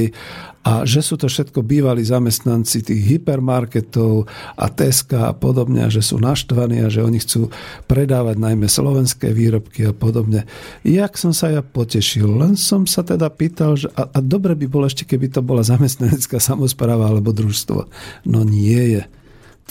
a 0.62 0.86
že 0.86 1.02
sú 1.02 1.18
to 1.18 1.26
všetko 1.26 1.66
bývalí 1.66 2.06
zamestnanci 2.06 2.86
tých 2.86 3.02
hypermarketov 3.02 4.30
a 4.54 4.66
Teska 4.70 5.30
a 5.30 5.32
podobne, 5.34 5.90
že 5.90 6.02
sú 6.06 6.22
naštvaní 6.22 6.86
a 6.86 6.88
že 6.88 7.02
oni 7.02 7.18
chcú 7.18 7.50
predávať 7.90 8.38
najmä 8.38 8.70
slovenské 8.70 9.34
výrobky 9.34 9.90
a 9.90 9.92
podobne. 9.92 10.46
Jak 10.86 11.18
som 11.18 11.34
sa 11.34 11.50
ja 11.50 11.62
potešil, 11.66 12.30
len 12.30 12.54
som 12.54 12.86
sa 12.86 13.02
teda 13.02 13.26
pýtal, 13.34 13.74
že 13.74 13.90
a, 13.98 14.06
a 14.06 14.18
dobre 14.22 14.54
by 14.54 14.66
bolo 14.70 14.86
ešte, 14.86 15.02
keby 15.02 15.34
to 15.34 15.42
bola 15.42 15.66
zamestnanecká 15.66 16.38
samozpráva 16.38 17.10
alebo 17.10 17.34
družstvo. 17.34 17.90
No 18.30 18.46
nie 18.46 18.98
je 18.98 19.02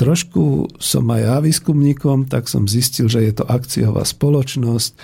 trošku 0.02 0.74
som 0.82 1.06
aj 1.14 1.22
ja 1.22 1.38
výskumníkom, 1.38 2.26
tak 2.26 2.50
som 2.50 2.66
zistil, 2.66 3.06
že 3.06 3.22
je 3.22 3.34
to 3.38 3.46
akciová 3.46 4.02
spoločnosť. 4.02 4.98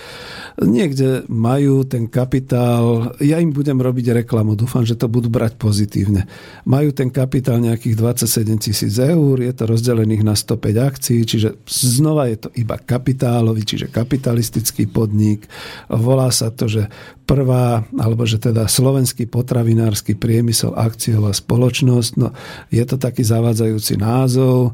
Niekde 0.65 1.30
majú 1.30 1.86
ten 1.86 2.10
kapitál, 2.10 3.14
ja 3.22 3.38
im 3.38 3.53
budem 3.53 3.78
robiť 3.78 4.26
reklamu, 4.26 4.57
dúfam, 4.57 4.82
že 4.82 4.98
to 4.98 5.06
budú 5.06 5.30
brať 5.30 5.53
pozitívne. 5.61 6.26
Majú 6.65 6.90
ten 6.98 7.14
kapitál 7.14 7.61
nejakých 7.61 7.94
27 7.94 8.57
tisíc 8.57 8.98
eur, 8.98 9.38
je 9.38 9.53
to 9.53 9.69
rozdelených 9.69 10.26
na 10.26 10.34
105 10.34 10.57
akcií, 10.82 11.22
čiže 11.30 11.61
znova 11.69 12.26
je 12.34 12.38
to 12.41 12.49
iba 12.57 12.82
kapitálový, 12.82 13.61
čiže 13.61 13.94
kapitalistický 13.94 14.90
podnik. 14.90 15.45
Volá 15.94 16.34
sa 16.34 16.49
to, 16.49 16.65
že 16.65 16.90
prvá, 17.28 17.84
alebo 17.99 18.24
že 18.24 18.40
teda 18.40 18.65
slovenský 18.72 19.28
potravinársky 19.28 20.15
priemysel 20.15 20.72
akciová 20.74 21.36
spoločnosť. 21.36 22.11
No, 22.15 22.32
je 22.72 22.82
to 22.88 22.95
taký 22.95 23.28
zavádzajúci 23.28 23.99
názov 23.99 24.74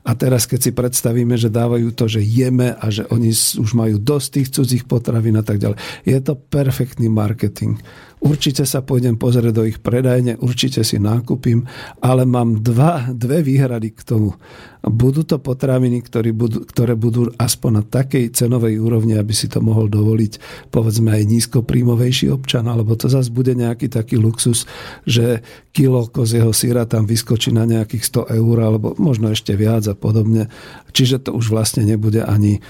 a 0.01 0.11
teraz 0.17 0.49
keď 0.49 0.59
si 0.59 0.71
predstavíme, 0.73 1.37
že 1.37 1.53
dávajú 1.53 1.93
to, 1.93 2.09
že 2.09 2.25
jeme 2.25 2.73
a 2.73 2.85
že 2.89 3.05
oni 3.13 3.29
už 3.33 3.71
majú 3.77 4.01
dosť 4.01 4.27
tých 4.33 4.49
cudzích 4.49 4.83
potravín 4.89 5.37
a 5.37 5.45
tak 5.45 5.61
ďalej. 5.61 5.77
Je 6.05 6.17
to 6.21 6.33
perfektný 6.33 7.05
marketing. 7.05 7.77
Určite 8.21 8.69
sa 8.69 8.85
pôjdem 8.85 9.17
pozrieť 9.17 9.49
do 9.49 9.65
ich 9.65 9.81
predajne, 9.81 10.37
určite 10.45 10.85
si 10.85 11.01
nákupím, 11.01 11.65
ale 12.05 12.21
mám 12.29 12.61
dva, 12.61 13.09
dve 13.09 13.41
výhrady 13.41 13.97
k 13.97 14.05
tomu. 14.05 14.37
Budú 14.85 15.25
to 15.25 15.41
potraviny, 15.41 16.05
ktoré 16.05 16.29
budú, 16.29 16.61
ktoré 16.61 16.93
budú 16.93 17.33
aspoň 17.41 17.81
na 17.81 17.83
takej 17.85 18.29
cenovej 18.29 18.77
úrovni, 18.77 19.17
aby 19.17 19.33
si 19.33 19.49
to 19.49 19.57
mohol 19.57 19.89
dovoliť 19.89 20.37
povedzme 20.69 21.09
aj 21.09 21.29
nízkopríjmovejší 21.33 22.29
občan, 22.29 22.69
alebo 22.69 22.93
to 22.93 23.09
zase 23.09 23.33
bude 23.33 23.57
nejaký 23.57 23.89
taký 23.89 24.21
luxus, 24.21 24.69
že 25.05 25.41
kilo 25.73 26.05
kozieho 26.05 26.53
syra 26.53 26.85
tam 26.85 27.09
vyskočí 27.09 27.49
na 27.49 27.65
nejakých 27.65 28.29
100 28.29 28.37
eur, 28.37 28.57
alebo 28.61 28.93
možno 29.01 29.33
ešte 29.33 29.57
viac 29.57 29.81
a 29.91 29.99
podobne. 29.99 30.47
Čiže 30.91 31.27
to 31.27 31.35
už 31.35 31.51
vlastne 31.51 31.87
nebude 31.87 32.19
ani 32.23 32.59
e, 32.59 32.61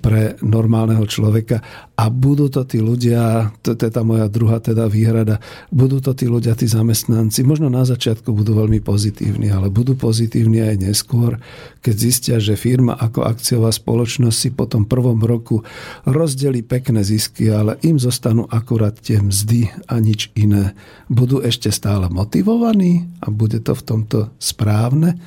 pre 0.00 0.36
normálneho 0.44 1.04
človeka. 1.08 1.64
A 1.96 2.08
budú 2.12 2.52
to 2.52 2.64
tí 2.68 2.80
ľudia, 2.80 3.52
to, 3.64 3.72
to 3.72 3.88
je 3.88 3.92
tá 3.92 4.02
moja 4.04 4.28
druhá 4.28 4.60
teda 4.60 4.88
výhrada, 4.88 5.40
budú 5.72 6.02
to 6.02 6.12
tí 6.12 6.28
ľudia, 6.28 6.58
tí 6.58 6.68
zamestnanci, 6.68 7.44
možno 7.46 7.72
na 7.72 7.86
začiatku 7.86 8.32
budú 8.34 8.58
veľmi 8.58 8.82
pozitívni, 8.84 9.48
ale 9.48 9.72
budú 9.72 9.96
pozitívni 9.96 10.60
aj 10.60 10.82
neskôr, 10.82 11.40
keď 11.80 11.94
zistia, 11.96 12.36
že 12.42 12.58
firma 12.58 12.98
ako 12.98 13.24
akciová 13.24 13.72
spoločnosť 13.72 14.36
si 14.36 14.50
po 14.52 14.68
tom 14.68 14.84
prvom 14.84 15.22
roku 15.22 15.64
rozdelí 16.04 16.60
pekné 16.66 17.00
zisky, 17.06 17.48
ale 17.48 17.80
im 17.86 17.96
zostanú 17.96 18.44
akurát 18.50 18.98
tie 18.98 19.22
mzdy 19.22 19.70
a 19.88 19.96
nič 20.02 20.28
iné. 20.36 20.76
Budú 21.08 21.40
ešte 21.40 21.72
stále 21.72 22.12
motivovaní 22.12 23.06
a 23.22 23.30
bude 23.30 23.62
to 23.62 23.72
v 23.78 23.82
tomto 23.82 24.18
správne. 24.36 25.18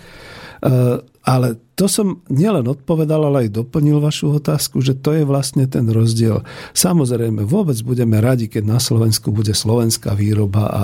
Ale 1.26 1.57
to 1.73 1.89
som 1.89 2.22
nielen 2.30 2.69
odpovedal, 2.69 3.27
ale 3.27 3.49
aj 3.49 3.57
doplnil 3.57 3.97
vašu 3.97 4.38
otázku, 4.38 4.80
že 4.80 4.93
to 4.93 5.11
je 5.11 5.26
vlastne 5.26 5.65
ten 5.65 5.89
rozdiel. 5.89 6.45
Samozrejme, 6.77 7.43
vôbec 7.49 7.76
budeme 7.81 8.22
radi, 8.22 8.45
keď 8.45 8.64
na 8.64 8.80
Slovensku 8.80 9.34
bude 9.34 9.57
slovenská 9.57 10.14
výroba 10.14 10.64
a, 10.69 10.84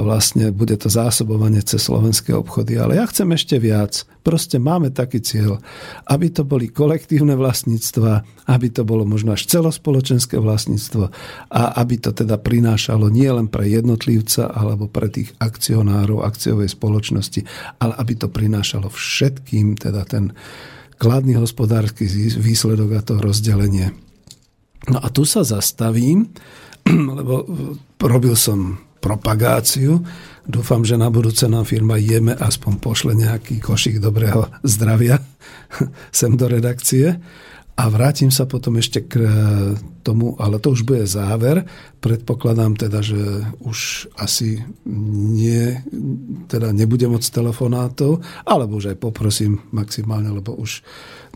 vlastne 0.00 0.48
bude 0.50 0.80
to 0.80 0.88
zásobovanie 0.88 1.60
cez 1.60 1.84
slovenské 1.84 2.32
obchody. 2.32 2.80
Ale 2.80 2.96
ja 2.96 3.04
chcem 3.06 3.28
ešte 3.36 3.60
viac. 3.60 4.08
Proste 4.20 4.60
máme 4.60 4.92
taký 4.92 5.24
cieľ, 5.24 5.64
aby 6.04 6.28
to 6.28 6.44
boli 6.44 6.68
kolektívne 6.68 7.32
vlastníctva, 7.40 8.44
aby 8.52 8.68
to 8.68 8.84
bolo 8.84 9.08
možno 9.08 9.32
až 9.32 9.48
celospoločenské 9.48 10.36
vlastníctvo 10.36 11.08
a 11.48 11.62
aby 11.80 11.96
to 11.96 12.12
teda 12.12 12.36
prinášalo 12.36 13.08
nie 13.08 13.32
len 13.32 13.48
pre 13.48 13.64
jednotlivca 13.64 14.52
alebo 14.52 14.92
pre 14.92 15.08
tých 15.08 15.32
akcionárov 15.40 16.20
akciovej 16.20 16.68
spoločnosti, 16.68 17.48
ale 17.80 17.96
aby 17.96 18.12
to 18.20 18.28
prinášalo 18.28 18.92
všetkým 18.92 19.80
teda 19.80 20.04
ten 20.04 20.36
kladný 21.00 21.40
hospodársky 21.40 22.04
výsledok 22.36 22.90
a 22.92 23.00
to 23.00 23.16
rozdelenie. 23.16 23.96
No 24.92 25.00
a 25.00 25.08
tu 25.08 25.24
sa 25.24 25.44
zastavím, 25.48 26.28
lebo 27.18 27.48
robil 28.00 28.36
som 28.36 28.76
propagáciu. 29.00 30.04
Dúfam, 30.48 30.84
že 30.84 30.96
na 30.96 31.12
budúce 31.12 31.44
nám 31.48 31.68
firma 31.68 32.00
Jeme 32.00 32.32
aspoň 32.32 32.72
pošle 32.80 33.12
nejaký 33.16 33.60
košík 33.60 34.00
dobrého 34.00 34.48
zdravia 34.64 35.20
sem 36.14 36.32
do 36.36 36.48
redakcie. 36.48 37.20
A 37.80 37.88
vrátim 37.88 38.28
sa 38.28 38.44
potom 38.44 38.76
ešte 38.76 39.08
k 39.08 39.24
e, 39.24 39.28
tomu, 40.04 40.36
ale 40.36 40.60
to 40.60 40.76
už 40.76 40.84
bude 40.84 41.08
záver. 41.08 41.64
Predpokladám 42.04 42.76
teda, 42.76 43.00
že 43.00 43.16
už 43.64 44.04
asi 44.20 44.60
nie, 44.84 45.80
teda 46.44 46.76
nebude 46.76 47.08
moc 47.08 47.24
telefonátov, 47.24 48.20
alebo 48.44 48.76
už 48.76 48.92
aj 48.92 49.00
poprosím 49.00 49.64
maximálne, 49.72 50.28
lebo 50.28 50.52
už 50.60 50.84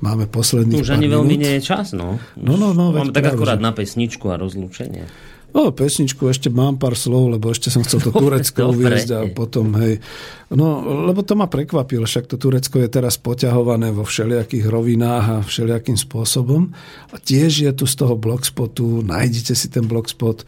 máme 0.05 0.29
posledný 0.29 0.85
Už 0.85 0.93
ani 0.93 1.09
minút. 1.09 1.25
veľmi 1.25 1.35
nie 1.41 1.53
je 1.57 1.63
čas, 1.65 1.97
no. 1.97 2.21
no, 2.37 2.61
no, 2.61 2.77
no 2.77 2.93
máme 2.93 3.17
tak 3.17 3.33
akurát 3.33 3.57
že... 3.57 3.65
na 3.65 3.73
pesničku 3.73 4.29
a 4.29 4.37
rozlúčenie. 4.37 5.09
No, 5.55 5.71
pesničku 5.71 6.27
ešte 6.27 6.51
mám 6.51 6.83
pár 6.83 6.99
slov, 6.99 7.39
lebo 7.39 7.55
ešte 7.55 7.71
som 7.71 7.87
chcel 7.87 8.03
to 8.03 8.11
Turecko 8.19 8.75
uviezť 8.75 9.11
a 9.15 9.21
potom, 9.31 9.71
hej. 9.79 10.03
No, 10.51 10.83
lebo 11.07 11.23
to 11.23 11.39
ma 11.39 11.47
prekvapilo, 11.47 12.03
však 12.11 12.27
to 12.27 12.43
Turecko 12.43 12.83
je 12.83 12.91
teraz 12.91 13.23
poťahované 13.23 13.95
vo 13.95 14.03
všelijakých 14.03 14.67
rovinách 14.67 15.25
a 15.31 15.37
všelijakým 15.47 15.95
spôsobom. 15.95 16.75
A 17.15 17.17
tiež 17.23 17.71
je 17.71 17.71
tu 17.71 17.87
z 17.87 17.95
toho 17.95 18.19
blogspotu, 18.19 19.07
nájdite 19.07 19.55
si 19.55 19.71
ten 19.71 19.87
blogspot, 19.87 20.43
e, 20.43 20.47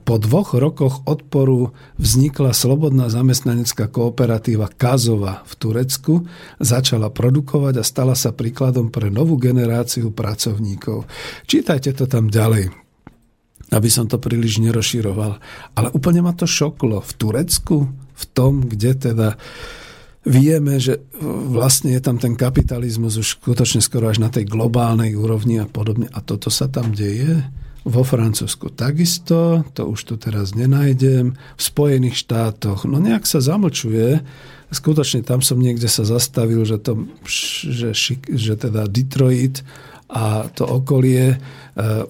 po 0.00 0.16
dvoch 0.16 0.56
rokoch 0.56 1.04
odporu 1.04 1.76
vznikla 2.00 2.56
slobodná 2.56 3.12
zamestnanecká 3.12 3.92
kooperatíva 3.92 4.72
Kazova 4.72 5.44
v 5.44 5.52
Turecku, 5.52 6.24
začala 6.56 7.12
produkovať 7.12 7.74
a 7.76 7.84
stala 7.84 8.16
sa 8.16 8.32
príkladom 8.32 8.88
pre 8.88 9.12
novú 9.12 9.36
generáciu 9.36 10.16
pracovníkov. 10.16 11.04
Čítajte 11.44 11.92
to 11.92 12.08
tam 12.08 12.32
ďalej 12.32 12.87
aby 13.68 13.88
som 13.92 14.08
to 14.08 14.16
príliš 14.16 14.60
nerozširoval. 14.64 15.32
Ale 15.76 15.88
úplne 15.92 16.24
ma 16.24 16.32
to 16.32 16.48
šoklo. 16.48 17.04
V 17.04 17.12
Turecku, 17.20 17.76
v 17.92 18.24
tom, 18.32 18.64
kde 18.64 18.96
teda 18.96 19.36
vieme, 20.24 20.80
že 20.80 21.04
vlastne 21.48 21.92
je 21.96 22.02
tam 22.04 22.16
ten 22.20 22.36
kapitalizmus 22.36 23.16
už 23.20 23.40
skutočne 23.40 23.80
skoro 23.80 24.12
až 24.12 24.20
na 24.20 24.28
tej 24.32 24.48
globálnej 24.48 25.16
úrovni 25.16 25.60
a 25.60 25.68
podobne. 25.68 26.08
A 26.12 26.20
toto 26.24 26.48
sa 26.48 26.68
tam 26.68 26.92
deje. 26.92 27.44
Vo 27.88 28.04
Francúzsku 28.04 28.68
takisto, 28.74 29.64
to 29.72 29.88
už 29.88 30.00
tu 30.04 30.14
teraz 30.20 30.52
nenájdem. 30.52 31.32
V 31.56 31.62
Spojených 31.62 32.20
štátoch, 32.20 32.84
no 32.84 33.00
nejak 33.00 33.24
sa 33.24 33.40
zamlčuje. 33.40 34.20
Skutočne 34.68 35.24
tam 35.24 35.40
som 35.40 35.56
niekde 35.56 35.88
sa 35.88 36.04
zastavil, 36.04 36.60
že, 36.68 36.76
to, 36.76 37.08
že, 37.24 37.96
že 38.28 38.54
teda 38.60 38.84
Detroit 38.84 39.64
a 40.08 40.52
to 40.52 40.68
okolie 40.68 41.40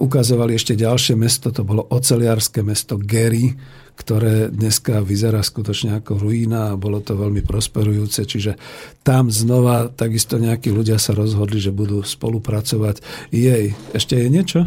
ukazovali 0.01 0.57
ešte 0.57 0.73
ďalšie 0.73 1.13
mesto, 1.13 1.53
to 1.53 1.61
bolo 1.61 1.85
oceliarské 1.93 2.65
mesto 2.65 2.97
Gary, 2.97 3.53
ktoré 3.99 4.47
dneska 4.47 5.03
vyzerá 5.03 5.43
skutočne 5.43 5.99
ako 5.99 6.23
ruína 6.23 6.73
a 6.73 6.79
bolo 6.79 7.03
to 7.03 7.19
veľmi 7.19 7.43
prosperujúce. 7.43 8.23
Čiže 8.23 8.55
tam 9.03 9.27
znova 9.27 9.91
takisto 9.91 10.39
nejakí 10.39 10.71
ľudia 10.71 10.95
sa 10.97 11.11
rozhodli, 11.11 11.59
že 11.59 11.75
budú 11.75 12.01
spolupracovať. 12.01 13.03
Jej, 13.29 13.75
ešte 13.91 14.15
je 14.17 14.27
niečo? 14.31 14.59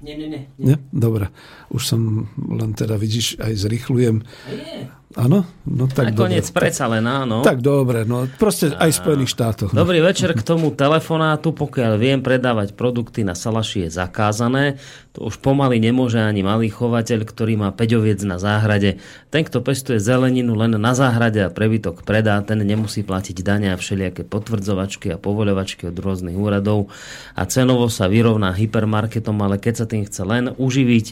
Nie, 0.00 0.14
nie, 0.16 0.28
nie. 0.30 0.42
nie? 0.56 0.76
Dobre. 0.94 1.28
Už 1.68 1.82
som 1.84 2.30
len 2.38 2.72
teda, 2.72 2.96
vidíš, 2.96 3.36
aj 3.42 3.52
zrychlujem. 3.60 4.24
Nie. 4.48 4.97
Áno? 5.18 5.42
No 5.66 5.90
tak 5.90 6.14
Nakoniec 6.14 6.46
predsa 6.54 6.86
len 6.86 7.02
áno. 7.02 7.42
Tak 7.42 7.58
dobre, 7.58 8.06
no 8.06 8.30
proste 8.38 8.70
aj 8.70 8.94
v 8.94 8.98
Spojených 9.02 9.34
štátoch. 9.34 9.70
No. 9.74 9.82
Dobrý 9.82 9.98
večer 9.98 10.30
k 10.30 10.46
tomu 10.46 10.70
telefonátu. 10.70 11.50
Pokiaľ 11.50 11.98
viem, 11.98 12.22
predávať 12.22 12.78
produkty 12.78 13.26
na 13.26 13.34
salaši 13.34 13.90
je 13.90 13.98
zakázané. 13.98 14.78
To 15.18 15.26
už 15.26 15.42
pomaly 15.42 15.82
nemôže 15.82 16.22
ani 16.22 16.46
malý 16.46 16.70
chovateľ, 16.70 17.26
ktorý 17.26 17.58
má 17.58 17.74
peďoviec 17.74 18.22
na 18.22 18.38
záhrade. 18.38 19.02
Ten, 19.34 19.42
kto 19.42 19.58
pestuje 19.58 19.98
zeleninu 19.98 20.54
len 20.54 20.78
na 20.78 20.94
záhrade 20.94 21.42
a 21.42 21.50
prebytok 21.50 22.06
predá, 22.06 22.38
ten 22.46 22.62
nemusí 22.62 23.02
platiť 23.02 23.42
dania 23.42 23.74
a 23.74 23.80
všelijaké 23.80 24.22
potvrdzovačky 24.22 25.10
a 25.10 25.18
povoľovačky 25.18 25.90
od 25.90 25.98
rôznych 25.98 26.38
úradov 26.38 26.94
a 27.34 27.42
cenovo 27.50 27.90
sa 27.90 28.06
vyrovná 28.06 28.54
hypermarketom, 28.54 29.34
ale 29.42 29.58
keď 29.58 29.74
sa 29.82 29.86
tým 29.90 30.06
chce 30.06 30.22
len 30.22 30.54
uživiť, 30.54 31.06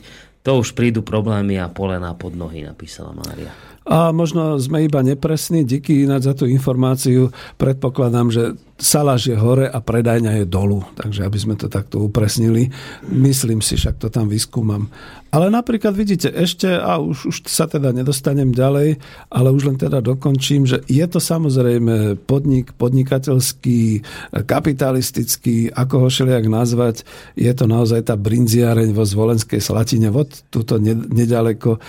to 0.47 0.63
už 0.63 0.79
prídu 0.79 1.03
problémy 1.03 1.59
a 1.59 1.67
polená 1.67 2.15
pod 2.15 2.39
nohy, 2.39 2.63
napísala 2.63 3.11
Mária. 3.11 3.51
A 3.87 4.11
možno 4.11 4.59
sme 4.59 4.83
iba 4.83 4.99
nepresní, 4.99 5.63
díky 5.63 6.03
ináč 6.03 6.27
za 6.27 6.35
tú 6.35 6.51
informáciu. 6.51 7.31
Predpokladám, 7.55 8.35
že 8.35 8.59
saláž 8.75 9.31
je 9.31 9.39
hore 9.39 9.71
a 9.71 9.79
predajňa 9.79 10.43
je 10.43 10.45
dolu. 10.45 10.83
Takže 10.99 11.23
aby 11.23 11.39
sme 11.39 11.55
to 11.55 11.71
takto 11.71 12.03
upresnili. 12.03 12.67
Myslím 13.07 13.63
si, 13.63 13.79
však 13.79 14.03
to 14.03 14.11
tam 14.11 14.27
vyskúmam. 14.27 14.91
Ale 15.37 15.53
napríklad 15.53 15.93
vidíte, 15.93 16.33
ešte, 16.33 16.65
a 16.81 16.97
už, 16.97 17.29
už 17.29 17.37
sa 17.45 17.69
teda 17.69 17.93
nedostanem 17.93 18.57
ďalej, 18.57 18.97
ale 19.29 19.49
už 19.53 19.69
len 19.69 19.77
teda 19.77 20.01
dokončím, 20.01 20.65
že 20.65 20.81
je 20.89 21.05
to 21.05 21.21
samozrejme 21.21 22.17
podnik, 22.25 22.73
podnikateľský, 22.81 24.01
kapitalistický, 24.49 25.77
ako 25.77 25.95
ho 26.01 26.09
šeliak 26.09 26.49
nazvať, 26.49 27.05
je 27.37 27.53
to 27.53 27.69
naozaj 27.69 28.09
tá 28.09 28.17
brinziareň 28.17 28.97
vo 28.97 29.05
Zvolenskej 29.05 29.61
Slatine, 29.61 30.09
vod 30.09 30.33
túto 30.49 30.81
nedaleko. 30.81 31.77
E, 31.77 31.81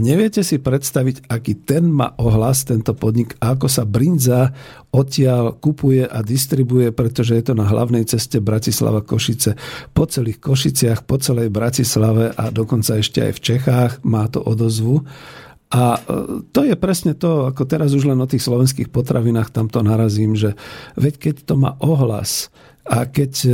neviete 0.00 0.40
si 0.40 0.56
predstaviť, 0.56 1.28
aký 1.28 1.60
ten 1.68 1.92
má 1.92 2.16
ohlas, 2.16 2.64
tento 2.64 2.96
podnik, 2.96 3.36
a 3.44 3.52
ako 3.52 3.68
sa 3.68 3.84
brinza 3.84 4.56
odtiaľ 4.88 5.52
kupuje 5.60 6.08
a 6.08 6.24
distribuje, 6.24 6.88
pretože 6.90 7.36
je 7.36 7.44
to 7.44 7.54
na 7.54 7.68
hlavnej 7.68 8.08
ceste 8.08 8.40
Bratislava 8.40 9.04
Košice. 9.04 9.54
Po 9.92 10.08
celých 10.08 10.40
Košiciach, 10.40 11.04
po 11.04 11.20
celej 11.20 11.52
Bratislave 11.52 12.32
a 12.32 12.48
dokonca 12.48 12.96
ešte 12.96 13.20
aj 13.20 13.32
v 13.36 13.44
Čechách 13.44 13.92
má 14.02 14.24
to 14.32 14.40
odozvu. 14.40 15.04
A 15.68 16.00
e, 16.00 16.48
to 16.48 16.64
je 16.64 16.72
presne 16.80 17.12
to, 17.12 17.44
ako 17.52 17.68
teraz 17.68 17.92
už 17.92 18.08
len 18.08 18.16
o 18.16 18.30
tých 18.30 18.40
slovenských 18.40 18.88
potravinách 18.88 19.52
tamto 19.52 19.84
narazím, 19.84 20.32
že 20.32 20.56
veď 20.96 21.14
keď 21.20 21.34
to 21.44 21.54
má 21.60 21.76
ohlas, 21.84 22.48
a 22.88 23.04
keď, 23.04 23.32
e, 23.44 23.48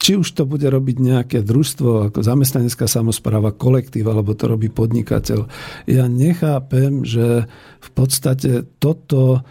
či 0.00 0.16
už 0.16 0.32
to 0.32 0.48
bude 0.48 0.64
robiť 0.64 0.96
nejaké 0.96 1.38
družstvo, 1.44 2.08
ako 2.08 2.24
zamestnanecká 2.24 2.88
samozpráva, 2.88 3.52
kolektív, 3.52 4.08
alebo 4.08 4.32
to 4.32 4.48
robí 4.48 4.72
podnikateľ, 4.72 5.44
ja 5.84 6.08
nechápem, 6.08 7.04
že 7.04 7.44
v 7.84 7.90
podstate 7.92 8.64
toto 8.80 9.44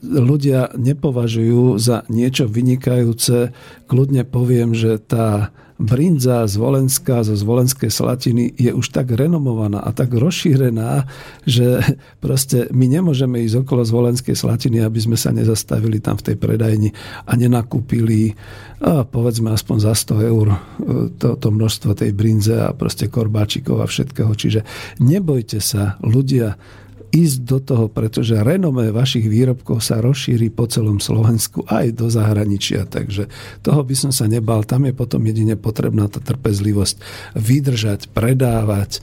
ľudia 0.00 0.72
nepovažujú 0.80 1.76
za 1.76 2.08
niečo 2.08 2.48
vynikajúce. 2.48 3.52
Kľudne 3.84 4.24
poviem, 4.24 4.72
že 4.72 4.96
tá 4.96 5.52
brinza 5.74 6.46
z 6.46 6.54
Volenska, 6.54 7.26
zo 7.26 7.34
Zvolenskej 7.34 7.90
Slatiny 7.90 8.54
je 8.54 8.70
už 8.70 8.94
tak 8.94 9.10
renomovaná 9.10 9.82
a 9.82 9.90
tak 9.90 10.14
rozšírená, 10.14 11.10
že 11.42 11.82
proste 12.24 12.70
my 12.70 12.86
nemôžeme 12.86 13.42
ísť 13.42 13.66
okolo 13.66 13.82
Zvolenskej 13.82 14.38
Slatiny, 14.38 14.78
aby 14.80 15.02
sme 15.02 15.18
sa 15.18 15.34
nezastavili 15.34 15.98
tam 15.98 16.14
v 16.14 16.30
tej 16.30 16.36
predajni 16.38 16.94
a 17.26 17.32
nenakúpili 17.34 18.38
a 18.84 19.02
povedzme 19.02 19.50
aspoň 19.50 19.76
za 19.90 19.92
100 20.14 20.30
eur 20.30 20.46
e, 20.54 20.58
to, 21.18 21.34
to 21.40 21.48
množstvo 21.50 21.96
tej 21.98 22.14
brinze 22.14 22.54
a 22.54 22.70
proste 22.70 23.10
korbáčikov 23.10 23.82
a 23.82 23.90
všetkého. 23.90 24.30
Čiže 24.30 24.60
nebojte 25.02 25.58
sa, 25.58 25.98
ľudia, 26.04 26.54
ísť 27.14 27.38
do 27.46 27.58
toho, 27.62 27.86
pretože 27.86 28.34
renomé 28.42 28.90
vašich 28.90 29.30
výrobkov 29.30 29.78
sa 29.78 30.02
rozšíri 30.02 30.50
po 30.50 30.66
celom 30.66 30.98
Slovensku 30.98 31.62
aj 31.70 31.94
do 31.94 32.10
zahraničia. 32.10 32.90
Takže 32.90 33.30
toho 33.62 33.86
by 33.86 33.94
som 33.94 34.10
sa 34.10 34.26
nebal. 34.26 34.66
Tam 34.66 34.82
je 34.82 34.90
potom 34.90 35.22
jedine 35.22 35.54
potrebná 35.54 36.10
tá 36.10 36.18
trpezlivosť 36.18 36.98
vydržať, 37.38 38.10
predávať, 38.10 38.98
e, 38.98 39.00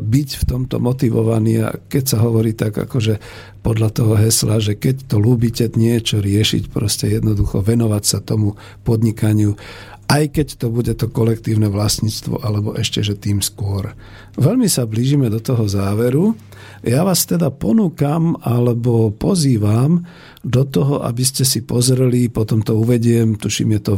byť 0.00 0.28
v 0.40 0.44
tomto 0.48 0.80
motivovaný 0.80 1.68
a 1.68 1.76
keď 1.76 2.04
sa 2.16 2.18
hovorí 2.24 2.56
tak 2.56 2.72
akože 2.72 3.20
podľa 3.60 3.88
toho 3.92 4.14
hesla, 4.16 4.64
že 4.64 4.80
keď 4.80 5.12
to 5.12 5.20
ľúbite 5.20 5.68
niečo 5.76 6.24
riešiť, 6.24 6.72
proste 6.72 7.12
jednoducho 7.12 7.60
venovať 7.60 8.04
sa 8.08 8.18
tomu 8.24 8.56
podnikaniu 8.88 9.60
aj 10.08 10.24
keď 10.32 10.48
to 10.56 10.66
bude 10.72 10.92
to 10.96 11.06
kolektívne 11.12 11.68
vlastníctvo, 11.68 12.40
alebo 12.40 12.72
ešte, 12.72 13.04
že 13.04 13.12
tým 13.12 13.44
skôr. 13.44 13.92
Veľmi 14.40 14.64
sa 14.64 14.88
blížime 14.88 15.28
do 15.28 15.36
toho 15.36 15.68
záveru. 15.68 16.32
Ja 16.80 17.04
vás 17.04 17.28
teda 17.28 17.52
ponúkam 17.52 18.38
alebo 18.40 19.12
pozývam 19.12 20.08
do 20.40 20.64
toho, 20.64 21.04
aby 21.04 21.22
ste 21.26 21.44
si 21.44 21.60
pozreli, 21.60 22.32
potom 22.32 22.64
to 22.64 22.78
uvediem, 22.80 23.36
tuším 23.36 23.76
je 23.76 23.80
to 23.84 23.94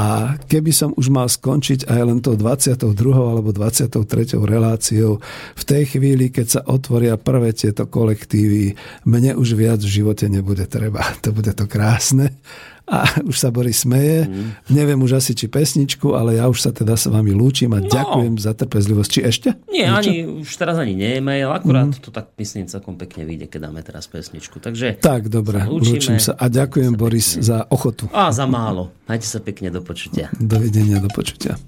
keby 0.46 0.70
som 0.70 0.94
už 0.94 1.10
mal 1.10 1.26
skončiť 1.26 1.90
aj 1.90 2.00
len 2.06 2.18
tou 2.22 2.38
22. 2.38 2.94
alebo 3.10 3.50
23. 3.50 3.98
reláciou, 4.38 5.18
v 5.58 5.64
tej 5.66 5.98
chvíli, 5.98 6.30
keď 6.30 6.46
sa 6.46 6.60
otvoria 6.70 7.18
prvé 7.18 7.50
tieto 7.50 7.90
kolektívy, 7.90 8.78
mne 9.10 9.34
už 9.34 9.58
viac 9.58 9.82
v 9.82 9.90
živote 9.90 10.30
nebude 10.30 10.70
treba. 10.70 11.02
To 11.22 11.34
bude 11.34 11.54
to 11.54 11.66
krásne 11.66 12.34
a 12.86 13.06
už 13.30 13.36
sa 13.36 13.48
Boris 13.54 13.82
smeje. 13.82 14.26
Mm. 14.26 14.50
Neviem 14.70 15.00
už 15.02 15.18
asi, 15.18 15.32
či 15.34 15.46
pesničku, 15.46 16.14
ale 16.14 16.38
ja 16.38 16.46
už 16.46 16.58
sa 16.58 16.70
teda 16.70 16.98
s 16.98 17.06
vami 17.06 17.32
lúčim 17.34 17.70
a 17.74 17.80
no. 17.80 17.88
ďakujem 17.88 18.34
za 18.38 18.52
trpezlivosť. 18.56 19.10
Či 19.10 19.20
ešte? 19.22 19.48
Nie, 19.70 19.90
Niečo? 19.90 19.98
ani, 19.98 20.14
už 20.44 20.50
teraz 20.56 20.76
ani 20.78 20.94
nie 20.96 21.18
je 21.18 21.20
mail, 21.22 21.48
akurát 21.50 21.90
mm. 21.90 22.02
to 22.02 22.10
tak 22.10 22.32
myslím 22.36 22.66
celkom 22.66 22.94
pekne 22.98 23.26
vyjde, 23.26 23.46
keď 23.50 23.70
dáme 23.70 23.80
teraz 23.82 24.06
pesničku. 24.10 24.58
Takže 24.58 24.98
tak, 24.98 25.32
dobre, 25.32 25.64
lúčim 25.66 26.18
sa 26.18 26.36
a 26.36 26.46
ďakujem 26.50 26.94
sa 26.94 27.00
Boris 27.00 27.28
pekne. 27.36 27.44
za 27.44 27.58
ochotu. 27.68 28.04
A 28.12 28.30
za 28.30 28.46
málo. 28.46 28.92
Majte 29.06 29.26
sa 29.26 29.38
pekne, 29.42 29.70
do 29.70 29.82
počutia. 29.82 30.30
Dovidenia, 30.52 31.02
do 31.02 31.10
počutia. 31.10 31.58